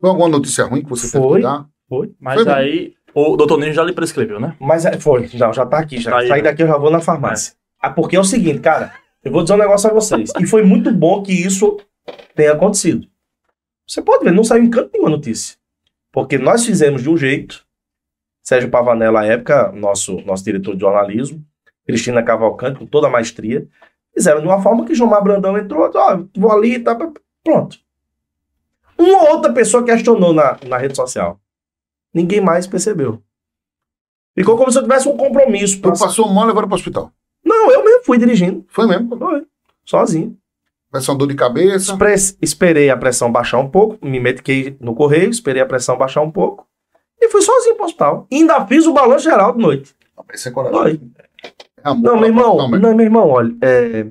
Foi 0.00 0.10
alguma 0.10 0.28
notícia 0.28 0.64
ruim 0.64 0.82
que 0.82 0.88
você 0.88 1.10
teve 1.10 1.24
Foi. 1.24 1.38
que 1.40 1.42
dar? 1.42 1.68
Foi. 1.88 2.12
Mas 2.20 2.42
Foi 2.42 2.52
aí, 2.52 2.94
o 3.14 3.36
doutor 3.36 3.58
Ninho 3.58 3.72
já 3.72 3.82
lhe 3.82 3.92
prescreveu, 3.92 4.38
né? 4.40 4.56
Mas 4.60 4.84
é, 4.84 4.98
foi. 4.98 5.28
Não, 5.34 5.52
já 5.52 5.64
tá 5.66 5.78
aqui. 5.78 5.98
Já. 5.98 6.10
Tá 6.10 6.18
aí, 6.18 6.28
Saí 6.28 6.42
né? 6.42 6.50
daqui, 6.50 6.62
eu 6.62 6.66
já 6.66 6.76
vou 6.76 6.90
na 6.90 7.00
farmácia. 7.00 7.54
Ah, 7.80 7.90
porque 7.90 8.16
é 8.16 8.20
o 8.20 8.24
seguinte, 8.24 8.60
cara. 8.60 8.92
Eu 9.24 9.32
vou 9.32 9.42
dizer 9.42 9.54
um 9.54 9.58
negócio 9.58 9.90
a 9.90 9.92
vocês. 9.92 10.32
E 10.40 10.46
foi 10.46 10.62
muito 10.62 10.92
bom 10.92 11.22
que 11.22 11.32
isso 11.32 11.78
tenha 12.34 12.52
acontecido. 12.52 13.06
Você 13.86 14.02
pode 14.02 14.24
ver, 14.24 14.32
não 14.32 14.44
saiu 14.44 14.62
em 14.64 14.70
canto 14.70 14.90
nenhuma 14.92 15.10
notícia. 15.10 15.56
Porque 16.12 16.38
nós 16.38 16.64
fizemos 16.64 17.02
de 17.02 17.10
um 17.10 17.16
jeito. 17.16 17.66
Sérgio 18.42 18.70
Pavanello, 18.70 19.16
à 19.16 19.26
época, 19.26 19.72
nosso, 19.72 20.20
nosso 20.22 20.44
diretor 20.44 20.74
de 20.74 20.80
jornalismo. 20.80 21.44
Cristina 21.88 22.22
Cavalcante, 22.22 22.78
com 22.78 22.86
toda 22.86 23.06
a 23.06 23.10
maestria. 23.10 23.66
Fizeram 24.14 24.40
de 24.42 24.46
uma 24.46 24.60
forma 24.60 24.84
que 24.84 24.94
Gilmar 24.94 25.22
Brandão 25.24 25.56
entrou, 25.56 25.90
ó, 25.94 26.18
vou 26.36 26.52
ali, 26.52 26.78
tá, 26.78 26.94
pronto. 27.42 27.78
Uma 28.98 29.22
ou 29.22 29.30
outra 29.36 29.52
pessoa 29.52 29.82
questionou 29.84 30.32
na, 30.34 30.58
na 30.66 30.76
rede 30.76 30.94
social. 30.96 31.40
Ninguém 32.12 32.40
mais 32.40 32.66
percebeu. 32.66 33.22
Ficou 34.36 34.56
como 34.56 34.70
se 34.70 34.78
eu 34.78 34.82
tivesse 34.82 35.08
um 35.08 35.16
compromisso. 35.16 35.80
Tu 35.80 35.88
passou 35.98 36.28
mal 36.28 36.44
e 36.44 36.48
levaram 36.48 36.68
para 36.68 36.74
o 36.74 36.78
hospital. 36.78 37.10
Não, 37.44 37.70
eu 37.70 37.84
mesmo 37.84 38.04
fui 38.04 38.18
dirigindo. 38.18 38.64
Foi 38.68 38.86
mesmo. 38.86 39.16
Foi. 39.16 39.46
Sozinho. 39.84 40.36
Pressão 40.90 41.16
dor 41.16 41.26
de 41.28 41.34
cabeça. 41.34 41.92
Espre- 41.92 42.36
esperei 42.42 42.90
a 42.90 42.96
pressão 42.96 43.30
baixar 43.30 43.58
um 43.58 43.68
pouco, 43.68 44.04
me 44.04 44.18
mediquei 44.20 44.76
no 44.80 44.94
correio, 44.94 45.30
esperei 45.30 45.62
a 45.62 45.66
pressão 45.66 45.96
baixar 45.96 46.20
um 46.22 46.30
pouco 46.30 46.66
e 47.20 47.28
fui 47.28 47.42
sozinho 47.42 47.76
pro 47.76 47.84
hospital. 47.84 48.26
E 48.30 48.36
ainda 48.36 48.66
fiz 48.66 48.86
o 48.86 48.92
balanço 48.92 49.24
geral 49.24 49.52
de 49.52 49.58
noite. 49.62 49.94
Isso 50.32 50.48
é 50.48 50.52
coragem. 50.52 51.12
É 51.18 51.27
amor 51.84 52.02
Não, 52.02 52.16
meu 52.16 52.26
irmão, 52.28 52.68
meu. 52.68 52.80
não, 52.80 52.94
meu 52.94 53.04
irmão, 53.06 53.28
olha, 53.28 53.56
é... 53.62 54.10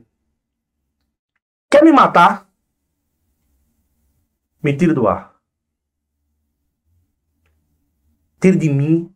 quer 1.70 1.84
me 1.84 1.92
matar? 1.92 2.48
Me 4.64 4.76
tire 4.76 4.94
do 4.94 5.08
ar. 5.08 5.36
Tire 8.40 8.58
de 8.58 8.70
mim 8.70 9.14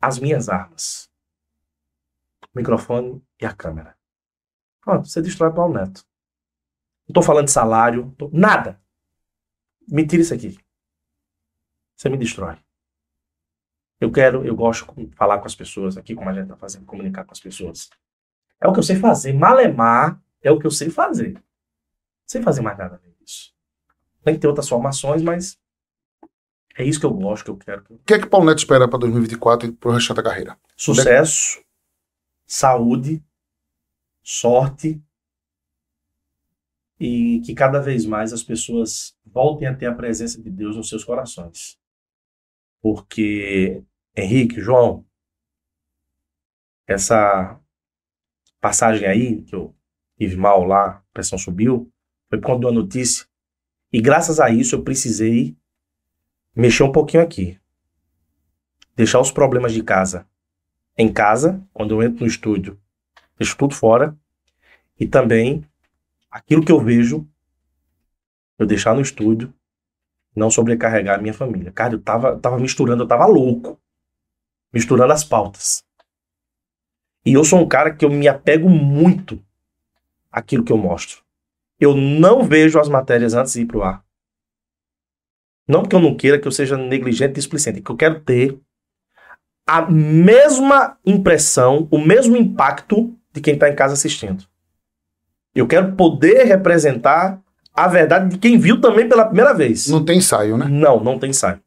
as 0.00 0.18
minhas 0.18 0.48
armas. 0.48 1.10
O 2.54 2.58
microfone 2.58 3.22
e 3.40 3.46
a 3.46 3.54
câmera. 3.54 3.96
Pronto, 4.80 5.06
você 5.08 5.20
destrói 5.20 5.52
Paulo 5.52 5.74
Neto. 5.74 6.04
Não 7.08 7.14
tô 7.14 7.22
falando 7.22 7.46
de 7.46 7.50
salário, 7.52 8.14
tô- 8.16 8.30
nada. 8.32 8.80
Me 9.88 10.06
tira 10.06 10.22
isso 10.22 10.32
aqui. 10.34 10.58
Você 11.96 12.08
me 12.08 12.16
destrói. 12.16 12.56
Eu 14.00 14.10
quero, 14.10 14.44
eu 14.44 14.56
gosto 14.56 14.92
de 14.96 15.14
falar 15.14 15.38
com 15.38 15.46
as 15.46 15.54
pessoas 15.54 15.96
aqui, 15.96 16.14
como 16.14 16.30
a 16.30 16.32
gente 16.32 16.48
tá 16.48 16.56
fazendo, 16.56 16.86
comunicar 16.86 17.24
com 17.24 17.32
as 17.32 17.40
pessoas. 17.40 17.90
É 18.60 18.66
o 18.66 18.72
que 18.72 18.78
eu 18.78 18.82
sei 18.82 18.96
fazer. 18.96 19.32
Malemar 19.32 20.20
é 20.42 20.50
o 20.50 20.58
que 20.58 20.66
eu 20.66 20.70
sei 20.70 20.88
fazer. 20.88 21.34
Não 21.34 21.42
sei 22.26 22.42
fazer 22.42 22.62
mais 22.62 22.78
nada 22.78 22.96
além 22.96 23.14
disso. 23.20 23.52
Tem 24.24 24.34
que 24.34 24.40
ter 24.40 24.48
outras 24.48 24.68
formações, 24.68 25.22
mas 25.22 25.58
é 26.76 26.84
isso 26.84 26.98
que 26.98 27.06
eu 27.06 27.12
gosto, 27.12 27.44
que 27.44 27.50
eu 27.50 27.56
quero. 27.56 27.84
O 27.90 27.98
que 27.98 28.14
é 28.14 28.18
que 28.18 28.26
Paulo 28.26 28.46
Neto 28.46 28.58
espera 28.58 28.88
para 28.88 28.98
2024 29.00 29.68
e 29.68 29.72
para 29.72 29.90
o 29.90 29.92
restante 29.92 30.16
da 30.16 30.22
carreira? 30.22 30.58
Sucesso, 30.76 31.62
saúde, 32.46 33.22
sorte 34.22 35.02
e 36.98 37.40
que 37.44 37.54
cada 37.54 37.80
vez 37.80 38.04
mais 38.04 38.32
as 38.32 38.42
pessoas 38.42 39.16
voltem 39.24 39.66
a 39.66 39.74
ter 39.74 39.86
a 39.86 39.94
presença 39.94 40.40
de 40.40 40.50
Deus 40.50 40.76
nos 40.76 40.88
seus 40.88 41.02
corações. 41.02 41.78
Porque, 42.82 43.82
Henrique, 44.16 44.60
João, 44.60 45.04
essa 46.86 47.58
passagem 48.60 49.06
aí, 49.06 49.42
que 49.42 49.54
eu 49.54 49.74
tive 50.18 50.36
mal 50.36 50.64
lá, 50.64 50.86
a 50.86 51.02
pressão 51.12 51.38
subiu, 51.38 51.90
foi 52.28 52.38
por 52.38 52.46
conta 52.46 52.60
de 52.60 52.66
uma 52.66 52.72
notícia. 52.72 53.26
E 53.92 54.00
graças 54.00 54.38
a 54.38 54.50
isso 54.50 54.74
eu 54.74 54.82
precisei 54.82 55.56
mexer 56.54 56.82
um 56.82 56.92
pouquinho 56.92 57.22
aqui. 57.22 57.58
Deixar 58.94 59.20
os 59.20 59.30
problemas 59.30 59.72
de 59.72 59.82
casa 59.82 60.28
em 60.96 61.12
casa, 61.12 61.66
quando 61.72 61.94
eu 61.94 62.02
entro 62.02 62.20
no 62.20 62.26
estúdio, 62.26 62.78
deixo 63.38 63.56
tudo 63.56 63.74
fora. 63.74 64.16
E 64.98 65.06
também 65.06 65.64
aquilo 66.30 66.64
que 66.64 66.70
eu 66.70 66.78
vejo, 66.78 67.26
eu 68.58 68.66
deixar 68.66 68.94
no 68.94 69.00
estúdio, 69.00 69.52
não 70.36 70.50
sobrecarregar 70.50 71.18
a 71.18 71.22
minha 71.22 71.32
família. 71.32 71.72
Cara, 71.72 71.94
eu 71.94 72.00
tava, 72.00 72.38
tava 72.38 72.58
misturando, 72.58 73.02
eu 73.02 73.08
tava 73.08 73.24
louco. 73.26 73.80
Misturando 74.72 75.12
as 75.12 75.24
pautas. 75.24 75.82
E 77.24 77.32
eu 77.32 77.44
sou 77.44 77.60
um 77.60 77.68
cara 77.68 77.94
que 77.94 78.04
eu 78.04 78.10
me 78.10 78.28
apego 78.28 78.68
muito 78.68 79.42
àquilo 80.30 80.64
que 80.64 80.72
eu 80.72 80.78
mostro. 80.78 81.22
Eu 81.78 81.94
não 81.94 82.44
vejo 82.44 82.78
as 82.78 82.88
matérias 82.88 83.34
antes 83.34 83.52
de 83.52 83.62
ir 83.62 83.66
pro 83.66 83.82
ar. 83.82 84.04
Não 85.66 85.82
porque 85.82 85.96
eu 85.96 86.00
não 86.00 86.16
queira 86.16 86.38
que 86.38 86.48
eu 86.48 86.52
seja 86.52 86.76
negligente 86.76 87.32
e 87.32 87.34
displicente, 87.34 87.80
que 87.80 87.90
eu 87.90 87.96
quero 87.96 88.20
ter 88.20 88.58
a 89.66 89.82
mesma 89.88 90.98
impressão, 91.06 91.86
o 91.90 91.98
mesmo 91.98 92.36
impacto 92.36 93.16
de 93.32 93.40
quem 93.40 93.54
está 93.54 93.68
em 93.68 93.76
casa 93.76 93.94
assistindo. 93.94 94.44
Eu 95.54 95.66
quero 95.66 95.94
poder 95.94 96.44
representar 96.44 97.40
a 97.72 97.86
verdade 97.86 98.30
de 98.30 98.38
quem 98.38 98.58
viu 98.58 98.80
também 98.80 99.08
pela 99.08 99.24
primeira 99.24 99.54
vez. 99.54 99.86
Não 99.86 100.04
tem 100.04 100.18
ensaio, 100.18 100.56
né? 100.56 100.66
Não, 100.68 101.02
não 101.02 101.18
tem 101.18 101.30
ensaio. 101.30 101.60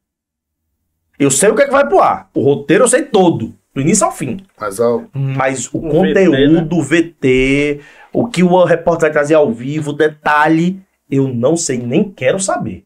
Eu 1.18 1.30
sei 1.30 1.50
o 1.50 1.54
que 1.54 1.62
é 1.62 1.66
que 1.66 1.72
vai 1.72 1.86
pro 1.86 2.00
ar. 2.00 2.28
O 2.34 2.42
roteiro 2.42 2.84
eu 2.84 2.88
sei 2.88 3.02
todo, 3.04 3.54
do 3.72 3.80
início 3.80 4.04
ao 4.04 4.12
fim. 4.12 4.44
Mas 4.58 4.80
ó, 4.80 5.04
Mas 5.12 5.72
o, 5.72 5.78
O 5.78 5.88
conteúdo, 5.88 6.76
o 6.76 6.82
VT, 6.82 7.80
o 8.12 8.26
que 8.28 8.42
o 8.42 8.64
repórter 8.64 9.02
vai 9.02 9.12
trazer 9.12 9.34
ao 9.34 9.52
vivo, 9.52 9.92
detalhe, 9.92 10.82
eu 11.10 11.28
não 11.28 11.56
sei, 11.56 11.78
nem 11.78 12.10
quero 12.10 12.40
saber. 12.40 12.84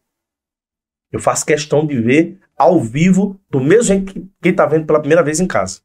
Eu 1.10 1.20
faço 1.20 1.46
questão 1.46 1.86
de 1.86 1.98
ver 2.00 2.38
ao 2.56 2.80
vivo, 2.80 3.40
do 3.48 3.60
mesmo 3.60 3.84
jeito 3.84 4.12
que 4.12 4.28
quem 4.42 4.54
tá 4.54 4.66
vendo 4.66 4.86
pela 4.86 5.00
primeira 5.00 5.22
vez 5.22 5.40
em 5.40 5.46
casa. 5.46 5.80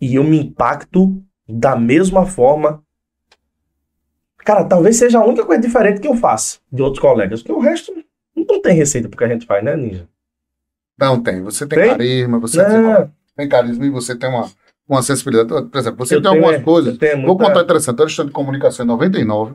E 0.00 0.14
eu 0.14 0.24
me 0.24 0.38
impacto 0.38 1.22
da 1.48 1.74
mesma 1.74 2.26
forma. 2.26 2.84
Cara, 4.38 4.64
talvez 4.64 4.96
seja 4.96 5.18
a 5.18 5.24
única 5.24 5.44
coisa 5.44 5.62
diferente 5.62 6.00
que 6.00 6.08
eu 6.08 6.16
faço 6.16 6.60
de 6.70 6.82
outros 6.82 7.00
colegas, 7.00 7.40
porque 7.40 7.52
o 7.52 7.60
resto 7.60 7.92
não 8.34 8.60
tem 8.60 8.74
receita 8.74 9.08
pro 9.08 9.16
que 9.16 9.24
a 9.24 9.28
gente 9.28 9.46
faz, 9.46 9.64
né, 9.64 9.76
Ninja? 9.76 10.08
Não 10.98 11.20
tem. 11.22 11.42
Você 11.42 11.66
tem, 11.66 11.78
Tem? 11.78 11.88
carisma, 11.90 12.38
você 12.38 12.56
Não, 12.68 13.10
tem 13.36 13.48
carisma 13.48 13.86
e 13.86 13.90
você 13.90 14.14
tem 14.16 14.28
uma, 14.28 14.48
uma 14.88 15.02
sensibilidade. 15.02 15.48
Por 15.68 15.78
exemplo, 15.78 16.04
você 16.06 16.16
eu 16.16 16.22
tem 16.22 16.30
tenho- 16.32 16.44
algumas 16.44 16.64
coisas. 16.64 16.92
eu 16.94 16.98
tenho 16.98 17.16
Vou 17.18 17.26
muita- 17.36 17.44
contar 17.46 17.62
interessante. 17.62 17.98
Eu 18.00 18.06
estudante 18.06 18.28
de 18.28 18.34
comunicação 18.34 18.84
em 18.84 18.88
99 18.88 19.54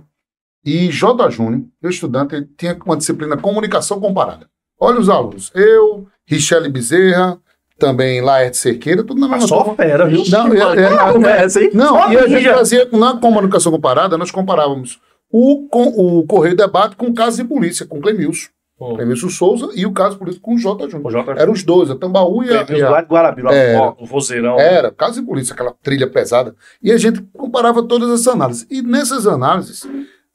e 0.66 0.90
J. 0.92 1.30
Júnior, 1.30 1.62
eu 1.82 1.90
estudante, 1.90 2.48
tinha 2.58 2.78
uma 2.86 2.98
disciplina 2.98 3.38
comunicação 3.38 4.00
comparada. 4.00 4.48
Olha 4.80 5.00
os 5.00 5.10
alunos. 5.10 5.52
Eu, 5.56 6.08
Richelle 6.26 6.70
Bezerra, 6.70 7.40
também 7.80 8.22
Laerte 8.22 8.58
Cerqueira, 8.58 9.04
tudo 9.04 9.22
na 9.22 9.28
mesma 9.28 9.48
Só 9.48 9.60
turma. 9.60 9.76
fera, 9.76 10.08
viu? 10.08 10.24
Não, 10.30 10.54
é- 10.54 10.82
é- 10.82 10.86
Ah, 10.94 11.14
conversa, 11.14 11.62
hein? 11.62 11.70
Não, 11.74 12.12
e 12.12 12.18
a 12.18 12.28
gente 12.28 12.50
fazia, 12.52 12.90
na 12.92 13.18
comunicação 13.18 13.72
comparada, 13.72 14.18
nós 14.18 14.32
comparávamos 14.32 15.00
o, 15.32 15.68
com, 15.70 15.84
o 15.90 16.26
Correio 16.26 16.56
Debate 16.56 16.96
com 16.96 17.06
o 17.08 17.14
caso 17.14 17.38
de 17.38 17.44
polícia, 17.48 17.86
com 17.86 18.02
Clemilson. 18.02 18.50
Hum. 18.80 18.96
Clemilson 18.96 19.30
Souza 19.30 19.70
e 19.76 19.86
o 19.88 19.92
caso 19.92 20.18
polícia 20.20 20.40
com 20.40 20.54
o 20.54 20.58
J. 20.58 20.88
Júnior. 20.88 21.12
O 21.12 21.32
Eram 21.32 21.52
os 21.52 21.64
dois, 21.64 21.90
a 21.90 21.96
Tambaú 21.96 22.44
e 22.44 22.56
a. 22.56 22.64
Teve 22.64 22.80
e 22.80 22.84
a- 22.84 23.02
Guarabira, 23.02 23.52
Era. 23.52 23.96
um 24.00 24.06
vozeirão. 24.06 24.60
era, 24.60 24.92
caso 24.92 25.26
aquela 25.52 25.74
trilha 25.82 26.08
pesada. 26.08 26.56
E 26.82 26.92
a 26.92 26.98
gente 26.98 27.22
comparava 27.34 27.82
todas 27.82 28.10
essas 28.12 28.28
análises. 28.28 28.68
E 28.70 28.84
nessas 28.84 29.26
análises, 29.26 29.88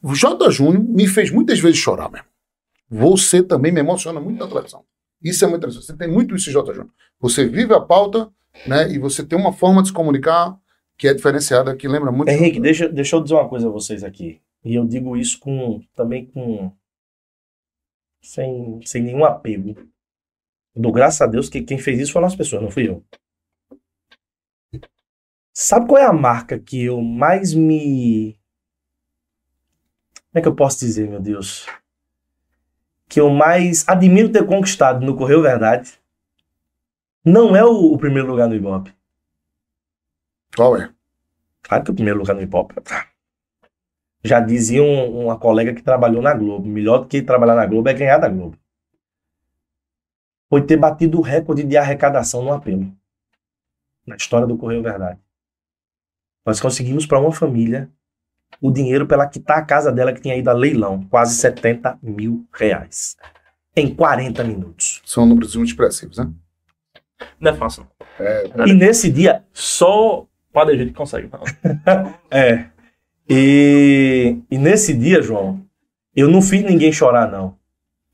o 0.03 0.15
J. 0.15 0.51
Júnior 0.51 0.83
me 0.83 1.07
fez 1.07 1.31
muitas 1.31 1.61
vezes 1.61 1.79
chorar 1.79 2.11
mesmo. 2.11 2.27
Você 2.91 3.43
também 3.43 3.71
me 3.71 3.81
emociona 3.81 4.21
muito 4.21 4.41
na 4.41 4.49
televisão. 4.49 4.83
Isso 5.23 5.45
é 5.45 5.49
muito 5.49 5.59
interessante. 5.61 5.87
Você 5.87 5.97
tem 5.97 6.09
muito 6.09 6.35
isso, 6.35 6.51
J. 6.51 6.67
Júnior. 6.75 6.91
Você 7.21 7.47
vive 7.47 7.73
a 7.73 7.81
pauta, 7.81 8.29
né? 8.67 8.91
E 8.93 8.99
você 8.99 9.23
tem 9.25 9.39
uma 9.39 9.53
forma 9.53 9.81
de 9.83 9.89
se 9.89 9.95
comunicar 9.95 10.57
que 10.99 11.07
é 11.07 11.15
diferenciada, 11.15 11.75
que 11.77 11.87
lembra 11.87 12.11
muito. 12.11 12.29
Henrique, 12.29 12.61
deixa, 12.61 12.89
deixa 12.89 13.17
eu 13.17 13.23
dizer 13.23 13.35
uma 13.35 13.49
coisa 13.49 13.69
a 13.69 13.71
vocês 13.71 14.03
aqui. 14.03 14.41
E 14.65 14.75
eu 14.75 14.85
digo 14.85 15.17
isso 15.17 15.39
com 15.39 15.81
também 15.95 16.27
com. 16.27 16.73
Sem, 18.23 18.81
sem 18.87 19.03
nenhum 19.03 19.25
apego. 19.25 19.77
Dou 20.75 20.93
graças 20.93 21.21
a 21.21 21.27
Deus 21.27 21.49
que 21.49 21.63
quem 21.63 21.79
fez 21.79 21.99
isso 21.99 22.13
foram 22.13 22.27
as 22.27 22.37
pessoas, 22.37 22.63
não 22.63 22.71
fui 22.71 22.89
eu. 22.89 23.05
Sabe 25.53 25.87
qual 25.87 26.01
é 26.01 26.07
a 26.07 26.13
marca 26.13 26.59
que 26.59 26.85
eu 26.85 27.03
mais 27.03 27.53
me. 27.53 28.39
Como 30.31 30.39
é 30.39 30.41
que 30.41 30.49
eu 30.49 30.57
posso 30.57 30.79
dizer, 30.79 31.09
meu 31.09 31.21
Deus? 31.21 31.67
Que 33.07 33.21
eu 33.21 33.29
mais 33.29 33.87
admiro 33.87 34.33
ter 34.33 34.47
conquistado 34.47 35.05
no 35.05 35.15
Correio 35.15 35.43
Verdade. 35.43 36.01
Não 37.23 37.55
é 37.55 37.63
o, 37.65 37.93
o 37.93 37.99
primeiro 37.99 38.29
lugar 38.29 38.49
no 38.49 38.55
Ibope. 38.55 38.95
Qual 40.57 40.77
é? 40.77 40.93
Claro 41.63 41.85
que 41.85 41.91
o 41.91 41.95
primeiro 41.95 42.19
lugar 42.19 42.35
no 42.35 42.43
hip 42.43 42.55
hop. 42.55 42.73
Já 44.25 44.39
dizia 44.41 44.83
um- 44.83 45.25
uma 45.25 45.37
colega 45.39 45.75
que 45.75 45.83
trabalhou 45.83 46.23
na 46.23 46.33
Globo: 46.35 46.67
melhor 46.67 46.99
do 46.99 47.07
que 47.07 47.23
trabalhar 47.23 47.55
na 47.55 47.67
Globo 47.67 47.89
é 47.89 47.95
ganhar 47.95 48.19
da 48.19 48.29
Globo. 48.29 48.57
Foi 50.49 50.63
ter 50.63 50.77
batido 50.77 51.19
o 51.19 51.23
recorde 51.23 51.65
de 51.65 51.77
arrecadação 51.77 52.43
no 52.43 52.53
apelo. 52.53 52.93
Na 54.07 54.17
história 54.17 54.47
do 54.47 54.57
Correio 54.57 54.83
Verdade. 54.83 55.19
Nós 56.45 56.61
conseguimos 56.61 57.07
para 57.07 57.21
uma 57.21 57.33
família 57.33 57.89
o 58.61 58.71
dinheiro 58.71 59.07
pela 59.07 59.27
quitar 59.27 59.59
a 59.59 59.65
casa 59.65 59.91
dela 59.91 60.13
que 60.13 60.21
tinha 60.21 60.37
ido 60.37 60.51
a 60.51 60.53
leilão 60.53 61.05
quase 61.09 61.37
70 61.37 61.99
mil 62.03 62.47
reais. 62.53 63.17
Em 63.75 63.95
40 63.95 64.45
minutos. 64.45 65.01
São 65.07 65.25
números 65.25 65.57
muito 65.57 65.69
expressivos, 65.71 66.19
né? 66.19 66.31
Não 67.41 67.53
é 67.53 67.55
fácil. 67.55 67.87
não. 68.55 68.67
E 68.67 68.73
nesse 68.75 69.11
dia, 69.11 69.45
Só 69.53 70.27
para 70.53 70.77
gente 70.77 70.89
que 70.91 70.95
consegue. 70.97 71.31
Não. 71.33 71.41
É. 72.31 72.67
E, 73.29 74.39
e 74.51 74.59
nesse 74.59 74.93
dia, 74.93 75.23
João, 75.23 75.65
eu 76.15 76.29
não 76.29 76.43
fiz 76.43 76.63
ninguém 76.63 76.93
chorar, 76.93 77.31
não. 77.31 77.57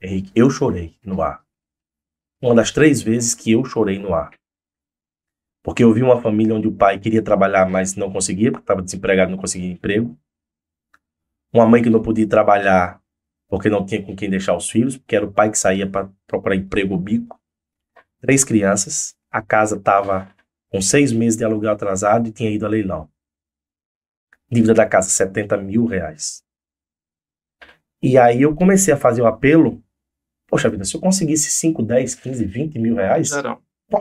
Henrique, 0.01 0.31
eu 0.35 0.51
chorei 0.51 0.97
no 1.05 1.21
ar. 1.23 1.43
Uma 2.41 2.55
das 2.55 2.71
três 2.71 3.03
vezes 3.03 3.35
que 3.35 3.53
eu 3.53 3.65
chorei 3.65 3.99
no 3.99 4.15
ar. 4.15 4.31
Porque 5.63 5.83
eu 5.83 5.93
vi 5.93 6.03
uma 6.03 6.21
família 6.21 6.55
onde 6.55 6.69
o 6.69 6.73
pai 6.73 6.99
queria 6.99 7.23
trabalhar, 7.23 7.69
mas 7.69 7.97
não 7.97 8.13
conseguia, 8.13 8.53
porque 8.53 8.63
estava 8.63 8.83
desempregado 8.83 9.31
não 9.31 9.39
conseguia 9.39 9.73
emprego. 9.73 10.17
Uma 11.53 11.67
mãe 11.67 11.83
que 11.83 11.91
não 11.91 12.01
podia 12.01 12.29
trabalhar 12.29 13.01
porque 13.49 13.71
não 13.71 13.85
tinha 13.85 14.03
com 14.03 14.15
quem 14.15 14.29
deixar 14.29 14.55
os 14.55 14.69
filhos, 14.69 14.97
porque 14.97 15.17
era 15.17 15.25
o 15.25 15.33
pai 15.33 15.51
que 15.51 15.59
saía 15.59 15.87
para 15.89 16.11
procurar 16.27 16.55
emprego 16.55 16.95
ou 16.95 17.01
bico. 17.01 17.41
Três 18.21 18.45
crianças. 18.45 19.17
A 19.31 19.41
casa 19.41 19.77
estava 19.77 20.31
com 20.71 20.81
seis 20.81 21.13
meses 21.13 21.37
de 21.37 21.45
aluguel 21.45 21.73
atrasado 21.73 22.29
e 22.29 22.33
tinha 22.33 22.51
ido 22.51 22.67
a 22.67 22.69
leilão. 22.69 23.09
Dívida 24.51 24.75
da 24.75 24.87
casa, 24.87 25.09
70 25.11 25.57
mil 25.59 25.85
reais. 25.87 26.43
E 28.03 28.17
aí 28.17 28.43
eu 28.43 28.55
comecei 28.55 28.95
a 28.95 28.97
fazer 28.97 29.23
o 29.23 29.27
apelo. 29.27 29.83
Poxa 30.47 30.71
vida, 30.71 30.85
se 30.85 30.95
eu 30.97 31.01
conseguisse 31.01 31.51
5, 31.51 31.83
10, 31.83 32.15
15, 32.15 32.45
20 32.47 32.79
mil 32.79 32.95
reais, 32.97 33.33
Era 33.33 33.59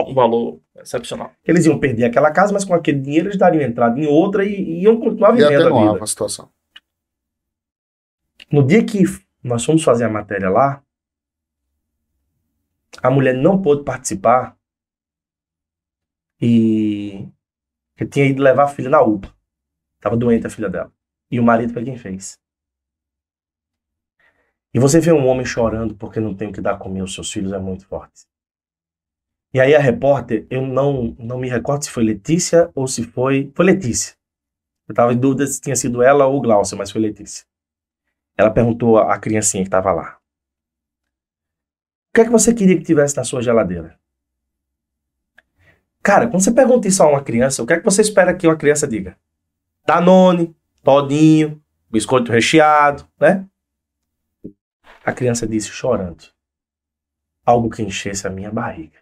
um 0.07 0.13
valor 0.13 0.61
excepcional. 0.77 1.33
eles 1.45 1.65
iam 1.65 1.79
perder 1.79 2.05
aquela 2.05 2.31
casa, 2.31 2.53
mas 2.53 2.63
com 2.63 2.73
aquele 2.73 2.99
dinheiro 3.01 3.27
eles 3.27 3.37
dariam 3.37 3.61
entrada 3.63 3.99
em 3.99 4.05
outra 4.05 4.45
e, 4.45 4.53
e 4.53 4.83
iam 4.83 4.97
continuar 4.99 5.31
E 5.33 5.37
vivendo 5.37 5.53
a 5.53 5.65
atenuava 5.65 5.93
vida. 5.93 6.03
a 6.03 6.07
situação. 6.07 6.49
No 8.49 8.65
dia 8.65 8.85
que 8.85 9.03
nós 9.43 9.65
fomos 9.65 9.83
fazer 9.83 10.05
a 10.05 10.09
matéria 10.09 10.49
lá, 10.49 10.81
a 13.03 13.11
mulher 13.11 13.33
não 13.35 13.61
pôde 13.61 13.83
participar 13.83 14.57
e 16.41 17.27
que 17.95 18.05
tinha 18.05 18.25
ido 18.25 18.41
levar 18.41 18.63
a 18.63 18.67
filha 18.67 18.89
na 18.89 19.01
UPA. 19.01 19.33
Tava 19.99 20.15
doente 20.15 20.47
a 20.47 20.49
filha 20.49 20.69
dela. 20.69 20.91
E 21.29 21.39
o 21.39 21.43
marido 21.43 21.73
foi 21.73 21.83
quem 21.83 21.97
fez. 21.97 22.39
E 24.73 24.79
você 24.79 24.99
vê 24.99 25.11
um 25.11 25.25
homem 25.25 25.45
chorando 25.45 25.95
porque 25.95 26.19
não 26.19 26.35
tem 26.35 26.49
o 26.49 26.53
que 26.53 26.61
dar 26.61 26.75
a 26.75 26.77
comer 26.77 27.01
aos 27.01 27.13
seus 27.13 27.31
filhos 27.31 27.51
é 27.51 27.57
muito 27.57 27.85
forte. 27.87 28.27
E 29.53 29.59
aí 29.59 29.73
a 29.73 29.79
repórter, 29.79 30.45
eu 30.49 30.61
não, 30.61 31.15
não 31.17 31.39
me 31.39 31.49
recordo 31.49 31.83
se 31.83 31.89
foi 31.89 32.03
Letícia 32.03 32.69
ou 32.75 32.87
se 32.87 33.03
foi. 33.03 33.51
Foi 33.55 33.65
Letícia. 33.65 34.15
Eu 34.87 34.93
tava 34.93 35.13
em 35.13 35.17
dúvida 35.17 35.47
se 35.47 35.59
tinha 35.59 35.75
sido 35.75 36.01
ela 36.01 36.27
ou 36.27 36.41
Glaucia, 36.41 36.77
mas 36.77 36.91
foi 36.91 37.01
Letícia. 37.01 37.45
Ela 38.37 38.51
perguntou 38.51 38.97
à 38.97 39.17
criancinha 39.17 39.63
que 39.63 39.67
estava 39.67 39.91
lá: 39.91 40.19
O 42.09 42.13
que 42.13 42.21
é 42.21 42.25
que 42.25 42.29
você 42.29 42.53
queria 42.53 42.77
que 42.77 42.83
tivesse 42.83 43.17
na 43.17 43.23
sua 43.23 43.41
geladeira? 43.41 43.99
Cara, 46.03 46.27
quando 46.27 46.43
você 46.43 46.51
pergunta 46.51 46.87
isso 46.87 47.01
a 47.03 47.07
uma 47.07 47.23
criança, 47.23 47.63
o 47.63 47.65
que 47.65 47.73
é 47.73 47.79
que 47.79 47.85
você 47.85 48.01
espera 48.01 48.33
que 48.33 48.47
uma 48.47 48.55
criança 48.55 48.87
diga? 48.87 49.17
Danone, 49.87 50.53
Todinho, 50.83 51.63
biscoito 51.89 52.29
recheado, 52.29 53.09
né? 53.17 53.47
A 55.05 55.13
criança 55.13 55.47
disse 55.47 55.69
chorando. 55.69 56.25
Algo 57.45 57.69
que 57.69 57.81
enchesse 57.81 58.27
a 58.27 58.29
minha 58.29 58.51
barriga. 58.51 58.99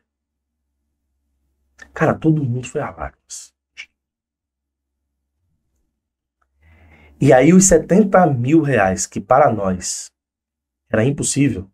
Cara, 1.91 2.13
todo 2.13 2.43
mundo 2.43 2.67
foi 2.67 2.81
a 2.81 2.91
lágrimas. 2.91 3.51
E 7.19 7.33
aí 7.33 7.51
os 7.51 7.65
70 7.65 8.27
mil 8.27 8.61
reais, 8.61 9.07
que 9.07 9.19
para 9.19 9.51
nós 9.51 10.13
era 10.87 11.03
impossível, 11.03 11.67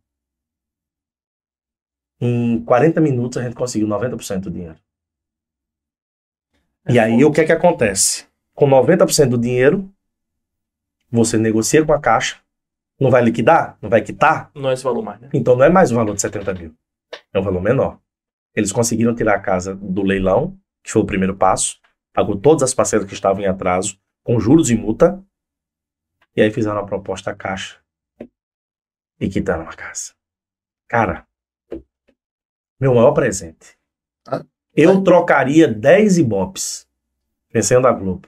em 2.22 2.64
40 2.64 3.02
minutos 3.02 3.38
a 3.38 3.44
gente 3.44 3.56
conseguiu 3.56 3.90
90% 3.90 4.44
do 4.44 4.52
dinheiro. 4.52 4.80
E 6.88 6.98
aí 6.98 7.26
o 7.26 7.32
que 7.32 7.42
é 7.42 7.46
que 7.46 7.52
acontece? 7.52 8.31
Com 8.54 8.68
90% 8.70 9.30
do 9.30 9.38
dinheiro, 9.38 9.92
você 11.12 11.38
negocia 11.38 11.86
com 11.86 11.94
a 11.94 12.00
caixa, 12.00 12.38
não 13.00 13.10
vai 13.10 13.22
liquidar, 13.24 13.78
não 13.82 13.90
vai 13.90 14.02
quitar, 14.02 14.52
Não 14.54 14.70
é 14.70 14.74
esse 14.74 14.84
valor 14.84 15.02
mais, 15.02 15.20
né? 15.20 15.30
então 15.34 15.56
não 15.56 15.66
é 15.66 15.70
mais 15.70 15.92
o 15.92 15.96
valor 15.96 16.14
de 16.16 16.22
70 16.22 16.54
mil, 16.54 16.76
é 17.34 17.40
um 17.40 17.44
valor 17.44 17.62
menor. 17.62 18.00
Eles 18.56 18.72
conseguiram 18.72 19.16
tirar 19.16 19.36
a 19.36 19.40
casa 19.40 19.76
do 19.76 20.02
leilão, 20.04 20.58
que 20.84 20.92
foi 20.92 21.02
o 21.02 21.06
primeiro 21.06 21.36
passo, 21.36 21.80
pagou 22.14 22.38
todas 22.38 22.64
as 22.64 22.74
parcelas 22.74 23.06
que 23.08 23.14
estavam 23.14 23.42
em 23.42 23.48
atraso, 23.48 23.98
com 24.24 24.40
juros 24.40 24.70
e 24.70 24.76
multa, 24.76 25.24
e 26.36 26.42
aí 26.42 26.52
fizeram 26.52 26.80
a 26.80 26.86
proposta 26.86 27.32
à 27.32 27.36
caixa 27.36 27.78
e 29.20 29.28
quitaram 29.30 29.64
a 29.68 29.74
casa. 29.74 30.14
Cara, 30.88 31.26
meu 32.80 32.94
maior 32.96 33.12
presente. 33.14 33.78
Ah, 34.28 34.44
Eu 34.76 35.04
trocaria 35.04 35.68
10 35.68 36.20
ibopes, 36.20 36.88
vencendo 37.54 37.88
a 37.88 37.92
Globo, 37.92 38.28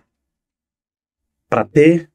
para 1.54 1.64
ter, 1.66 2.10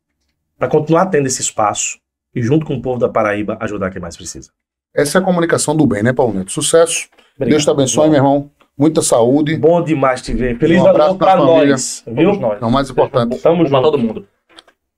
para 0.59 0.67
continuar 0.67 1.07
tendo 1.07 1.27
esse 1.27 1.41
espaço 1.41 1.97
e 2.35 2.43
junto 2.43 2.67
com 2.67 2.75
o 2.75 2.83
povo 2.83 2.99
da 2.99 3.09
Paraíba 3.09 3.57
ajudar 3.61 3.89
quem 3.91 4.01
mais 4.03 4.17
precisa. 4.17 4.51
Essa 4.93 5.19
é 5.19 5.21
a 5.21 5.25
comunicação 5.25 5.77
do 5.77 5.87
bem, 5.87 6.03
né, 6.03 6.13
Paulo 6.13 6.35
Neto? 6.35 6.51
Sucesso. 6.51 7.09
Obrigado. 7.37 7.51
Deus 7.51 7.65
te 7.65 7.71
abençoe, 7.71 8.05
Bom. 8.07 8.11
meu 8.11 8.17
irmão. 8.19 8.51
Muita 8.77 9.01
saúde. 9.01 9.57
Bom 9.57 9.81
demais 9.83 10.21
te 10.23 10.33
ver. 10.35 10.59
Feliz 10.59 10.81
Um 10.81 10.93
pra 10.93 11.15
família. 11.15 11.37
nós, 11.37 12.03
viu? 12.07 12.25
Todos 12.31 12.41
nós. 12.41 12.63
É 12.63 12.65
o 12.65 12.71
mais 12.71 12.91
importante. 12.91 13.39
Tamo 13.39 13.59
Pra 13.59 13.69
junto. 13.69 13.83
todo 13.83 13.99
mundo. 13.99 14.27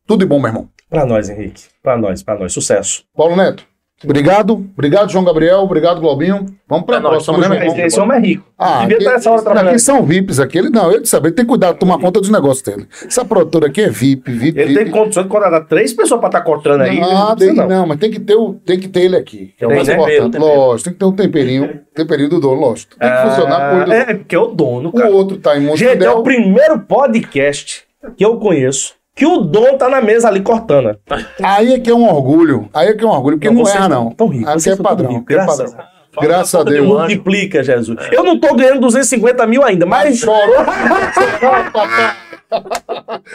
Tudo 0.07 0.21
de 0.21 0.27
bom, 0.27 0.39
meu 0.39 0.49
irmão. 0.49 0.69
Pra 0.89 1.05
nós, 1.05 1.29
Henrique. 1.29 1.65
Pra 1.83 1.99
nós, 1.99 2.23
pra 2.23 2.39
nós. 2.39 2.51
Sucesso. 2.53 3.05
Paulo 3.15 3.37
Neto, 3.37 3.67
obrigado. 4.05 4.67
Obrigado, 4.75 5.11
João 5.11 5.25
Gabriel. 5.25 5.59
Obrado, 5.61 6.01
Globinho. 6.01 6.47
Vamos 6.69 6.87
para 6.87 6.97
É 6.97 6.99
a 6.99 7.03
nóis, 7.03 7.25
próxima, 7.25 7.35
tamo 7.35 7.43
né, 7.43 7.49
meu 7.49 7.59
junto. 7.69 7.73
irmão? 7.75 7.87
Esse- 7.87 8.01
homem 8.01 8.17
é 8.17 8.21
rico. 8.21 8.45
Ah, 8.59 8.81
Devia 8.81 8.97
aqui, 8.97 9.05
estar 9.05 9.17
essa 9.17 9.31
hora 9.31 9.43
trabalhando. 9.43 9.69
aqui 9.71 9.79
são 9.81 10.05
VIPs 10.05 10.39
aqui. 10.41 10.59
Ele, 10.59 10.71
não, 10.71 10.91
eu 10.93 11.01
de 11.01 11.09
saber, 11.09 11.29
ele 11.29 11.35
tem 11.37 11.45
cuidado 11.45 11.75
de 11.75 11.81
tomar 11.81 11.99
conta 11.99 12.21
dos 12.21 12.29
negócios 12.31 12.63
dele. 12.63 12.87
Essa 13.07 13.25
produtora 13.25 13.67
aqui 13.67 13.81
é 13.81 13.89
VIP, 13.89 14.31
VIP. 14.31 14.59
Ele 14.61 14.69
VIP. 14.75 14.85
tem 14.85 14.93
condições 14.93 15.25
de 15.25 15.29
contratar 15.31 15.67
três 15.67 15.93
pessoas 15.93 16.21
pra 16.21 16.29
estar 16.29 16.41
cortando 16.43 16.83
aí. 16.83 17.01
Ah, 17.01 17.35
não, 17.39 17.55
não. 17.55 17.69
não. 17.69 17.87
mas 17.87 17.99
tem 17.99 18.11
que 18.11 18.21
ter, 18.21 18.37
o, 18.37 18.55
tem 18.55 18.79
que 18.79 18.89
ter 18.89 19.01
ele 19.03 19.17
aqui, 19.17 19.53
que 19.59 19.65
é 19.65 19.67
o 19.67 19.71
Tem, 19.71 19.77
mais 19.79 19.89
né? 19.89 19.95
importante. 19.95 20.15
Tempero, 20.21 20.31
tempero. 20.45 20.61
Lógico, 20.61 20.85
tem 20.85 20.93
que 20.93 20.99
ter 20.99 21.05
um 21.07 21.13
temperinho, 21.13 21.81
temperinho 21.95 22.29
do 22.29 22.41
dono, 22.41 22.61
lógico. 22.61 22.97
Tem 22.99 23.11
que 23.11 23.23
funcionar 23.23 23.71
com 23.71 23.77
o 23.77 23.79
olho 23.79 23.87
do 23.87 23.93
é, 23.93 24.15
porque 24.15 24.35
é 24.37 24.39
o 24.39 24.47
dono, 24.47 24.89
O 24.91 24.93
cara. 24.93 25.11
outro 25.11 25.37
tá 25.39 25.59
em 25.59 25.77
Gente, 25.77 26.05
é 26.05 26.11
o 26.11 26.23
primeiro 26.23 26.79
podcast 26.81 27.83
que 28.17 28.25
eu 28.25 28.37
conheço 28.39 28.95
que 29.15 29.27
o 29.27 29.39
Dom 29.39 29.77
tá 29.77 29.89
na 29.89 30.01
mesa 30.01 30.29
ali 30.29 30.41
cortando. 30.41 30.97
Aí 31.43 31.75
é 31.75 31.79
que 31.79 31.91
é 31.91 31.95
um 31.95 32.09
orgulho. 32.09 32.69
Aí 32.73 32.89
é 32.89 32.95
que 32.95 33.05
é 33.05 33.07
um 33.07 33.11
orgulho, 33.11 33.37
porque 33.37 33.51
não, 33.51 33.63
vocês 33.65 33.77
erra, 33.77 33.89
não. 33.89 34.11
tão 34.13 34.29
Aqui 34.29 34.71
é 34.71 34.77
padrão. 34.77 35.11
ricos, 35.11 35.25
aqui 35.25 35.33
é 35.33 35.37
graças 35.37 35.71
padrão. 35.73 35.91
Fala 36.13 36.27
Graças 36.27 36.55
a 36.61 36.65
Deus. 36.65 36.87
Multiplica, 36.89 37.63
Jesus. 37.63 37.97
Eu 38.11 38.25
não 38.25 38.37
tô 38.41 38.53
ganhando 38.57 38.81
250 38.81 39.47
mil 39.47 39.63
ainda, 39.63 39.87
mas 39.87 40.19
Chorou. 40.19 40.41
Chorou, 40.65 41.65
papai. 41.73 42.17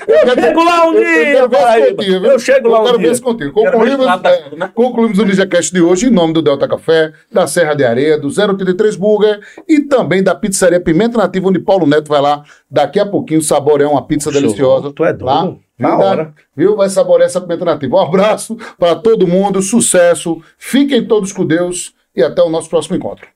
eu 0.07 0.33
chego 0.35 0.63
lá 0.63 0.85
um 0.89 0.93
Eu- 0.93 0.99
eu 0.99 1.05
dia, 1.05 1.25
quero 1.33 1.49
ver 1.49 1.55
esse 1.55 1.63
Paraíba. 1.65 1.95
contigo? 1.95 2.25
Eu 2.25 2.39
chego 2.39 2.67
lá 2.67 2.77
Eu 2.77 2.81
um 2.81 2.85
quero 2.85 2.97
ver 2.97 3.03
dia. 3.03 3.11
isso 3.13 3.21
contigo. 3.21 3.53
Ver 3.63 3.71
Concluímos, 3.71 4.05
é, 4.05 4.55
né? 4.57 4.69
concluímos 4.73 5.19
o 5.19 5.25
NinjaCast 5.25 5.71
de 5.73 5.81
hoje 5.81 6.07
em 6.07 6.09
nome 6.09 6.33
do 6.33 6.41
Delta 6.41 6.67
Café, 6.67 7.13
da 7.31 7.47
Serra 7.47 7.73
de 7.75 7.85
Areia, 7.85 8.19
do 8.19 8.27
083 8.27 8.97
Burger 8.97 9.39
e 9.69 9.79
também 9.79 10.21
da 10.21 10.35
pizzaria 10.35 10.79
Pimenta 10.81 11.17
Nativa, 11.17 11.47
onde 11.47 11.59
Paulo 11.59 11.85
Neto 11.87 12.09
vai 12.09 12.19
lá 12.19 12.43
daqui 12.69 12.99
a 12.99 13.05
pouquinho 13.05 13.41
saborear 13.41 13.89
uma 13.89 14.05
pizza 14.05 14.29
Show. 14.31 14.41
deliciosa. 14.41 14.91
Tu 14.91 15.05
é 15.05 15.13
doido? 15.13 15.23
Lá, 15.25 15.55
Na 15.77 15.97
hora. 15.97 16.33
Viu? 16.55 16.75
Vai 16.75 16.89
saborear 16.89 17.27
essa 17.27 17.41
pimenta 17.41 17.65
nativa. 17.65 17.97
Um 17.97 18.01
abraço 18.01 18.57
para 18.77 18.95
todo 18.95 19.27
mundo, 19.27 19.61
sucesso, 19.61 20.41
fiquem 20.57 21.05
todos 21.05 21.31
com 21.31 21.45
Deus 21.45 21.93
e 22.15 22.23
até 22.23 22.41
o 22.41 22.49
nosso 22.49 22.69
próximo 22.69 22.95
encontro. 22.95 23.23